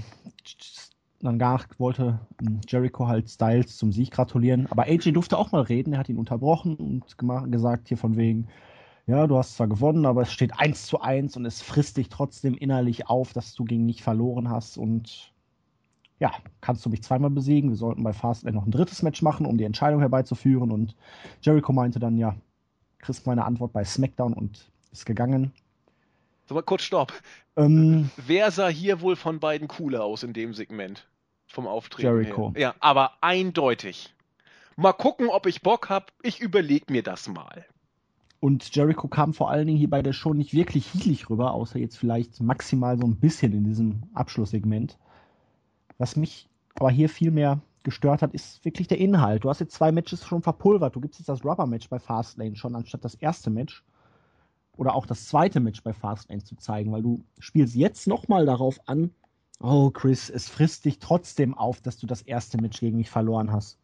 danach 1.21 1.67
wollte 1.79 2.21
ähm, 2.41 2.61
Jericho 2.69 3.09
halt 3.09 3.29
Styles 3.29 3.77
zum 3.77 3.91
Sieg 3.91 4.13
gratulieren. 4.13 4.67
Aber 4.71 4.85
AJ 4.85 5.13
durfte 5.13 5.39
auch 5.39 5.51
mal 5.51 5.63
reden. 5.63 5.95
Er 5.95 5.99
hat 5.99 6.09
ihn 6.09 6.19
unterbrochen 6.19 6.77
und 6.77 7.51
gesagt 7.51 7.89
hier 7.89 7.97
von 7.97 8.17
wegen, 8.17 8.49
ja, 9.07 9.27
du 9.27 9.39
hast 9.39 9.57
zwar 9.57 9.69
gewonnen, 9.69 10.05
aber 10.05 10.23
es 10.23 10.33
steht 10.33 10.53
1 10.59 10.87
zu 10.87 11.01
1 11.01 11.37
und 11.39 11.47
es 11.47 11.63
frisst 11.63 11.97
dich 11.97 12.11
trotzdem 12.11 12.55
innerlich 12.55 13.09
auf, 13.09 13.33
dass 13.33 13.55
du 13.55 13.65
gegen 13.65 13.87
mich 13.87 14.03
verloren 14.03 14.51
hast. 14.51 14.77
Und 14.77 15.33
ja, 16.21 16.33
kannst 16.61 16.85
du 16.85 16.91
mich 16.91 17.03
zweimal 17.03 17.31
besiegen. 17.31 17.71
Wir 17.71 17.77
sollten 17.77 18.03
bei 18.03 18.13
Fastlane 18.13 18.55
noch 18.55 18.67
ein 18.67 18.71
drittes 18.71 19.03
Match 19.03 19.23
machen, 19.23 19.47
um 19.47 19.57
die 19.57 19.65
Entscheidung 19.65 20.01
herbeizuführen. 20.01 20.71
Und 20.71 20.95
Jericho 21.41 21.73
meinte 21.73 21.99
dann, 21.99 22.19
ja, 22.19 22.37
kriegst 22.99 23.27
meine 23.27 23.45
Antwort 23.45 23.73
bei 23.73 23.85
SmackDown 23.85 24.33
und 24.33 24.71
ist 24.93 25.07
gegangen. 25.07 25.53
So, 26.49 26.55
mal 26.55 26.63
kurz 26.63 26.83
Stopp. 26.83 27.13
Ähm, 27.57 28.11
Wer 28.17 28.51
sah 28.51 28.69
hier 28.69 29.01
wohl 29.01 29.17
von 29.17 29.39
beiden 29.39 29.69
cooler 29.69 30.05
aus 30.05 30.23
in 30.23 30.33
dem 30.33 30.55
Segment? 30.55 31.07
Vom 31.47 31.67
Auftreten 31.67 32.07
Jericho. 32.07 32.53
Her? 32.55 32.61
Ja, 32.61 32.75
aber 32.81 33.13
eindeutig. 33.21 34.15
Mal 34.77 34.93
gucken, 34.93 35.29
ob 35.29 35.47
ich 35.47 35.63
Bock 35.63 35.89
habe. 35.89 36.07
Ich 36.23 36.41
überlege 36.41 36.93
mir 36.93 37.03
das 37.03 37.29
mal. 37.29 37.67
Und 38.41 38.75
Jericho 38.75 39.09
kam 39.09 39.35
vor 39.35 39.51
allen 39.51 39.67
Dingen 39.67 39.79
hier 39.79 39.91
bei 39.91 40.03
der 40.03 40.13
Show 40.13 40.33
nicht 40.33 40.55
wirklich 40.55 40.87
hielig 40.87 41.29
rüber, 41.29 41.53
außer 41.53 41.79
jetzt 41.79 41.99
vielleicht 41.99 42.41
maximal 42.41 42.97
so 42.97 43.07
ein 43.07 43.17
bisschen 43.17 43.53
in 43.53 43.65
diesem 43.65 44.05
Abschlusssegment. 44.15 44.97
Was 45.99 46.15
mich 46.15 46.49
aber 46.77 46.91
hier 46.91 47.09
viel 47.09 47.33
mehr 47.33 47.61
gestört 47.89 48.21
hat, 48.21 48.35
ist 48.35 48.63
wirklich 48.65 48.87
der 48.87 48.99
Inhalt. 48.99 49.45
Du 49.45 49.49
hast 49.49 49.61
jetzt 49.61 49.75
zwei 49.75 49.93
Matches 49.93 50.27
schon 50.27 50.43
verpulvert. 50.43 50.95
Du 50.95 51.01
gibst 51.01 51.19
jetzt 51.19 51.29
das 51.29 51.45
Rubber-Match 51.45 51.89
bei 51.89 51.99
Fastlane 51.99 52.55
schon 52.55 52.77
anstatt 52.77 53.03
das 53.03 53.15
erste 53.15 53.49
Match 53.49 53.83
oder 54.77 54.95
auch 54.95 55.07
das 55.07 55.27
zweite 55.27 55.59
Match 55.59 55.83
bei 55.83 55.95
Fastlane 55.95 56.45
zu 56.45 56.55
zeigen, 56.57 56.93
weil 56.93 57.03
du 57.03 57.25
spielst 57.39 57.75
jetzt 57.75 58.07
nochmal 58.07 58.45
darauf 58.45 58.79
an, 58.87 59.11
oh 59.61 59.91
Chris, 59.91 60.29
es 60.29 60.49
frisst 60.49 60.85
dich 60.85 60.99
trotzdem 60.99 61.55
auf, 61.55 61.81
dass 61.81 61.99
du 61.99 62.07
das 62.07 62.23
erste 62.23 62.61
Match 62.61 62.79
gegen 62.79 62.99
mich 62.99 63.11
verloren 63.11 63.51
hast. 63.51 63.79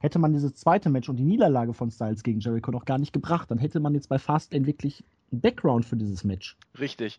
Hätte 0.00 0.18
man 0.18 0.32
dieses 0.32 0.54
zweite 0.54 0.90
Match 0.90 1.08
und 1.08 1.16
die 1.16 1.24
Niederlage 1.24 1.74
von 1.74 1.90
Styles 1.90 2.22
gegen 2.22 2.40
Jericho 2.40 2.70
noch 2.72 2.84
gar 2.84 2.98
nicht 2.98 3.12
gebracht, 3.12 3.50
dann 3.50 3.58
hätte 3.58 3.80
man 3.80 3.94
jetzt 3.94 4.08
bei 4.08 4.18
Fastlane 4.18 4.66
wirklich 4.66 5.04
Background 5.30 5.84
für 5.84 5.96
dieses 5.96 6.24
Match. 6.24 6.56
Richtig. 6.78 7.18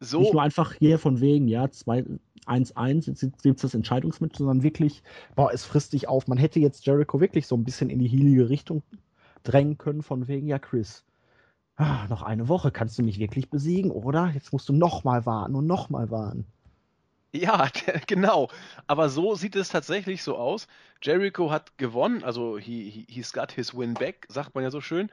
So 0.00 0.20
nicht 0.20 0.32
nur 0.32 0.42
einfach 0.42 0.74
hier 0.74 0.98
von 0.98 1.20
wegen, 1.20 1.48
ja, 1.48 1.64
1-1, 1.64 3.06
jetzt 3.06 3.20
gibt 3.42 3.56
es 3.56 3.62
das 3.62 3.74
Entscheidungsmatch, 3.74 4.38
sondern 4.38 4.62
wirklich, 4.62 5.02
boah, 5.34 5.52
es 5.52 5.64
frisst 5.64 5.92
dich 5.92 6.08
auf. 6.08 6.26
Man 6.26 6.38
hätte 6.38 6.60
jetzt 6.60 6.86
Jericho 6.86 7.20
wirklich 7.20 7.46
so 7.46 7.56
ein 7.56 7.64
bisschen 7.64 7.90
in 7.90 7.98
die 7.98 8.10
heilige 8.10 8.48
Richtung 8.48 8.82
drängen 9.42 9.78
können, 9.78 10.02
von 10.02 10.28
wegen, 10.28 10.46
ja, 10.46 10.58
Chris, 10.58 11.04
ah, 11.76 12.06
noch 12.08 12.22
eine 12.22 12.48
Woche 12.48 12.70
kannst 12.70 12.98
du 12.98 13.02
mich 13.02 13.18
wirklich 13.18 13.50
besiegen, 13.50 13.90
oder? 13.90 14.30
Jetzt 14.34 14.52
musst 14.52 14.68
du 14.68 14.72
nochmal 14.72 15.26
warten 15.26 15.54
und 15.54 15.66
nochmal 15.66 16.10
warten. 16.10 16.46
Ja, 17.34 17.68
genau. 18.06 18.48
Aber 18.86 19.08
so 19.08 19.34
sieht 19.34 19.56
es 19.56 19.68
tatsächlich 19.68 20.22
so 20.22 20.36
aus. 20.36 20.68
Jericho 21.02 21.50
hat 21.50 21.76
gewonnen, 21.78 22.22
also 22.22 22.58
he, 22.58 22.88
he, 22.90 23.06
he's 23.08 23.32
got 23.32 23.50
his 23.52 23.76
win 23.76 23.94
back, 23.94 24.26
sagt 24.28 24.54
man 24.54 24.62
ja 24.64 24.70
so 24.70 24.80
schön. 24.80 25.10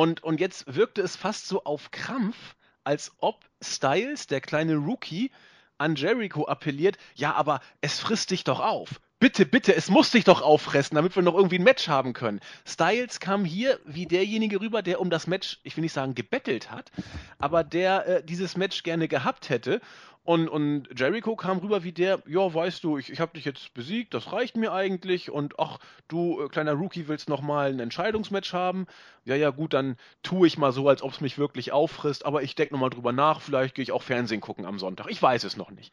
Und, 0.00 0.24
und 0.24 0.40
jetzt 0.40 0.74
wirkte 0.74 1.02
es 1.02 1.14
fast 1.14 1.46
so 1.46 1.64
auf 1.64 1.90
Krampf, 1.90 2.56
als 2.84 3.12
ob 3.18 3.44
Styles, 3.62 4.26
der 4.26 4.40
kleine 4.40 4.76
Rookie, 4.76 5.30
an 5.76 5.94
Jericho 5.94 6.46
appelliert, 6.46 6.96
ja, 7.16 7.34
aber 7.34 7.60
es 7.82 8.00
frisst 8.00 8.30
dich 8.30 8.42
doch 8.42 8.60
auf. 8.60 9.02
Bitte, 9.20 9.44
bitte, 9.44 9.76
es 9.76 9.90
muss 9.90 10.10
dich 10.10 10.24
doch 10.24 10.40
auffressen, 10.40 10.94
damit 10.94 11.14
wir 11.14 11.22
noch 11.22 11.34
irgendwie 11.34 11.58
ein 11.58 11.62
Match 11.62 11.88
haben 11.88 12.14
können. 12.14 12.40
Styles 12.66 13.20
kam 13.20 13.44
hier 13.44 13.78
wie 13.84 14.06
derjenige 14.06 14.62
rüber, 14.62 14.80
der 14.80 14.98
um 14.98 15.10
das 15.10 15.26
Match, 15.26 15.60
ich 15.62 15.76
will 15.76 15.82
nicht 15.82 15.92
sagen 15.92 16.14
gebettelt 16.14 16.70
hat, 16.70 16.90
aber 17.38 17.62
der 17.62 18.06
äh, 18.06 18.24
dieses 18.24 18.56
Match 18.56 18.82
gerne 18.82 19.08
gehabt 19.08 19.50
hätte. 19.50 19.82
Und, 20.22 20.48
und 20.48 20.88
Jericho 20.98 21.36
kam 21.36 21.58
rüber 21.58 21.82
wie 21.84 21.92
der, 21.92 22.22
ja, 22.26 22.54
weißt 22.54 22.82
du, 22.82 22.96
ich, 22.96 23.10
ich 23.10 23.20
habe 23.20 23.32
dich 23.34 23.44
jetzt 23.44 23.74
besiegt, 23.74 24.14
das 24.14 24.32
reicht 24.32 24.56
mir 24.56 24.72
eigentlich. 24.72 25.30
Und 25.30 25.58
ach, 25.58 25.80
du 26.08 26.42
äh, 26.42 26.48
kleiner 26.48 26.72
Rookie 26.72 27.06
willst 27.08 27.28
noch 27.28 27.42
mal 27.42 27.70
ein 27.70 27.80
Entscheidungsmatch 27.80 28.54
haben? 28.54 28.86
Ja, 29.26 29.34
ja, 29.34 29.50
gut, 29.50 29.74
dann 29.74 29.96
tue 30.22 30.46
ich 30.46 30.56
mal 30.56 30.72
so, 30.72 30.88
als 30.88 31.02
ob 31.02 31.12
es 31.12 31.20
mich 31.20 31.36
wirklich 31.36 31.72
auffrisst. 31.72 32.24
Aber 32.24 32.42
ich 32.42 32.54
denke 32.54 32.72
noch 32.72 32.80
mal 32.80 32.90
drüber 32.90 33.12
nach. 33.12 33.42
Vielleicht 33.42 33.74
gehe 33.74 33.82
ich 33.82 33.92
auch 33.92 34.02
Fernsehen 34.02 34.40
gucken 34.40 34.64
am 34.64 34.78
Sonntag. 34.78 35.08
Ich 35.10 35.20
weiß 35.20 35.44
es 35.44 35.58
noch 35.58 35.70
nicht. 35.70 35.92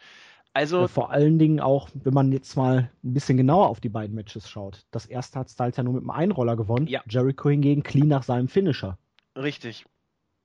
Also 0.58 0.82
ja, 0.82 0.88
vor 0.88 1.12
allen 1.12 1.38
Dingen 1.38 1.60
auch, 1.60 1.88
wenn 1.93 2.16
man 2.16 2.32
jetzt 2.32 2.58
mal 2.58 2.89
ein 3.03 3.14
bisschen 3.14 3.38
genauer 3.38 3.70
auf 3.70 3.80
die 3.80 3.89
beiden 3.89 4.16
Matches 4.16 4.49
schaut. 4.49 4.88
Das 4.89 5.05
erste 5.05 5.38
hat 5.38 5.51
Styles 5.51 5.78
ja 5.78 5.84
nur 5.84 5.93
mit 5.93 6.01
einem 6.01 6.10
Einroller 6.10 6.55
gewonnen. 6.55 6.88
Ja. 6.88 7.03
Jericho 7.08 7.47
hingegen 7.51 7.84
clean 7.84 8.08
nach 8.08 8.24
seinem 8.24 8.47
Finisher. 8.47 8.97
Richtig. 9.36 9.86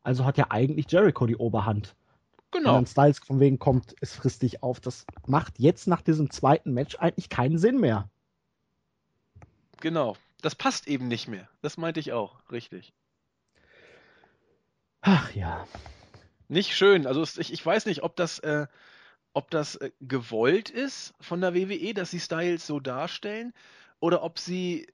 Also 0.02 0.26
hat 0.26 0.36
ja 0.36 0.48
eigentlich 0.50 0.92
Jericho 0.92 1.26
die 1.26 1.36
Oberhand. 1.36 1.96
Genau. 2.50 2.76
Wenn 2.76 2.84
Styles 2.84 3.20
von 3.20 3.40
wegen 3.40 3.58
kommt, 3.58 3.94
es 4.02 4.14
frisst 4.14 4.42
dich 4.42 4.62
auf. 4.62 4.80
Das 4.80 5.06
macht 5.26 5.58
jetzt 5.58 5.88
nach 5.88 6.02
diesem 6.02 6.28
zweiten 6.28 6.74
Match 6.74 6.96
eigentlich 6.96 7.30
keinen 7.30 7.56
Sinn 7.56 7.80
mehr. 7.80 8.10
Genau. 9.80 10.18
Das 10.42 10.54
passt 10.54 10.88
eben 10.88 11.08
nicht 11.08 11.26
mehr. 11.26 11.48
Das 11.62 11.78
meinte 11.78 12.00
ich 12.00 12.12
auch. 12.12 12.38
Richtig. 12.52 12.92
Ach 15.00 15.34
ja. 15.34 15.66
Nicht 16.48 16.76
schön. 16.76 17.06
Also 17.06 17.22
ich, 17.22 17.50
ich 17.50 17.64
weiß 17.64 17.86
nicht, 17.86 18.02
ob 18.02 18.14
das, 18.14 18.40
äh, 18.40 18.66
ob 19.32 19.50
das 19.50 19.76
äh, 19.76 19.90
gewollt 20.00 20.70
ist 20.70 21.14
von 21.20 21.40
der 21.40 21.54
WWE, 21.54 21.94
dass 21.94 22.10
sie 22.10 22.20
Styles 22.20 22.66
so 22.66 22.80
darstellen, 22.80 23.52
oder 24.00 24.22
ob 24.22 24.38
sie 24.38 24.86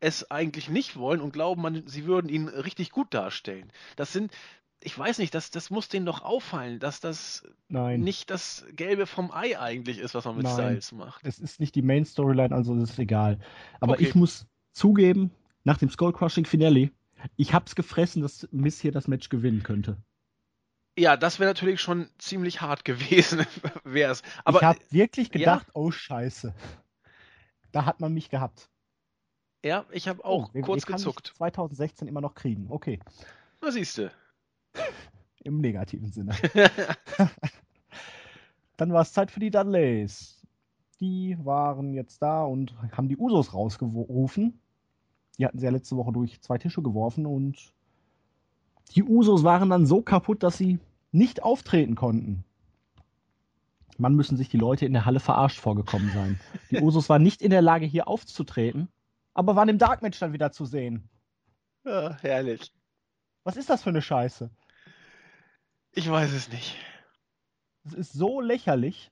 es 0.00 0.30
eigentlich 0.30 0.68
nicht 0.68 0.96
wollen 0.96 1.20
und 1.20 1.32
glauben, 1.32 1.62
man, 1.62 1.86
sie 1.86 2.04
würden 2.04 2.28
ihn 2.28 2.48
richtig 2.48 2.90
gut 2.90 3.12
darstellen. 3.12 3.70
Das 3.96 4.12
sind, 4.12 4.32
ich 4.80 4.96
weiß 4.98 5.18
nicht, 5.18 5.34
das, 5.34 5.50
das 5.50 5.70
muss 5.70 5.88
denen 5.88 6.06
doch 6.06 6.22
auffallen, 6.22 6.78
dass 6.78 7.00
das 7.00 7.44
Nein. 7.68 8.00
nicht 8.00 8.30
das 8.30 8.66
Gelbe 8.72 9.06
vom 9.06 9.30
Ei 9.30 9.58
eigentlich 9.58 9.98
ist, 9.98 10.14
was 10.14 10.24
man 10.24 10.36
mit 10.36 10.44
Nein. 10.44 10.54
Styles 10.54 10.92
macht. 10.92 11.24
Es 11.24 11.38
ist 11.38 11.60
nicht 11.60 11.74
die 11.74 11.82
Main 11.82 12.04
Storyline, 12.04 12.54
also 12.54 12.74
ist 12.76 12.90
es 12.90 12.98
egal. 12.98 13.38
Aber 13.80 13.94
okay. 13.94 14.04
ich 14.04 14.14
muss 14.14 14.46
zugeben, 14.72 15.30
nach 15.64 15.78
dem 15.78 15.90
Skull-Crushing 15.90 16.44
Finale, 16.44 16.90
ich 17.36 17.54
hab's 17.54 17.74
gefressen, 17.74 18.22
dass 18.22 18.46
Miss 18.52 18.80
hier 18.80 18.92
das 18.92 19.08
Match 19.08 19.28
gewinnen 19.28 19.62
könnte. 19.62 19.96
Ja, 20.98 21.16
das 21.16 21.38
wäre 21.38 21.50
natürlich 21.50 21.80
schon 21.80 22.08
ziemlich 22.18 22.62
hart 22.62 22.84
gewesen, 22.84 23.46
wär's. 23.84 24.22
Aber 24.44 24.60
ich 24.60 24.64
habe 24.64 24.78
wirklich 24.90 25.30
gedacht, 25.30 25.66
ja. 25.66 25.72
oh 25.74 25.90
Scheiße. 25.90 26.54
Da 27.72 27.84
hat 27.84 28.00
man 28.00 28.14
mich 28.14 28.30
gehabt. 28.30 28.70
Ja, 29.62 29.84
ich 29.90 30.08
habe 30.08 30.24
auch 30.24 30.50
oh, 30.54 30.60
kurz 30.62 30.86
kann 30.86 30.96
gezuckt. 30.96 31.34
2016 31.36 32.08
immer 32.08 32.20
noch 32.22 32.34
kriegen. 32.34 32.66
Okay. 32.70 33.00
Na 33.60 33.70
siehst 33.70 33.98
du. 33.98 34.10
Im 35.44 35.60
negativen 35.60 36.10
Sinne. 36.12 36.34
Dann 38.76 38.92
war 38.92 39.02
es 39.02 39.12
Zeit 39.12 39.30
für 39.30 39.40
die 39.40 39.50
Dudleys. 39.50 40.40
Die 41.00 41.36
waren 41.42 41.92
jetzt 41.92 42.22
da 42.22 42.44
und 42.44 42.74
haben 42.92 43.08
die 43.08 43.16
Usos 43.16 43.52
rausgerufen. 43.52 44.60
Die 45.38 45.44
hatten 45.44 45.58
sie 45.58 45.66
ja 45.66 45.70
letzte 45.70 45.96
Woche 45.96 46.12
durch 46.12 46.40
zwei 46.40 46.56
Tische 46.56 46.82
geworfen 46.82 47.26
und 47.26 47.74
die 48.94 49.02
Usos 49.02 49.44
waren 49.44 49.70
dann 49.70 49.86
so 49.86 50.02
kaputt, 50.02 50.42
dass 50.42 50.56
sie 50.56 50.78
nicht 51.12 51.42
auftreten 51.42 51.94
konnten. 51.94 52.44
Man 53.98 54.14
müssen 54.14 54.36
sich 54.36 54.48
die 54.48 54.58
Leute 54.58 54.84
in 54.84 54.92
der 54.92 55.06
Halle 55.06 55.20
verarscht 55.20 55.58
vorgekommen 55.58 56.10
sein. 56.12 56.40
Die 56.70 56.80
Usos 56.80 57.08
waren 57.08 57.22
nicht 57.22 57.40
in 57.40 57.50
der 57.50 57.62
Lage, 57.62 57.86
hier 57.86 58.08
aufzutreten, 58.08 58.88
aber 59.32 59.56
waren 59.56 59.70
im 59.70 59.78
Dark 59.78 60.02
Match 60.02 60.18
dann 60.18 60.32
wieder 60.32 60.52
zu 60.52 60.66
sehen. 60.66 61.08
Ja, 61.84 62.16
herrlich. 62.20 62.72
Was 63.44 63.56
ist 63.56 63.70
das 63.70 63.82
für 63.82 63.90
eine 63.90 64.02
Scheiße? 64.02 64.50
Ich 65.92 66.10
weiß 66.10 66.32
es 66.32 66.50
nicht. 66.50 66.76
Es 67.84 67.94
ist 67.94 68.12
so 68.12 68.40
lächerlich. 68.40 69.10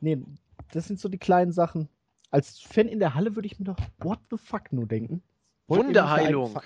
Nee, 0.00 0.22
das 0.72 0.86
sind 0.86 1.00
so 1.00 1.08
die 1.08 1.18
kleinen 1.18 1.52
Sachen. 1.52 1.88
Als 2.30 2.60
Fan 2.60 2.86
in 2.86 2.98
der 2.98 3.14
Halle 3.14 3.34
würde 3.34 3.46
ich 3.46 3.58
mir 3.58 3.64
doch 3.64 3.78
what 3.98 4.20
the 4.30 4.36
fuck 4.36 4.72
nur 4.72 4.86
denken. 4.86 5.22
Wunderheilung. 5.68 6.58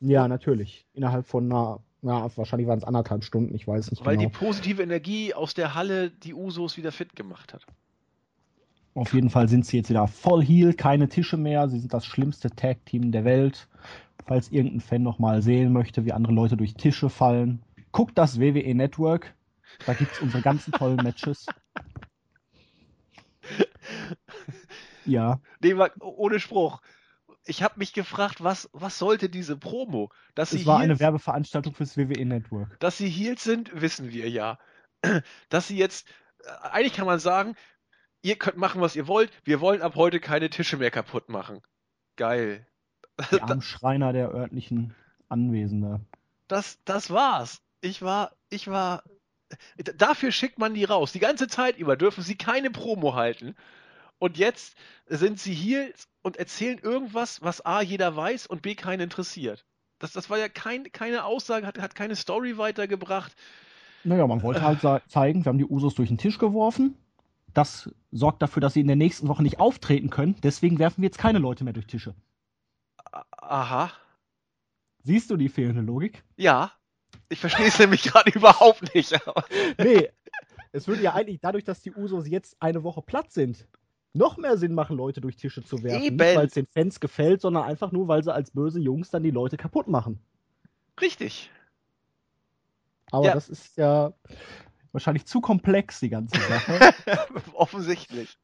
Ja, 0.00 0.26
natürlich. 0.26 0.86
Innerhalb 0.94 1.26
von 1.26 1.44
einer, 1.44 1.80
na, 2.00 2.28
wahrscheinlich 2.36 2.68
waren 2.68 2.78
es 2.78 2.84
anderthalb 2.84 3.24
Stunden, 3.24 3.54
ich 3.54 3.66
weiß 3.66 3.90
nicht 3.90 4.04
Weil 4.04 4.16
genau. 4.16 4.30
die 4.30 4.36
positive 4.36 4.82
Energie 4.82 5.32
aus 5.34 5.54
der 5.54 5.74
Halle 5.74 6.10
die 6.10 6.34
Usos 6.34 6.76
wieder 6.76 6.92
fit 6.92 7.14
gemacht 7.14 7.54
hat. 7.54 7.64
Auf 8.94 9.14
jeden 9.14 9.30
Fall 9.30 9.48
sind 9.48 9.64
sie 9.64 9.78
jetzt 9.78 9.88
wieder 9.88 10.06
voll 10.06 10.44
Heal, 10.44 10.74
keine 10.74 11.08
Tische 11.08 11.36
mehr. 11.36 11.68
Sie 11.68 11.78
sind 11.78 11.94
das 11.94 12.04
schlimmste 12.04 12.50
Tag-Team 12.50 13.10
der 13.10 13.24
Welt. 13.24 13.68
Falls 14.26 14.50
irgendein 14.50 14.80
Fan 14.80 15.02
noch 15.02 15.18
mal 15.18 15.40
sehen 15.40 15.72
möchte, 15.72 16.04
wie 16.04 16.12
andere 16.12 16.34
Leute 16.34 16.56
durch 16.56 16.74
Tische 16.74 17.08
fallen, 17.08 17.62
guckt 17.90 18.18
das 18.18 18.38
WWE 18.38 18.74
Network. 18.74 19.34
Da 19.86 19.94
gibt 19.94 20.12
es 20.12 20.20
unsere 20.20 20.42
ganzen 20.42 20.72
tollen 20.72 20.96
Matches. 20.96 21.46
Ja. 25.04 25.40
Nee, 25.60 25.74
ohne 25.98 26.38
Spruch. 26.38 26.80
Ich 27.44 27.62
habe 27.62 27.74
mich 27.78 27.92
gefragt, 27.92 28.42
was, 28.42 28.70
was 28.72 28.98
sollte 28.98 29.28
diese 29.28 29.56
Promo? 29.56 30.10
Dass 30.34 30.52
es 30.52 30.64
war 30.64 30.78
Heels, 30.78 30.90
eine 30.90 31.00
Werbeveranstaltung 31.00 31.74
fürs 31.74 31.96
WWE 31.96 32.24
Network. 32.24 32.78
Dass 32.78 32.98
sie 32.98 33.08
Heels 33.08 33.42
sind, 33.42 33.80
wissen 33.80 34.12
wir 34.12 34.28
ja. 34.30 34.58
Dass 35.48 35.68
sie 35.68 35.76
jetzt, 35.76 36.06
äh, 36.44 36.68
eigentlich 36.68 36.94
kann 36.94 37.06
man 37.06 37.18
sagen, 37.18 37.56
ihr 38.22 38.36
könnt 38.36 38.56
machen, 38.56 38.80
was 38.80 38.94
ihr 38.94 39.08
wollt, 39.08 39.32
wir 39.44 39.60
wollen 39.60 39.82
ab 39.82 39.96
heute 39.96 40.20
keine 40.20 40.50
Tische 40.50 40.76
mehr 40.76 40.92
kaputt 40.92 41.28
machen. 41.28 41.60
Geil. 42.16 42.66
Der 43.30 43.60
Schreiner 43.60 44.12
der 44.12 44.30
örtlichen 44.30 44.94
Anwesende. 45.28 46.00
Das, 46.48 46.78
das 46.84 47.10
war's. 47.10 47.62
Ich 47.80 48.02
war, 48.02 48.32
ich 48.48 48.68
war. 48.68 49.02
Dafür 49.96 50.32
schickt 50.32 50.58
man 50.58 50.74
die 50.74 50.84
raus. 50.84 51.12
Die 51.12 51.18
ganze 51.18 51.46
Zeit 51.46 51.76
über 51.76 51.96
dürfen 51.96 52.22
sie 52.22 52.36
keine 52.36 52.70
Promo 52.70 53.14
halten. 53.14 53.54
Und 54.22 54.38
jetzt 54.38 54.76
sind 55.08 55.40
sie 55.40 55.52
hier 55.52 55.92
und 56.22 56.36
erzählen 56.36 56.78
irgendwas, 56.78 57.42
was 57.42 57.66
A, 57.66 57.82
jeder 57.82 58.14
weiß 58.14 58.46
und 58.46 58.62
B, 58.62 58.76
keinen 58.76 59.00
interessiert. 59.00 59.66
Das, 59.98 60.12
das 60.12 60.30
war 60.30 60.38
ja 60.38 60.48
kein, 60.48 60.84
keine 60.92 61.24
Aussage, 61.24 61.66
hat, 61.66 61.80
hat 61.80 61.96
keine 61.96 62.14
Story 62.14 62.56
weitergebracht. 62.56 63.34
Naja, 64.04 64.24
man 64.28 64.44
wollte 64.44 64.62
halt 64.62 64.78
zeigen, 65.08 65.44
wir 65.44 65.50
haben 65.50 65.58
die 65.58 65.64
Usos 65.64 65.96
durch 65.96 66.08
den 66.08 66.18
Tisch 66.18 66.38
geworfen. 66.38 66.96
Das 67.52 67.90
sorgt 68.12 68.42
dafür, 68.42 68.60
dass 68.60 68.74
sie 68.74 68.80
in 68.80 68.86
der 68.86 68.94
nächsten 68.94 69.26
Woche 69.26 69.42
nicht 69.42 69.58
auftreten 69.58 70.08
können. 70.08 70.36
Deswegen 70.44 70.78
werfen 70.78 71.02
wir 71.02 71.08
jetzt 71.08 71.18
keine 71.18 71.40
Leute 71.40 71.64
mehr 71.64 71.72
durch 71.72 71.88
Tische. 71.88 72.14
Aha. 73.38 73.90
Siehst 75.02 75.32
du 75.32 75.36
die 75.36 75.48
fehlende 75.48 75.82
Logik? 75.82 76.22
Ja. 76.36 76.70
Ich 77.28 77.40
verstehe 77.40 77.66
es 77.66 77.78
nämlich 77.80 78.04
gerade 78.04 78.30
überhaupt 78.30 78.94
nicht. 78.94 79.18
nee. 79.78 80.10
Es 80.70 80.86
würde 80.86 81.02
ja 81.02 81.12
eigentlich 81.12 81.40
dadurch, 81.40 81.64
dass 81.64 81.82
die 81.82 81.92
Usos 81.92 82.28
jetzt 82.28 82.56
eine 82.60 82.84
Woche 82.84 83.02
platt 83.02 83.32
sind, 83.32 83.66
noch 84.14 84.36
mehr 84.36 84.56
Sinn 84.58 84.74
machen, 84.74 84.96
Leute 84.96 85.20
durch 85.20 85.36
Tische 85.36 85.62
zu 85.62 85.82
werfen. 85.82 86.02
Eben. 86.02 86.16
Nicht, 86.16 86.36
weil 86.36 86.46
es 86.46 86.54
den 86.54 86.66
Fans 86.66 87.00
gefällt, 87.00 87.40
sondern 87.40 87.64
einfach 87.64 87.92
nur, 87.92 88.08
weil 88.08 88.22
sie 88.22 88.32
als 88.32 88.50
böse 88.50 88.80
Jungs 88.80 89.10
dann 89.10 89.22
die 89.22 89.30
Leute 89.30 89.56
kaputt 89.56 89.88
machen. 89.88 90.18
Richtig. 91.00 91.50
Aber 93.10 93.26
ja. 93.26 93.34
das 93.34 93.48
ist 93.48 93.76
ja 93.76 94.12
wahrscheinlich 94.92 95.26
zu 95.26 95.40
komplex, 95.40 96.00
die 96.00 96.10
ganze 96.10 96.38
Sache. 96.40 96.94
Offensichtlich. 97.54 98.38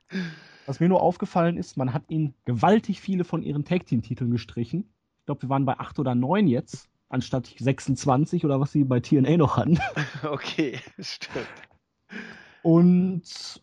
Was 0.66 0.81
mir 0.81 0.89
nur 0.89 1.03
aufgefallen 1.03 1.57
ist, 1.57 1.77
man 1.77 1.95
hat 1.95 2.05
ihnen 2.09 2.35
gewaltig 2.45 3.01
viele 3.01 3.25
von 3.25 3.43
ihren 3.43 3.64
Tag-Team-Titeln 3.64 4.31
gestrichen. 4.31 4.89
Ich 5.21 5.27
glaube, 5.27 5.43
wir 5.43 5.49
waren 5.49 5.64
bei 5.64 5.79
8 5.79 5.99
oder 5.99 6.14
9 6.14 6.47
jetzt, 6.47 6.89
anstatt 7.09 7.55
26 7.59 8.45
oder 8.45 8.61
was 8.61 8.73
sie 8.73 8.85
bei 8.85 9.01
TNA 9.01 9.37
noch 9.37 9.57
hatten. 9.57 9.79
Okay, 10.23 10.81
stimmt. 10.99 11.47
Und 12.62 13.62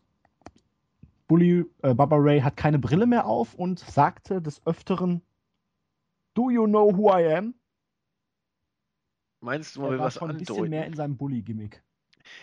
Bully, 1.27 1.65
äh, 1.81 1.93
Baba 1.93 2.17
Ray 2.17 2.41
hat 2.41 2.57
keine 2.57 2.79
Brille 2.79 3.07
mehr 3.07 3.25
auf 3.25 3.55
und 3.55 3.79
sagte 3.79 4.41
des 4.41 4.65
Öfteren, 4.65 5.21
Do 6.35 6.49
you 6.49 6.65
know 6.65 6.95
who 6.95 7.09
I 7.17 7.35
am? 7.35 7.55
Meinst 9.41 9.75
du, 9.75 9.81
man 9.81 9.91
will 9.91 9.99
was 9.99 10.15
schon 10.15 10.29
ein 10.29 10.37
bisschen 10.37 10.69
mehr 10.69 10.85
in 10.85 10.93
seinem 10.93 11.17
Bully-Gimmick. 11.17 11.81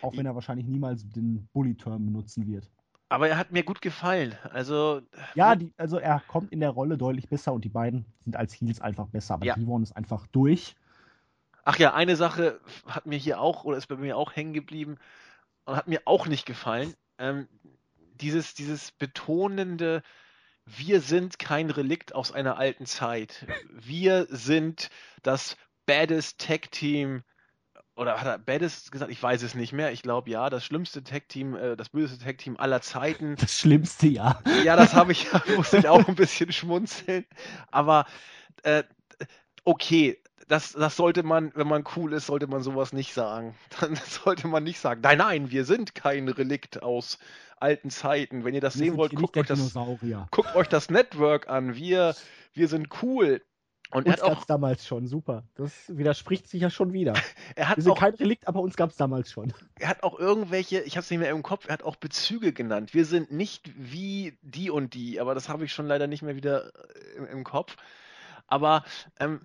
Auch 0.00 0.16
wenn 0.16 0.26
er 0.26 0.34
wahrscheinlich 0.34 0.66
niemals 0.66 1.08
den 1.08 1.48
Bully-Term 1.52 2.06
benutzen 2.06 2.46
wird. 2.46 2.70
Aber 3.08 3.28
er 3.28 3.36
hat 3.36 3.52
mir 3.52 3.62
gut 3.62 3.82
gefallen. 3.82 4.34
Also. 4.52 5.02
Ja, 5.34 5.54
die, 5.54 5.72
also 5.76 5.98
er 5.98 6.20
kommt 6.28 6.50
in 6.50 6.60
der 6.60 6.70
Rolle 6.70 6.96
deutlich 6.96 7.28
besser 7.28 7.52
und 7.52 7.64
die 7.64 7.68
beiden 7.68 8.06
sind 8.20 8.36
als 8.36 8.54
Heels 8.54 8.80
einfach 8.80 9.08
besser. 9.08 9.34
Aber 9.34 9.44
ja. 9.44 9.54
Devon 9.54 9.82
ist 9.82 9.94
einfach 9.94 10.26
durch. 10.28 10.76
Ach 11.64 11.78
ja, 11.78 11.92
eine 11.92 12.16
Sache 12.16 12.60
hat 12.86 13.06
mir 13.06 13.18
hier 13.18 13.40
auch 13.40 13.64
oder 13.64 13.76
ist 13.76 13.88
bei 13.88 13.96
mir 13.96 14.16
auch 14.16 14.34
hängen 14.34 14.54
geblieben 14.54 14.96
und 15.66 15.76
hat 15.76 15.88
mir 15.88 16.00
auch 16.06 16.26
nicht 16.26 16.46
gefallen. 16.46 16.94
Ähm, 17.18 17.48
dieses, 18.22 18.54
dieses 18.54 18.92
betonende, 18.92 20.02
wir 20.64 21.00
sind 21.00 21.38
kein 21.38 21.70
Relikt 21.70 22.14
aus 22.14 22.32
einer 22.32 22.56
alten 22.56 22.86
Zeit. 22.86 23.46
Wir 23.70 24.26
sind 24.30 24.88
das 25.22 25.56
baddest 25.86 26.38
Tech-Team 26.38 27.22
oder 27.94 28.18
hat 28.18 28.26
er 28.26 28.38
Baddest 28.38 28.90
gesagt? 28.90 29.10
Ich 29.10 29.22
weiß 29.22 29.42
es 29.42 29.54
nicht 29.54 29.72
mehr. 29.72 29.92
Ich 29.92 30.02
glaube 30.02 30.30
ja, 30.30 30.48
das 30.48 30.64
schlimmste 30.64 31.02
Tech-Team, 31.02 31.56
äh, 31.56 31.76
das 31.76 31.90
böseste 31.90 32.24
Tech-Team 32.24 32.56
aller 32.56 32.80
Zeiten. 32.80 33.36
Das 33.40 33.58
schlimmste, 33.58 34.06
ja. 34.06 34.40
Ja, 34.64 34.76
das 34.76 34.94
habe 34.94 35.12
ich, 35.12 35.26
musste 35.56 35.78
ich 35.78 35.88
auch 35.88 36.06
ein 36.08 36.14
bisschen 36.14 36.52
schmunzeln. 36.52 37.26
Aber 37.70 38.06
äh, 38.62 38.84
okay, 39.64 40.21
das, 40.48 40.72
das 40.72 40.96
sollte 40.96 41.22
man, 41.22 41.52
wenn 41.54 41.68
man 41.68 41.84
cool 41.96 42.12
ist, 42.12 42.26
sollte 42.26 42.46
man 42.46 42.62
sowas 42.62 42.92
nicht 42.92 43.14
sagen. 43.14 43.54
Dann 43.80 43.96
sollte 43.96 44.48
man 44.48 44.64
nicht 44.64 44.80
sagen, 44.80 45.00
nein, 45.02 45.18
nein, 45.18 45.50
wir 45.50 45.64
sind 45.64 45.94
kein 45.94 46.28
Relikt 46.28 46.82
aus 46.82 47.18
alten 47.58 47.90
Zeiten. 47.90 48.44
Wenn 48.44 48.54
ihr 48.54 48.60
das 48.60 48.78
wir 48.78 48.86
sehen 48.86 48.96
wollt, 48.96 49.14
guckt 49.14 49.36
euch 49.36 49.46
das, 49.46 49.74
guckt 50.30 50.54
euch 50.54 50.68
das 50.68 50.90
Network 50.90 51.48
an. 51.48 51.74
Wir, 51.74 52.14
wir 52.54 52.68
sind 52.68 52.88
cool. 53.02 53.42
Und 53.90 54.06
uns 54.06 54.20
gab 54.20 54.38
es 54.38 54.46
damals 54.46 54.86
schon, 54.86 55.06
super. 55.06 55.44
Das 55.54 55.70
widerspricht 55.86 56.48
sich 56.48 56.62
ja 56.62 56.70
schon 56.70 56.94
wieder. 56.94 57.12
er 57.56 57.68
hat 57.68 57.76
Wir 57.76 57.82
sind 57.82 57.92
auch, 57.92 57.98
kein 57.98 58.14
Relikt, 58.14 58.48
aber 58.48 58.60
uns 58.60 58.74
gab 58.74 58.90
es 58.90 58.96
damals 58.96 59.30
schon. 59.30 59.52
Er 59.78 59.88
hat 59.88 60.02
auch 60.02 60.18
irgendwelche, 60.18 60.80
ich 60.80 60.96
habe 60.96 61.04
es 61.04 61.10
nicht 61.10 61.20
mehr 61.20 61.30
im 61.30 61.42
Kopf, 61.42 61.66
er 61.66 61.74
hat 61.74 61.82
auch 61.82 61.96
Bezüge 61.96 62.54
genannt. 62.54 62.94
Wir 62.94 63.04
sind 63.04 63.32
nicht 63.32 63.70
wie 63.76 64.38
die 64.40 64.70
und 64.70 64.94
die, 64.94 65.20
aber 65.20 65.34
das 65.34 65.50
habe 65.50 65.66
ich 65.66 65.74
schon 65.74 65.86
leider 65.86 66.06
nicht 66.06 66.22
mehr 66.22 66.36
wieder 66.36 66.68
äh, 66.68 67.18
im, 67.18 67.26
im 67.26 67.44
Kopf. 67.44 67.76
Aber 68.46 68.82
ähm, 69.20 69.42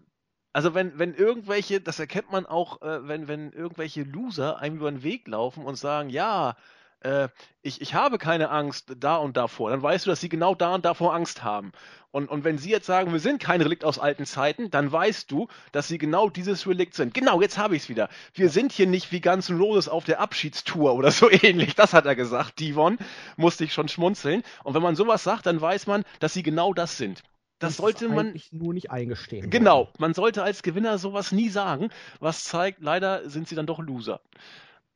also 0.58 0.74
wenn, 0.74 0.98
wenn 0.98 1.14
irgendwelche, 1.14 1.80
das 1.80 2.00
erkennt 2.00 2.32
man 2.32 2.48
auch, 2.48 2.82
äh, 2.82 3.08
wenn, 3.08 3.28
wenn 3.28 3.52
irgendwelche 3.52 4.02
Loser 4.02 4.58
einem 4.58 4.78
über 4.78 4.90
den 4.90 5.04
Weg 5.04 5.28
laufen 5.28 5.64
und 5.64 5.76
sagen, 5.76 6.10
ja, 6.10 6.56
äh, 7.02 7.28
ich, 7.62 7.80
ich 7.80 7.94
habe 7.94 8.18
keine 8.18 8.50
Angst 8.50 8.96
da 8.98 9.18
und 9.18 9.38
davor, 9.38 9.70
dann 9.70 9.84
weißt 9.84 10.08
du, 10.08 10.10
dass 10.10 10.20
sie 10.20 10.30
genau 10.30 10.56
da 10.56 10.74
und 10.74 10.84
davor 10.84 11.14
Angst 11.14 11.44
haben. 11.44 11.74
Und, 12.10 12.28
und 12.28 12.44
wenn 12.44 12.58
sie 12.58 12.72
jetzt 12.72 12.88
sagen, 12.88 13.12
wir 13.14 13.20
sind 13.20 13.40
kein 13.40 13.62
Relikt 13.62 13.86
aus 13.86 14.00
alten 14.00 14.26
Zeiten, 14.26 14.72
dann 14.72 14.92
weißt 14.92 15.30
du, 15.30 15.48
dass 15.74 15.90
sie 15.90 16.00
genau 16.00 16.28
dieses 16.28 16.66
Relikt 16.66 16.96
sind. 16.96 17.14
Genau, 17.14 17.40
jetzt 17.40 17.60
habe 17.60 17.76
ich 17.76 17.84
es 17.84 17.90
wieder. 17.90 18.10
Wir 18.34 18.50
sind 18.50 18.72
hier 18.72 18.88
nicht 18.88 19.12
wie 19.12 19.22
Guns 19.22 19.52
N' 19.52 19.60
Roses 19.60 19.88
auf 19.88 20.06
der 20.06 20.20
Abschiedstour 20.20 20.96
oder 20.96 21.12
so 21.12 21.30
ähnlich. 21.44 21.76
Das 21.76 21.94
hat 21.94 22.08
er 22.08 22.16
gesagt, 22.16 22.58
Divon. 22.58 22.98
Musste 23.36 23.64
ich 23.64 23.74
schon 23.74 23.90
schmunzeln. 23.90 24.42
Und 24.64 24.74
wenn 24.74 24.82
man 24.82 24.96
sowas 24.96 25.24
sagt, 25.24 25.46
dann 25.46 25.62
weiß 25.62 25.86
man, 25.86 26.04
dass 26.20 26.34
sie 26.34 26.42
genau 26.42 26.74
das 26.74 26.98
sind. 26.98 27.22
Das, 27.60 27.72
das 27.72 27.78
sollte 27.78 28.10
man 28.10 28.40
nur 28.52 28.74
nicht 28.74 28.92
eingestehen. 28.92 29.50
Genau, 29.50 29.86
wollen. 29.86 29.94
man 29.98 30.14
sollte 30.14 30.44
als 30.44 30.62
Gewinner 30.62 30.98
sowas 31.00 31.32
nie 31.32 31.50
sagen, 31.50 31.90
was 32.20 32.44
zeigt, 32.44 32.82
leider 32.82 33.30
sind 33.30 33.48
sie 33.48 33.56
dann 33.56 33.66
doch 33.66 33.80
Loser. 33.80 34.22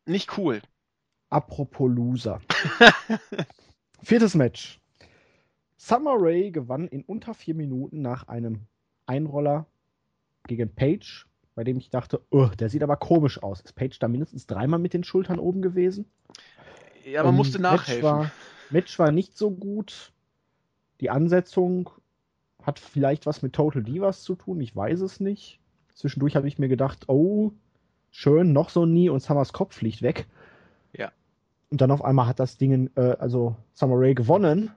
Nicht 0.05 0.37
cool. 0.37 0.61
Apropos 1.29 1.89
Loser. 1.89 2.39
Viertes 4.03 4.35
Match. 4.35 4.79
Summer 5.77 6.15
Rae 6.17 6.51
gewann 6.51 6.87
in 6.87 7.03
unter 7.03 7.33
vier 7.33 7.55
Minuten 7.55 8.01
nach 8.03 8.27
einem 8.27 8.67
Einroller 9.07 9.65
gegen 10.45 10.73
Page, 10.73 11.25
bei 11.55 11.63
dem 11.63 11.77
ich 11.77 11.89
dachte, 11.89 12.21
oh, 12.29 12.47
der 12.59 12.69
sieht 12.69 12.83
aber 12.83 12.97
komisch 12.97 13.41
aus. 13.41 13.61
Ist 13.61 13.73
Page 13.73 13.97
da 13.97 14.07
mindestens 14.07 14.45
dreimal 14.45 14.79
mit 14.79 14.93
den 14.93 15.03
Schultern 15.03 15.39
oben 15.39 15.63
gewesen? 15.63 16.05
Ja, 17.05 17.23
man 17.23 17.33
ähm, 17.33 17.37
musste 17.37 17.59
nachhelfen. 17.59 18.03
Match 18.03 18.03
war, 18.03 18.31
Match 18.69 18.99
war 18.99 19.11
nicht 19.11 19.35
so 19.35 19.49
gut. 19.49 20.13
Die 20.99 21.09
Ansetzung 21.09 21.89
hat 22.63 22.79
vielleicht 22.79 23.25
was 23.25 23.41
mit 23.41 23.53
Total 23.53 23.83
Divas 23.83 24.23
zu 24.23 24.35
tun, 24.35 24.59
ich 24.61 24.75
weiß 24.75 25.01
es 25.01 25.19
nicht. 25.19 25.59
Zwischendurch 25.93 26.35
habe 26.35 26.47
ich 26.47 26.59
mir 26.59 26.67
gedacht, 26.67 27.09
oh, 27.09 27.51
schön, 28.11 28.53
noch 28.53 28.69
so 28.69 28.85
nie 28.85 29.09
und 29.09 29.21
Summers 29.21 29.53
Kopf 29.53 29.75
fliegt 29.75 30.01
weg. 30.01 30.27
Ja. 30.93 31.11
Und 31.69 31.81
dann 31.81 31.91
auf 31.91 32.03
einmal 32.03 32.27
hat 32.27 32.39
das 32.39 32.57
Ding, 32.57 32.89
äh, 32.95 33.15
also 33.19 33.55
Summer 33.73 33.95
Rae 33.97 34.13
gewonnen. 34.13 34.71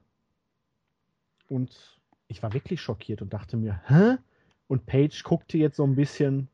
Und 1.48 2.00
ich 2.28 2.42
war 2.42 2.52
wirklich 2.52 2.80
schockiert 2.80 3.22
und 3.22 3.32
dachte 3.32 3.56
mir, 3.56 3.80
hä? 3.86 4.16
Und 4.66 4.86
Paige 4.86 5.22
guckte 5.24 5.58
jetzt 5.58 5.76
so 5.76 5.84
ein 5.84 5.94
bisschen 5.94 6.48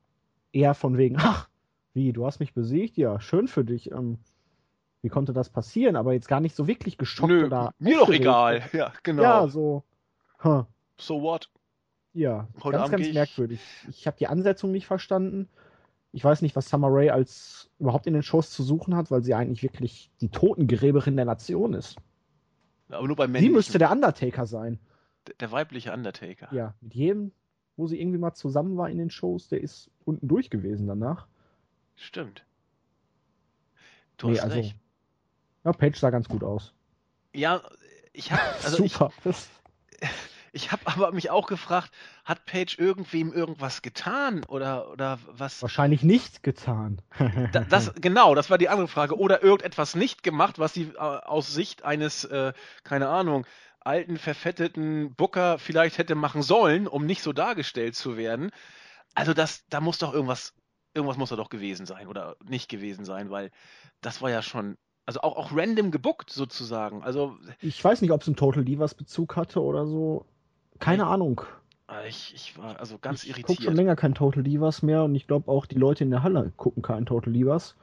eher 0.52 0.74
von 0.74 0.98
wegen, 0.98 1.16
ach, 1.18 1.48
wie, 1.94 2.12
du 2.12 2.26
hast 2.26 2.40
mich 2.40 2.54
besiegt? 2.54 2.96
Ja, 2.96 3.20
schön 3.20 3.48
für 3.48 3.64
dich. 3.64 3.90
Ähm, 3.90 4.18
wie 5.02 5.08
konnte 5.08 5.32
das 5.32 5.48
passieren? 5.48 5.96
Aber 5.96 6.12
jetzt 6.12 6.28
gar 6.28 6.40
nicht 6.40 6.54
so 6.54 6.66
wirklich 6.66 6.98
geschockt 6.98 7.30
Nö, 7.30 7.46
oder. 7.46 7.72
Mir 7.78 7.98
doch 7.98 8.10
egal. 8.10 8.62
Ja, 8.72 8.92
genau. 9.02 9.22
Ja, 9.22 9.48
so. 9.48 9.84
Huh. 10.42 10.64
So 11.00 11.22
what? 11.22 11.50
Ja, 12.12 12.48
Heute 12.62 12.78
ganz, 12.78 12.92
Abend 12.92 13.04
ganz 13.04 13.14
merkwürdig. 13.14 13.60
Ich, 13.82 14.00
ich 14.00 14.06
habe 14.06 14.16
die 14.18 14.26
Ansetzung 14.26 14.72
nicht 14.72 14.86
verstanden. 14.86 15.48
Ich 16.12 16.24
weiß 16.24 16.42
nicht, 16.42 16.56
was 16.56 16.68
Summer 16.68 16.88
Rae 16.90 17.10
als 17.10 17.70
überhaupt 17.78 18.06
in 18.06 18.14
den 18.14 18.22
Shows 18.22 18.50
zu 18.50 18.62
suchen 18.62 18.96
hat, 18.96 19.10
weil 19.10 19.22
sie 19.22 19.34
eigentlich 19.34 19.62
wirklich 19.62 20.10
die 20.20 20.28
Totengräberin 20.28 21.16
der 21.16 21.24
Nation 21.24 21.72
ist. 21.72 21.96
Aber 22.88 23.06
nur 23.06 23.16
beim 23.16 23.34
Sie 23.36 23.48
müsste 23.48 23.78
der 23.78 23.92
Undertaker 23.92 24.46
sein. 24.46 24.80
Der, 25.28 25.34
der 25.36 25.52
weibliche 25.52 25.92
Undertaker. 25.92 26.52
Ja, 26.52 26.74
mit 26.80 26.94
jedem, 26.94 27.32
wo 27.76 27.86
sie 27.86 28.00
irgendwie 28.00 28.18
mal 28.18 28.34
zusammen 28.34 28.76
war 28.76 28.90
in 28.90 28.98
den 28.98 29.10
Shows, 29.10 29.48
der 29.48 29.60
ist 29.60 29.90
unten 30.04 30.26
durch 30.26 30.50
gewesen 30.50 30.88
danach. 30.88 31.28
Stimmt. 31.94 32.44
Du 34.16 34.28
nee, 34.28 34.34
hast 34.34 34.44
also, 34.44 34.56
recht. 34.56 34.76
Ja, 35.64 35.72
Page 35.72 35.98
sah 35.98 36.10
ganz 36.10 36.28
gut 36.28 36.42
aus. 36.42 36.74
Ja, 37.32 37.62
ich 38.12 38.32
habe 38.32 38.42
also 38.64 38.76
Super. 38.78 39.12
Ich, 39.24 40.08
ich 40.52 40.72
habe 40.72 40.82
aber 40.86 41.12
mich 41.12 41.30
auch 41.30 41.46
gefragt, 41.46 41.90
hat 42.24 42.44
Page 42.44 42.78
irgendwem 42.78 43.32
irgendwas 43.32 43.82
getan 43.82 44.44
oder 44.44 44.90
oder 44.90 45.18
was? 45.26 45.62
Wahrscheinlich 45.62 46.02
nicht 46.02 46.42
getan. 46.42 47.00
da, 47.52 47.60
das 47.60 47.92
genau, 48.00 48.34
das 48.34 48.50
war 48.50 48.58
die 48.58 48.68
andere 48.68 48.88
Frage. 48.88 49.18
Oder 49.18 49.42
irgendetwas 49.42 49.94
nicht 49.94 50.22
gemacht, 50.22 50.58
was 50.58 50.74
sie 50.74 50.92
äh, 50.94 50.98
aus 50.98 51.52
Sicht 51.52 51.84
eines 51.84 52.24
äh, 52.24 52.52
keine 52.84 53.08
Ahnung 53.08 53.46
alten 53.80 54.18
verfetteten 54.18 55.14
Booker 55.14 55.58
vielleicht 55.58 55.98
hätte 55.98 56.14
machen 56.14 56.42
sollen, 56.42 56.86
um 56.86 57.06
nicht 57.06 57.22
so 57.22 57.32
dargestellt 57.32 57.96
zu 57.96 58.16
werden. 58.16 58.50
Also 59.14 59.32
das, 59.32 59.64
da 59.68 59.80
muss 59.80 59.98
doch 59.98 60.12
irgendwas, 60.12 60.54
irgendwas 60.94 61.16
muss 61.16 61.30
da 61.30 61.36
doch 61.36 61.48
gewesen 61.48 61.86
sein 61.86 62.06
oder 62.06 62.36
nicht 62.44 62.68
gewesen 62.68 63.04
sein, 63.04 63.30
weil 63.30 63.50
das 64.02 64.20
war 64.20 64.30
ja 64.30 64.42
schon 64.42 64.76
also 65.06 65.22
auch, 65.22 65.36
auch 65.36 65.50
random 65.52 65.90
gebuckt 65.90 66.30
sozusagen. 66.30 67.02
Also 67.02 67.36
ich 67.60 67.82
weiß 67.82 68.00
nicht, 68.02 68.12
ob 68.12 68.20
es 68.20 68.28
einen 68.28 68.36
Total 68.36 68.64
Divas 68.64 68.94
Bezug 68.94 69.34
hatte 69.34 69.60
oder 69.60 69.86
so. 69.86 70.26
Keine 70.80 71.06
Ahnung. 71.06 71.42
Ah, 71.86 72.04
ich, 72.08 72.32
ich 72.34 72.56
war 72.58 72.78
also 72.80 72.98
ganz 72.98 73.22
ich 73.22 73.30
irritiert. 73.30 73.50
Ich 73.50 73.56
gucke 73.56 73.62
schon 73.64 73.76
länger 73.76 73.96
kein 73.96 74.14
Total 74.14 74.42
Divas 74.42 74.82
mehr 74.82 75.04
und 75.04 75.14
ich 75.14 75.26
glaube 75.26 75.50
auch 75.50 75.66
die 75.66 75.78
Leute 75.78 76.04
in 76.04 76.10
der 76.10 76.22
Halle 76.22 76.52
gucken 76.56 76.82
kein 76.82 77.06
Total 77.06 77.32
Divas. 77.32 77.76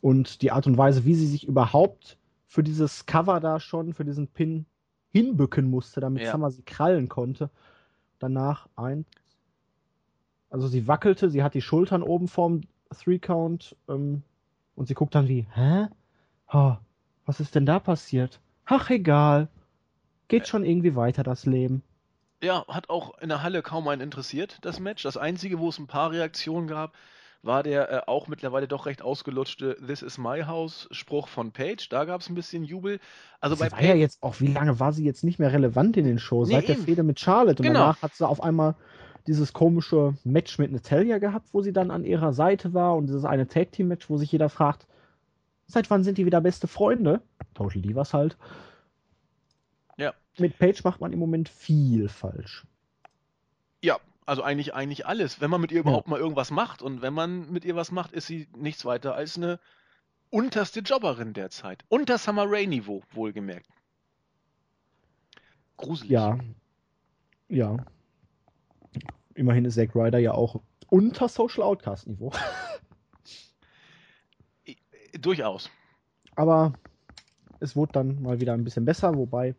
Und 0.00 0.42
die 0.42 0.50
Art 0.50 0.66
und 0.66 0.78
Weise, 0.78 1.04
wie 1.04 1.14
sie 1.14 1.26
sich 1.26 1.46
überhaupt 1.46 2.16
für 2.46 2.62
dieses 2.62 3.06
Cover 3.06 3.38
da 3.38 3.60
schon, 3.60 3.94
für 3.94 4.04
diesen 4.04 4.28
Pin 4.28 4.64
hinbücken 5.10 5.68
musste, 5.68 6.00
damit 6.00 6.22
ja. 6.22 6.32
Summer 6.32 6.50
sie 6.50 6.62
krallen 6.62 7.08
konnte. 7.08 7.50
Danach 8.18 8.68
ein. 8.76 9.04
Also 10.50 10.68
sie 10.68 10.88
wackelte, 10.88 11.30
sie 11.30 11.42
hat 11.42 11.54
die 11.54 11.62
Schultern 11.62 12.02
oben 12.02 12.28
vorm 12.28 12.62
Three 12.96 13.18
Count 13.18 13.76
ähm, 13.88 14.22
und 14.74 14.86
sie 14.86 14.94
guckt 14.94 15.14
dann 15.14 15.28
wie, 15.28 15.46
hä? 15.52 15.88
Oh, 16.52 16.76
was 17.26 17.40
ist 17.40 17.54
denn 17.54 17.66
da 17.66 17.78
passiert? 17.78 18.40
Ach, 18.64 18.90
egal. 18.90 19.48
Geht 20.28 20.48
schon 20.48 20.64
irgendwie 20.64 20.96
weiter, 20.96 21.22
das 21.22 21.46
Leben. 21.46 21.82
Ja, 22.42 22.64
hat 22.68 22.88
auch 22.88 23.18
in 23.18 23.28
der 23.28 23.42
Halle 23.42 23.62
kaum 23.62 23.86
einen 23.88 24.00
interessiert, 24.00 24.58
das 24.62 24.80
Match. 24.80 25.02
Das 25.02 25.16
einzige, 25.16 25.58
wo 25.58 25.68
es 25.68 25.78
ein 25.78 25.86
paar 25.86 26.10
Reaktionen 26.10 26.68
gab, 26.68 26.94
war 27.42 27.62
der 27.62 27.90
äh, 27.90 28.00
auch 28.06 28.28
mittlerweile 28.28 28.68
doch 28.68 28.86
recht 28.86 29.02
ausgelutschte 29.02 29.76
This 29.86 30.02
is 30.02 30.18
my 30.18 30.42
house 30.42 30.88
Spruch 30.90 31.28
von 31.28 31.52
Paige. 31.52 31.86
Da 31.90 32.04
gab 32.04 32.20
es 32.20 32.28
ein 32.28 32.34
bisschen 32.34 32.64
Jubel. 32.64 32.98
Also 33.40 33.56
sie 33.56 33.64
bei 33.64 33.72
war 33.72 33.82
ja 33.82 33.94
jetzt 33.94 34.22
auch, 34.22 34.40
wie 34.40 34.46
lange 34.46 34.78
war 34.80 34.92
sie 34.92 35.04
jetzt 35.04 35.24
nicht 35.24 35.38
mehr 35.38 35.52
relevant 35.52 35.96
in 35.96 36.04
den 36.04 36.18
Shows? 36.18 36.48
Nee, 36.48 36.54
Seit 36.54 36.64
eben. 36.64 36.74
der 36.74 36.84
Fehde 36.84 37.02
mit 37.02 37.20
Charlotte. 37.20 37.62
Und 37.62 37.68
genau. 37.68 37.80
danach 37.80 38.02
hat 38.02 38.14
sie 38.14 38.26
auf 38.26 38.42
einmal 38.42 38.74
dieses 39.26 39.52
komische 39.52 40.14
Match 40.24 40.58
mit 40.58 40.72
Natalia 40.72 41.18
gehabt, 41.18 41.48
wo 41.52 41.60
sie 41.60 41.72
dann 41.72 41.90
an 41.90 42.04
ihrer 42.04 42.32
Seite 42.32 42.72
war 42.74 42.96
und 42.96 43.06
dieses 43.06 43.24
eine 43.24 43.48
Tag 43.48 43.72
Team 43.72 43.88
Match, 43.88 44.08
wo 44.08 44.16
sich 44.16 44.32
jeder 44.32 44.48
fragt, 44.48 44.86
seit 45.66 45.90
wann 45.90 46.04
sind 46.04 46.18
die 46.18 46.26
wieder 46.26 46.40
beste 46.40 46.66
Freunde? 46.66 47.20
Total 47.54 47.82
Divas 47.82 48.14
halt. 48.14 48.36
Mit 50.38 50.58
Paige 50.58 50.80
macht 50.84 51.00
man 51.00 51.12
im 51.12 51.18
Moment 51.18 51.48
viel 51.48 52.08
falsch. 52.08 52.66
Ja, 53.82 53.98
also 54.26 54.42
eigentlich, 54.42 54.74
eigentlich 54.74 55.06
alles. 55.06 55.40
Wenn 55.40 55.50
man 55.50 55.60
mit 55.60 55.72
ihr 55.72 55.80
überhaupt 55.80 56.06
ja. 56.06 56.10
mal 56.10 56.20
irgendwas 56.20 56.50
macht 56.50 56.82
und 56.82 57.02
wenn 57.02 57.12
man 57.12 57.50
mit 57.50 57.64
ihr 57.64 57.76
was 57.76 57.90
macht, 57.90 58.12
ist 58.12 58.26
sie 58.26 58.48
nichts 58.56 58.84
weiter 58.84 59.14
als 59.14 59.36
eine 59.36 59.58
unterste 60.30 60.80
Jobberin 60.80 61.32
derzeit. 61.32 61.84
Unter 61.88 62.18
Summer 62.18 62.44
Rae 62.46 62.66
Niveau, 62.66 63.02
wohlgemerkt. 63.12 63.66
Gruselig. 65.76 66.10
Ja. 66.10 66.38
Ja. 67.48 67.76
Immerhin 69.34 69.64
ist 69.64 69.74
Zack 69.74 69.94
Ryder 69.94 70.18
ja 70.18 70.32
auch 70.32 70.60
unter 70.88 71.28
Social 71.28 71.62
Outcast 71.62 72.06
Niveau. 72.06 72.32
Durchaus. 75.20 75.70
Aber 76.36 76.72
es 77.58 77.74
wurde 77.74 77.92
dann 77.92 78.22
mal 78.22 78.40
wieder 78.40 78.54
ein 78.54 78.64
bisschen 78.64 78.84
besser, 78.84 79.16
wobei 79.16 79.54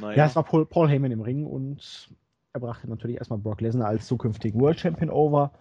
naja. 0.00 0.16
Ja, 0.16 0.26
es 0.26 0.36
war 0.36 0.42
Paul, 0.42 0.66
Paul 0.66 0.88
Heyman 0.88 1.12
im 1.12 1.20
Ring 1.20 1.46
und 1.46 2.10
er 2.52 2.60
brachte 2.60 2.88
natürlich 2.88 3.18
erstmal 3.18 3.38
Brock 3.38 3.60
Lesnar 3.60 3.88
als 3.88 4.06
zukünftigen 4.06 4.60
World 4.60 4.78
Champion 4.78 5.10
over, 5.10 5.52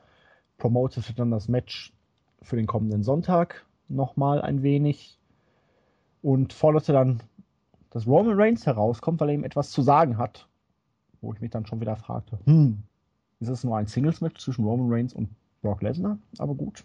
promotete 0.58 1.14
dann 1.14 1.32
das 1.32 1.48
Match 1.48 1.94
für 2.42 2.56
den 2.56 2.68
kommenden 2.68 3.04
Sonntag 3.04 3.66
nochmal 3.90 4.42
ein 4.42 4.64
wenig 4.64 5.18
und 6.22 6.54
forderte 6.54 6.94
dann, 6.94 7.22
dass 7.90 8.08
Roman 8.08 8.40
Reigns 8.40 8.66
herauskommt, 8.66 9.20
weil 9.20 9.30
er 9.30 9.36
ihm 9.36 9.44
etwas 9.44 9.72
zu 9.72 9.82
sagen 9.82 10.18
hat. 10.18 10.48
Wo 11.22 11.34
ich 11.34 11.42
mich 11.42 11.52
dann 11.52 11.66
schon 11.66 11.80
wieder 11.80 11.96
fragte, 11.96 12.38
hm, 12.46 12.84
ist 13.40 13.50
es 13.50 13.64
nur 13.64 13.78
ein 13.78 13.88
Singles-Match 13.88 14.42
zwischen 14.42 14.66
Roman 14.66 14.92
Reigns 14.92 15.14
und 15.14 15.30
Brock 15.62 15.82
Lesnar? 15.82 16.18
Aber 16.38 16.54
gut. 16.54 16.84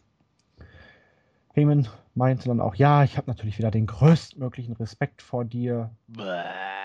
Heyman 1.55 1.89
meinte 2.15 2.49
dann 2.49 2.61
auch, 2.61 2.77
ja, 2.77 3.03
ich 3.03 3.17
habe 3.17 3.29
natürlich 3.29 3.59
wieder 3.59 3.71
den 3.71 3.87
größtmöglichen 3.87 4.75
Respekt 4.75 5.23
vor 5.23 5.45
dir. 5.45 5.91
Bäh. 6.07 6.78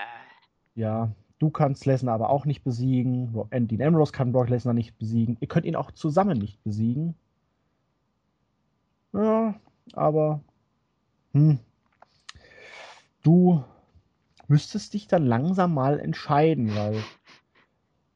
Ja, 0.74 1.12
du 1.38 1.50
kannst 1.50 1.86
Lesnar 1.86 2.14
aber 2.14 2.30
auch 2.30 2.46
nicht 2.46 2.64
besiegen. 2.64 3.32
Dean 3.50 3.82
Ambrose 3.82 4.12
kann 4.12 4.32
Brock 4.32 4.48
Lesnar 4.48 4.74
nicht 4.74 4.98
besiegen. 4.98 5.36
Ihr 5.40 5.48
könnt 5.48 5.66
ihn 5.66 5.76
auch 5.76 5.90
zusammen 5.92 6.38
nicht 6.38 6.62
besiegen. 6.64 7.14
Ja, 9.12 9.54
aber 9.92 10.40
hm, 11.32 11.58
du 13.22 13.62
müsstest 14.48 14.94
dich 14.94 15.06
dann 15.06 15.26
langsam 15.26 15.74
mal 15.74 16.00
entscheiden, 16.00 16.74
weil 16.74 17.02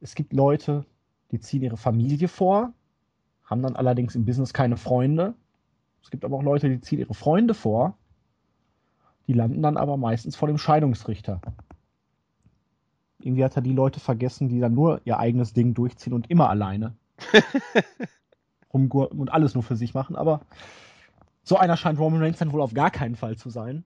es 0.01 0.15
gibt 0.15 0.33
Leute, 0.33 0.85
die 1.31 1.41
ziehen 1.41 1.63
ihre 1.63 1.77
Familie 1.77 2.29
vor, 2.29 2.73
haben 3.45 3.63
dann 3.63 3.77
allerdings 3.77 4.15
im 4.15 4.25
Business 4.25 4.53
keine 4.53 4.77
Freunde. 4.77 5.35
Es 6.03 6.11
gibt 6.11 6.25
aber 6.25 6.37
auch 6.37 6.43
Leute, 6.43 6.69
die 6.69 6.81
ziehen 6.81 6.99
ihre 6.99 7.15
Freunde 7.15 7.55
vor, 7.55 7.97
die 9.27 9.33
landen 9.33 9.63
dann 9.63 9.77
aber 9.77 9.97
meistens 9.97 10.37
vor 10.37 10.49
dem 10.49 10.59
Scheidungsrichter. 10.59 11.41
Irgendwie 13.21 13.45
hat 13.45 13.57
er 13.57 13.63
die 13.63 13.73
Leute 13.73 14.01
vergessen, 14.01 14.49
die 14.49 14.61
dann 14.61 14.75
nur 14.75 15.01
ihr 15.05 15.19
eigenes 15.19 15.53
Ding 15.53 15.75
durchziehen 15.75 16.13
und 16.13 16.31
immer 16.31 16.49
alleine 16.49 16.95
rumgurken 18.73 19.19
und 19.19 19.33
alles 19.33 19.55
nur 19.55 19.63
für 19.63 19.77
sich 19.77 19.95
machen. 19.95 20.17
Aber 20.17 20.41
so 21.43 21.57
einer 21.57 21.77
scheint 21.77 21.99
Roman 21.99 22.23
Reigns 22.23 22.39
dann 22.39 22.53
wohl 22.53 22.61
auf 22.61 22.75
gar 22.75 22.91
keinen 22.91 23.17
Fall 23.17 23.37
zu 23.37 23.51
sein. 23.51 23.85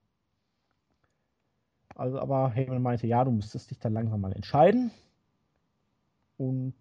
Also, 1.95 2.18
aber 2.18 2.51
Heyman 2.51 2.83
meinte, 2.83 3.07
ja, 3.07 3.24
du 3.24 3.30
müsstest 3.30 3.70
dich 3.70 3.78
dann 3.78 3.93
langsam 3.93 4.20
mal 4.20 4.33
entscheiden. 4.33 4.91
Und 6.39 6.74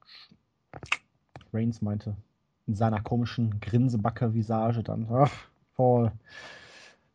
Reigns 1.53 1.81
meinte 1.81 2.15
in 2.67 2.75
seiner 2.75 3.01
komischen 3.01 3.59
Grinsebacke-Visage 3.59 4.83
dann, 4.83 5.07
ach, 5.11 5.31
Paul, 5.75 6.11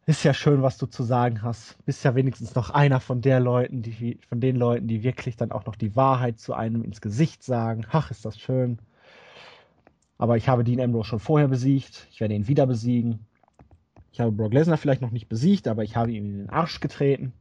ist 0.06 0.22
ja 0.22 0.32
schön, 0.32 0.62
was 0.62 0.78
du 0.78 0.86
zu 0.86 1.02
sagen 1.02 1.42
hast. 1.42 1.84
Bist 1.84 2.04
ja 2.04 2.14
wenigstens 2.14 2.54
noch 2.54 2.70
einer 2.70 3.00
von 3.00 3.20
der 3.20 3.40
Leuten, 3.40 3.82
die, 3.82 4.18
von 4.28 4.40
den 4.40 4.54
Leuten, 4.54 4.86
die 4.86 5.02
wirklich 5.02 5.36
dann 5.36 5.50
auch 5.50 5.66
noch 5.66 5.74
die 5.74 5.96
Wahrheit 5.96 6.38
zu 6.38 6.54
einem 6.54 6.84
ins 6.84 7.00
Gesicht 7.00 7.42
sagen. 7.42 7.84
Ach, 7.90 8.10
ist 8.12 8.24
das 8.24 8.38
schön. 8.38 8.78
Aber 10.16 10.36
ich 10.36 10.48
habe 10.48 10.62
Dean 10.62 10.80
Ambrose 10.80 11.08
schon 11.08 11.18
vorher 11.18 11.48
besiegt. 11.48 12.06
Ich 12.12 12.20
werde 12.20 12.34
ihn 12.34 12.46
wieder 12.46 12.66
besiegen. 12.66 13.26
Ich 14.12 14.20
habe 14.20 14.30
Brock 14.32 14.54
Lesnar 14.54 14.78
vielleicht 14.78 15.02
noch 15.02 15.10
nicht 15.10 15.28
besiegt, 15.28 15.66
aber 15.68 15.82
ich 15.82 15.96
habe 15.96 16.12
ihn 16.12 16.24
in 16.24 16.38
den 16.38 16.50
Arsch 16.50 16.80
getreten. 16.80 17.32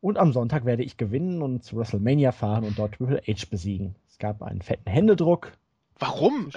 Und 0.00 0.18
am 0.18 0.32
Sonntag 0.32 0.64
werde 0.64 0.82
ich 0.82 0.96
gewinnen 0.96 1.40
und 1.40 1.62
zu 1.62 1.76
WrestleMania 1.76 2.32
fahren 2.32 2.64
und 2.64 2.76
dort 2.76 2.96
Triple 2.96 3.22
H 3.26 3.46
besiegen. 3.48 3.94
Es 4.08 4.18
gab 4.18 4.42
einen 4.42 4.60
fetten 4.60 4.90
Händedruck. 4.90 5.52
Warum? 6.00 6.50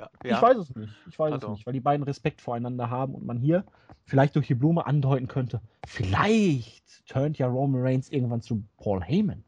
Also, 0.00 0.12
ja. 0.24 0.36
Ich 0.36 0.42
weiß 0.42 0.56
es 0.56 0.74
nicht. 0.74 0.92
Ich 1.08 1.18
weiß 1.18 1.30
Pardon. 1.30 1.52
es 1.52 1.58
nicht, 1.58 1.66
weil 1.66 1.72
die 1.72 1.80
beiden 1.80 2.04
Respekt 2.04 2.40
voreinander 2.40 2.90
haben 2.90 3.14
und 3.14 3.24
man 3.24 3.38
hier 3.38 3.64
vielleicht 4.04 4.36
durch 4.36 4.46
die 4.46 4.54
Blume 4.54 4.86
andeuten 4.86 5.28
könnte, 5.28 5.60
vielleicht 5.86 7.06
turnt 7.08 7.38
ja 7.38 7.46
Roman 7.46 7.82
Reigns 7.82 8.10
irgendwann 8.10 8.42
zu 8.42 8.62
Paul 8.76 9.02
Heyman. 9.02 9.42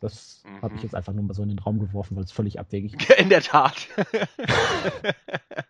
Das 0.00 0.42
mhm. 0.44 0.62
habe 0.62 0.74
ich 0.76 0.82
jetzt 0.82 0.94
einfach 0.94 1.12
nur 1.12 1.24
mal 1.24 1.34
so 1.34 1.42
in 1.42 1.50
den 1.50 1.58
Raum 1.58 1.78
geworfen, 1.78 2.16
weil 2.16 2.24
es 2.24 2.32
völlig 2.32 2.58
abwegig 2.58 2.94
ist. 2.94 3.10
In 3.18 3.28
der 3.28 3.42
Tat. 3.42 3.86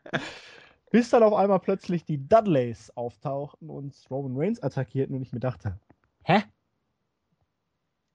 Bis 0.91 1.11
dann 1.11 1.23
auf 1.23 1.35
einmal 1.35 1.59
plötzlich 1.59 2.05
die 2.05 2.29
Dudleys 2.29 2.91
auftauchten 2.91 3.71
und 3.71 3.95
Roman 4.11 4.37
Reigns 4.37 4.63
attackierten 4.63 5.17
und 5.17 5.23
ich 5.23 5.33
mir 5.33 5.41
dachte, 5.41 5.79
hä? 6.23 6.43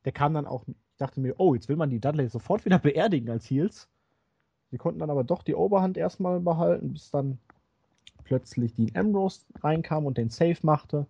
Der 0.06 0.12
kam 0.12 0.34
dann 0.34 0.46
auch, 0.46 0.64
ich 0.68 0.76
dachte 0.98 1.20
mir, 1.20 1.36
oh, 1.38 1.54
jetzt 1.54 1.70
will 1.70 1.76
man 1.76 1.90
die 1.90 2.00
Dudleys 2.00 2.32
sofort 2.32 2.66
wieder 2.66 2.80
beerdigen 2.80 3.30
als 3.30 3.50
Heels. 3.50 3.90
Sie 4.72 4.78
konnten 4.78 5.00
dann 5.00 5.10
aber 5.10 5.24
doch 5.24 5.44
die 5.44 5.56
Oberhand 5.56 5.98
erstmal 5.98 6.40
behalten, 6.40 6.94
bis 6.94 7.10
dann 7.12 7.40
plötzlich 8.24 8.76
Dean 8.76 8.92
Ambrose 8.94 9.42
reinkam 9.62 10.06
und 10.06 10.18
den 10.18 10.30
Save 10.30 10.58
machte. 10.62 11.06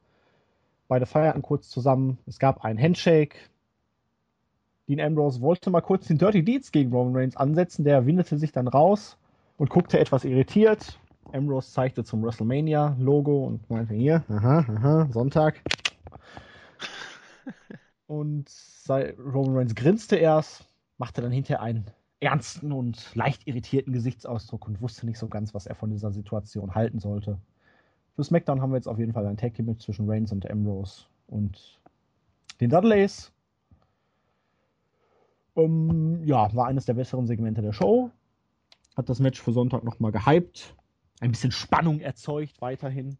Beide 0.88 1.06
feierten 1.06 1.42
kurz 1.42 1.70
zusammen. 1.70 2.18
Es 2.28 2.40
gab 2.40 2.64
einen 2.64 2.80
Handshake. 2.80 3.36
Dean 4.88 5.02
Ambrose 5.02 5.42
wollte 5.42 5.70
mal 5.70 5.82
kurz 5.82 6.08
den 6.08 6.18
Dirty 6.18 6.44
Deeds 6.44 6.72
gegen 6.72 6.94
Roman 6.94 7.16
Reigns 7.16 7.36
ansetzen. 7.36 7.84
Der 7.84 8.06
windete 8.06 8.38
sich 8.38 8.52
dann 8.52 8.68
raus 8.68 9.18
und 9.58 9.70
guckte 9.70 10.00
etwas 10.00 10.24
irritiert. 10.24 11.00
Ambrose 11.34 11.72
zeigte 11.72 12.04
zum 12.06 12.24
WrestleMania-Logo 12.24 13.46
und 13.48 13.70
meinte 13.70 13.96
hier, 13.96 14.24
aha, 14.30 14.60
aha, 14.60 15.08
Sonntag. 15.12 15.62
Und 18.08 18.50
Roman 18.88 19.58
Reigns 19.58 19.76
grinste 19.76 20.16
erst, 20.16 20.64
machte 20.98 21.22
dann 21.22 21.34
hinterher 21.34 21.62
einen 21.62 21.92
ernsten 22.20 22.72
und 22.72 23.16
leicht 23.16 23.48
irritierten 23.48 23.94
Gesichtsausdruck 23.94 24.68
und 24.68 24.82
wusste 24.82 25.06
nicht 25.06 25.20
so 25.20 25.28
ganz, 25.28 25.54
was 25.54 25.68
er 25.68 25.76
von 25.76 25.90
dieser 25.90 26.12
Situation 26.12 26.74
halten 26.74 27.00
sollte. 27.00 27.40
Für 28.16 28.24
SmackDown 28.24 28.62
haben 28.62 28.72
wir 28.72 28.78
jetzt 28.78 28.88
auf 28.88 28.98
jeden 28.98 29.14
Fall 29.14 29.28
ein 29.28 29.38
Tag 29.38 29.54
Team 29.54 29.80
zwischen 29.80 30.10
Reigns 30.10 30.32
und 30.32 30.50
Ambrose 30.50 31.06
und 31.28 31.80
den 32.60 32.70
Dudleys. 32.70 33.32
Um, 35.54 36.24
ja, 36.24 36.54
war 36.56 36.68
eines 36.68 36.86
der 36.86 36.94
besseren 36.94 37.28
Segmente 37.28 37.62
der 37.62 37.74
Show. 37.74 38.12
Hat 38.96 39.10
das 39.10 39.20
Match 39.20 39.42
für 39.42 39.54
Sonntag 39.54 39.84
nochmal 39.84 40.12
gehypt. 40.12 40.76
Ein 41.20 41.32
bisschen 41.32 41.52
Spannung 41.52 42.00
erzeugt 42.00 42.62
weiterhin. 42.62 43.18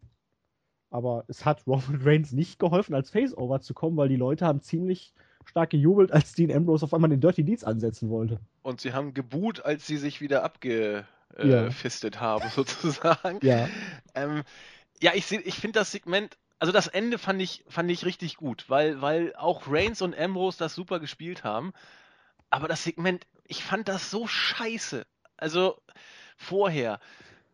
Aber 0.90 1.24
es 1.28 1.44
hat 1.44 1.62
Roman 1.66 2.00
Reigns 2.02 2.32
nicht 2.32 2.58
geholfen, 2.58 2.94
als 2.94 3.10
Face-Over 3.10 3.60
zu 3.60 3.74
kommen, 3.74 3.96
weil 3.96 4.08
die 4.08 4.16
Leute 4.16 4.46
haben 4.46 4.60
ziemlich 4.60 5.12
stark 5.44 5.70
gejubelt, 5.70 6.12
als 6.12 6.34
Dean 6.34 6.52
Ambrose 6.52 6.84
auf 6.84 6.92
einmal 6.92 7.10
den 7.10 7.20
Dirty 7.20 7.42
Deeds 7.42 7.64
ansetzen 7.64 8.10
wollte. 8.10 8.38
Und 8.62 8.80
sie 8.80 8.92
haben 8.92 9.14
geboot, 9.14 9.64
als 9.64 9.86
sie 9.86 9.96
sich 9.96 10.20
wieder 10.20 10.44
abgefistet 10.44 12.16
ja. 12.16 12.20
haben, 12.20 12.48
sozusagen. 12.54 13.38
Ja. 13.42 13.68
Ähm, 14.14 14.42
ja, 15.00 15.12
ich, 15.14 15.30
ich 15.32 15.54
finde 15.54 15.78
das 15.78 15.92
Segment, 15.92 16.36
also 16.58 16.72
das 16.72 16.86
Ende 16.86 17.18
fand 17.18 17.40
ich, 17.40 17.64
fand 17.68 17.90
ich 17.90 18.04
richtig 18.04 18.36
gut, 18.36 18.64
weil, 18.68 19.00
weil 19.00 19.34
auch 19.36 19.64
Reigns 19.68 20.02
und 20.02 20.18
Ambrose 20.18 20.58
das 20.58 20.74
super 20.74 21.00
gespielt 21.00 21.44
haben. 21.44 21.72
Aber 22.50 22.68
das 22.68 22.84
Segment, 22.84 23.26
ich 23.46 23.62
fand 23.62 23.88
das 23.88 24.10
so 24.10 24.26
scheiße. 24.26 25.06
Also 25.36 25.80
vorher. 26.36 27.00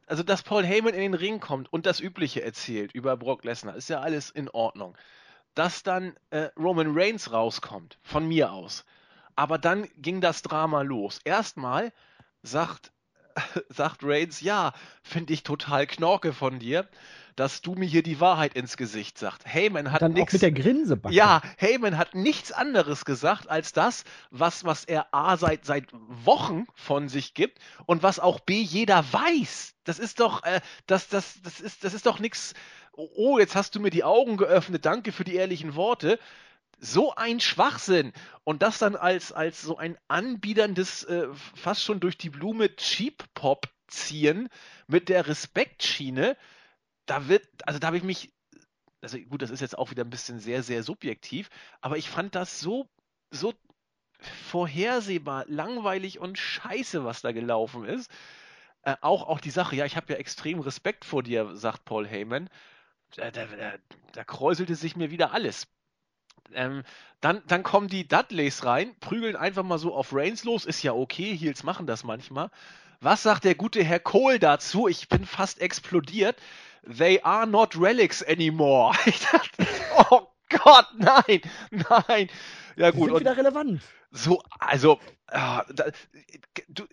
Also, 0.06 0.22
dass 0.22 0.42
Paul 0.42 0.64
Heyman 0.64 0.94
in 0.94 1.00
den 1.00 1.14
Ring 1.14 1.40
kommt 1.40 1.72
und 1.72 1.86
das 1.86 2.00
Übliche 2.00 2.42
erzählt 2.42 2.92
über 2.92 3.16
Brock 3.16 3.44
Lesnar, 3.44 3.76
ist 3.76 3.88
ja 3.88 4.00
alles 4.00 4.30
in 4.30 4.48
Ordnung 4.50 4.96
dass 5.54 5.82
dann 5.82 6.14
äh, 6.30 6.48
Roman 6.58 6.92
Reigns 6.96 7.32
rauskommt, 7.32 7.98
von 8.02 8.26
mir 8.26 8.52
aus. 8.52 8.84
Aber 9.36 9.58
dann 9.58 9.88
ging 9.96 10.20
das 10.20 10.42
Drama 10.42 10.82
los. 10.82 11.20
Erstmal 11.24 11.92
sagt, 12.42 12.92
sagt 13.68 14.00
Reigns, 14.02 14.40
ja, 14.40 14.72
finde 15.02 15.32
ich 15.32 15.42
total 15.42 15.86
knorke 15.86 16.32
von 16.32 16.58
dir, 16.58 16.88
dass 17.36 17.62
du 17.62 17.74
mir 17.74 17.86
hier 17.86 18.02
die 18.02 18.20
Wahrheit 18.20 18.54
ins 18.54 18.76
Gesicht 18.76 19.18
sagst. 19.18 19.42
Heyman 19.44 19.90
hat 19.90 20.02
nichts. 20.08 20.32
mit 20.32 20.42
der 20.42 20.52
Grinse. 20.52 20.94
-Backe. 20.94 21.12
Ja, 21.12 21.42
Heyman 21.56 21.98
hat 21.98 22.14
nichts 22.14 22.52
anderes 22.52 23.04
gesagt 23.04 23.50
als 23.50 23.72
das, 23.72 24.04
was, 24.30 24.64
was 24.64 24.84
er 24.84 25.12
A 25.12 25.36
seit, 25.36 25.64
seit 25.64 25.88
Wochen 25.92 26.66
von 26.74 27.08
sich 27.08 27.34
gibt 27.34 27.58
und 27.86 28.02
was 28.02 28.20
auch 28.20 28.40
B 28.40 28.60
jeder 28.60 29.04
weiß. 29.12 29.74
Das 29.84 29.98
ist 29.98 30.20
doch, 30.20 30.44
äh, 30.44 30.60
das, 30.86 31.08
das, 31.08 31.40
das 31.42 31.60
ist, 31.60 31.84
das 31.84 31.94
ist 31.94 32.06
doch 32.06 32.20
nichts 32.20 32.54
oh, 32.96 33.38
jetzt 33.38 33.54
hast 33.54 33.74
du 33.74 33.80
mir 33.80 33.90
die 33.90 34.04
Augen 34.04 34.36
geöffnet, 34.36 34.84
danke 34.84 35.12
für 35.12 35.24
die 35.24 35.34
ehrlichen 35.34 35.74
Worte. 35.74 36.18
So 36.84 37.14
ein 37.14 37.40
Schwachsinn. 37.40 38.12
Und 38.44 38.62
das 38.62 38.78
dann 38.78 38.94
als, 38.94 39.32
als 39.32 39.62
so 39.62 39.78
ein 39.78 39.96
anbiederndes, 40.08 41.04
äh, 41.04 41.28
fast 41.54 41.82
schon 41.82 41.98
durch 41.98 42.18
die 42.18 42.28
Blume 42.28 42.76
Cheap 42.76 43.24
Pop 43.32 43.68
ziehen 43.86 44.50
mit 44.86 45.08
der 45.08 45.26
Respektschiene, 45.26 46.36
da 47.06 47.28
wird, 47.28 47.46
also 47.64 47.78
da 47.78 47.86
habe 47.86 47.96
ich 47.96 48.02
mich, 48.02 48.34
also 49.00 49.18
gut, 49.18 49.40
das 49.40 49.50
ist 49.50 49.60
jetzt 49.60 49.78
auch 49.78 49.90
wieder 49.90 50.04
ein 50.04 50.10
bisschen 50.10 50.40
sehr, 50.40 50.62
sehr 50.62 50.82
subjektiv, 50.82 51.48
aber 51.80 51.96
ich 51.96 52.10
fand 52.10 52.34
das 52.34 52.60
so, 52.60 52.88
so 53.30 53.54
vorhersehbar, 54.20 55.44
langweilig 55.48 56.18
und 56.18 56.38
scheiße, 56.38 57.04
was 57.04 57.22
da 57.22 57.32
gelaufen 57.32 57.86
ist. 57.86 58.10
Äh, 58.82 58.96
auch, 59.00 59.26
auch 59.26 59.40
die 59.40 59.50
Sache, 59.50 59.74
ja, 59.74 59.86
ich 59.86 59.96
habe 59.96 60.12
ja 60.12 60.18
extrem 60.18 60.60
Respekt 60.60 61.06
vor 61.06 61.22
dir, 61.22 61.56
sagt 61.56 61.86
Paul 61.86 62.06
Heyman 62.06 62.50
da, 63.16 63.30
da, 63.30 63.46
da 64.12 64.24
kräuselte 64.24 64.74
sich 64.74 64.96
mir 64.96 65.10
wieder 65.10 65.32
alles. 65.32 65.66
Ähm, 66.52 66.82
dann, 67.20 67.42
dann 67.46 67.62
kommen 67.62 67.88
die 67.88 68.06
Dudleys 68.06 68.64
rein, 68.64 68.94
prügeln 69.00 69.36
einfach 69.36 69.62
mal 69.62 69.78
so 69.78 69.94
auf 69.94 70.12
Reigns 70.12 70.44
los, 70.44 70.66
ist 70.66 70.82
ja 70.82 70.92
okay, 70.92 71.36
Heels 71.36 71.62
machen 71.62 71.86
das 71.86 72.04
manchmal. 72.04 72.50
Was 73.00 73.22
sagt 73.22 73.44
der 73.44 73.54
gute 73.54 73.82
Herr 73.82 74.00
Cole 74.00 74.38
dazu? 74.38 74.88
Ich 74.88 75.08
bin 75.08 75.26
fast 75.26 75.60
explodiert. 75.60 76.36
They 76.86 77.20
are 77.22 77.46
not 77.46 77.78
relics 77.80 78.22
anymore. 78.22 78.94
Ich 79.06 79.20
dachte, 79.20 79.66
oh 80.10 80.26
Gott, 80.50 80.86
nein, 80.96 81.40
nein. 81.70 82.28
Ja 82.76 82.90
gut. 82.90 83.08
Die 83.08 83.12
sind 83.12 83.20
wieder 83.20 83.36
relevant. 83.36 83.82
So, 84.10 84.42
also, 84.58 85.00
äh, 85.28 85.38
da, 85.72 85.84
du, 86.68 86.84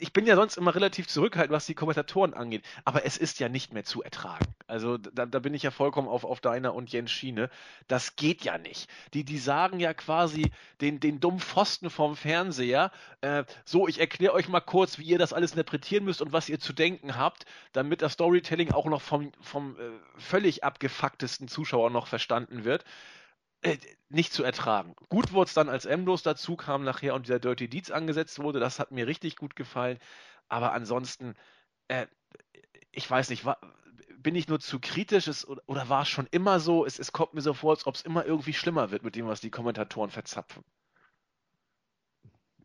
ich 0.00 0.12
bin 0.12 0.26
ja 0.26 0.34
sonst 0.34 0.56
immer 0.56 0.74
relativ 0.74 1.06
zurückhaltend, 1.08 1.54
was 1.54 1.66
die 1.66 1.74
Kommentatoren 1.74 2.34
angeht, 2.34 2.64
aber 2.84 3.04
es 3.04 3.16
ist 3.16 3.38
ja 3.38 3.48
nicht 3.48 3.72
mehr 3.72 3.84
zu 3.84 4.02
ertragen. 4.02 4.46
Also 4.66 4.98
da, 4.98 5.26
da 5.26 5.38
bin 5.38 5.54
ich 5.54 5.62
ja 5.62 5.70
vollkommen 5.70 6.08
auf, 6.08 6.24
auf 6.24 6.40
deiner 6.40 6.74
und 6.74 6.90
Jens 6.90 7.10
Schiene. 7.10 7.50
Das 7.88 8.16
geht 8.16 8.42
ja 8.42 8.58
nicht. 8.58 8.88
Die, 9.14 9.24
die 9.24 9.38
sagen 9.38 9.80
ja 9.80 9.94
quasi 9.94 10.50
den, 10.80 11.00
den 11.00 11.20
dummen 11.20 11.40
Pfosten 11.40 11.90
vom 11.90 12.16
Fernseher, 12.16 12.90
äh, 13.20 13.44
so, 13.64 13.88
ich 13.88 14.00
erkläre 14.00 14.32
euch 14.32 14.48
mal 14.48 14.60
kurz, 14.60 14.98
wie 14.98 15.04
ihr 15.04 15.18
das 15.18 15.32
alles 15.32 15.52
interpretieren 15.52 16.04
müsst 16.04 16.22
und 16.22 16.32
was 16.32 16.48
ihr 16.48 16.58
zu 16.58 16.72
denken 16.72 17.16
habt, 17.16 17.44
damit 17.72 18.02
das 18.02 18.14
Storytelling 18.14 18.72
auch 18.72 18.86
noch 18.86 19.02
vom, 19.02 19.32
vom 19.40 19.76
äh, 19.76 19.80
völlig 20.16 20.64
abgefucktesten 20.64 21.48
Zuschauer 21.48 21.90
noch 21.90 22.06
verstanden 22.06 22.64
wird. 22.64 22.84
Äh, 23.62 23.76
nicht 24.08 24.32
zu 24.32 24.42
ertragen. 24.42 24.94
Gut 25.08 25.32
wurde 25.32 25.48
es 25.48 25.54
dann, 25.54 25.68
als 25.68 25.86
Ambrose 25.86 26.24
dazu 26.24 26.56
kam 26.56 26.82
nachher 26.82 27.14
und 27.14 27.26
dieser 27.26 27.38
Dirty 27.38 27.68
Deeds 27.68 27.90
angesetzt 27.90 28.38
wurde. 28.42 28.58
Das 28.58 28.78
hat 28.78 28.90
mir 28.90 29.06
richtig 29.06 29.36
gut 29.36 29.54
gefallen. 29.54 29.98
Aber 30.48 30.72
ansonsten, 30.72 31.34
äh, 31.88 32.06
ich 32.90 33.08
weiß 33.08 33.28
nicht, 33.30 33.44
war, 33.44 33.58
bin 34.18 34.34
ich 34.34 34.48
nur 34.48 34.60
zu 34.60 34.80
kritisch 34.80 35.46
oder, 35.46 35.62
oder 35.66 35.88
war 35.88 36.02
es 36.02 36.08
schon 36.08 36.26
immer 36.30 36.58
so? 36.58 36.86
Es, 36.86 36.98
es 36.98 37.12
kommt 37.12 37.34
mir 37.34 37.42
so 37.42 37.52
vor, 37.52 37.72
als 37.72 37.86
ob 37.86 37.94
es 37.94 38.02
immer 38.02 38.24
irgendwie 38.24 38.54
schlimmer 38.54 38.90
wird 38.90 39.02
mit 39.02 39.14
dem, 39.14 39.26
was 39.26 39.40
die 39.40 39.50
Kommentatoren 39.50 40.10
verzapfen. 40.10 40.64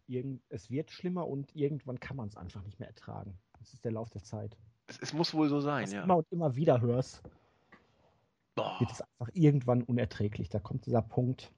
Irgend, 0.07 0.41
es 0.49 0.69
wird 0.69 0.91
schlimmer 0.91 1.27
und 1.27 1.53
irgendwann 1.55 1.99
kann 1.99 2.15
man 2.15 2.27
es 2.27 2.37
einfach 2.37 2.63
nicht 2.63 2.79
mehr 2.79 2.87
ertragen. 2.87 3.37
Das 3.59 3.73
ist 3.73 3.83
der 3.83 3.91
Lauf 3.91 4.09
der 4.09 4.23
Zeit. 4.23 4.55
Es, 4.87 4.99
es 4.99 5.13
muss 5.13 5.33
wohl 5.33 5.49
so 5.49 5.59
sein, 5.59 5.83
was 5.83 5.91
ja. 5.91 6.03
Immer 6.03 6.17
und 6.17 6.31
immer 6.31 6.55
wieder 6.55 6.79
hörst 6.79 7.21
oh. 8.57 8.79
wird 8.79 8.91
es 8.91 9.01
einfach 9.01 9.29
irgendwann 9.33 9.83
unerträglich. 9.83 10.49
Da 10.49 10.59
kommt 10.59 10.85
dieser 10.85 11.01
Punkt. 11.01 11.51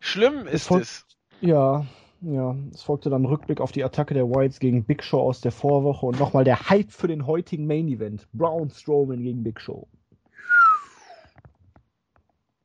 Schlimm 0.00 0.46
ist 0.46 0.54
es. 0.54 0.66
Folgt, 0.66 0.84
es. 0.84 1.06
Ja, 1.40 1.86
ja. 2.20 2.56
Es 2.72 2.82
folgte 2.82 3.10
dann 3.10 3.24
Rückblick 3.24 3.60
auf 3.60 3.72
die 3.72 3.84
Attacke 3.84 4.14
der 4.14 4.28
Whites 4.28 4.60
gegen 4.60 4.84
Big 4.84 5.02
Show 5.02 5.20
aus 5.20 5.40
der 5.40 5.52
Vorwoche 5.52 6.06
und 6.06 6.18
nochmal 6.18 6.44
der 6.44 6.68
Hype 6.68 6.90
für 6.90 7.08
den 7.08 7.26
heutigen 7.26 7.66
Main 7.66 7.88
Event. 7.88 8.28
Braun 8.32 8.70
Strowman 8.70 9.22
gegen 9.22 9.42
Big 9.42 9.60
Show. 9.60 9.86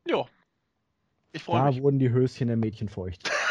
Ja. 0.08 0.26
Ich 1.32 1.44
freue 1.44 1.66
mich. 1.66 1.78
Da 1.78 1.84
wurden 1.84 2.00
die 2.00 2.10
Höschen 2.12 2.48
der 2.48 2.58
Mädchen 2.58 2.90
feucht. 2.90 3.32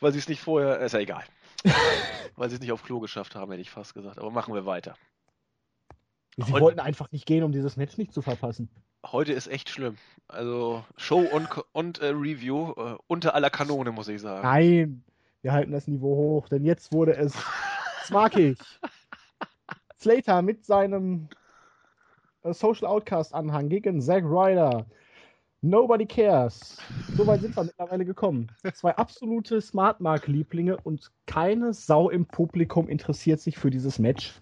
Weil 0.00 0.12
sie 0.12 0.18
es 0.18 0.28
nicht 0.28 0.40
vorher. 0.40 0.78
Ist 0.80 0.92
ja 0.92 1.00
egal. 1.00 1.24
Weil 2.36 2.48
sie 2.48 2.56
es 2.56 2.60
nicht 2.60 2.72
auf 2.72 2.82
Klo 2.82 3.00
geschafft 3.00 3.34
haben, 3.34 3.50
hätte 3.50 3.62
ich 3.62 3.70
fast 3.70 3.94
gesagt. 3.94 4.18
Aber 4.18 4.30
machen 4.30 4.54
wir 4.54 4.66
weiter. 4.66 4.94
Sie 6.36 6.52
heute, 6.52 6.64
wollten 6.64 6.80
einfach 6.80 7.10
nicht 7.12 7.26
gehen, 7.26 7.42
um 7.42 7.52
dieses 7.52 7.76
Match 7.76 7.98
nicht 7.98 8.12
zu 8.12 8.22
verpassen. 8.22 8.70
Heute 9.04 9.32
ist 9.32 9.46
echt 9.46 9.68
schlimm. 9.68 9.96
Also 10.28 10.84
Show 10.96 11.20
und, 11.20 11.48
und 11.72 11.98
äh, 12.00 12.08
Review 12.08 12.72
äh, 12.76 12.96
unter 13.06 13.34
aller 13.34 13.50
Kanone, 13.50 13.92
muss 13.92 14.08
ich 14.08 14.20
sagen. 14.20 14.42
Nein, 14.42 15.04
wir 15.42 15.52
halten 15.52 15.72
das 15.72 15.86
Niveau 15.86 16.16
hoch, 16.16 16.48
denn 16.48 16.64
jetzt 16.64 16.92
wurde 16.92 17.16
es. 17.16 17.34
Ich. 18.36 18.58
Slater 20.00 20.42
mit 20.42 20.64
seinem 20.64 21.28
äh, 22.42 22.52
Social 22.52 22.86
Outcast 22.88 23.34
Anhang 23.34 23.68
gegen 23.68 24.00
Zack 24.00 24.24
Ryder. 24.24 24.86
Nobody 25.62 26.06
cares. 26.06 26.78
So 27.14 27.26
weit 27.26 27.42
sind 27.42 27.54
wir 27.54 27.64
mittlerweile 27.64 28.06
gekommen. 28.06 28.50
Zwei 28.72 28.96
absolute 28.96 29.60
Smart 29.60 30.00
Mark 30.00 30.26
Lieblinge 30.26 30.78
und 30.78 31.10
keine 31.26 31.74
Sau 31.74 32.08
im 32.08 32.24
Publikum 32.24 32.88
interessiert 32.88 33.40
sich 33.40 33.58
für 33.58 33.70
dieses 33.70 33.98
Match. 33.98 34.40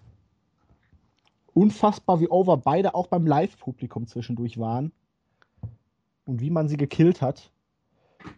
Unfassbar, 1.53 2.21
wie 2.21 2.29
over 2.29 2.55
beide 2.55 2.95
auch 2.95 3.07
beim 3.07 3.27
Live-Publikum 3.27 4.07
zwischendurch 4.07 4.59
waren. 4.59 4.93
Und 6.25 6.39
wie 6.39 6.51
man 6.51 6.69
sie 6.69 6.77
gekillt 6.77 7.21
hat. 7.21 7.51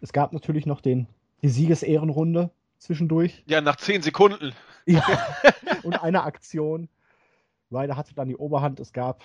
Es 0.00 0.12
gab 0.12 0.32
natürlich 0.32 0.66
noch 0.66 0.80
den, 0.80 1.06
die 1.42 1.50
Siegesehrenrunde 1.50 2.50
zwischendurch. 2.78 3.44
Ja, 3.46 3.60
nach 3.60 3.76
zehn 3.76 4.02
Sekunden. 4.02 4.54
Ja. 4.86 5.04
und 5.84 6.02
eine 6.02 6.24
Aktion. 6.24 6.88
Ryder 7.70 7.96
hatte 7.96 8.14
dann 8.14 8.28
die 8.28 8.36
Oberhand. 8.36 8.80
Es 8.80 8.92
gab 8.92 9.22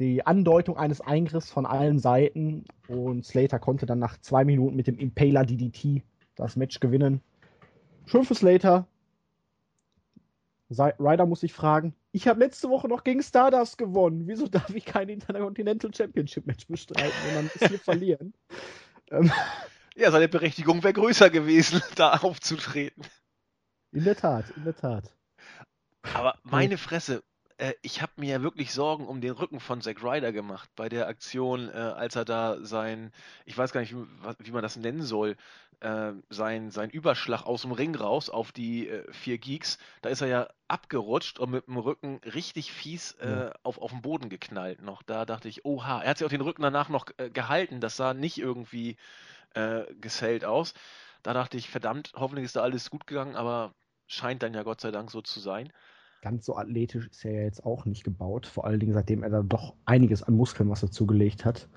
die 0.00 0.26
Andeutung 0.26 0.78
eines 0.78 1.02
Eingriffs 1.02 1.50
von 1.50 1.66
allen 1.66 1.98
Seiten 1.98 2.64
und 2.88 3.24
Slater 3.24 3.58
konnte 3.58 3.84
dann 3.84 3.98
nach 3.98 4.18
zwei 4.18 4.44
Minuten 4.44 4.74
mit 4.74 4.86
dem 4.86 4.98
Impaler 4.98 5.44
DDT 5.44 6.02
das 6.34 6.56
Match 6.56 6.80
gewinnen. 6.80 7.20
Schön 8.06 8.24
für 8.24 8.34
Slater. 8.34 8.86
Ryder 10.70 11.26
muss 11.26 11.40
sich 11.40 11.52
fragen, 11.52 11.94
ich 12.12 12.28
habe 12.28 12.40
letzte 12.40 12.70
Woche 12.70 12.88
noch 12.88 13.04
gegen 13.04 13.22
Stardust 13.22 13.76
gewonnen. 13.76 14.26
Wieso 14.26 14.46
darf 14.48 14.70
ich 14.70 14.84
kein 14.84 15.08
Intercontinental 15.08 15.92
Championship 15.94 16.46
Match 16.46 16.66
bestreiten 16.66 17.12
und 17.28 17.34
dann 17.34 17.46
ist 17.46 17.68
hier 17.68 17.78
verlieren? 17.78 18.32
Ähm. 19.10 19.30
Ja, 19.96 20.10
seine 20.10 20.28
Berechtigung 20.28 20.82
wäre 20.82 20.94
größer 20.94 21.28
gewesen, 21.28 21.82
da 21.96 22.12
aufzutreten. 22.14 23.04
In 23.92 24.04
der 24.04 24.16
Tat, 24.16 24.46
in 24.56 24.64
der 24.64 24.76
Tat. 24.76 25.12
Aber 26.14 26.38
meine 26.44 26.78
Fresse, 26.78 27.22
äh, 27.60 27.74
ich 27.82 28.02
habe 28.02 28.12
mir 28.16 28.30
ja 28.30 28.42
wirklich 28.42 28.72
Sorgen 28.72 29.06
um 29.06 29.20
den 29.20 29.32
Rücken 29.32 29.60
von 29.60 29.80
Zack 29.80 30.02
Ryder 30.02 30.32
gemacht 30.32 30.70
bei 30.76 30.88
der 30.88 31.06
Aktion, 31.08 31.68
äh, 31.68 31.72
als 31.72 32.16
er 32.16 32.24
da 32.24 32.58
sein, 32.64 33.12
ich 33.44 33.56
weiß 33.56 33.72
gar 33.72 33.82
nicht, 33.82 33.94
wie, 33.94 34.06
wie 34.38 34.50
man 34.50 34.62
das 34.62 34.76
nennen 34.76 35.02
soll, 35.02 35.36
äh, 35.80 36.12
sein, 36.30 36.70
sein 36.70 36.90
Überschlag 36.90 37.44
aus 37.44 37.62
dem 37.62 37.72
Ring 37.72 37.94
raus 37.94 38.30
auf 38.30 38.52
die 38.52 38.88
äh, 38.88 39.12
vier 39.12 39.38
Geeks, 39.38 39.78
da 40.02 40.08
ist 40.08 40.22
er 40.22 40.28
ja 40.28 40.48
abgerutscht 40.68 41.38
und 41.38 41.50
mit 41.50 41.66
dem 41.66 41.76
Rücken 41.76 42.20
richtig 42.24 42.72
fies 42.72 43.12
äh, 43.14 43.50
auf, 43.62 43.78
auf 43.78 43.90
den 43.90 44.02
Boden 44.02 44.28
geknallt 44.28 44.82
noch. 44.82 45.02
Da 45.02 45.26
dachte 45.26 45.48
ich, 45.48 45.64
oha, 45.64 46.02
er 46.02 46.10
hat 46.10 46.18
sich 46.18 46.26
auch 46.26 46.30
den 46.30 46.40
Rücken 46.40 46.62
danach 46.62 46.88
noch 46.88 47.06
äh, 47.18 47.30
gehalten, 47.30 47.80
das 47.80 47.96
sah 47.96 48.14
nicht 48.14 48.38
irgendwie 48.38 48.96
äh, 49.54 49.82
gesellt 50.00 50.44
aus. 50.44 50.74
Da 51.22 51.34
dachte 51.34 51.58
ich, 51.58 51.68
verdammt, 51.68 52.12
hoffentlich 52.16 52.46
ist 52.46 52.56
da 52.56 52.62
alles 52.62 52.88
gut 52.90 53.06
gegangen, 53.06 53.36
aber 53.36 53.74
scheint 54.06 54.42
dann 54.42 54.54
ja 54.54 54.62
Gott 54.62 54.80
sei 54.80 54.90
Dank 54.90 55.10
so 55.10 55.20
zu 55.20 55.40
sein 55.40 55.70
ganz 56.20 56.46
so 56.46 56.56
athletisch 56.56 57.08
ist 57.08 57.24
er 57.24 57.32
ja 57.32 57.40
jetzt 57.42 57.64
auch 57.64 57.84
nicht 57.84 58.04
gebaut. 58.04 58.46
Vor 58.46 58.64
allen 58.64 58.80
Dingen, 58.80 58.92
seitdem 58.92 59.22
er 59.22 59.30
da 59.30 59.42
doch 59.42 59.74
einiges 59.84 60.22
an 60.22 60.34
Muskelmasse 60.34 60.90
zugelegt 60.90 61.44
hat. 61.44 61.68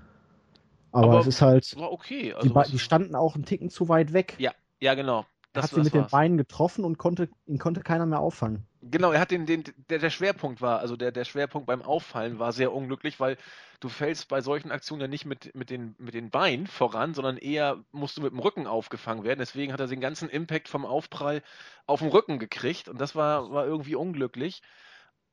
Aber, 0.91 1.12
Aber 1.12 1.20
es 1.20 1.28
ist 1.28 1.41
halt. 1.41 1.76
War 1.78 1.91
okay. 1.91 2.34
Also 2.34 2.50
die, 2.50 2.72
die, 2.72 2.80
standen 2.80 3.16
auch 3.16 3.36
einen 3.36 3.46
Ticken 3.46 3.70
zu 3.70 3.89
weit 3.89 4.14
weg. 4.14 4.36
Ja, 4.38 4.52
ja, 4.80 4.94
genau. 4.94 5.26
Das, 5.54 5.66
hat 5.66 5.70
sie 5.72 5.82
mit 5.82 5.93
war's. 5.93 6.08
den 6.08 6.12
Beinen 6.12 6.38
getroffen 6.38 6.84
und 6.84 6.97
konnte, 6.97 7.30
ihn 7.45 7.60
konnte 7.60 7.82
keiner 7.82 8.06
mehr 8.06 8.20
auffangen. 8.20 8.66
Genau, 8.82 9.12
er 9.12 9.22
hat 9.22 9.32
den, 9.32 9.45
den 9.45 9.64
der, 9.89 9.99
der 9.99 10.10
Schwerpunkt 10.10 10.62
war, 10.62 10.80
also 10.80 10.97
der, 10.97 11.12
der 11.12 11.24
Schwerpunkt 11.24 11.68
beim 11.68 11.82
Auffallen 11.82 12.39
war 12.39 12.51
sehr 12.51 12.74
unglücklich, 12.74 13.20
weil 13.20 13.38
du 13.80 13.88
fällst 13.88 14.28
bei 14.28 14.41
solchen 14.41 14.72
Aktionen 14.72 15.01
ja 15.01 15.08
nicht 15.08 15.26
mit, 15.26 15.56
mit, 15.56 15.70
den, 15.70 15.95
mit 15.99 16.16
den 16.16 16.32
Beinen 16.32 16.68
voran, 16.68 17.14
sondern 17.14 17.38
eher 17.38 17.78
musst 17.91 18.18
du 18.18 18.22
mit 18.22 18.32
dem 18.32 18.39
Rücken 18.39 18.68
aufgefangen 18.68 19.24
werden. 19.24 19.39
Deswegen 19.39 19.72
hat 19.72 19.80
er 19.80 19.88
den 19.88 20.01
ganzen 20.01 20.28
Impact 20.28 20.68
vom 20.68 20.86
Aufprall 20.86 21.43
auf 21.86 21.99
den 21.99 22.10
Rücken 22.10 22.39
gekriegt 22.39 22.89
und 22.89 22.99
das 22.99 23.16
war, 23.16 23.51
war 23.51 23.66
irgendwie 23.66 23.95
unglücklich. 23.95 24.62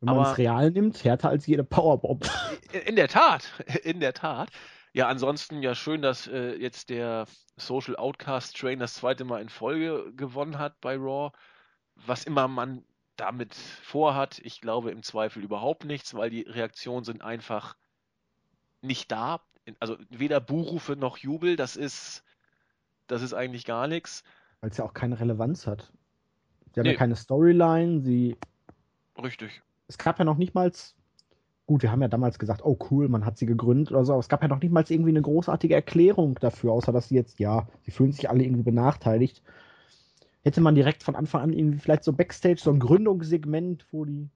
Wenn 0.01 0.15
man 0.17 0.31
es 0.31 0.39
real 0.39 0.71
nimmt, 0.71 1.03
härter 1.05 1.29
als 1.29 1.47
jede 1.47 1.65
Powerbomb. 1.65 2.29
In 2.87 2.97
der 2.97 3.09
Tat, 3.09 3.51
in 3.83 4.01
der 4.01 4.15
Tat. 4.15 4.49
Ja, 4.93 5.09
ansonsten 5.09 5.63
ja 5.63 5.75
schön, 5.75 6.03
dass 6.03 6.27
äh, 6.27 6.55
jetzt 6.57 6.91
der 6.91 7.27
Social 7.57 7.97
Outcast 7.97 8.57
Train 8.59 8.81
das 8.81 8.95
zweite 8.95 9.25
Mal 9.25 9.41
in 9.41 9.49
Folge 9.49 10.13
gewonnen 10.17 10.59
hat 10.59 10.81
bei 10.81 10.97
Raw. 10.97 11.31
Was 11.95 12.25
immer 12.25 12.49
man 12.49 12.85
damit 13.17 13.55
vorhat, 13.55 14.41
ich 14.43 14.61
glaube 14.61 14.91
im 14.91 15.03
Zweifel 15.03 15.45
überhaupt 15.45 15.85
nichts, 15.85 16.15
weil 16.15 16.31
die 16.31 16.43
Reaktionen 16.43 17.05
sind 17.05 17.23
einfach 17.23 17.77
nicht 18.81 19.13
da. 19.13 19.41
Also 19.79 19.97
weder 20.09 20.41
Buhrufe 20.41 20.97
noch 20.97 21.19
Jubel, 21.19 21.55
das 21.55 21.77
ist, 21.77 22.25
das 23.07 23.23
ist 23.23 23.35
eigentlich 23.35 23.65
gar 23.65 23.87
nichts. 23.87 24.25
Weil 24.61 24.71
es 24.71 24.79
ja 24.79 24.85
auch 24.85 24.95
keine 24.95 25.21
Relevanz 25.21 25.67
hat. 25.67 25.93
Sie 26.73 26.81
haben 26.81 26.87
nee. 26.87 26.93
ja 26.93 26.99
keine 26.99 27.17
Storyline, 27.17 28.01
sie. 28.01 28.37
Richtig. 29.23 29.63
Es 29.87 29.99
gab 29.99 30.19
ja 30.19 30.25
noch 30.25 30.37
nicht 30.37 30.55
mal 30.55 30.73
Gut, 31.71 31.85
wir 31.85 31.93
haben 31.93 32.03
ja 32.03 32.09
damals 32.09 32.41
gesagt, 32.41 32.63
oh 32.65 32.77
cool, 32.91 33.09
man 33.09 33.25
hat 33.25 33.39
sie 33.39 33.47
gegründet 33.47 33.93
oder 33.93 34.05
so, 34.05 34.15
aber 34.15 34.19
es 34.19 34.29
gab 34.29 34.43
ja 34.43 34.49
noch 34.49 34.61
nicht 34.61 34.73
mal 34.73 34.85
irgendwie 34.89 35.11
eine 35.11 35.23
großartige 35.23 35.73
Erklärung 35.73 36.35
dafür, 36.41 36.73
außer 36.73 36.91
dass 36.91 37.11
sie 37.11 37.15
jetzt, 37.15 37.39
ja, 37.39 37.69
sie 37.83 37.93
fühlen 37.93 38.11
sich 38.11 38.29
alle 38.29 38.43
irgendwie 38.43 38.65
benachteiligt. 38.65 39.41
Hätte 40.43 40.63
man 40.63 40.75
direkt 40.75 41.05
von 41.05 41.15
Anfang 41.15 41.43
an 41.43 41.53
irgendwie 41.53 41.79
vielleicht 41.79 42.03
so 42.03 42.13
Backstage, 42.13 42.61
so 42.61 42.73
ein 42.73 42.81
Gründungssegment, 42.81 43.87
wo 43.93 44.05
die, 44.05 44.31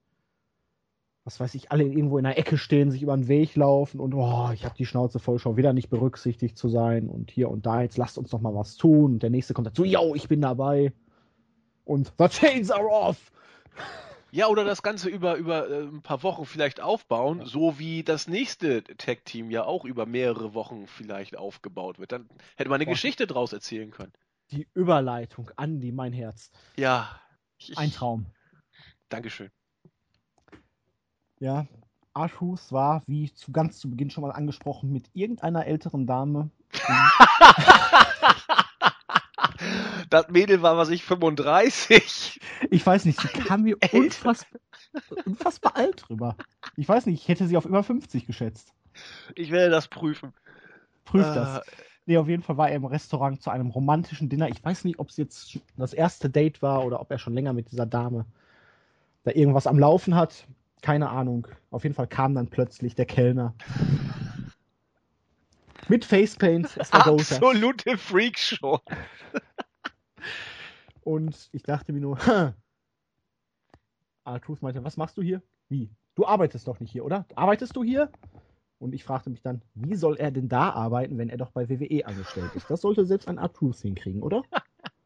was 1.24 1.40
weiß 1.40 1.56
ich, 1.56 1.72
alle 1.72 1.82
irgendwo 1.82 2.18
in 2.18 2.24
der 2.24 2.38
Ecke 2.38 2.56
stehen, 2.56 2.92
sich 2.92 3.02
über 3.02 3.16
den 3.16 3.26
Weg 3.26 3.56
laufen 3.56 3.98
und, 3.98 4.14
oh, 4.14 4.50
ich 4.54 4.64
habe 4.64 4.76
die 4.78 4.86
Schnauze 4.86 5.18
voll, 5.18 5.40
schon 5.40 5.56
wieder 5.56 5.72
nicht 5.72 5.90
berücksichtigt 5.90 6.56
zu 6.56 6.68
sein 6.68 7.08
und 7.08 7.32
hier 7.32 7.50
und 7.50 7.66
da, 7.66 7.82
jetzt 7.82 7.98
lasst 7.98 8.16
uns 8.16 8.30
noch 8.30 8.42
mal 8.42 8.54
was 8.54 8.76
tun. 8.76 9.14
Und 9.14 9.24
der 9.24 9.30
nächste 9.30 9.54
kommt 9.54 9.66
dazu, 9.66 9.82
yo, 9.82 10.14
ich 10.14 10.28
bin 10.28 10.40
dabei. 10.40 10.92
Und 11.84 12.12
the 12.16 12.28
chains 12.28 12.70
are 12.70 12.86
off. 12.88 13.32
Ja, 14.34 14.48
oder 14.48 14.64
das 14.64 14.82
Ganze 14.82 15.08
über, 15.10 15.36
über 15.36 15.70
äh, 15.70 15.82
ein 15.84 16.02
paar 16.02 16.24
Wochen 16.24 16.44
vielleicht 16.44 16.80
aufbauen, 16.80 17.38
ja. 17.38 17.46
so 17.46 17.78
wie 17.78 18.02
das 18.02 18.26
nächste 18.26 18.82
Tag-Team 18.82 19.48
ja 19.52 19.62
auch 19.62 19.84
über 19.84 20.06
mehrere 20.06 20.54
Wochen 20.54 20.88
vielleicht 20.88 21.36
aufgebaut 21.36 22.00
wird. 22.00 22.10
Dann 22.10 22.28
hätte 22.56 22.68
man 22.68 22.78
eine 22.78 22.86
Boah. 22.86 22.94
Geschichte 22.94 23.28
draus 23.28 23.52
erzählen 23.52 23.92
können. 23.92 24.12
Die 24.50 24.66
Überleitung, 24.74 25.52
Andi, 25.54 25.92
mein 25.92 26.12
Herz. 26.12 26.50
Ja. 26.76 27.20
Ich, 27.58 27.78
ein 27.78 27.92
Traum. 27.92 28.26
Dankeschön. 29.08 29.52
Ja, 31.38 31.68
Arthus 32.12 32.72
war, 32.72 33.04
wie 33.06 33.32
zu 33.32 33.52
ganz 33.52 33.78
zu 33.78 33.88
Beginn 33.88 34.10
schon 34.10 34.22
mal 34.22 34.32
angesprochen, 34.32 34.92
mit 34.92 35.10
irgendeiner 35.12 35.64
älteren 35.64 36.08
Dame. 36.08 36.50
das 40.14 40.28
Mädel 40.28 40.62
war, 40.62 40.76
was 40.76 40.90
ich, 40.90 41.04
35. 41.04 42.40
Ich 42.70 42.86
weiß 42.86 43.04
nicht, 43.04 43.20
sie 43.20 43.28
kam 43.28 43.62
mir 43.62 43.76
unfassbar, 43.92 44.60
unfassbar 45.24 45.76
alt 45.76 46.04
drüber. 46.08 46.36
Ich 46.76 46.88
weiß 46.88 47.06
nicht, 47.06 47.22
ich 47.22 47.28
hätte 47.28 47.46
sie 47.48 47.56
auf 47.56 47.64
über 47.64 47.82
50 47.82 48.26
geschätzt. 48.26 48.72
Ich 49.34 49.50
werde 49.50 49.70
das 49.70 49.88
prüfen. 49.88 50.32
Prüf 51.04 51.24
das. 51.24 51.58
Äh, 51.58 51.60
nee, 52.06 52.16
auf 52.16 52.28
jeden 52.28 52.42
Fall 52.42 52.56
war 52.56 52.70
er 52.70 52.76
im 52.76 52.84
Restaurant 52.84 53.42
zu 53.42 53.50
einem 53.50 53.70
romantischen 53.70 54.28
Dinner. 54.28 54.48
Ich 54.48 54.64
weiß 54.64 54.84
nicht, 54.84 54.98
ob 54.98 55.10
es 55.10 55.16
jetzt 55.16 55.58
das 55.76 55.92
erste 55.92 56.30
Date 56.30 56.62
war 56.62 56.84
oder 56.84 57.00
ob 57.00 57.10
er 57.10 57.18
schon 57.18 57.34
länger 57.34 57.52
mit 57.52 57.72
dieser 57.72 57.86
Dame 57.86 58.24
da 59.24 59.32
irgendwas 59.32 59.66
am 59.66 59.78
Laufen 59.78 60.14
hat. 60.14 60.46
Keine 60.80 61.08
Ahnung. 61.08 61.48
Auf 61.70 61.82
jeden 61.82 61.94
Fall 61.94 62.06
kam 62.06 62.34
dann 62.34 62.48
plötzlich 62.48 62.94
der 62.94 63.06
Kellner. 63.06 63.54
Mit 65.88 66.04
Facepaint. 66.04 66.78
Absolute 66.92 67.98
Freakshow. 67.98 68.80
Und 71.02 71.48
ich 71.52 71.62
dachte 71.62 71.92
mir 71.92 72.00
nur, 72.00 72.18
Artus 74.24 74.62
meinte, 74.62 74.82
was 74.84 74.96
machst 74.96 75.16
du 75.16 75.22
hier? 75.22 75.42
Wie? 75.68 75.90
Du 76.14 76.26
arbeitest 76.26 76.66
doch 76.68 76.80
nicht 76.80 76.92
hier, 76.92 77.04
oder? 77.04 77.26
Arbeitest 77.34 77.76
du 77.76 77.84
hier? 77.84 78.10
Und 78.78 78.94
ich 78.94 79.04
fragte 79.04 79.30
mich 79.30 79.42
dann, 79.42 79.62
wie 79.74 79.94
soll 79.94 80.16
er 80.16 80.30
denn 80.30 80.48
da 80.48 80.70
arbeiten, 80.70 81.18
wenn 81.18 81.28
er 81.28 81.36
doch 81.36 81.50
bei 81.50 81.68
WWE 81.68 82.06
angestellt 82.06 82.50
ist? 82.54 82.68
Das 82.70 82.80
sollte 82.80 83.06
selbst 83.06 83.28
ein 83.28 83.38
Artus 83.38 83.80
hinkriegen, 83.82 84.22
oder? 84.22 84.42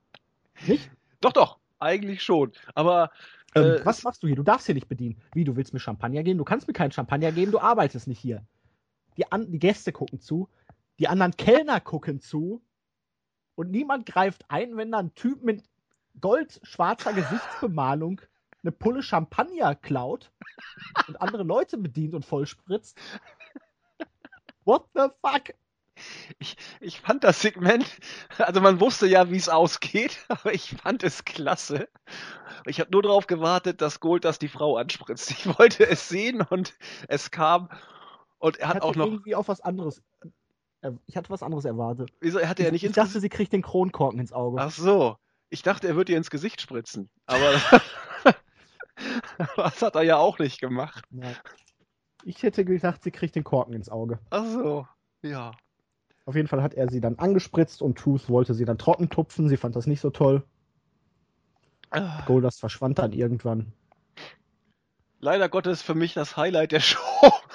nicht? 0.66 0.90
Doch, 1.20 1.32
doch, 1.32 1.58
eigentlich 1.78 2.22
schon. 2.22 2.52
Aber. 2.74 3.10
Ähm, 3.54 3.64
äh, 3.64 3.86
was 3.86 4.02
machst 4.02 4.22
du 4.22 4.26
hier? 4.26 4.36
Du 4.36 4.42
darfst 4.42 4.66
hier 4.66 4.74
nicht 4.74 4.88
bedienen. 4.88 5.20
Wie, 5.32 5.44
du 5.44 5.56
willst 5.56 5.72
mir 5.72 5.80
Champagner 5.80 6.22
geben? 6.22 6.38
Du 6.38 6.44
kannst 6.44 6.66
mir 6.66 6.74
keinen 6.74 6.92
Champagner 6.92 7.32
geben, 7.32 7.52
du 7.52 7.58
arbeitest 7.58 8.06
nicht 8.08 8.20
hier. 8.20 8.44
Die, 9.16 9.30
an, 9.30 9.50
die 9.50 9.58
Gäste 9.58 9.92
gucken 9.92 10.20
zu, 10.20 10.48
die 10.98 11.08
anderen 11.08 11.36
Kellner 11.36 11.80
gucken 11.80 12.20
zu 12.20 12.60
und 13.58 13.72
niemand 13.72 14.06
greift 14.06 14.44
ein, 14.48 14.76
wenn 14.76 14.92
da 14.92 14.98
ein 14.98 15.16
Typ 15.16 15.42
mit 15.42 15.64
goldschwarzer 16.20 17.12
Gesichtsbemalung 17.12 18.20
eine 18.62 18.70
Pulle 18.70 19.02
Champagner 19.02 19.74
klaut 19.74 20.30
und 21.08 21.20
andere 21.20 21.42
Leute 21.42 21.76
bedient 21.76 22.14
und 22.14 22.24
vollspritzt. 22.24 22.96
What 24.64 24.84
the 24.94 25.08
fuck? 25.24 25.54
Ich, 26.38 26.56
ich 26.78 27.00
fand 27.00 27.24
das 27.24 27.42
Segment, 27.42 27.84
also 28.38 28.60
man 28.60 28.78
wusste 28.78 29.08
ja, 29.08 29.28
wie 29.28 29.36
es 29.36 29.48
ausgeht, 29.48 30.24
aber 30.28 30.54
ich 30.54 30.76
fand 30.76 31.02
es 31.02 31.24
klasse. 31.24 31.88
Ich 32.64 32.78
habe 32.78 32.92
nur 32.92 33.02
darauf 33.02 33.26
gewartet, 33.26 33.80
dass 33.80 33.98
Gold 33.98 34.24
das 34.24 34.38
die 34.38 34.46
Frau 34.46 34.76
anspritzt. 34.76 35.32
Ich 35.32 35.58
wollte 35.58 35.84
es 35.84 36.08
sehen 36.08 36.42
und 36.42 36.74
es 37.08 37.32
kam 37.32 37.68
und 38.38 38.58
er 38.58 38.68
hat 38.68 38.82
auch 38.82 38.94
noch 38.94 39.06
irgendwie 39.06 39.34
auf 39.34 39.48
was 39.48 39.60
anderes. 39.60 40.00
Ich 41.06 41.16
hatte 41.16 41.30
was 41.30 41.42
anderes 41.42 41.64
erwartet. 41.64 42.10
Wieso? 42.20 42.38
Er 42.38 42.48
hatte 42.48 42.62
ja 42.62 42.70
nicht 42.70 42.84
ich 42.84 42.92
dachte, 42.92 43.20
sie 43.20 43.28
kriegt 43.28 43.52
den 43.52 43.62
Kronkorken 43.62 44.20
ins 44.20 44.32
Auge. 44.32 44.60
Ach 44.60 44.70
so. 44.70 45.16
Ich 45.50 45.62
dachte, 45.62 45.88
er 45.88 45.96
würde 45.96 46.12
ihr 46.12 46.18
ins 46.18 46.30
Gesicht 46.30 46.60
spritzen. 46.60 47.08
Aber. 47.26 47.52
das 49.56 49.82
hat 49.82 49.94
er 49.96 50.02
ja 50.02 50.16
auch 50.18 50.38
nicht 50.38 50.60
gemacht. 50.60 51.04
Ja. 51.10 51.32
Ich 52.24 52.42
hätte 52.42 52.64
gedacht, 52.64 53.02
sie 53.02 53.10
kriegt 53.10 53.34
den 53.34 53.44
Korken 53.44 53.74
ins 53.74 53.88
Auge. 53.88 54.18
Ach 54.30 54.44
so, 54.44 54.86
ja. 55.22 55.52
Auf 56.26 56.34
jeden 56.34 56.48
Fall 56.48 56.62
hat 56.62 56.74
er 56.74 56.90
sie 56.90 57.00
dann 57.00 57.18
angespritzt 57.18 57.80
und 57.80 57.96
Truth 57.98 58.28
wollte 58.28 58.54
sie 58.54 58.64
dann 58.64 58.76
trocken 58.78 59.08
tupfen. 59.08 59.48
Sie 59.48 59.56
fand 59.56 59.74
das 59.76 59.86
nicht 59.86 60.00
so 60.00 60.10
toll. 60.10 60.44
Ah. 61.90 62.22
Goldust 62.26 62.60
verschwand 62.60 62.98
dann 62.98 63.12
irgendwann. 63.12 63.72
Leider 65.20 65.48
Gottes 65.48 65.80
für 65.80 65.94
mich 65.94 66.12
das 66.14 66.36
Highlight 66.36 66.72
der 66.72 66.80
Show. 66.80 67.00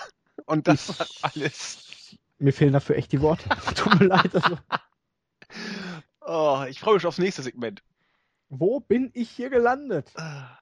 Und 0.46 0.68
das 0.68 0.90
Ich- 0.90 1.00
war 1.00 1.08
alles. 1.22 1.93
Mir 2.40 2.54
fehlen 2.54 2.74
dafür 2.74 2.96
echt 2.98 3.12
die 3.12 3.22
Worte. 3.22 3.48
Tut 3.76 4.00
mir 4.00 4.06
leid. 4.08 4.34
Also, 4.36 4.58
Oh, 6.26 6.64
ich 6.70 6.80
freue 6.80 6.96
mich 6.96 7.06
aufs 7.06 7.18
nächste 7.18 7.44
Segment. 7.44 7.84
wo 8.50 8.80
bin 8.80 9.12
ich 9.14 9.30
hier 9.30 9.50
gelandet? 9.50 10.12
Ah, 10.16 10.58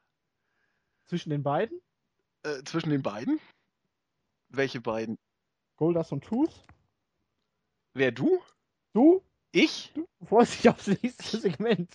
Zwischen 1.05 1.29
den 1.29 1.43
beiden? 1.43 1.79
Äh, 2.43 2.63
zwischen 2.63 2.89
den 2.89 3.03
beiden? 3.03 3.39
Welche 4.49 4.81
beiden? 4.81 5.17
Goldust 5.77 6.11
und 6.11 6.23
Truth? 6.23 6.63
Wer 7.93 8.11
du? 8.11 8.41
Du? 8.93 9.23
Ich? 9.51 9.91
Du 9.93 10.07
freust 10.25 10.55
dich 10.55 10.69
aufs 10.69 10.87
nächste 10.87 11.37
Segment. 11.37 11.91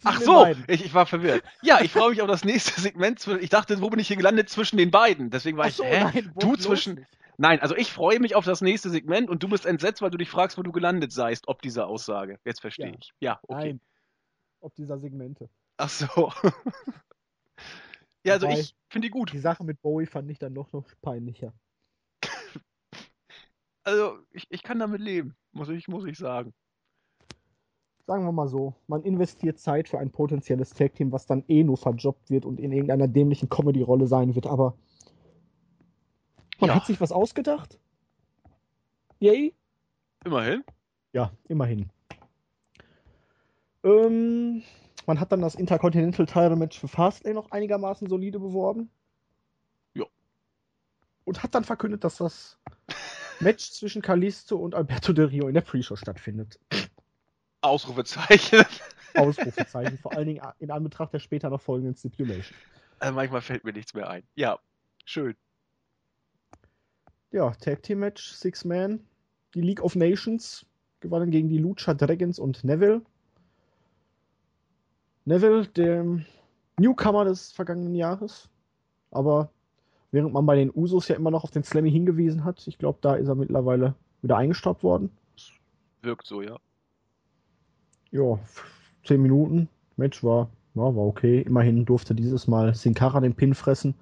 Zwischen 0.00 0.04
Ach 0.04 0.20
so, 0.20 0.46
ich, 0.68 0.84
ich 0.84 0.94
war 0.94 1.06
verwirrt. 1.06 1.42
Ja, 1.62 1.80
ich 1.80 1.90
freue 1.90 2.10
mich 2.10 2.22
auf 2.22 2.28
das 2.28 2.44
nächste 2.44 2.80
Segment. 2.80 3.26
Ich 3.40 3.50
dachte, 3.50 3.80
wo 3.80 3.90
bin 3.90 3.98
ich 3.98 4.06
hier 4.08 4.16
gelandet? 4.16 4.48
Zwischen 4.48 4.76
den 4.76 4.90
beiden. 4.92 5.30
Deswegen 5.30 5.58
war 5.58 5.64
Ach 5.64 5.70
ich, 5.70 5.76
so, 5.76 5.84
hä? 5.84 6.04
nein, 6.04 6.32
du 6.38 6.56
zwischen- 6.56 6.94
nicht. 6.96 7.08
Nein, 7.38 7.60
also 7.60 7.74
ich 7.76 7.92
freue 7.92 8.20
mich 8.20 8.34
auf 8.34 8.44
das 8.44 8.60
nächste 8.60 8.90
Segment 8.90 9.30
und 9.30 9.42
du 9.42 9.48
bist 9.48 9.66
entsetzt, 9.66 10.02
weil 10.02 10.10
du 10.10 10.18
dich 10.18 10.28
fragst, 10.30 10.58
wo 10.58 10.62
du 10.62 10.70
gelandet 10.72 11.12
seist, 11.12 11.48
ob 11.48 11.62
dieser 11.62 11.86
Aussage. 11.86 12.38
Jetzt 12.44 12.60
verstehe 12.60 12.90
Ja. 12.90 12.96
ich. 13.00 13.12
Ja, 13.20 13.40
okay. 13.48 13.54
Nein. 13.68 13.80
Ob 14.60 14.74
dieser 14.74 14.98
Segmente. 14.98 15.48
Ach 15.78 15.88
so. 15.88 16.06
ja, 18.24 18.34
also 18.34 18.46
Wobei- 18.46 18.60
ich 18.60 18.76
finde 18.90 19.06
die 19.08 19.10
gut. 19.10 19.32
Die 19.32 19.38
Sache 19.38 19.64
mit 19.64 19.80
Bowie 19.82 20.06
fand 20.06 20.30
ich 20.30 20.38
dann 20.38 20.54
doch 20.54 20.72
noch 20.72 20.86
peinlicher. 21.00 21.52
Also 23.84 24.18
ich, 24.30 24.46
ich 24.48 24.62
kann 24.62 24.78
damit 24.78 25.00
leben, 25.00 25.34
muss 25.50 25.68
ich, 25.68 25.88
muss 25.88 26.04
ich 26.04 26.16
sagen. 26.16 26.54
Sagen 28.06 28.24
wir 28.24 28.30
mal 28.30 28.46
so, 28.46 28.76
man 28.86 29.02
investiert 29.02 29.58
Zeit 29.58 29.88
für 29.88 29.98
ein 29.98 30.12
potenzielles 30.12 30.70
Tag-Team, 30.70 31.10
was 31.10 31.26
dann 31.26 31.42
eh 31.48 31.64
nur 31.64 31.76
verjobbt 31.76 32.30
wird 32.30 32.44
und 32.44 32.60
in 32.60 32.70
irgendeiner 32.70 33.08
dämlichen 33.08 33.48
Comedy-Rolle 33.48 34.06
sein 34.06 34.36
wird, 34.36 34.46
aber 34.46 34.76
man 36.60 36.68
Ja. 36.68 36.76
hat 36.76 36.86
sich 36.86 37.00
was 37.00 37.12
ausgedacht. 37.12 37.78
Yay? 39.20 39.54
Immerhin. 40.24 40.64
Ja, 41.12 41.32
immerhin. 41.48 41.90
Ähm, 43.84 44.62
man 45.06 45.20
hat 45.20 45.32
dann 45.32 45.40
das 45.40 45.54
Intercontinental 45.54 46.26
Title 46.26 46.56
Match 46.56 46.78
für 46.78 46.88
Fastlane 46.88 47.34
noch 47.34 47.50
einigermaßen 47.50 48.08
solide 48.08 48.38
beworben. 48.38 48.90
Ja. 49.94 50.04
Und 51.24 51.42
hat 51.42 51.54
dann 51.54 51.64
verkündet, 51.64 52.04
dass 52.04 52.16
das 52.18 52.58
Match 53.40 53.70
zwischen 53.72 54.02
Kalisto 54.02 54.56
und 54.56 54.74
Alberto 54.74 55.12
Del 55.12 55.26
Rio 55.26 55.48
in 55.48 55.54
der 55.54 55.60
Pre-Show 55.62 55.96
stattfindet. 55.96 56.58
Ausrufezeichen. 57.60 58.64
Ausrufezeichen, 59.14 59.98
vor 59.98 60.12
allen 60.12 60.26
Dingen 60.26 60.42
in 60.58 60.70
Anbetracht 60.70 61.12
der 61.12 61.18
später 61.18 61.50
noch 61.50 61.60
folgenden 61.60 61.94
Stipulation. 61.94 62.56
Äh, 63.00 63.10
manchmal 63.10 63.42
fällt 63.42 63.62
mir 63.64 63.72
nichts 63.72 63.92
mehr 63.94 64.08
ein. 64.08 64.22
Ja, 64.36 64.58
schön. 65.04 65.36
Ja, 67.32 67.50
Tag 67.52 67.82
Team 67.82 68.00
Match, 68.00 68.32
Six 68.32 68.64
Man. 68.64 69.00
Die 69.54 69.62
League 69.62 69.82
of 69.82 69.96
Nations 69.96 70.66
gewannen 71.00 71.30
gegen 71.30 71.48
die 71.48 71.58
Lucha 71.58 71.94
Dragons 71.94 72.38
und 72.38 72.62
Neville. 72.62 73.00
Neville, 75.24 75.66
dem 75.66 76.26
Newcomer 76.78 77.24
des 77.24 77.52
vergangenen 77.52 77.94
Jahres. 77.94 78.50
Aber 79.10 79.50
während 80.10 80.34
man 80.34 80.44
bei 80.44 80.56
den 80.56 80.70
Usos 80.74 81.08
ja 81.08 81.16
immer 81.16 81.30
noch 81.30 81.44
auf 81.44 81.50
den 81.50 81.64
Slammy 81.64 81.90
hingewiesen 81.90 82.44
hat, 82.44 82.66
ich 82.66 82.78
glaube, 82.78 82.98
da 83.00 83.14
ist 83.14 83.28
er 83.28 83.34
mittlerweile 83.34 83.94
wieder 84.20 84.36
eingestaubt 84.36 84.82
worden. 84.82 85.10
Wirkt 86.02 86.26
so, 86.26 86.42
ja. 86.42 86.58
Ja, 88.10 88.38
10 89.04 89.22
Minuten. 89.22 89.68
Match 89.96 90.22
war, 90.22 90.50
ja, 90.74 90.82
war 90.82 91.06
okay. 91.06 91.40
Immerhin 91.40 91.86
durfte 91.86 92.14
dieses 92.14 92.46
Mal 92.46 92.74
Sin 92.74 92.94
Cara 92.94 93.20
den 93.20 93.34
Pin 93.34 93.54
fressen. 93.54 93.94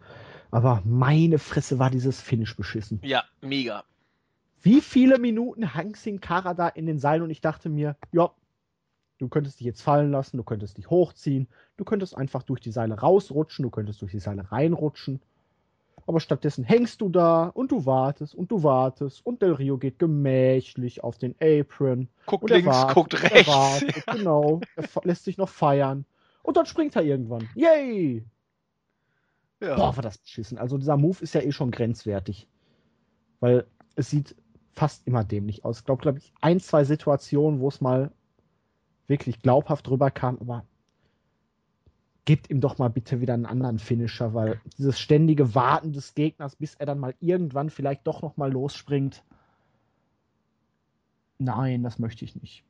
Aber 0.50 0.82
meine 0.84 1.38
Fresse 1.38 1.78
war 1.78 1.90
dieses 1.90 2.20
Finish 2.20 2.56
beschissen. 2.56 3.00
Ja, 3.02 3.24
mega. 3.40 3.84
Wie 4.62 4.80
viele 4.80 5.18
Minuten 5.18 5.74
hang 5.74 5.94
Sin 5.94 6.20
Cara 6.20 6.54
da 6.54 6.68
in 6.68 6.86
den 6.86 6.98
Seilen 6.98 7.22
und 7.22 7.30
ich 7.30 7.40
dachte 7.40 7.68
mir, 7.68 7.96
ja, 8.12 8.30
du 9.18 9.28
könntest 9.28 9.60
dich 9.60 9.66
jetzt 9.66 9.82
fallen 9.82 10.10
lassen, 10.10 10.36
du 10.36 10.44
könntest 10.44 10.76
dich 10.76 10.90
hochziehen, 10.90 11.48
du 11.76 11.84
könntest 11.84 12.16
einfach 12.16 12.42
durch 12.42 12.60
die 12.60 12.72
Seile 12.72 12.98
rausrutschen, 12.98 13.62
du 13.62 13.70
könntest 13.70 14.02
durch 14.02 14.12
die 14.12 14.18
Seile 14.18 14.50
reinrutschen. 14.50 15.20
Aber 16.06 16.18
stattdessen 16.20 16.64
hängst 16.64 17.00
du 17.00 17.08
da 17.08 17.46
und 17.46 17.70
du 17.70 17.86
wartest 17.86 18.34
und 18.34 18.50
du 18.50 18.62
wartest 18.62 19.24
und 19.24 19.42
Del 19.42 19.52
Rio 19.52 19.78
geht 19.78 19.98
gemächlich 19.98 21.04
auf 21.04 21.18
den 21.18 21.36
Apron. 21.40 22.08
Guckt 22.26 22.44
Und 22.44 22.50
links, 22.50 22.66
wartet, 22.66 22.94
guckt 22.94 23.22
rechts. 23.22 23.46
wartet, 23.48 24.06
Genau, 24.12 24.60
er 24.76 24.84
lässt 25.04 25.24
sich 25.24 25.38
noch 25.38 25.48
feiern. 25.48 26.04
Und 26.42 26.56
dann 26.56 26.66
springt 26.66 26.96
er 26.96 27.02
irgendwann. 27.02 27.48
Yay! 27.54 28.24
Ja. 29.60 29.76
Boah, 29.76 29.94
war 29.96 30.02
das 30.02 30.18
beschissen. 30.18 30.58
Also 30.58 30.78
dieser 30.78 30.96
Move 30.96 31.22
ist 31.22 31.34
ja 31.34 31.42
eh 31.42 31.52
schon 31.52 31.70
grenzwertig. 31.70 32.48
Weil 33.40 33.66
es 33.94 34.10
sieht 34.10 34.34
fast 34.72 35.06
immer 35.06 35.24
dämlich 35.24 35.64
aus. 35.64 35.80
Ich 35.80 35.84
glaube, 35.84 36.02
glaube 36.02 36.18
ich, 36.18 36.32
ein, 36.40 36.60
zwei 36.60 36.84
Situationen, 36.84 37.60
wo 37.60 37.68
es 37.68 37.80
mal 37.80 38.10
wirklich 39.06 39.40
glaubhaft 39.40 39.88
rüberkam, 39.90 40.38
aber 40.40 40.64
gebt 42.24 42.48
ihm 42.48 42.60
doch 42.60 42.78
mal 42.78 42.88
bitte 42.88 43.20
wieder 43.20 43.34
einen 43.34 43.46
anderen 43.46 43.78
Finisher, 43.78 44.34
weil 44.34 44.60
dieses 44.78 45.00
ständige 45.00 45.54
Warten 45.54 45.92
des 45.92 46.14
Gegners, 46.14 46.56
bis 46.56 46.74
er 46.76 46.86
dann 46.86 46.98
mal 46.98 47.14
irgendwann 47.20 47.70
vielleicht 47.70 48.06
doch 48.06 48.22
noch 48.22 48.36
mal 48.36 48.52
losspringt. 48.52 49.24
Nein, 51.38 51.82
das 51.82 51.98
möchte 51.98 52.24
ich 52.24 52.36
nicht. 52.36 52.64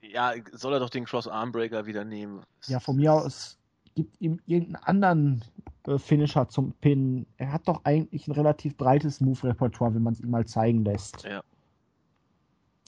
ja, 0.00 0.32
soll 0.52 0.72
er 0.72 0.80
doch 0.80 0.90
den 0.90 1.04
Cross 1.04 1.28
Armbreaker 1.28 1.86
wieder 1.86 2.04
nehmen. 2.04 2.42
Ja, 2.66 2.80
von 2.80 2.96
mir 2.96 3.12
aus 3.12 3.58
gibt 3.94 4.20
ihm 4.20 4.40
irgendeinen 4.46 4.84
anderen 4.84 5.44
äh, 5.88 5.98
Finisher 5.98 6.48
zum 6.48 6.72
Pin. 6.74 7.26
Er 7.36 7.52
hat 7.52 7.66
doch 7.66 7.84
eigentlich 7.84 8.28
ein 8.28 8.32
relativ 8.32 8.76
breites 8.76 9.20
Move-Repertoire, 9.20 9.94
wenn 9.94 10.02
man 10.02 10.12
es 10.12 10.20
ihm 10.20 10.30
mal 10.30 10.46
zeigen 10.46 10.84
lässt. 10.84 11.24
Ja. 11.24 11.42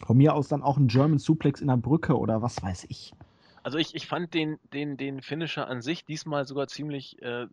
Von 0.04 0.16
mir 0.16 0.34
aus 0.34 0.48
dann 0.48 0.62
auch 0.62 0.76
ein 0.76 0.88
German 0.88 1.18
Suplex 1.18 1.60
in 1.60 1.68
der 1.68 1.76
Brücke 1.76 2.18
oder 2.18 2.42
was 2.42 2.62
weiß 2.62 2.86
ich. 2.88 3.12
Also 3.62 3.78
ich, 3.78 3.94
ich 3.94 4.06
fand 4.06 4.32
den, 4.32 4.58
den, 4.72 4.96
den 4.96 5.20
Finisher 5.20 5.68
an 5.68 5.82
sich 5.82 6.04
diesmal 6.04 6.46
sogar 6.46 6.68
ziemlich, 6.68 7.20
äh, 7.20 7.46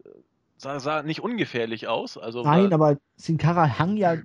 sah, 0.57 0.79
sah 0.79 1.03
nicht 1.03 1.21
ungefährlich 1.21 1.87
aus. 1.87 2.17
Also 2.17 2.43
Nein, 2.43 2.71
war, 2.71 2.73
aber 2.73 2.97
Sin 3.17 3.37
Cara 3.37 3.77
hang 3.77 3.97
ja 3.97 4.17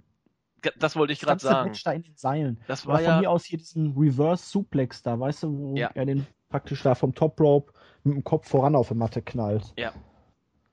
das 0.79 0.97
wollte 0.97 1.13
ich 1.13 1.21
gerade 1.21 1.41
sagen. 1.41 1.71
Match 1.71 1.83
da 1.83 1.93
in 1.93 2.03
den 2.03 2.17
Seilen. 2.17 2.61
Das 2.69 2.85
Oder 2.85 2.93
war 2.95 3.01
von 3.01 3.09
ja, 3.09 3.21
mir 3.21 3.31
aus 3.31 3.45
hier 3.45 3.59
diesen 3.59 3.97
Reverse 3.97 4.47
Suplex 4.47 5.03
da, 5.03 5.19
weißt 5.19 5.43
du, 5.43 5.59
wo 5.59 5.77
Ja. 5.77 5.91
er 5.95 6.07
den 6.07 6.27
praktisch 6.49 6.83
da 6.83 6.95
vom 6.95 7.15
Top 7.15 7.41
Rope 7.41 7.73
mit 8.05 8.15
dem 8.15 8.25
Kopf 8.25 8.49
voran 8.49 8.77
auf 8.77 8.89
die 8.89 8.95
Matte 8.95 9.23
knallt. 9.23 9.73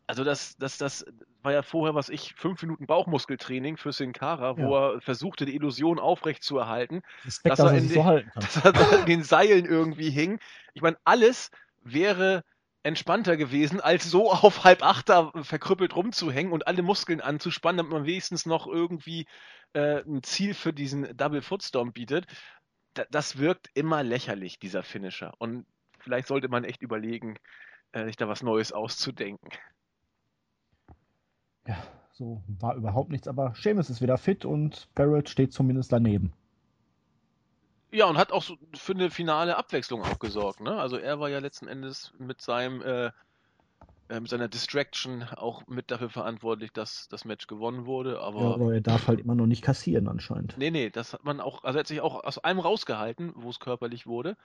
Also 0.10 0.24
das, 0.24 0.58
das, 0.58 0.78
das 0.78 1.06
war 1.44 1.54
ja 1.54 1.62
vorher, 1.62 1.96
was 1.96 2.10
ich, 2.10 2.34
fünf 2.36 2.62
Minuten 2.64 2.88
Bauchmuskeltraining 2.88 3.78
für 3.78 3.94
Sin 3.94 4.12
Cara, 4.14 4.58
wo 4.58 4.76
er 4.76 5.02
versuchte, 5.02 5.46
die 5.46 5.56
Illusion 5.56 6.00
aufrechtzuerhalten, 6.00 7.02
Respekt, 7.26 7.60
Dass 7.60 7.60
dass 7.60 7.72
er 7.72 7.72
er 7.72 7.78
in 7.78 7.88
sich 7.88 7.92
die- 7.92 7.94
so 7.94 8.04
dass 8.40 8.66
er 8.66 8.74
da 8.74 8.96
in 8.98 9.06
den 9.06 9.24
Seilen 9.24 9.66
irgendwie 9.66 10.10
hing. 10.10 10.40
Ich 10.74 10.82
meine, 10.82 10.98
alles 11.04 11.52
wäre 11.84 12.44
entspannter 12.84 13.38
gewesen, 13.38 13.82
als 13.82 14.10
so 14.10 14.32
auf 14.32 14.64
halb 14.64 14.84
acht 14.84 15.10
da 15.10 15.32
verkrüppelt 15.44 15.96
rumzuhängen 15.96 16.54
und 16.54 16.68
alle 16.68 16.82
Muskeln 16.82 17.22
anzuspannen, 17.22 17.78
damit 17.78 17.92
man 17.94 18.06
wenigstens 18.06 18.46
noch 18.46 18.68
irgendwie 18.68 19.28
äh, 19.74 20.02
ein 20.04 20.24
Ziel 20.24 20.54
für 20.54 20.74
diesen 20.74 21.16
Double 21.18 21.42
Footstomp 21.42 21.94
bietet. 21.94 22.26
Da, 22.96 23.06
das 23.12 23.38
wirkt 23.38 23.70
immer 23.76 24.04
lächerlich, 24.04 24.60
dieser 24.60 24.84
Finisher. 24.84 25.34
Und 25.40 25.66
vielleicht 26.00 26.28
sollte 26.28 26.50
man 26.50 26.64
echt 26.64 26.82
überlegen, 26.82 27.38
äh, 27.94 28.06
sich 28.06 28.18
da 28.18 28.28
was 28.30 28.44
Neues 28.44 28.72
auszudenken. 28.74 29.50
Ja, 31.70 31.78
so 32.14 32.42
war 32.48 32.76
überhaupt 32.76 33.12
nichts, 33.12 33.28
aber 33.28 33.54
Seamus 33.56 33.92
ist 33.92 34.02
wieder 34.02 34.18
fit 34.18 34.44
und 34.44 34.90
Barrett 34.96 35.30
steht 35.30 35.54
zumindest 35.54 35.92
daneben. 35.92 36.34
Ja, 37.92 38.06
und 38.08 38.18
hat 38.18 38.32
auch 38.32 38.42
so 38.42 38.58
für 38.76 38.94
eine 38.94 39.12
finale 39.12 39.56
Abwechslung 39.56 40.02
auch 40.04 40.18
gesorgt, 40.18 40.62
ne? 40.62 40.80
Also 40.80 40.98
er 40.98 41.20
war 41.20 41.30
ja 41.30 41.38
letzten 41.40 41.68
Endes 41.68 42.12
mit 42.18 42.42
seinem 42.42 42.82
äh, 42.82 43.12
äh, 44.10 44.20
mit 44.20 44.30
seiner 44.30 44.48
Distraction 44.48 45.24
auch 45.24 45.68
mit 45.68 45.92
dafür 45.92 46.10
verantwortlich, 46.10 46.72
dass 46.74 47.08
das 47.10 47.26
Match 47.26 47.46
gewonnen 47.48 47.86
wurde, 47.86 48.20
aber 48.22 48.42
Ja, 48.42 48.54
aber 48.54 48.74
er 48.74 48.82
darf 48.82 49.08
halt 49.08 49.20
immer 49.20 49.36
noch 49.36 49.46
nicht 49.48 49.62
kassieren 49.64 50.08
anscheinend. 50.08 50.58
nee, 50.58 50.72
nee, 50.72 50.90
das 50.90 51.14
hat 51.14 51.24
man 51.24 51.40
auch, 51.40 51.64
also 51.64 51.78
er 51.78 51.82
hat 51.82 51.88
sich 51.88 52.02
auch 52.02 52.24
aus 52.24 52.40
einem 52.40 52.60
rausgehalten, 52.60 53.34
wo 53.36 53.50
es 53.50 53.60
körperlich 53.60 54.08
wurde. 54.08 54.36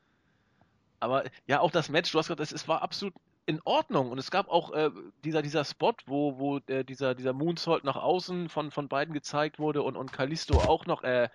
Aber 1.01 1.25
ja, 1.47 1.61
auch 1.61 1.71
das 1.71 1.89
Match, 1.89 2.13
du 2.13 2.19
hast 2.19 2.27
gesagt, 2.27 2.41
es, 2.41 2.53
es 2.53 2.67
war 2.69 2.83
absolut 2.83 3.15
in 3.47 3.61
Ordnung 3.65 4.11
und 4.11 4.19
es 4.19 4.31
gab 4.31 4.49
auch 4.49 4.73
äh, 4.73 4.91
dieser 5.25 5.43
dieser 5.43 5.65
Spot, 5.65 5.95
wo 6.07 6.39
wo 6.39 6.59
äh, 6.67 6.85
dieser 6.85 7.15
dieser 7.15 7.33
Moonsault 7.33 7.85
nach 7.85 7.97
außen 7.97 8.49
von 8.49 8.71
von 8.71 8.89
beiden 8.89 9.13
gezeigt 9.13 9.59
wurde 9.59 9.83
und 9.83 9.97
und 9.97 10.13
Kalisto 10.13 10.59
auch 10.59 10.87
noch 10.87 11.03
äh, 11.03 11.29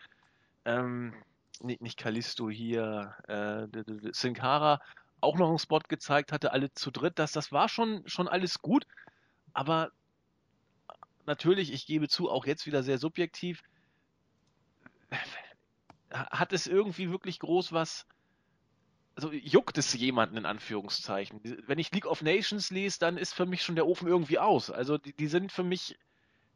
ähm, 0.66 1.14
nicht, 1.62 1.82
nicht 1.82 1.98
Kalisto 1.98 2.50
hier, 2.50 3.14
äh, 3.28 3.68
Sin 4.14 4.34
Cara 4.34 4.82
auch 5.22 5.38
noch 5.38 5.50
einen 5.50 5.60
Spot 5.60 5.80
gezeigt 5.88 6.32
hatte, 6.32 6.54
alle 6.54 6.72
zu 6.72 6.92
dritt, 6.92 7.20
das, 7.20 7.32
das 7.34 7.52
war 7.52 7.68
schon, 7.70 8.04
schon 8.06 8.28
alles 8.28 8.62
gut. 8.62 8.86
aber 9.54 9.92
natürlich, 11.26 11.72
ich 11.72 11.86
gebe 11.86 12.08
zu, 12.08 12.30
auch 12.30 12.46
jetzt 12.46 12.66
wieder 12.66 12.84
sehr 12.84 12.98
subjektiv, 12.98 13.62
hat 16.12 16.54
es 16.54 16.68
irgendwie 16.68 17.12
wirklich 17.12 17.40
groß 17.40 17.72
was, 17.72 18.08
also 19.16 19.32
juckt 19.32 19.78
es 19.78 19.94
jemanden 19.94 20.38
in 20.38 20.46
Anführungszeichen. 20.46 21.42
Wenn 21.68 21.80
ich 21.80 21.92
League 21.92 22.06
of 22.06 22.22
Nations 22.22 22.70
lese, 22.70 23.00
dann 23.00 23.18
ist 23.18 23.34
für 23.34 23.46
mich 23.46 23.64
schon 23.64 23.76
der 23.76 23.88
Ofen 23.88 24.08
irgendwie 24.08 24.40
aus. 24.40 24.72
Also 24.72 24.98
die, 24.98 25.14
die 25.14 25.28
sind 25.28 25.52
für 25.52 25.64
mich, 25.64 25.98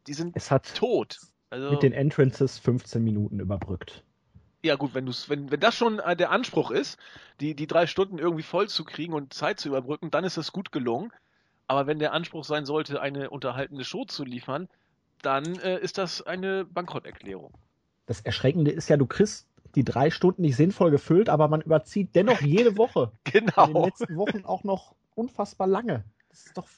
die 0.06 0.14
sind 0.14 0.34
Es 0.36 0.50
hat 0.50 0.74
tot. 0.74 1.18
Also, 1.50 1.70
mit 1.70 1.82
den 1.82 1.92
Entrances 1.92 2.58
15 2.58 3.04
Minuten 3.04 3.38
überbrückt. 3.38 4.02
ja 4.64 4.76
gut, 4.76 4.94
wenn, 4.94 5.06
wenn, 5.06 5.50
wenn 5.50 5.60
das 5.60 5.76
schon 5.76 5.98
äh, 5.98 6.16
der 6.16 6.30
Anspruch 6.30 6.70
ist, 6.70 6.98
die, 7.40 7.54
die 7.54 7.66
drei 7.66 7.86
Stunden 7.86 8.18
irgendwie 8.18 8.42
voll 8.42 8.68
zu 8.68 8.84
kriegen 8.84 9.12
und 9.12 9.34
Zeit 9.34 9.60
zu 9.60 9.68
überbrücken, 9.68 10.10
dann 10.10 10.24
ist 10.24 10.36
es 10.36 10.52
gut 10.52 10.72
gelungen. 10.72 11.12
Aber 11.66 11.86
wenn 11.86 11.98
der 11.98 12.12
Anspruch 12.12 12.44
sein 12.44 12.66
sollte, 12.66 13.00
eine 13.00 13.30
unterhaltende 13.30 13.84
Show 13.84 14.04
zu 14.04 14.24
liefern, 14.24 14.68
dann 15.22 15.58
äh, 15.60 15.78
ist 15.78 15.98
das 15.98 16.22
eine 16.22 16.64
Bankrotterklärung. 16.64 17.54
Das 18.06 18.20
Erschreckende 18.20 18.70
ist 18.70 18.88
ja, 18.88 18.96
du 18.96 19.06
kriegst 19.06 19.48
die 19.74 19.84
drei 19.84 20.10
Stunden 20.10 20.42
nicht 20.42 20.56
sinnvoll 20.56 20.90
gefüllt, 20.90 21.28
aber 21.28 21.48
man 21.48 21.60
überzieht 21.60 22.14
dennoch 22.14 22.40
jede 22.40 22.76
Woche. 22.76 23.12
In 23.32 23.46
den 23.46 23.46
Genau. 23.54 23.84
letzten 23.84 24.16
Wochen 24.16 24.44
auch 24.44 24.64
noch 24.64 24.94
unfassbar 25.14 25.66
lange. 25.66 26.04
Das 26.30 26.46
ist 26.46 26.56
doch 26.56 26.68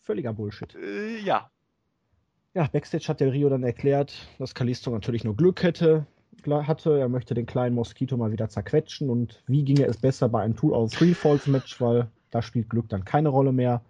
völliger 0.00 0.32
Bullshit. 0.32 0.74
Äh, 0.74 1.18
ja. 1.20 1.50
Ja, 2.54 2.68
Backstage 2.68 3.06
hat 3.08 3.20
der 3.20 3.32
Rio 3.32 3.48
dann 3.48 3.64
erklärt, 3.64 4.28
dass 4.38 4.54
Kalisto 4.54 4.90
natürlich 4.90 5.24
nur 5.24 5.36
Glück 5.36 5.62
hätte, 5.62 6.06
hatte. 6.46 6.98
Er 6.98 7.08
möchte 7.08 7.34
den 7.34 7.46
kleinen 7.46 7.74
Moskito 7.74 8.16
mal 8.16 8.30
wieder 8.30 8.48
zerquetschen 8.48 9.10
und 9.10 9.42
wie 9.46 9.64
ginge 9.64 9.86
es 9.86 9.96
besser 9.96 10.28
bei 10.28 10.42
einem 10.42 10.54
Two 10.56 10.72
of 10.74 10.92
Three 10.92 11.14
Falls 11.14 11.46
Match, 11.46 11.80
weil 11.80 12.08
da 12.30 12.42
spielt 12.42 12.68
Glück 12.70 12.88
dann 12.88 13.04
keine 13.04 13.30
Rolle 13.30 13.52
mehr. 13.52 13.80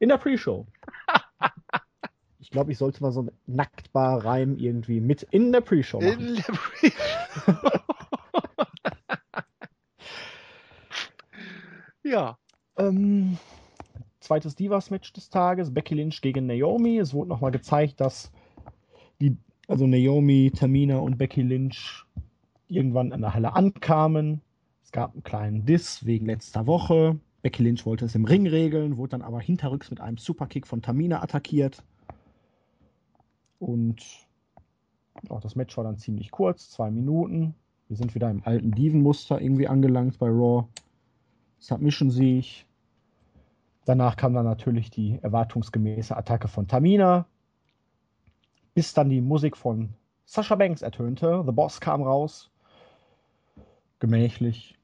In 0.00 0.08
der 0.08 0.16
Pre-Show. 0.18 0.66
Ich 2.44 2.50
glaube, 2.50 2.72
ich 2.72 2.76
sollte 2.76 3.02
mal 3.02 3.10
so 3.10 3.20
einen 3.20 3.30
Nacktbar-Reim 3.46 4.58
irgendwie 4.58 5.00
mit 5.00 5.22
in 5.22 5.50
der 5.50 5.62
Pre-Show 5.62 5.98
machen. 5.98 6.20
In 6.20 6.34
der 6.34 6.52
Brief. 6.52 6.94
ja. 12.02 12.36
Ähm, 12.76 13.38
zweites 14.20 14.56
Divas-Match 14.56 15.14
des 15.14 15.30
Tages, 15.30 15.72
Becky 15.72 15.94
Lynch 15.94 16.20
gegen 16.20 16.46
Naomi. 16.46 16.98
Es 16.98 17.14
wurde 17.14 17.30
nochmal 17.30 17.50
gezeigt, 17.50 18.02
dass 18.02 18.30
die, 19.22 19.38
also 19.66 19.86
Naomi, 19.86 20.52
Tamina 20.54 20.98
und 20.98 21.16
Becky 21.16 21.40
Lynch 21.40 22.04
irgendwann 22.68 23.12
in 23.12 23.22
der 23.22 23.32
Halle 23.32 23.54
ankamen. 23.54 24.42
Es 24.82 24.92
gab 24.92 25.14
einen 25.14 25.24
kleinen 25.24 25.64
Diss 25.64 26.04
wegen 26.04 26.26
letzter 26.26 26.66
Woche. 26.66 27.18
Becky 27.40 27.62
Lynch 27.62 27.86
wollte 27.86 28.04
es 28.04 28.14
im 28.14 28.26
Ring 28.26 28.46
regeln, 28.46 28.98
wurde 28.98 29.12
dann 29.12 29.22
aber 29.22 29.40
hinterrücks 29.40 29.88
mit 29.88 30.02
einem 30.02 30.18
Superkick 30.18 30.66
von 30.66 30.82
Tamina 30.82 31.22
attackiert. 31.22 31.82
Und 33.64 34.04
auch 35.30 35.40
das 35.40 35.56
Match 35.56 35.74
war 35.78 35.84
dann 35.84 35.96
ziemlich 35.96 36.30
kurz, 36.30 36.70
zwei 36.70 36.90
Minuten. 36.90 37.54
Wir 37.88 37.96
sind 37.96 38.14
wieder 38.14 38.30
im 38.30 38.42
alten 38.44 38.72
Diven-Muster 38.72 39.40
irgendwie 39.40 39.68
angelangt 39.68 40.18
bei 40.18 40.26
Raw. 40.26 40.66
Submission-Sieg. 41.60 42.66
Danach 43.86 44.16
kam 44.16 44.34
dann 44.34 44.44
natürlich 44.44 44.90
die 44.90 45.18
erwartungsgemäße 45.22 46.14
Attacke 46.14 46.46
von 46.46 46.68
Tamina. 46.68 47.26
Bis 48.74 48.92
dann 48.92 49.08
die 49.08 49.22
Musik 49.22 49.56
von 49.56 49.94
Sasha 50.26 50.56
Banks 50.56 50.82
ertönte. 50.82 51.42
The 51.46 51.52
Boss 51.52 51.80
kam 51.80 52.02
raus. 52.02 52.50
Gemächlich. 53.98 54.78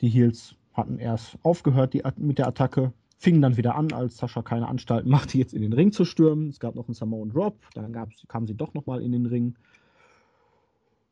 Die 0.00 0.08
Heels 0.08 0.54
hatten 0.74 1.00
erst 1.00 1.38
aufgehört 1.42 1.92
die, 1.92 2.04
mit 2.18 2.38
der 2.38 2.46
Attacke, 2.46 2.92
fingen 3.24 3.42
dann 3.42 3.56
wieder 3.56 3.74
an, 3.74 3.92
als 3.92 4.18
Sascha 4.18 4.42
keine 4.42 4.68
Anstalten 4.68 5.10
machte, 5.10 5.38
jetzt 5.38 5.54
in 5.54 5.62
den 5.62 5.72
Ring 5.72 5.90
zu 5.92 6.04
stürmen. 6.04 6.48
Es 6.50 6.60
gab 6.60 6.74
noch 6.76 6.86
einen 6.86 6.94
Samoan 6.94 7.30
Drop, 7.30 7.56
dann 7.74 7.92
kam 8.28 8.46
sie 8.46 8.54
doch 8.54 8.74
nochmal 8.74 9.02
in 9.02 9.12
den 9.12 9.26
Ring. 9.26 9.56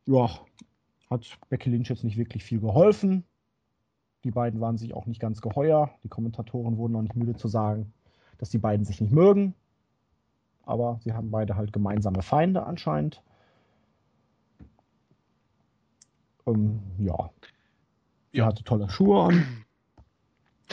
Ja, 0.07 0.31
hat 1.11 1.39
Becky 1.49 1.71
Lynch 1.71 1.89
jetzt 1.89 2.05
nicht 2.05 2.17
wirklich 2.17 2.45
viel 2.45 2.61
geholfen. 2.61 3.25
Die 4.25 4.31
beiden 4.31 4.61
waren 4.61 4.79
sich 4.79 4.95
auch 4.95 5.07
nicht 5.07 5.21
ganz 5.21 5.41
geheuer. 5.41 5.91
Die 6.05 6.09
Kommentatoren 6.09 6.77
wurden 6.77 6.95
auch 6.97 7.03
nicht 7.03 7.17
müde 7.17 7.35
zu 7.35 7.49
sagen, 7.49 7.93
dass 8.39 8.51
die 8.51 8.59
beiden 8.59 8.85
sich 8.85 9.01
nicht 9.01 9.13
mögen. 9.13 9.55
Aber 10.65 11.01
sie 11.03 11.13
haben 11.13 11.31
beide 11.31 11.57
halt 11.57 11.73
gemeinsame 11.73 12.23
Feinde 12.23 12.65
anscheinend. 12.65 13.23
Ähm, 16.47 16.81
ja. 16.99 17.31
Sie 18.33 18.39
Ja. 18.39 18.47
hatte 18.47 18.65
tolle 18.65 18.89
Schuhe 18.89 19.23
an. 19.25 19.65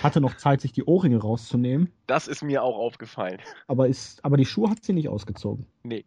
Hatte 0.04 0.22
noch 0.22 0.38
Zeit, 0.38 0.62
sich 0.62 0.72
die 0.72 0.84
Ohrringe 0.84 1.18
rauszunehmen. 1.18 1.92
Das 2.08 2.28
ist 2.28 2.44
mir 2.44 2.64
auch 2.64 2.78
aufgefallen. 2.78 3.40
Aber, 3.68 3.88
ist, 3.88 4.24
aber 4.24 4.38
die 4.38 4.46
Schuhe 4.46 4.70
hat 4.70 4.84
sie 4.84 4.94
nicht 4.94 5.10
ausgezogen. 5.10 5.66
Nee. 5.84 6.06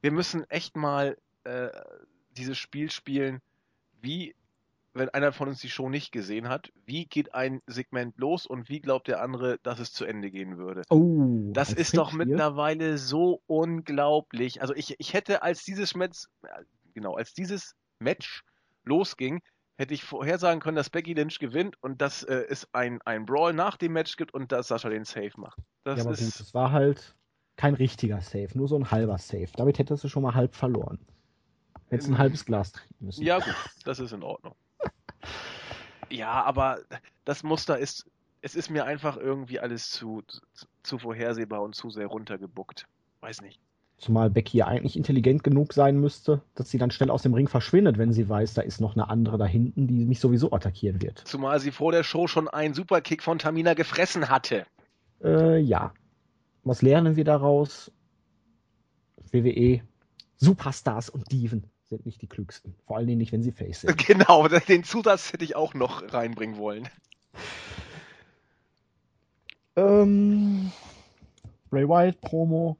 Wir 0.00 0.12
müssen 0.12 0.48
echt 0.50 0.76
mal 0.76 1.16
äh, 1.44 1.68
dieses 2.36 2.58
Spiel 2.58 2.90
spielen, 2.90 3.40
wie, 4.00 4.34
wenn 4.92 5.08
einer 5.10 5.32
von 5.32 5.48
uns 5.48 5.60
die 5.60 5.70
Show 5.70 5.88
nicht 5.88 6.12
gesehen 6.12 6.48
hat, 6.48 6.72
wie 6.84 7.06
geht 7.06 7.34
ein 7.34 7.62
Segment 7.66 8.18
los 8.18 8.46
und 8.46 8.68
wie 8.68 8.80
glaubt 8.80 9.08
der 9.08 9.22
andere, 9.22 9.58
dass 9.62 9.78
es 9.78 9.92
zu 9.92 10.04
Ende 10.04 10.30
gehen 10.30 10.58
würde. 10.58 10.82
Oh, 10.90 11.50
Das 11.52 11.72
ist 11.72 11.96
doch 11.96 12.12
mittlerweile 12.12 12.98
so 12.98 13.40
unglaublich. 13.46 14.60
Also 14.60 14.74
ich, 14.74 14.94
ich 14.98 15.14
hätte, 15.14 15.42
als 15.42 15.64
dieses 15.64 15.94
Match, 15.94 16.24
äh, 16.42 16.64
genau, 16.92 17.14
als 17.14 17.32
dieses 17.32 17.74
Match 17.98 18.44
losging, 18.84 19.40
hätte 19.76 19.94
ich 19.94 20.04
vorhersagen 20.04 20.60
können, 20.60 20.76
dass 20.76 20.90
Becky 20.90 21.14
Lynch 21.14 21.38
gewinnt 21.38 21.82
und 21.82 22.00
dass 22.00 22.22
äh, 22.22 22.44
es 22.48 22.68
ein, 22.72 23.00
ein 23.02 23.26
Brawl 23.26 23.52
nach 23.52 23.76
dem 23.76 23.92
Match 23.92 24.16
gibt 24.16 24.32
und 24.32 24.52
dass 24.52 24.68
Sascha 24.68 24.88
den 24.88 25.04
Save 25.04 25.32
macht. 25.36 25.58
Das 25.82 25.98
Ja, 25.98 26.04
aber 26.04 26.12
ist, 26.12 26.40
es 26.40 26.54
war 26.54 26.72
halt 26.72 27.14
kein 27.56 27.74
richtiger 27.74 28.20
Save, 28.20 28.48
nur 28.54 28.68
so 28.68 28.76
ein 28.76 28.90
halber 28.90 29.18
Save. 29.18 29.48
Damit 29.56 29.78
hättest 29.78 30.04
du 30.04 30.08
schon 30.08 30.22
mal 30.22 30.34
halb 30.34 30.54
verloren. 30.54 30.98
Hättest 31.90 32.08
ein 32.08 32.18
halbes 32.18 32.44
Glas 32.44 32.72
trinken 32.72 33.04
müssen. 33.04 33.24
ja 33.24 33.38
gut, 33.38 33.54
das 33.84 33.98
ist 33.98 34.12
in 34.12 34.22
Ordnung. 34.22 34.54
Ja, 36.10 36.44
aber 36.44 36.80
das 37.24 37.42
Muster 37.42 37.78
ist, 37.78 38.06
es 38.42 38.54
ist 38.54 38.68
mir 38.68 38.84
einfach 38.84 39.16
irgendwie 39.16 39.58
alles 39.58 39.90
zu, 39.90 40.22
zu, 40.22 40.66
zu 40.82 40.98
vorhersehbar 40.98 41.62
und 41.62 41.74
zu 41.74 41.90
sehr 41.90 42.06
runtergebuckt. 42.06 42.86
Weiß 43.20 43.40
nicht. 43.40 43.58
Zumal 44.04 44.28
Becky 44.28 44.58
ja 44.58 44.66
eigentlich 44.66 44.98
intelligent 44.98 45.42
genug 45.42 45.72
sein 45.72 45.98
müsste, 45.98 46.42
dass 46.56 46.68
sie 46.68 46.76
dann 46.76 46.90
schnell 46.90 47.08
aus 47.08 47.22
dem 47.22 47.32
Ring 47.32 47.48
verschwindet, 47.48 47.96
wenn 47.96 48.12
sie 48.12 48.28
weiß, 48.28 48.52
da 48.52 48.60
ist 48.60 48.78
noch 48.78 48.96
eine 48.96 49.08
andere 49.08 49.38
da 49.38 49.46
hinten, 49.46 49.86
die 49.86 50.04
mich 50.04 50.20
sowieso 50.20 50.52
attackieren 50.52 51.00
wird. 51.00 51.22
Zumal 51.24 51.58
sie 51.58 51.70
vor 51.70 51.90
der 51.90 52.04
Show 52.04 52.26
schon 52.26 52.46
einen 52.46 52.74
Superkick 52.74 53.22
von 53.22 53.38
Tamina 53.38 53.72
gefressen 53.72 54.28
hatte. 54.28 54.66
Äh, 55.22 55.58
ja. 55.58 55.94
Was 56.64 56.82
lernen 56.82 57.16
wir 57.16 57.24
daraus? 57.24 57.90
WWE, 59.32 59.80
Superstars 60.36 61.08
und 61.08 61.32
Diven 61.32 61.64
sind 61.88 62.04
nicht 62.04 62.20
die 62.20 62.26
klügsten. 62.26 62.74
Vor 62.86 62.98
allen 62.98 63.06
Dingen 63.06 63.18
nicht, 63.18 63.32
wenn 63.32 63.42
sie 63.42 63.52
Face 63.52 63.80
sind. 63.80 63.96
Genau, 64.06 64.48
den 64.48 64.84
Zusatz 64.84 65.32
hätte 65.32 65.44
ich 65.44 65.56
auch 65.56 65.72
noch 65.72 66.12
reinbringen 66.12 66.58
wollen. 66.58 66.90
Ähm, 69.76 70.72
Bray 71.70 71.88
Wyatt 71.88 72.20
Promo. 72.20 72.76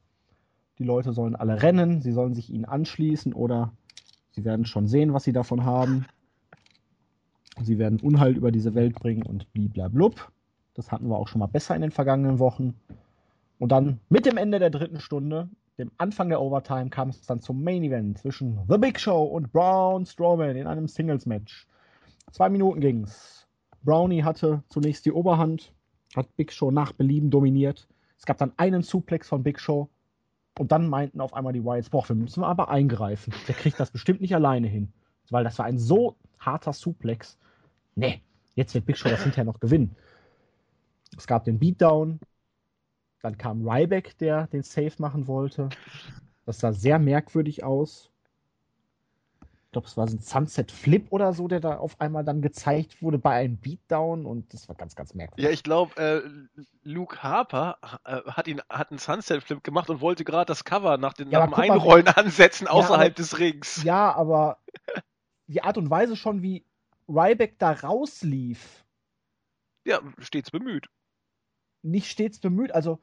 Die 0.79 0.85
Leute 0.85 1.13
sollen 1.13 1.37
alle 1.37 1.63
rennen, 1.63 2.01
sie 2.01 2.13
sollen 2.13 2.35
sich 2.35 2.51
ihnen 2.51 2.65
anschließen 2.65 3.33
oder 3.33 3.73
sie 4.33 4.45
werden 4.45 4.67
schon 4.67 4.89
sehen, 4.89 5.13
was 5.13 5.25
sie 5.25 5.33
davon 5.33 5.65
haben. 5.65 6.07
Sie 7.63 7.79
werden 7.79 8.01
Unheil 8.01 8.37
über 8.37 8.51
diese 8.51 8.75
Welt 8.75 8.97
bringen 8.97 9.23
und 9.23 9.53
bliblablub. 9.53 10.33
Das 10.75 10.91
hatten 10.91 11.09
wir 11.09 11.17
auch 11.17 11.29
schon 11.29 11.39
mal 11.39 11.47
besser 11.47 11.77
in 11.77 11.83
den 11.83 11.93
vergangenen 11.93 12.41
Wochen. 12.41 12.75
Und 13.61 13.71
dann 13.71 14.01
mit 14.09 14.27
dem 14.27 14.37
Ende 14.37 14.59
der 14.59 14.71
dritten 14.71 14.99
Stunde, 14.99 15.49
dem 15.79 15.93
Anfang 15.99 16.29
der 16.29 16.41
Overtime, 16.41 16.91
kam 16.91 17.11
es 17.11 17.23
dann 17.23 17.41
zum 17.41 17.63
Main 17.63 17.85
Event 17.85 18.19
zwischen 18.19 18.59
The 18.69 18.79
Big 18.79 18.99
Show 18.99 19.23
und 19.23 19.53
Braun 19.53 20.05
Strowman 20.05 20.57
in 20.57 20.67
einem 20.67 20.89
Singles 20.89 21.27
Match. 21.27 21.69
Zwei 22.33 22.49
Minuten 22.49 22.81
ging's. 22.81 23.47
Brownie 23.85 24.25
hatte 24.25 24.65
zunächst 24.69 25.07
die 25.07 25.13
Oberhand, 25.13 25.73
hat 26.17 26.35
Big 26.37 26.53
Show 26.53 26.73
nach 26.73 26.93
Belieben 26.93 27.31
dominiert. 27.31 27.87
Es 28.19 28.25
gab 28.25 28.39
dann 28.39 28.53
einen 28.57 28.83
Suplex 28.83 29.29
von 29.29 29.45
Big 29.45 29.61
Show 29.61 29.89
und 30.59 30.71
dann 30.73 30.89
meinten 30.89 31.21
auf 31.21 31.35
einmal 31.35 31.53
die 31.53 31.65
Wyatts, 31.65 31.91
boah, 31.91 32.09
wir 32.09 32.17
müssen 32.17 32.45
aber 32.45 32.69
eingreifen. 32.69 33.35
Der 33.49 33.55
kriegt 33.55 33.81
das 33.81 33.91
bestimmt 33.91 34.21
nicht 34.21 34.35
alleine 34.35 34.69
hin. 34.69 34.93
Weil 35.31 35.45
das 35.45 35.59
war 35.59 35.67
ein 35.67 35.79
so 35.79 36.17
harter 36.39 36.73
Suplex. 36.73 37.39
Nee, 37.97 38.21
jetzt 38.55 38.75
wird 38.75 38.87
Big 38.87 38.97
Show 38.97 39.09
das 39.09 39.23
hinterher 39.23 39.45
noch 39.45 39.61
gewinnen. 39.61 39.97
Es 41.17 41.27
gab 41.27 41.45
den 41.45 41.59
Beatdown. 41.59 42.21
Dann 43.23 43.39
kam 43.39 43.67
Ryback, 43.67 44.19
der 44.19 44.47
den 44.49 44.63
Save 44.63 44.93
machen 44.99 45.27
wollte. 45.27 45.71
Das 46.45 46.61
sah 46.61 46.73
sehr 46.73 46.99
merkwürdig 46.99 47.65
aus. 47.65 48.11
Glaube, 49.75 49.89
es 49.89 49.97
war 49.97 50.07
so 50.09 50.17
ein 50.17 50.21
Sunset 50.21 50.71
Flip 50.73 51.07
oder 51.11 51.33
so, 51.33 51.49
der 51.49 51.61
da 51.61 51.77
auf 51.77 52.01
einmal 52.01 52.25
dann 52.25 52.41
gezeigt 52.43 53.03
wurde 53.03 53.19
bei 53.19 53.35
einem 53.35 53.57
Beatdown 53.59 54.25
und 54.25 54.55
das 54.55 54.69
war 54.69 54.77
ganz, 54.77 54.95
ganz 54.95 55.15
merkwürdig. 55.15 55.45
Ja, 55.45 55.51
ich 55.51 55.63
glaube, 55.65 55.97
äh, 55.97 56.23
Luke 56.83 57.23
Harper 57.23 57.79
äh, 58.05 58.23
hat 58.31 58.47
ihn 58.49 58.61
hat 58.71 58.91
einen 58.91 58.99
Sunset 58.99 59.43
Flip 59.43 59.63
gemacht 59.65 59.91
und 59.91 60.01
wollte 60.01 60.25
gerade 60.25 60.47
das 60.47 60.65
Cover 60.65 60.97
nach, 60.97 61.13
den, 61.13 61.31
Ja, 61.31 61.41
nach 61.41 61.47
dem 61.47 61.51
guck 61.55 61.67
mal, 61.67 61.73
Einrollen 61.75 62.09
ansetzen 62.09 62.65
Ja, 62.67 62.71
außerhalb 62.71 63.07
aber- 63.07 63.15
des 63.15 63.39
Rings. 63.39 63.83
Ja, 63.83 64.15
aber 64.15 64.59
die 65.49 65.63
Art 65.63 65.77
und 65.77 65.91
Weise 65.91 66.17
schon, 66.17 66.41
wie 66.43 66.65
Ryback 67.09 67.59
da 67.59 67.73
rauslief, 67.73 68.85
Ja, 69.85 70.01
stets 70.21 70.51
bemüht. 70.51 70.87
nicht 71.83 72.11
stets 72.11 72.39
bemüht. 72.39 72.73
Also, 72.73 73.01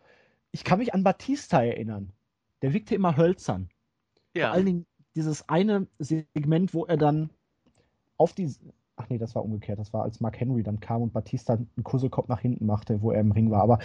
ich 0.51 0.63
kann 0.63 0.79
mich 0.79 0.93
an 0.93 1.03
Batista 1.03 1.61
erinnern. 1.61 2.13
Der 2.61 2.73
wirkte 2.73 2.95
immer 2.95 3.17
hölzern. 3.17 3.69
Ja. 4.33 4.47
Vor 4.47 4.53
allen 4.55 4.65
Dingen 4.65 4.85
dieses 5.15 5.47
eine 5.49 5.87
Segment, 5.99 6.73
wo 6.73 6.85
er 6.85 6.97
dann 6.97 7.29
auf 8.17 8.33
die. 8.33 8.53
Ach 8.95 9.09
nee, 9.09 9.17
das 9.17 9.35
war 9.35 9.43
umgekehrt. 9.43 9.79
Das 9.79 9.93
war, 9.93 10.03
als 10.03 10.19
Mark 10.19 10.39
Henry 10.39 10.63
dann 10.63 10.79
kam 10.79 11.01
und 11.01 11.13
Batista 11.13 11.53
einen 11.53 11.83
Kusselkopf 11.83 12.27
nach 12.27 12.41
hinten 12.41 12.65
machte, 12.65 13.01
wo 13.01 13.11
er 13.11 13.21
im 13.21 13.31
Ring 13.31 13.49
war, 13.49 13.63
aber 13.63 13.79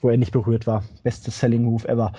wo 0.00 0.08
er 0.08 0.16
nicht 0.16 0.32
berührt 0.32 0.66
war. 0.66 0.82
Beste 1.02 1.30
Selling 1.30 1.62
Move 1.62 1.86
ever. 1.88 2.12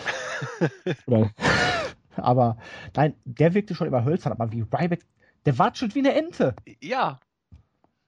aber 2.15 2.57
nein, 2.95 3.15
der 3.25 3.53
wirkte 3.53 3.75
schon 3.75 3.87
immer 3.87 4.05
hölzern, 4.05 4.31
aber 4.31 4.51
wie 4.51 4.61
Ryback, 4.61 5.05
der 5.45 5.57
watschelt 5.57 5.95
wie 5.95 5.99
eine 5.99 6.13
Ente. 6.13 6.55
Ja. 6.81 7.19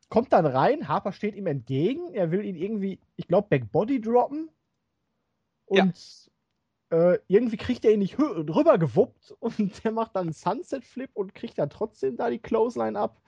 Kommt 0.10 0.32
dann 0.32 0.46
rein, 0.46 0.88
Harper 0.88 1.12
steht 1.12 1.36
ihm 1.36 1.48
entgegen, 1.48 2.14
er 2.14 2.30
will 2.30 2.46
ihn 2.46 2.56
irgendwie, 2.56 3.00
ich 3.16 3.28
glaube, 3.28 3.48
Backbody 3.50 4.00
droppen. 4.00 4.50
Und 5.66 5.78
ja 5.78 5.92
äh, 6.94 7.18
irgendwie 7.28 7.58
kriegt 7.58 7.86
er 7.86 7.92
ihn 7.92 8.00
nicht 8.00 8.20
rüber 8.20 8.78
gewuppt 8.78 9.34
und 9.40 9.84
der 9.84 9.92
macht 9.92 10.16
dann 10.16 10.28
einen 10.28 10.34
Sunset-Flip 10.34 11.10
und 11.14 11.34
kriegt 11.34 11.58
dann 11.58 11.70
trotzdem 11.70 12.18
da 12.18 12.30
die 12.30 12.40
Clothesline 12.40 12.98
ab. 12.98 13.20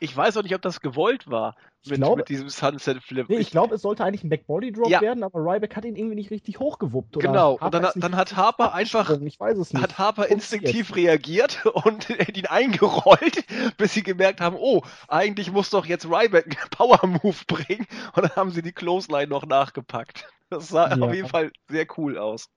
Ich 0.00 0.14
weiß 0.14 0.36
auch 0.36 0.42
nicht, 0.42 0.54
ob 0.54 0.60
das 0.60 0.80
gewollt 0.80 1.30
war 1.30 1.54
mit, 1.86 1.98
glaube, 1.98 2.16
mit 2.16 2.28
diesem 2.28 2.48
Sunset-Flip. 2.48 3.28
Nee, 3.28 3.36
ich, 3.36 3.50
glaube, 3.50 3.76
es 3.76 3.82
sollte 3.82 4.04
eigentlich 4.04 4.24
ein 4.24 4.30
Backbody-Drop 4.30 4.88
ja. 4.88 5.00
werden, 5.00 5.22
aber 5.22 5.38
Ryback 5.38 5.76
hat 5.76 5.84
ihn 5.84 5.94
irgendwie 5.94 6.16
nicht 6.16 6.30
richtig 6.30 6.58
hochgewuppt. 6.58 7.20
genau, 7.20 7.56
und 7.58 7.72
dann, 7.72 7.88
dann 7.94 8.16
hat 8.16 8.36
Harper 8.36 8.74
einfach, 8.74 9.08
ich 9.20 9.38
weiß 9.38 9.58
es 9.58 9.72
nicht. 9.72 9.82
hat 9.82 9.96
Harper 9.96 10.26
instinktiv 10.26 10.96
reagiert 10.96 11.64
und 11.84 12.10
ihn 12.10 12.46
eingerollt, 12.46 13.44
bis 13.76 13.94
sie 13.94 14.02
gemerkt 14.02 14.40
haben, 14.40 14.56
oh, 14.58 14.82
eigentlich 15.06 15.52
muss 15.52 15.70
doch 15.70 15.86
jetzt 15.86 16.06
Ryback 16.06 16.46
einen 16.46 16.70
Power-Move 16.70 17.44
bringen 17.46 17.86
und 18.14 18.24
dann 18.24 18.34
haben 18.34 18.50
sie 18.50 18.62
die 18.62 18.72
Clothesline 18.72 19.28
noch 19.28 19.46
nachgepackt. 19.46 20.26
Das 20.50 20.68
sah 20.68 20.94
ja. 20.94 21.00
auf 21.00 21.14
jeden 21.14 21.28
Fall 21.28 21.52
sehr 21.68 21.86
cool 21.96 22.18
aus. 22.18 22.48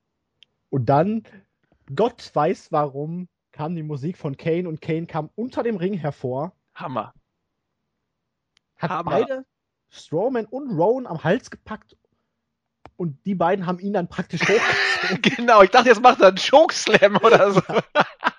Und 0.69 0.87
dann, 0.87 1.23
Gott 1.95 2.31
weiß 2.33 2.71
warum, 2.71 3.27
kam 3.51 3.75
die 3.75 3.83
Musik 3.83 4.17
von 4.17 4.37
Kane 4.37 4.67
und 4.67 4.81
Kane 4.81 5.07
kam 5.07 5.29
unter 5.35 5.63
dem 5.63 5.77
Ring 5.77 5.93
hervor. 5.93 6.53
Hammer. 6.75 7.13
Hat 8.75 8.91
Hammer. 8.91 9.11
beide 9.11 9.45
Strowman 9.89 10.45
und 10.45 10.71
Rowan 10.71 11.07
am 11.07 11.23
Hals 11.23 11.49
gepackt 11.49 11.95
und 12.97 13.23
die 13.25 13.35
beiden 13.35 13.65
haben 13.65 13.79
ihn 13.79 13.93
dann 13.93 14.09
praktisch 14.09 14.41
hochgezogen. 14.47 15.21
genau, 15.21 15.61
ich 15.61 15.69
dachte, 15.69 15.89
jetzt 15.89 16.01
macht 16.01 16.19
er 16.19 16.29
einen 16.29 16.37
Chokeslam 16.37 17.17
oder 17.17 17.51
so. 17.51 17.61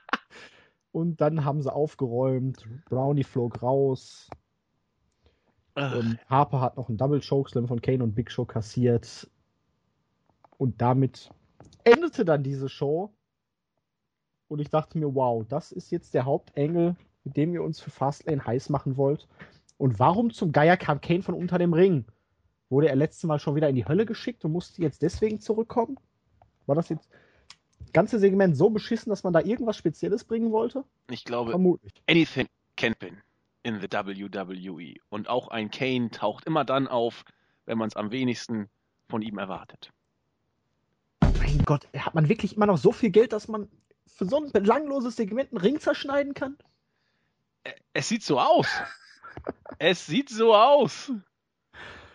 und 0.92 1.20
dann 1.20 1.44
haben 1.44 1.62
sie 1.62 1.72
aufgeräumt, 1.72 2.66
Brownie 2.86 3.24
flog 3.24 3.62
raus. 3.62 4.28
Und 5.74 6.18
Harper 6.28 6.60
hat 6.60 6.76
noch 6.76 6.88
einen 6.88 6.98
Double 6.98 7.20
Chokeslam 7.20 7.68
von 7.68 7.80
Kane 7.80 8.02
und 8.02 8.16
Big 8.16 8.32
Show 8.32 8.44
kassiert. 8.44 9.30
Und 10.56 10.82
damit 10.82 11.30
endete 11.84 12.24
dann 12.24 12.42
diese 12.42 12.68
Show 12.68 13.12
und 14.48 14.60
ich 14.60 14.70
dachte 14.70 14.98
mir, 14.98 15.14
wow, 15.14 15.44
das 15.48 15.72
ist 15.72 15.90
jetzt 15.90 16.14
der 16.14 16.24
Hauptengel, 16.24 16.96
mit 17.24 17.36
dem 17.36 17.52
ihr 17.54 17.62
uns 17.62 17.80
für 17.80 17.90
Fastlane 17.90 18.44
heiß 18.44 18.70
machen 18.70 18.96
wollt. 18.96 19.28
Und 19.76 19.98
warum 19.98 20.32
zum 20.32 20.52
Geier 20.52 20.76
kam 20.76 21.00
Kane 21.00 21.22
von 21.22 21.34
unter 21.34 21.58
dem 21.58 21.72
Ring? 21.72 22.04
Wurde 22.70 22.88
er 22.88 22.96
letztes 22.96 23.24
Mal 23.24 23.38
schon 23.38 23.54
wieder 23.54 23.68
in 23.68 23.76
die 23.76 23.86
Hölle 23.86 24.06
geschickt 24.06 24.44
und 24.44 24.52
musste 24.52 24.82
jetzt 24.82 25.02
deswegen 25.02 25.40
zurückkommen? 25.40 25.98
War 26.66 26.74
das 26.74 26.88
jetzt 26.88 27.08
ganze 27.92 28.18
Segment 28.18 28.56
so 28.56 28.70
beschissen, 28.70 29.10
dass 29.10 29.22
man 29.24 29.32
da 29.32 29.40
irgendwas 29.40 29.76
Spezielles 29.76 30.24
bringen 30.24 30.52
wollte? 30.52 30.84
Ich 31.10 31.24
glaube, 31.24 31.50
Vermutlich. 31.50 31.92
anything 32.08 32.46
can 32.76 32.94
win 33.00 33.18
in 33.62 33.80
the 33.80 33.88
WWE. 33.90 34.94
Und 35.08 35.28
auch 35.28 35.48
ein 35.48 35.70
Kane 35.70 36.10
taucht 36.10 36.44
immer 36.44 36.64
dann 36.64 36.88
auf, 36.88 37.24
wenn 37.66 37.78
man 37.78 37.88
es 37.88 37.96
am 37.96 38.10
wenigsten 38.10 38.68
von 39.08 39.22
ihm 39.22 39.38
erwartet 39.38 39.92
mein 41.48 41.64
Gott, 41.64 41.88
hat 41.96 42.14
man 42.14 42.28
wirklich 42.28 42.56
immer 42.56 42.66
noch 42.66 42.78
so 42.78 42.92
viel 42.92 43.10
Geld, 43.10 43.32
dass 43.32 43.48
man 43.48 43.68
für 44.06 44.26
so 44.26 44.42
ein 44.42 44.50
belangloses 44.52 45.16
Segment 45.16 45.52
einen 45.52 45.60
Ring 45.60 45.80
zerschneiden 45.80 46.34
kann? 46.34 46.56
Es 47.92 48.08
sieht 48.08 48.22
so 48.22 48.40
aus. 48.40 48.66
es 49.78 50.06
sieht 50.06 50.28
so 50.28 50.54
aus. 50.54 51.12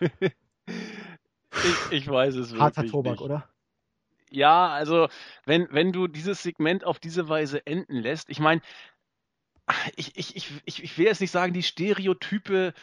ich, 0.00 1.90
ich, 1.90 2.08
weiß 2.08 2.34
es 2.36 2.50
wirklich 2.50 2.60
Harter 2.60 2.86
Tobak, 2.86 3.12
nicht. 3.14 3.22
oder? 3.22 3.48
Ja, 4.30 4.68
also 4.68 5.08
wenn, 5.44 5.68
wenn 5.70 5.92
du 5.92 6.08
dieses 6.08 6.42
Segment 6.42 6.84
auf 6.84 6.98
diese 6.98 7.28
Weise 7.28 7.64
enden 7.66 7.96
lässt, 7.96 8.28
ich 8.30 8.40
meine, 8.40 8.60
ich, 9.96 10.16
ich, 10.16 10.36
ich, 10.64 10.82
ich 10.82 10.98
will 10.98 11.06
jetzt 11.06 11.20
nicht 11.20 11.30
sagen, 11.30 11.52
die 11.52 11.62
Stereotype 11.62 12.74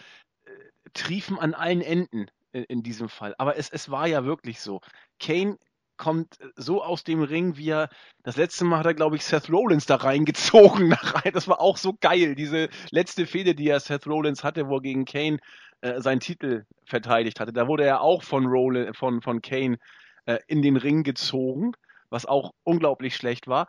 äh, 0.45 0.49
triefen 0.93 1.37
an 1.37 1.53
allen 1.53 1.81
Enden 1.81 2.31
in, 2.53 2.63
in 2.63 2.83
diesem 2.83 3.09
Fall, 3.09 3.35
aber 3.37 3.57
es, 3.57 3.69
es 3.69 3.91
war 3.91 4.07
ja 4.07 4.23
wirklich 4.25 4.61
so. 4.61 4.81
Kane 5.19 5.59
kommt 6.01 6.39
so 6.55 6.83
aus 6.83 7.03
dem 7.03 7.21
Ring, 7.21 7.57
wie 7.57 7.69
er 7.69 7.89
das 8.23 8.35
letzte 8.35 8.65
Mal 8.65 8.79
hat 8.79 8.87
er, 8.87 8.95
glaube 8.95 9.17
ich, 9.17 9.23
Seth 9.23 9.51
Rollins 9.51 9.85
da 9.85 9.97
reingezogen. 9.97 10.95
Das 11.33 11.47
war 11.47 11.61
auch 11.61 11.77
so 11.77 11.93
geil, 11.93 12.33
diese 12.33 12.69
letzte 12.89 13.27
Fehde, 13.27 13.53
die 13.53 13.69
er 13.69 13.79
Seth 13.79 14.07
Rollins 14.07 14.43
hatte, 14.43 14.67
wo 14.67 14.77
er 14.77 14.81
gegen 14.81 15.05
Kane 15.05 15.37
äh, 15.81 16.01
seinen 16.01 16.19
Titel 16.19 16.65
verteidigt 16.85 17.39
hatte. 17.39 17.53
Da 17.53 17.67
wurde 17.67 17.85
er 17.85 18.01
auch 18.01 18.23
von 18.23 18.47
Rollins, 18.47 18.97
von, 18.97 19.21
von 19.21 19.43
Kane 19.43 19.77
äh, 20.25 20.39
in 20.47 20.63
den 20.63 20.75
Ring 20.75 21.03
gezogen, 21.03 21.73
was 22.09 22.25
auch 22.25 22.51
unglaublich 22.63 23.15
schlecht 23.15 23.47
war. 23.47 23.67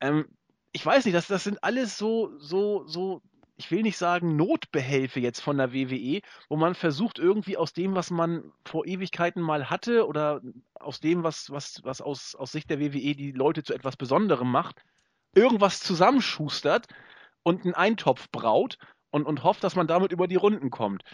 Ähm, 0.00 0.26
ich 0.72 0.84
weiß 0.84 1.04
nicht, 1.04 1.14
das, 1.14 1.28
das 1.28 1.44
sind 1.44 1.62
alles 1.62 1.96
so, 1.96 2.36
so, 2.38 2.84
so 2.88 3.22
ich 3.62 3.70
will 3.70 3.82
nicht 3.82 3.96
sagen 3.96 4.34
Notbehelfe 4.34 5.20
jetzt 5.20 5.40
von 5.40 5.56
der 5.56 5.72
WWE, 5.72 6.20
wo 6.48 6.56
man 6.56 6.74
versucht 6.74 7.20
irgendwie 7.20 7.56
aus 7.56 7.72
dem, 7.72 7.94
was 7.94 8.10
man 8.10 8.50
vor 8.64 8.84
Ewigkeiten 8.86 9.40
mal 9.40 9.70
hatte 9.70 10.08
oder 10.08 10.40
aus 10.74 10.98
dem, 10.98 11.22
was, 11.22 11.48
was, 11.52 11.80
was 11.84 12.00
aus, 12.00 12.34
aus 12.34 12.50
Sicht 12.50 12.70
der 12.70 12.80
WWE 12.80 13.14
die 13.14 13.30
Leute 13.30 13.62
zu 13.62 13.72
etwas 13.72 13.96
Besonderem 13.96 14.50
macht, 14.50 14.82
irgendwas 15.32 15.78
zusammenschustert 15.78 16.88
und 17.44 17.64
einen 17.64 17.74
Eintopf 17.74 18.30
braut 18.30 18.78
und, 19.10 19.26
und 19.26 19.44
hofft, 19.44 19.62
dass 19.62 19.76
man 19.76 19.86
damit 19.86 20.10
über 20.10 20.26
die 20.26 20.36
Runden 20.36 20.70
kommt. 20.70 21.04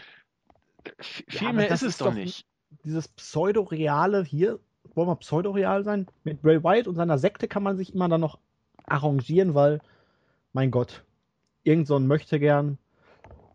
Viel 0.97 1.49
ja, 1.49 1.53
mehr 1.53 1.67
ist 1.67 1.83
es 1.83 1.89
ist 1.89 2.01
doch 2.01 2.13
nicht. 2.13 2.47
Dieses 2.83 3.09
Pseudoreale 3.09 4.23
hier, 4.23 4.59
wollen 4.95 5.07
wir 5.07 5.17
pseudoreal 5.17 5.83
sein? 5.83 6.07
Mit 6.23 6.41
Bray 6.41 6.63
Wyatt 6.63 6.87
und 6.87 6.95
seiner 6.95 7.19
Sekte 7.19 7.47
kann 7.47 7.61
man 7.61 7.77
sich 7.77 7.93
immer 7.93 8.09
dann 8.09 8.21
noch 8.21 8.39
arrangieren, 8.85 9.53
weil, 9.53 9.81
mein 10.51 10.71
Gott, 10.71 11.03
irgend 11.63 11.87
so 11.87 11.95
ein 11.95 12.07
Möchtegern, 12.07 12.77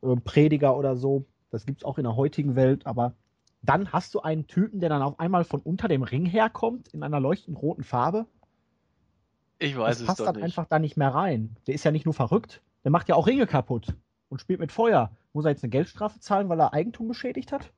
äh, 0.03 0.17
Prediger 0.17 0.77
oder 0.77 0.97
so. 0.97 1.27
Das 1.51 1.67
gibt 1.67 1.81
es 1.81 1.85
auch 1.85 1.99
in 1.99 2.05
der 2.05 2.17
heutigen 2.17 2.57
Welt, 2.57 2.87
aber 2.87 3.15
dann 3.63 3.93
hast 3.93 4.15
du 4.15 4.21
einen 4.21 4.47
Typen, 4.47 4.81
der 4.81 4.89
dann 4.89 5.03
auf 5.03 5.19
einmal 5.19 5.45
von 5.45 5.61
unter 5.61 5.89
dem 5.89 6.03
Ring 6.03 6.27
herkommt, 6.27 6.89
in 6.89 7.03
einer 7.03 7.21
leuchtend 7.21 7.61
roten 7.61 7.83
Farbe. 7.83 8.27
Ich 9.59 9.77
weiß 9.77 9.97
das 9.97 10.01
es 10.01 10.07
passt 10.07 10.21
doch 10.21 10.27
dann 10.27 10.37
nicht. 10.37 10.45
einfach 10.45 10.67
da 10.67 10.79
nicht 10.79 10.97
mehr 10.97 11.15
rein. 11.15 11.57
Der 11.67 11.75
ist 11.75 11.85
ja 11.85 11.91
nicht 11.91 12.05
nur 12.05 12.15
verrückt, 12.15 12.61
der 12.83 12.91
macht 12.91 13.09
ja 13.09 13.15
auch 13.15 13.27
Ringe 13.27 13.47
kaputt 13.47 13.95
und 14.29 14.41
spielt 14.41 14.61
mit 14.61 14.73
Feuer. 14.73 15.11
Muss 15.33 15.45
er 15.45 15.53
jetzt 15.53 15.65
eine 15.65 15.71
Geldstrafe 15.71 16.21
zahlen, 16.21 16.49
weil 16.49 16.61
er 16.61 16.73
Eigentum 16.75 17.09
beschädigt 17.09 17.53
hat? 17.53 17.73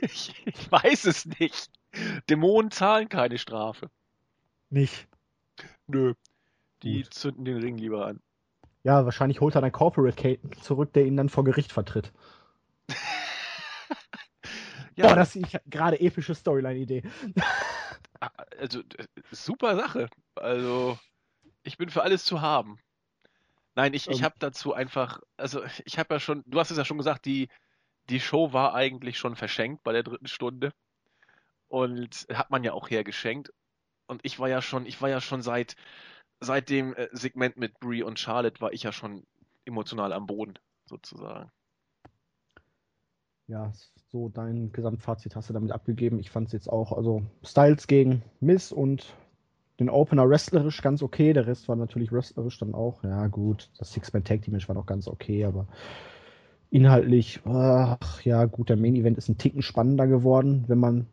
ich, 0.00 0.34
ich 0.44 0.70
weiß 0.70 1.06
es 1.06 1.26
nicht. 1.26 1.70
Dämonen 2.28 2.70
zahlen 2.70 3.08
keine 3.08 3.38
Strafe. 3.38 3.90
Nicht. 4.70 5.08
Nö. 5.86 6.14
Die 6.82 7.02
Gut. 7.02 7.14
zünden 7.14 7.44
den 7.44 7.58
Ring 7.58 7.78
lieber 7.78 8.06
an. 8.06 8.20
Ja, 8.82 9.04
wahrscheinlich 9.04 9.40
holt 9.40 9.54
er 9.54 9.62
einen 9.62 9.72
Corporate 9.72 10.20
Kate 10.20 10.60
zurück, 10.60 10.92
der 10.92 11.06
ihn 11.06 11.16
dann 11.16 11.30
vor 11.30 11.44
Gericht 11.44 11.72
vertritt. 11.72 12.12
ja. 14.96 15.08
Boah, 15.08 15.16
das 15.16 15.36
ist 15.36 15.58
gerade 15.66 16.00
epische 16.00 16.34
Storyline-Idee. 16.34 17.02
Ah, 18.20 18.30
also, 18.58 18.82
super 19.30 19.76
Sache. 19.76 20.08
Also, 20.36 20.98
ich 21.62 21.78
bin 21.78 21.88
für 21.88 22.02
alles 22.02 22.24
zu 22.24 22.40
haben. 22.40 22.78
Nein, 23.74 23.94
ich, 23.94 24.08
ich 24.08 24.18
ähm. 24.18 24.24
habe 24.24 24.36
dazu 24.38 24.72
einfach, 24.72 25.20
also 25.36 25.62
ich 25.84 25.98
habe 25.98 26.14
ja 26.14 26.20
schon, 26.20 26.42
du 26.46 26.60
hast 26.60 26.70
es 26.70 26.78
ja 26.78 26.84
schon 26.84 26.98
gesagt, 26.98 27.24
die, 27.24 27.48
die 28.08 28.20
Show 28.20 28.52
war 28.52 28.74
eigentlich 28.74 29.18
schon 29.18 29.34
verschenkt 29.34 29.82
bei 29.82 29.92
der 29.92 30.02
dritten 30.02 30.28
Stunde. 30.28 30.72
Und 31.68 32.26
hat 32.32 32.50
man 32.50 32.62
ja 32.62 32.72
auch 32.72 32.88
hergeschenkt. 32.88 33.52
Und 34.06 34.20
ich 34.24 34.38
war 34.38 34.48
ja 34.48 34.62
schon, 34.62 34.86
ich 34.86 35.00
war 35.00 35.08
ja 35.08 35.20
schon 35.20 35.42
seit, 35.42 35.74
seit 36.44 36.70
dem 36.70 36.94
äh, 36.94 37.08
Segment 37.12 37.56
mit 37.56 37.80
Brie 37.80 38.02
und 38.02 38.18
Charlotte 38.18 38.60
war 38.60 38.72
ich 38.72 38.82
ja 38.82 38.92
schon 38.92 39.24
emotional 39.64 40.12
am 40.12 40.26
Boden, 40.26 40.54
sozusagen. 40.86 41.50
Ja, 43.46 43.72
so 44.10 44.28
dein 44.28 44.72
Gesamtfazit 44.72 45.36
hast 45.36 45.50
du 45.50 45.52
damit 45.52 45.72
abgegeben. 45.72 46.18
Ich 46.18 46.30
fand 46.30 46.46
es 46.46 46.52
jetzt 46.52 46.68
auch, 46.68 46.92
also 46.92 47.22
Styles 47.42 47.86
gegen 47.86 48.22
Miss 48.40 48.72
und 48.72 49.14
den 49.80 49.90
Opener 49.90 50.28
wrestlerisch 50.28 50.80
ganz 50.80 51.02
okay. 51.02 51.32
Der 51.32 51.46
Rest 51.46 51.68
war 51.68 51.76
natürlich 51.76 52.12
wrestlerisch 52.12 52.58
dann 52.58 52.74
auch. 52.74 53.02
Ja, 53.02 53.26
gut, 53.26 53.70
das 53.78 53.92
Six-Man-Tag-Team 53.92 54.56
war 54.66 54.74
noch 54.74 54.86
ganz 54.86 55.08
okay, 55.08 55.44
aber 55.44 55.66
inhaltlich, 56.70 57.40
ach 57.44 58.22
ja, 58.22 58.46
gut, 58.46 58.68
der 58.68 58.76
Main-Event 58.76 59.18
ist 59.18 59.28
ein 59.28 59.38
Ticken 59.38 59.62
spannender 59.62 60.06
geworden, 60.06 60.64
wenn 60.68 60.78
man 60.78 61.06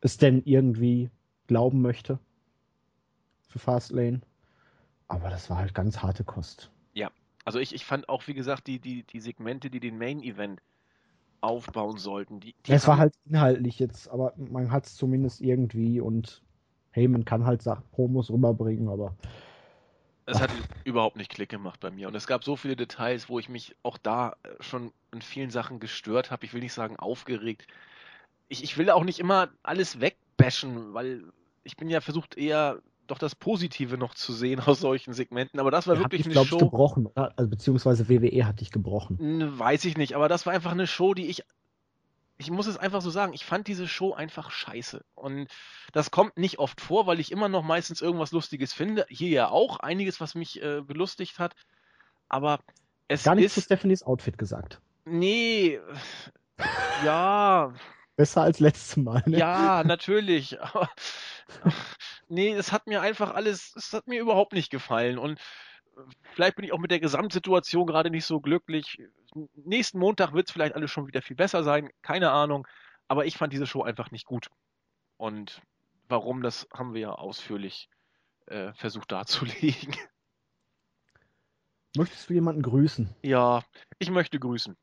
es 0.00 0.16
denn 0.16 0.42
irgendwie 0.44 1.10
glauben 1.46 1.80
möchte 1.82 2.18
für 3.50 3.58
Fastlane. 3.58 4.22
Aber 5.08 5.30
das 5.30 5.50
war 5.50 5.58
halt 5.58 5.74
ganz 5.74 6.02
harte 6.02 6.24
Kost. 6.24 6.70
Ja, 6.94 7.10
also 7.44 7.58
ich, 7.58 7.74
ich 7.74 7.84
fand 7.84 8.08
auch, 8.08 8.26
wie 8.28 8.34
gesagt, 8.34 8.66
die, 8.66 8.78
die, 8.78 9.02
die 9.04 9.20
Segmente, 9.20 9.70
die 9.70 9.80
den 9.80 9.98
Main 9.98 10.22
Event 10.22 10.60
aufbauen 11.40 11.98
sollten. 11.98 12.40
Die, 12.40 12.54
die 12.66 12.72
es 12.72 12.86
war 12.86 12.98
halt 12.98 13.14
inhaltlich 13.24 13.78
jetzt, 13.78 14.08
aber 14.08 14.34
man 14.36 14.70
hat 14.70 14.86
es 14.86 14.96
zumindest 14.96 15.40
irgendwie 15.40 16.00
und 16.00 16.42
hey, 16.92 17.08
man 17.08 17.24
kann 17.24 17.44
halt 17.46 17.62
Sachen, 17.62 17.84
Promos 17.92 18.30
rüberbringen, 18.30 18.88
aber 18.88 19.16
Es 20.26 20.40
hat 20.40 20.50
überhaupt 20.84 21.16
nicht 21.16 21.30
Klick 21.30 21.48
gemacht 21.48 21.80
bei 21.80 21.90
mir. 21.90 22.08
Und 22.08 22.14
es 22.14 22.26
gab 22.26 22.44
so 22.44 22.56
viele 22.56 22.76
Details, 22.76 23.28
wo 23.28 23.38
ich 23.38 23.48
mich 23.48 23.76
auch 23.82 23.98
da 23.98 24.36
äh, 24.42 24.62
schon 24.62 24.92
in 25.12 25.22
vielen 25.22 25.50
Sachen 25.50 25.80
gestört 25.80 26.30
habe. 26.30 26.44
Ich 26.44 26.54
will 26.54 26.60
nicht 26.60 26.72
sagen 26.72 26.96
aufgeregt. 26.96 27.66
Ich, 28.48 28.62
ich 28.64 28.78
will 28.78 28.90
auch 28.90 29.04
nicht 29.04 29.20
immer 29.20 29.50
alles 29.62 30.00
wegbashen, 30.00 30.94
weil 30.94 31.24
ich 31.64 31.76
bin 31.76 31.90
ja 31.90 32.00
versucht 32.00 32.36
eher 32.36 32.82
doch 33.10 33.18
das 33.18 33.34
Positive 33.34 33.98
noch 33.98 34.14
zu 34.14 34.32
sehen 34.32 34.60
aus 34.60 34.80
solchen 34.80 35.12
Segmenten. 35.12 35.60
Aber 35.60 35.70
das 35.70 35.86
war 35.86 35.96
hat 35.96 36.04
wirklich 36.04 36.24
eine 36.24 36.32
glaube 36.32 36.44
ich, 36.46 36.50
Show. 36.50 36.58
gebrochen, 36.58 37.06
oder? 37.06 37.32
Also, 37.36 37.50
beziehungsweise 37.50 38.08
WWE 38.08 38.46
hat 38.46 38.60
dich 38.60 38.70
gebrochen. 38.70 39.18
Weiß 39.58 39.84
ich 39.84 39.96
nicht, 39.96 40.14
aber 40.14 40.28
das 40.28 40.46
war 40.46 40.52
einfach 40.52 40.72
eine 40.72 40.86
Show, 40.86 41.14
die 41.14 41.26
ich. 41.26 41.44
Ich 42.38 42.50
muss 42.50 42.66
es 42.66 42.78
einfach 42.78 43.02
so 43.02 43.10
sagen, 43.10 43.34
ich 43.34 43.44
fand 43.44 43.66
diese 43.68 43.86
Show 43.86 44.14
einfach 44.14 44.50
scheiße. 44.50 45.04
Und 45.14 45.48
das 45.92 46.10
kommt 46.10 46.38
nicht 46.38 46.58
oft 46.58 46.80
vor, 46.80 47.06
weil 47.06 47.20
ich 47.20 47.32
immer 47.32 47.50
noch 47.50 47.62
meistens 47.62 48.00
irgendwas 48.00 48.32
Lustiges 48.32 48.72
finde. 48.72 49.04
Hier 49.10 49.28
ja 49.28 49.48
auch 49.50 49.78
einiges, 49.80 50.22
was 50.22 50.34
mich 50.34 50.62
äh, 50.62 50.80
belustigt 50.80 51.38
hat. 51.38 51.54
Aber 52.30 52.60
es 53.08 53.24
Gar 53.24 53.34
nichts 53.34 53.52
zu 53.54 53.60
ist. 53.60 53.66
Stephanies 53.66 54.02
Outfit 54.02 54.38
gesagt. 54.38 54.80
Nee. 55.04 55.80
Ja, 57.04 57.74
Besser 58.20 58.42
als 58.42 58.60
letztes 58.60 58.98
Mal, 58.98 59.22
ne? 59.24 59.38
ja, 59.38 59.82
natürlich. 59.82 60.60
Aber 60.60 60.90
nee, 62.28 62.52
es 62.52 62.70
hat 62.70 62.86
mir 62.86 63.00
einfach 63.00 63.34
alles, 63.34 63.72
es 63.76 63.94
hat 63.94 64.08
mir 64.08 64.20
überhaupt 64.20 64.52
nicht 64.52 64.68
gefallen. 64.68 65.16
Und 65.16 65.40
vielleicht 66.34 66.56
bin 66.56 66.66
ich 66.66 66.74
auch 66.74 66.78
mit 66.78 66.90
der 66.90 67.00
Gesamtsituation 67.00 67.86
gerade 67.86 68.10
nicht 68.10 68.26
so 68.26 68.42
glücklich. 68.42 68.98
Nächsten 69.54 69.98
Montag 69.98 70.34
wird 70.34 70.48
es 70.48 70.52
vielleicht 70.52 70.74
alles 70.74 70.90
schon 70.90 71.06
wieder 71.06 71.22
viel 71.22 71.34
besser 71.34 71.64
sein, 71.64 71.88
keine 72.02 72.30
Ahnung. 72.30 72.68
Aber 73.08 73.24
ich 73.24 73.38
fand 73.38 73.54
diese 73.54 73.66
Show 73.66 73.84
einfach 73.84 74.10
nicht 74.10 74.26
gut. 74.26 74.50
Und 75.16 75.62
warum, 76.06 76.42
das 76.42 76.68
haben 76.74 76.92
wir 76.92 77.00
ja 77.00 77.12
ausführlich 77.12 77.88
äh, 78.48 78.74
versucht 78.74 79.12
darzulegen. 79.12 79.96
Möchtest 81.96 82.28
du 82.28 82.34
jemanden 82.34 82.60
grüßen? 82.60 83.16
Ja, 83.22 83.64
ich 83.98 84.10
möchte 84.10 84.38
grüßen. 84.38 84.76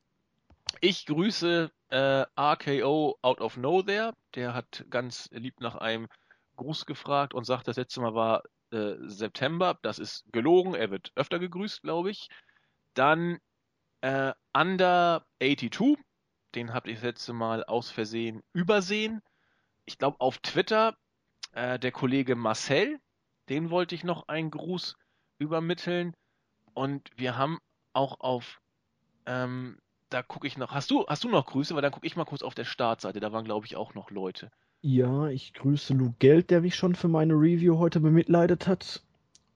Ich 0.82 1.06
grüße 1.06 1.70
äh, 1.90 2.26
RKO 2.40 3.18
Out 3.22 3.42
of 3.42 3.58
Nowhere. 3.58 4.14
Der 4.36 4.54
hat 4.54 4.86
ganz 4.90 5.30
lieb 5.32 5.60
nach 5.60 5.76
einem 5.76 6.08
Gruß 6.56 6.86
gefragt 6.86 7.34
und 7.34 7.46
sagt, 7.46 7.68
das 7.68 7.78
letzte 7.78 8.02
Mal 8.02 8.14
war 8.14 8.44
äh, 8.72 8.96
September. 9.08 9.78
Das 9.82 10.00
ist 10.00 10.26
gelogen. 10.32 10.76
Er 10.76 10.92
wird 10.92 11.12
öfter 11.16 11.40
gegrüßt, 11.40 11.82
glaube 11.82 12.12
ich. 12.12 12.30
Dann 12.94 13.40
äh, 14.02 14.34
Under 14.54 15.26
82. 15.42 15.98
Den 16.56 16.74
habe 16.74 16.90
ich 16.90 16.96
das 16.96 17.04
letzte 17.04 17.34
Mal 17.34 17.64
aus 17.64 17.92
Versehen 17.92 18.42
übersehen. 18.54 19.22
Ich 19.86 19.98
glaube 19.98 20.20
auf 20.20 20.40
Twitter 20.40 20.98
äh, 21.54 21.80
der 21.80 21.92
Kollege 21.92 22.36
Marcel. 22.36 23.00
Den 23.50 23.70
wollte 23.70 23.96
ich 23.96 24.04
noch 24.04 24.28
einen 24.28 24.52
Gruß 24.52 24.96
übermitteln. 25.40 26.14
Und 26.74 27.10
wir 27.16 27.38
haben 27.38 27.60
auch 27.94 28.20
auf, 28.20 28.62
ähm, 29.26 29.80
da 30.10 30.24
gucke 30.24 30.48
ich 30.48 30.58
noch, 30.58 30.72
hast 30.72 30.92
du, 30.92 31.06
hast 31.08 31.24
du 31.24 31.30
noch 31.30 31.46
Grüße? 31.46 31.76
Weil 31.76 31.82
dann 31.82 31.92
gucke 31.92 32.08
ich 32.08 32.16
mal 32.16 32.26
kurz 32.26 32.42
auf 32.42 32.56
der 32.56 32.66
Startseite, 32.66 33.20
da 33.20 33.32
waren 33.32 33.46
glaube 33.46 33.66
ich 33.66 33.76
auch 33.76 33.94
noch 33.94 34.12
Leute. 34.12 34.52
Ja, 34.82 35.28
ich 35.28 35.54
grüße 35.54 35.94
Luke 35.94 36.16
Geld, 36.20 36.50
der 36.52 36.62
mich 36.62 36.76
schon 36.76 36.96
für 36.96 37.08
meine 37.08 37.34
Review 37.34 37.78
heute 37.78 38.00
bemitleidet 38.00 38.68
hat. 38.68 39.02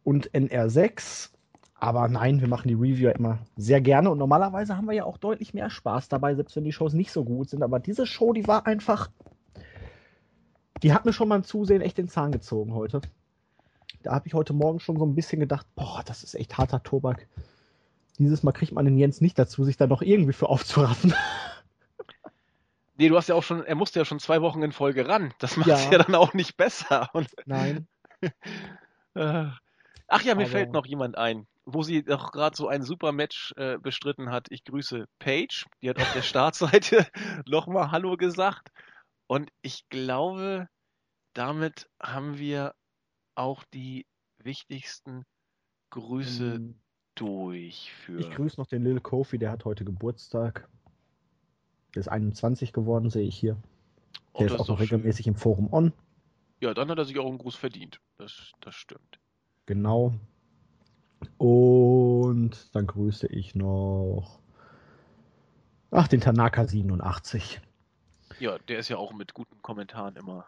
Und 0.03 0.31
NR6. 0.31 1.29
Aber 1.75 2.07
nein, 2.07 2.41
wir 2.41 2.47
machen 2.47 2.67
die 2.67 2.73
Review 2.73 3.09
immer 3.09 3.39
sehr 3.55 3.81
gerne. 3.81 4.09
Und 4.09 4.17
normalerweise 4.17 4.77
haben 4.77 4.87
wir 4.87 4.93
ja 4.93 5.05
auch 5.05 5.17
deutlich 5.17 5.53
mehr 5.53 5.69
Spaß 5.69 6.09
dabei, 6.09 6.35
selbst 6.35 6.55
wenn 6.55 6.63
die 6.63 6.71
Shows 6.71 6.93
nicht 6.93 7.11
so 7.11 7.23
gut 7.23 7.49
sind. 7.49 7.63
Aber 7.63 7.79
diese 7.79 8.07
Show, 8.07 8.33
die 8.33 8.47
war 8.47 8.65
einfach. 8.65 9.09
Die 10.81 10.93
hat 10.93 11.05
mir 11.05 11.13
schon 11.13 11.29
beim 11.29 11.43
Zusehen 11.43 11.81
echt 11.81 11.99
den 11.99 12.07
Zahn 12.07 12.31
gezogen 12.31 12.73
heute. 12.73 13.01
Da 14.01 14.13
habe 14.13 14.27
ich 14.27 14.33
heute 14.33 14.53
Morgen 14.53 14.79
schon 14.79 14.97
so 14.97 15.05
ein 15.05 15.13
bisschen 15.13 15.39
gedacht, 15.39 15.67
boah, 15.75 16.01
das 16.03 16.23
ist 16.23 16.33
echt 16.33 16.57
harter 16.57 16.81
Tobak. 16.81 17.27
Dieses 18.17 18.43
Mal 18.43 18.51
kriegt 18.51 18.71
man 18.71 18.85
den 18.85 18.97
Jens 18.97 19.21
nicht 19.21 19.37
dazu, 19.39 19.63
sich 19.63 19.77
da 19.77 19.87
noch 19.87 20.01
irgendwie 20.01 20.33
für 20.33 20.49
aufzuraffen. 20.49 21.13
Nee, 22.95 23.09
du 23.09 23.17
hast 23.17 23.29
ja 23.29 23.35
auch 23.35 23.41
schon, 23.41 23.63
er 23.65 23.73
musste 23.73 23.97
ja 23.97 24.05
schon 24.05 24.19
zwei 24.19 24.41
Wochen 24.43 24.61
in 24.61 24.71
Folge 24.71 25.07
ran. 25.07 25.33
Das 25.39 25.57
macht 25.57 25.69
Ja. 25.69 25.75
es 25.75 25.89
ja 25.89 25.97
dann 25.97 26.13
auch 26.13 26.35
nicht 26.35 26.55
besser. 26.55 27.09
Und, 27.13 27.29
Nein. 27.45 27.87
äh, 29.15 29.45
ach 30.07 30.21
ja, 30.21 30.35
mir 30.35 30.43
Aber- 30.43 30.51
fällt 30.51 30.71
noch 30.71 30.85
jemand 30.85 31.17
ein, 31.17 31.47
wo 31.65 31.81
sie 31.81 32.03
doch 32.03 32.31
gerade 32.31 32.55
so 32.55 32.67
ein 32.67 32.83
super 32.83 33.11
Match 33.11 33.53
äh, 33.57 33.79
bestritten 33.79 34.29
hat. 34.29 34.47
Ich 34.51 34.63
grüße 34.65 35.05
Paige, 35.17 35.65
die 35.81 35.89
hat 35.89 35.97
auf 35.99 36.13
der 36.13 36.21
Startseite 36.21 37.07
nochmal 37.47 37.89
Hallo 37.91 38.17
gesagt. 38.17 38.69
Und 39.25 39.49
ich 39.63 39.89
glaube, 39.89 40.67
damit 41.33 41.89
haben 41.99 42.37
wir 42.37 42.75
auch 43.33 43.63
die 43.73 44.05
wichtigsten 44.37 45.23
Grüße 45.89 46.55
Ähm, 46.55 46.80
durch 47.21 47.91
für. 47.93 48.19
Ich 48.19 48.31
grüße 48.31 48.59
noch 48.59 48.67
den 48.67 48.83
Lil 48.83 48.99
Kofi, 48.99 49.37
der 49.37 49.51
hat 49.51 49.63
heute 49.65 49.85
Geburtstag. 49.85 50.67
Der 51.93 51.99
ist 51.99 52.07
21 52.07 52.73
geworden, 52.73 53.09
sehe 53.09 53.27
ich 53.27 53.37
hier. 53.37 53.57
Oh, 54.33 54.39
Der 54.39 54.47
ist 54.47 54.53
das 54.53 54.61
auch 54.61 54.63
ist 54.63 54.69
noch 54.69 54.77
doch 54.79 54.85
schön. 54.87 54.95
regelmäßig 54.97 55.27
im 55.27 55.35
Forum 55.35 55.71
on. 55.71 55.93
Ja, 56.61 56.73
dann 56.73 56.89
hat 56.89 56.97
er 56.97 57.05
sich 57.05 57.19
auch 57.19 57.27
einen 57.27 57.37
Gruß 57.37 57.55
verdient. 57.55 57.99
Das, 58.17 58.51
das 58.61 58.73
stimmt. 58.73 59.19
Genau. 59.67 60.13
Und 61.37 62.73
dann 62.75 62.87
grüße 62.87 63.27
ich 63.27 63.53
noch. 63.53 64.39
Ach, 65.91 66.07
den 66.07 66.21
Tanaka 66.21 66.65
87. 66.65 67.61
Ja, 68.39 68.57
der 68.57 68.79
ist 68.79 68.89
ja 68.89 68.97
auch 68.97 69.13
mit 69.13 69.33
guten 69.35 69.61
Kommentaren 69.61 70.15
immer 70.15 70.45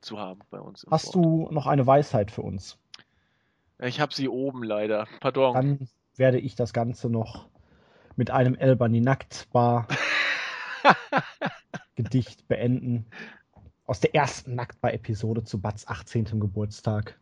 zu 0.00 0.18
haben 0.18 0.40
bei 0.50 0.60
uns. 0.60 0.86
Hast 0.88 1.12
Board. 1.12 1.16
du 1.16 1.48
noch 1.52 1.66
eine 1.66 1.84
Weisheit 1.86 2.30
für 2.30 2.42
uns? 2.42 2.78
Ich 3.78 4.00
habe 4.00 4.14
sie 4.14 4.28
oben 4.28 4.62
leider. 4.62 5.06
Pardon. 5.20 5.54
Dann 5.54 5.88
werde 6.18 6.38
ich 6.38 6.54
das 6.54 6.72
Ganze 6.72 7.08
noch 7.08 7.48
mit 8.16 8.30
einem 8.30 8.54
Elbani 8.54 9.00
Nacktbar 9.00 9.86
Gedicht 11.94 12.48
beenden. 12.48 13.06
Aus 13.84 14.00
der 14.00 14.14
ersten 14.14 14.54
Nacktbar-Episode 14.54 15.44
zu 15.44 15.60
Bats 15.60 15.86
18. 15.86 16.40
Geburtstag. 16.40 17.18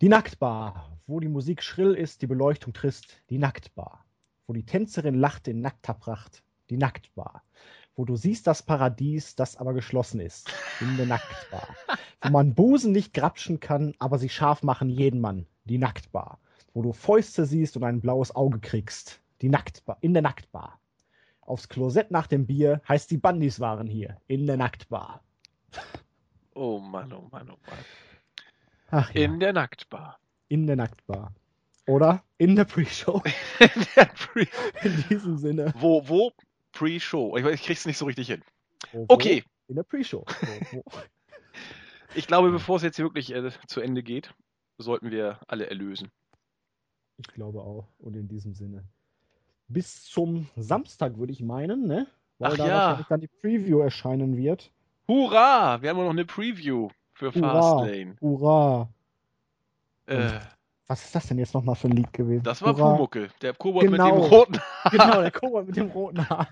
Die 0.00 0.08
Nacktbar, 0.08 0.98
wo 1.06 1.20
die 1.20 1.28
Musik 1.28 1.62
schrill 1.62 1.94
ist, 1.94 2.22
die 2.22 2.26
Beleuchtung 2.26 2.72
trist. 2.72 3.22
Die 3.30 3.38
Nacktbar, 3.38 4.04
wo 4.46 4.52
die 4.52 4.64
Tänzerin 4.64 5.14
lacht 5.14 5.48
in 5.48 5.60
nackter 5.60 5.94
Pracht. 5.94 6.42
Die 6.70 6.76
Nacktbar, 6.76 7.42
wo 7.94 8.04
du 8.04 8.16
siehst 8.16 8.46
das 8.46 8.62
Paradies, 8.62 9.34
das 9.34 9.56
aber 9.56 9.74
geschlossen 9.74 10.20
ist. 10.20 10.50
In 10.80 10.96
der 10.96 11.06
Nacktbar, 11.06 11.68
wo 12.22 12.30
man 12.30 12.54
Busen 12.54 12.92
nicht 12.92 13.14
grapschen 13.14 13.60
kann, 13.60 13.94
aber 13.98 14.18
sie 14.18 14.28
scharf 14.28 14.62
machen 14.62 14.88
jeden 14.88 15.20
Mann. 15.20 15.46
Die 15.64 15.78
Nacktbar, 15.78 16.38
wo 16.78 16.82
du 16.82 16.92
Fäuste 16.92 17.44
siehst 17.44 17.76
und 17.76 17.82
ein 17.82 18.00
blaues 18.00 18.36
Auge 18.36 18.60
kriegst. 18.60 19.20
Die 19.42 19.48
Nacktbar, 19.48 19.98
in 20.00 20.12
der 20.14 20.22
Nacktbar. 20.22 20.78
Aufs 21.40 21.68
Klosett 21.68 22.12
nach 22.12 22.28
dem 22.28 22.46
Bier 22.46 22.80
heißt 22.88 23.10
die 23.10 23.16
Bandis 23.16 23.58
waren 23.58 23.88
hier. 23.88 24.16
In 24.28 24.46
der 24.46 24.56
Nacktbar. 24.56 25.22
Oh 26.54 26.80
Mann, 26.80 27.12
oh 27.12 27.28
Mann, 27.30 27.50
oh 27.50 27.58
Mann. 27.68 27.78
Ach 28.90 29.14
ja, 29.14 29.22
In 29.22 29.38
der 29.38 29.52
Nacktbar. 29.52 30.18
in 30.48 30.66
der 30.66 30.74
Nacktbar. 30.74 31.32
Oder 31.86 32.24
in 32.36 32.56
der 32.56 32.64
Pre-Show. 32.64 33.22
In 33.60 33.86
der 33.94 34.06
Pre 34.06 34.46
In 34.82 35.04
diesem 35.08 35.36
Sinne. 35.36 35.72
wo, 35.76 36.08
wo? 36.08 36.32
Pre-Show. 36.72 37.36
Ich, 37.36 37.44
ich 37.44 37.62
krieg's 37.62 37.86
nicht 37.86 37.96
so 37.98 38.06
richtig 38.06 38.26
hin. 38.26 38.42
Wo, 38.92 39.02
wo? 39.02 39.06
Okay, 39.08 39.44
In 39.68 39.76
der 39.76 39.84
Pre-Show. 39.84 40.24
Ich 42.16 42.26
glaube, 42.26 42.50
bevor 42.50 42.76
es 42.76 42.82
jetzt 42.82 42.96
hier 42.96 43.04
wirklich 43.04 43.32
äh, 43.32 43.50
zu 43.68 43.80
Ende 43.80 44.02
geht, 44.02 44.34
sollten 44.78 45.12
wir 45.12 45.38
alle 45.46 45.68
erlösen. 45.68 46.10
Ich 47.18 47.26
glaube 47.28 47.60
auch. 47.60 47.86
Und 47.98 48.16
in 48.16 48.28
diesem 48.28 48.54
Sinne. 48.54 48.84
Bis 49.68 50.04
zum 50.04 50.48
Samstag 50.56 51.18
würde 51.18 51.32
ich 51.32 51.40
meinen, 51.42 51.86
ne? 51.86 52.06
Weil 52.38 52.52
Ach 52.52 52.56
da 52.56 52.66
ja. 52.66 52.74
wahrscheinlich 52.74 53.06
dann 53.08 53.20
die 53.20 53.26
Preview 53.28 53.80
erscheinen 53.80 54.36
wird. 54.36 54.70
Hurra! 55.08 55.82
Wir 55.82 55.90
haben 55.90 55.98
noch 55.98 56.08
eine 56.10 56.24
Preview 56.24 56.88
für 57.12 57.34
Hurra. 57.34 57.60
Fastlane. 57.80 58.16
Hurra! 58.20 58.88
Äh, 60.06 60.30
Was 60.86 61.04
ist 61.04 61.14
das 61.14 61.26
denn 61.26 61.38
jetzt 61.38 61.52
nochmal 61.52 61.74
für 61.74 61.88
ein 61.88 61.92
Lied 61.96 62.12
gewesen? 62.12 62.42
das 62.44 62.62
war. 62.62 62.72
Pumuckel, 62.74 63.28
der 63.42 63.52
Kobold 63.54 63.90
Genau. 63.90 64.14
mit 64.14 64.24
dem 64.24 64.30
roten. 64.32 64.58
Genau, 64.90 65.20
der 65.20 65.30
Kobold 65.30 65.66
mit 65.66 65.76
dem 65.76 65.88
roten 65.90 66.28
Haar. 66.30 66.48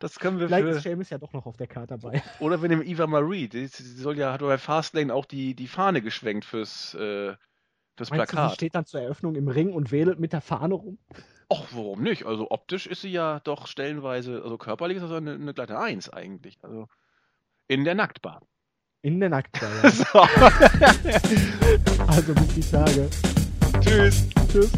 Das 0.00 0.18
können 0.18 0.40
wir 0.40 0.48
Vielleicht 0.48 0.66
ist 0.66 0.76
für. 0.78 0.82
Seamus 0.82 1.10
ja 1.10 1.18
doch 1.18 1.32
noch 1.32 1.46
auf 1.46 1.56
der 1.56 1.66
Karte 1.68 1.98
dabei. 1.98 2.22
Oder 2.40 2.60
wir 2.62 2.68
nehmen 2.68 2.82
Eva 2.84 3.06
Marie. 3.06 3.48
Die, 3.48 3.66
die 3.68 3.82
soll 3.82 4.16
ja, 4.18 4.32
hat 4.32 4.40
bei 4.40 4.56
Fastlane 4.58 5.14
auch 5.14 5.26
die, 5.26 5.54
die 5.54 5.68
Fahne 5.68 6.00
geschwenkt 6.02 6.46
fürs, 6.46 6.94
äh, 6.94 7.34
fürs 8.00 8.10
Meinst 8.10 8.32
du, 8.32 8.36
sie 8.36 8.40
Plakat. 8.40 8.54
steht 8.54 8.74
dann 8.74 8.86
zur 8.86 9.02
Eröffnung 9.02 9.34
im 9.34 9.48
Ring 9.48 9.74
und 9.74 9.92
wedelt 9.92 10.18
mit 10.18 10.32
der 10.32 10.40
Fahne 10.40 10.72
rum? 10.74 10.96
Och, 11.48 11.66
warum 11.72 12.02
nicht? 12.02 12.24
Also 12.24 12.50
optisch 12.50 12.86
ist 12.86 13.02
sie 13.02 13.10
ja 13.10 13.40
doch 13.40 13.66
stellenweise, 13.66 14.40
also 14.42 14.56
körperlich 14.56 14.96
ist 14.96 15.02
das 15.02 15.12
eine, 15.12 15.34
eine 15.34 15.52
glatte 15.52 15.78
Eins 15.78 16.08
eigentlich. 16.08 16.58
Also 16.62 16.88
in 17.68 17.84
der 17.84 17.94
Nacktbar. 17.94 18.40
In 19.02 19.20
der 19.20 19.28
Nacktbar. 19.28 19.68
Ja. 19.82 19.90
So. 19.90 20.04
also 22.06 22.34
bis 22.34 22.54
die 22.54 22.70
Tage. 22.70 23.10
Tschüss. 23.80 24.26
Tschüss. 24.50 24.72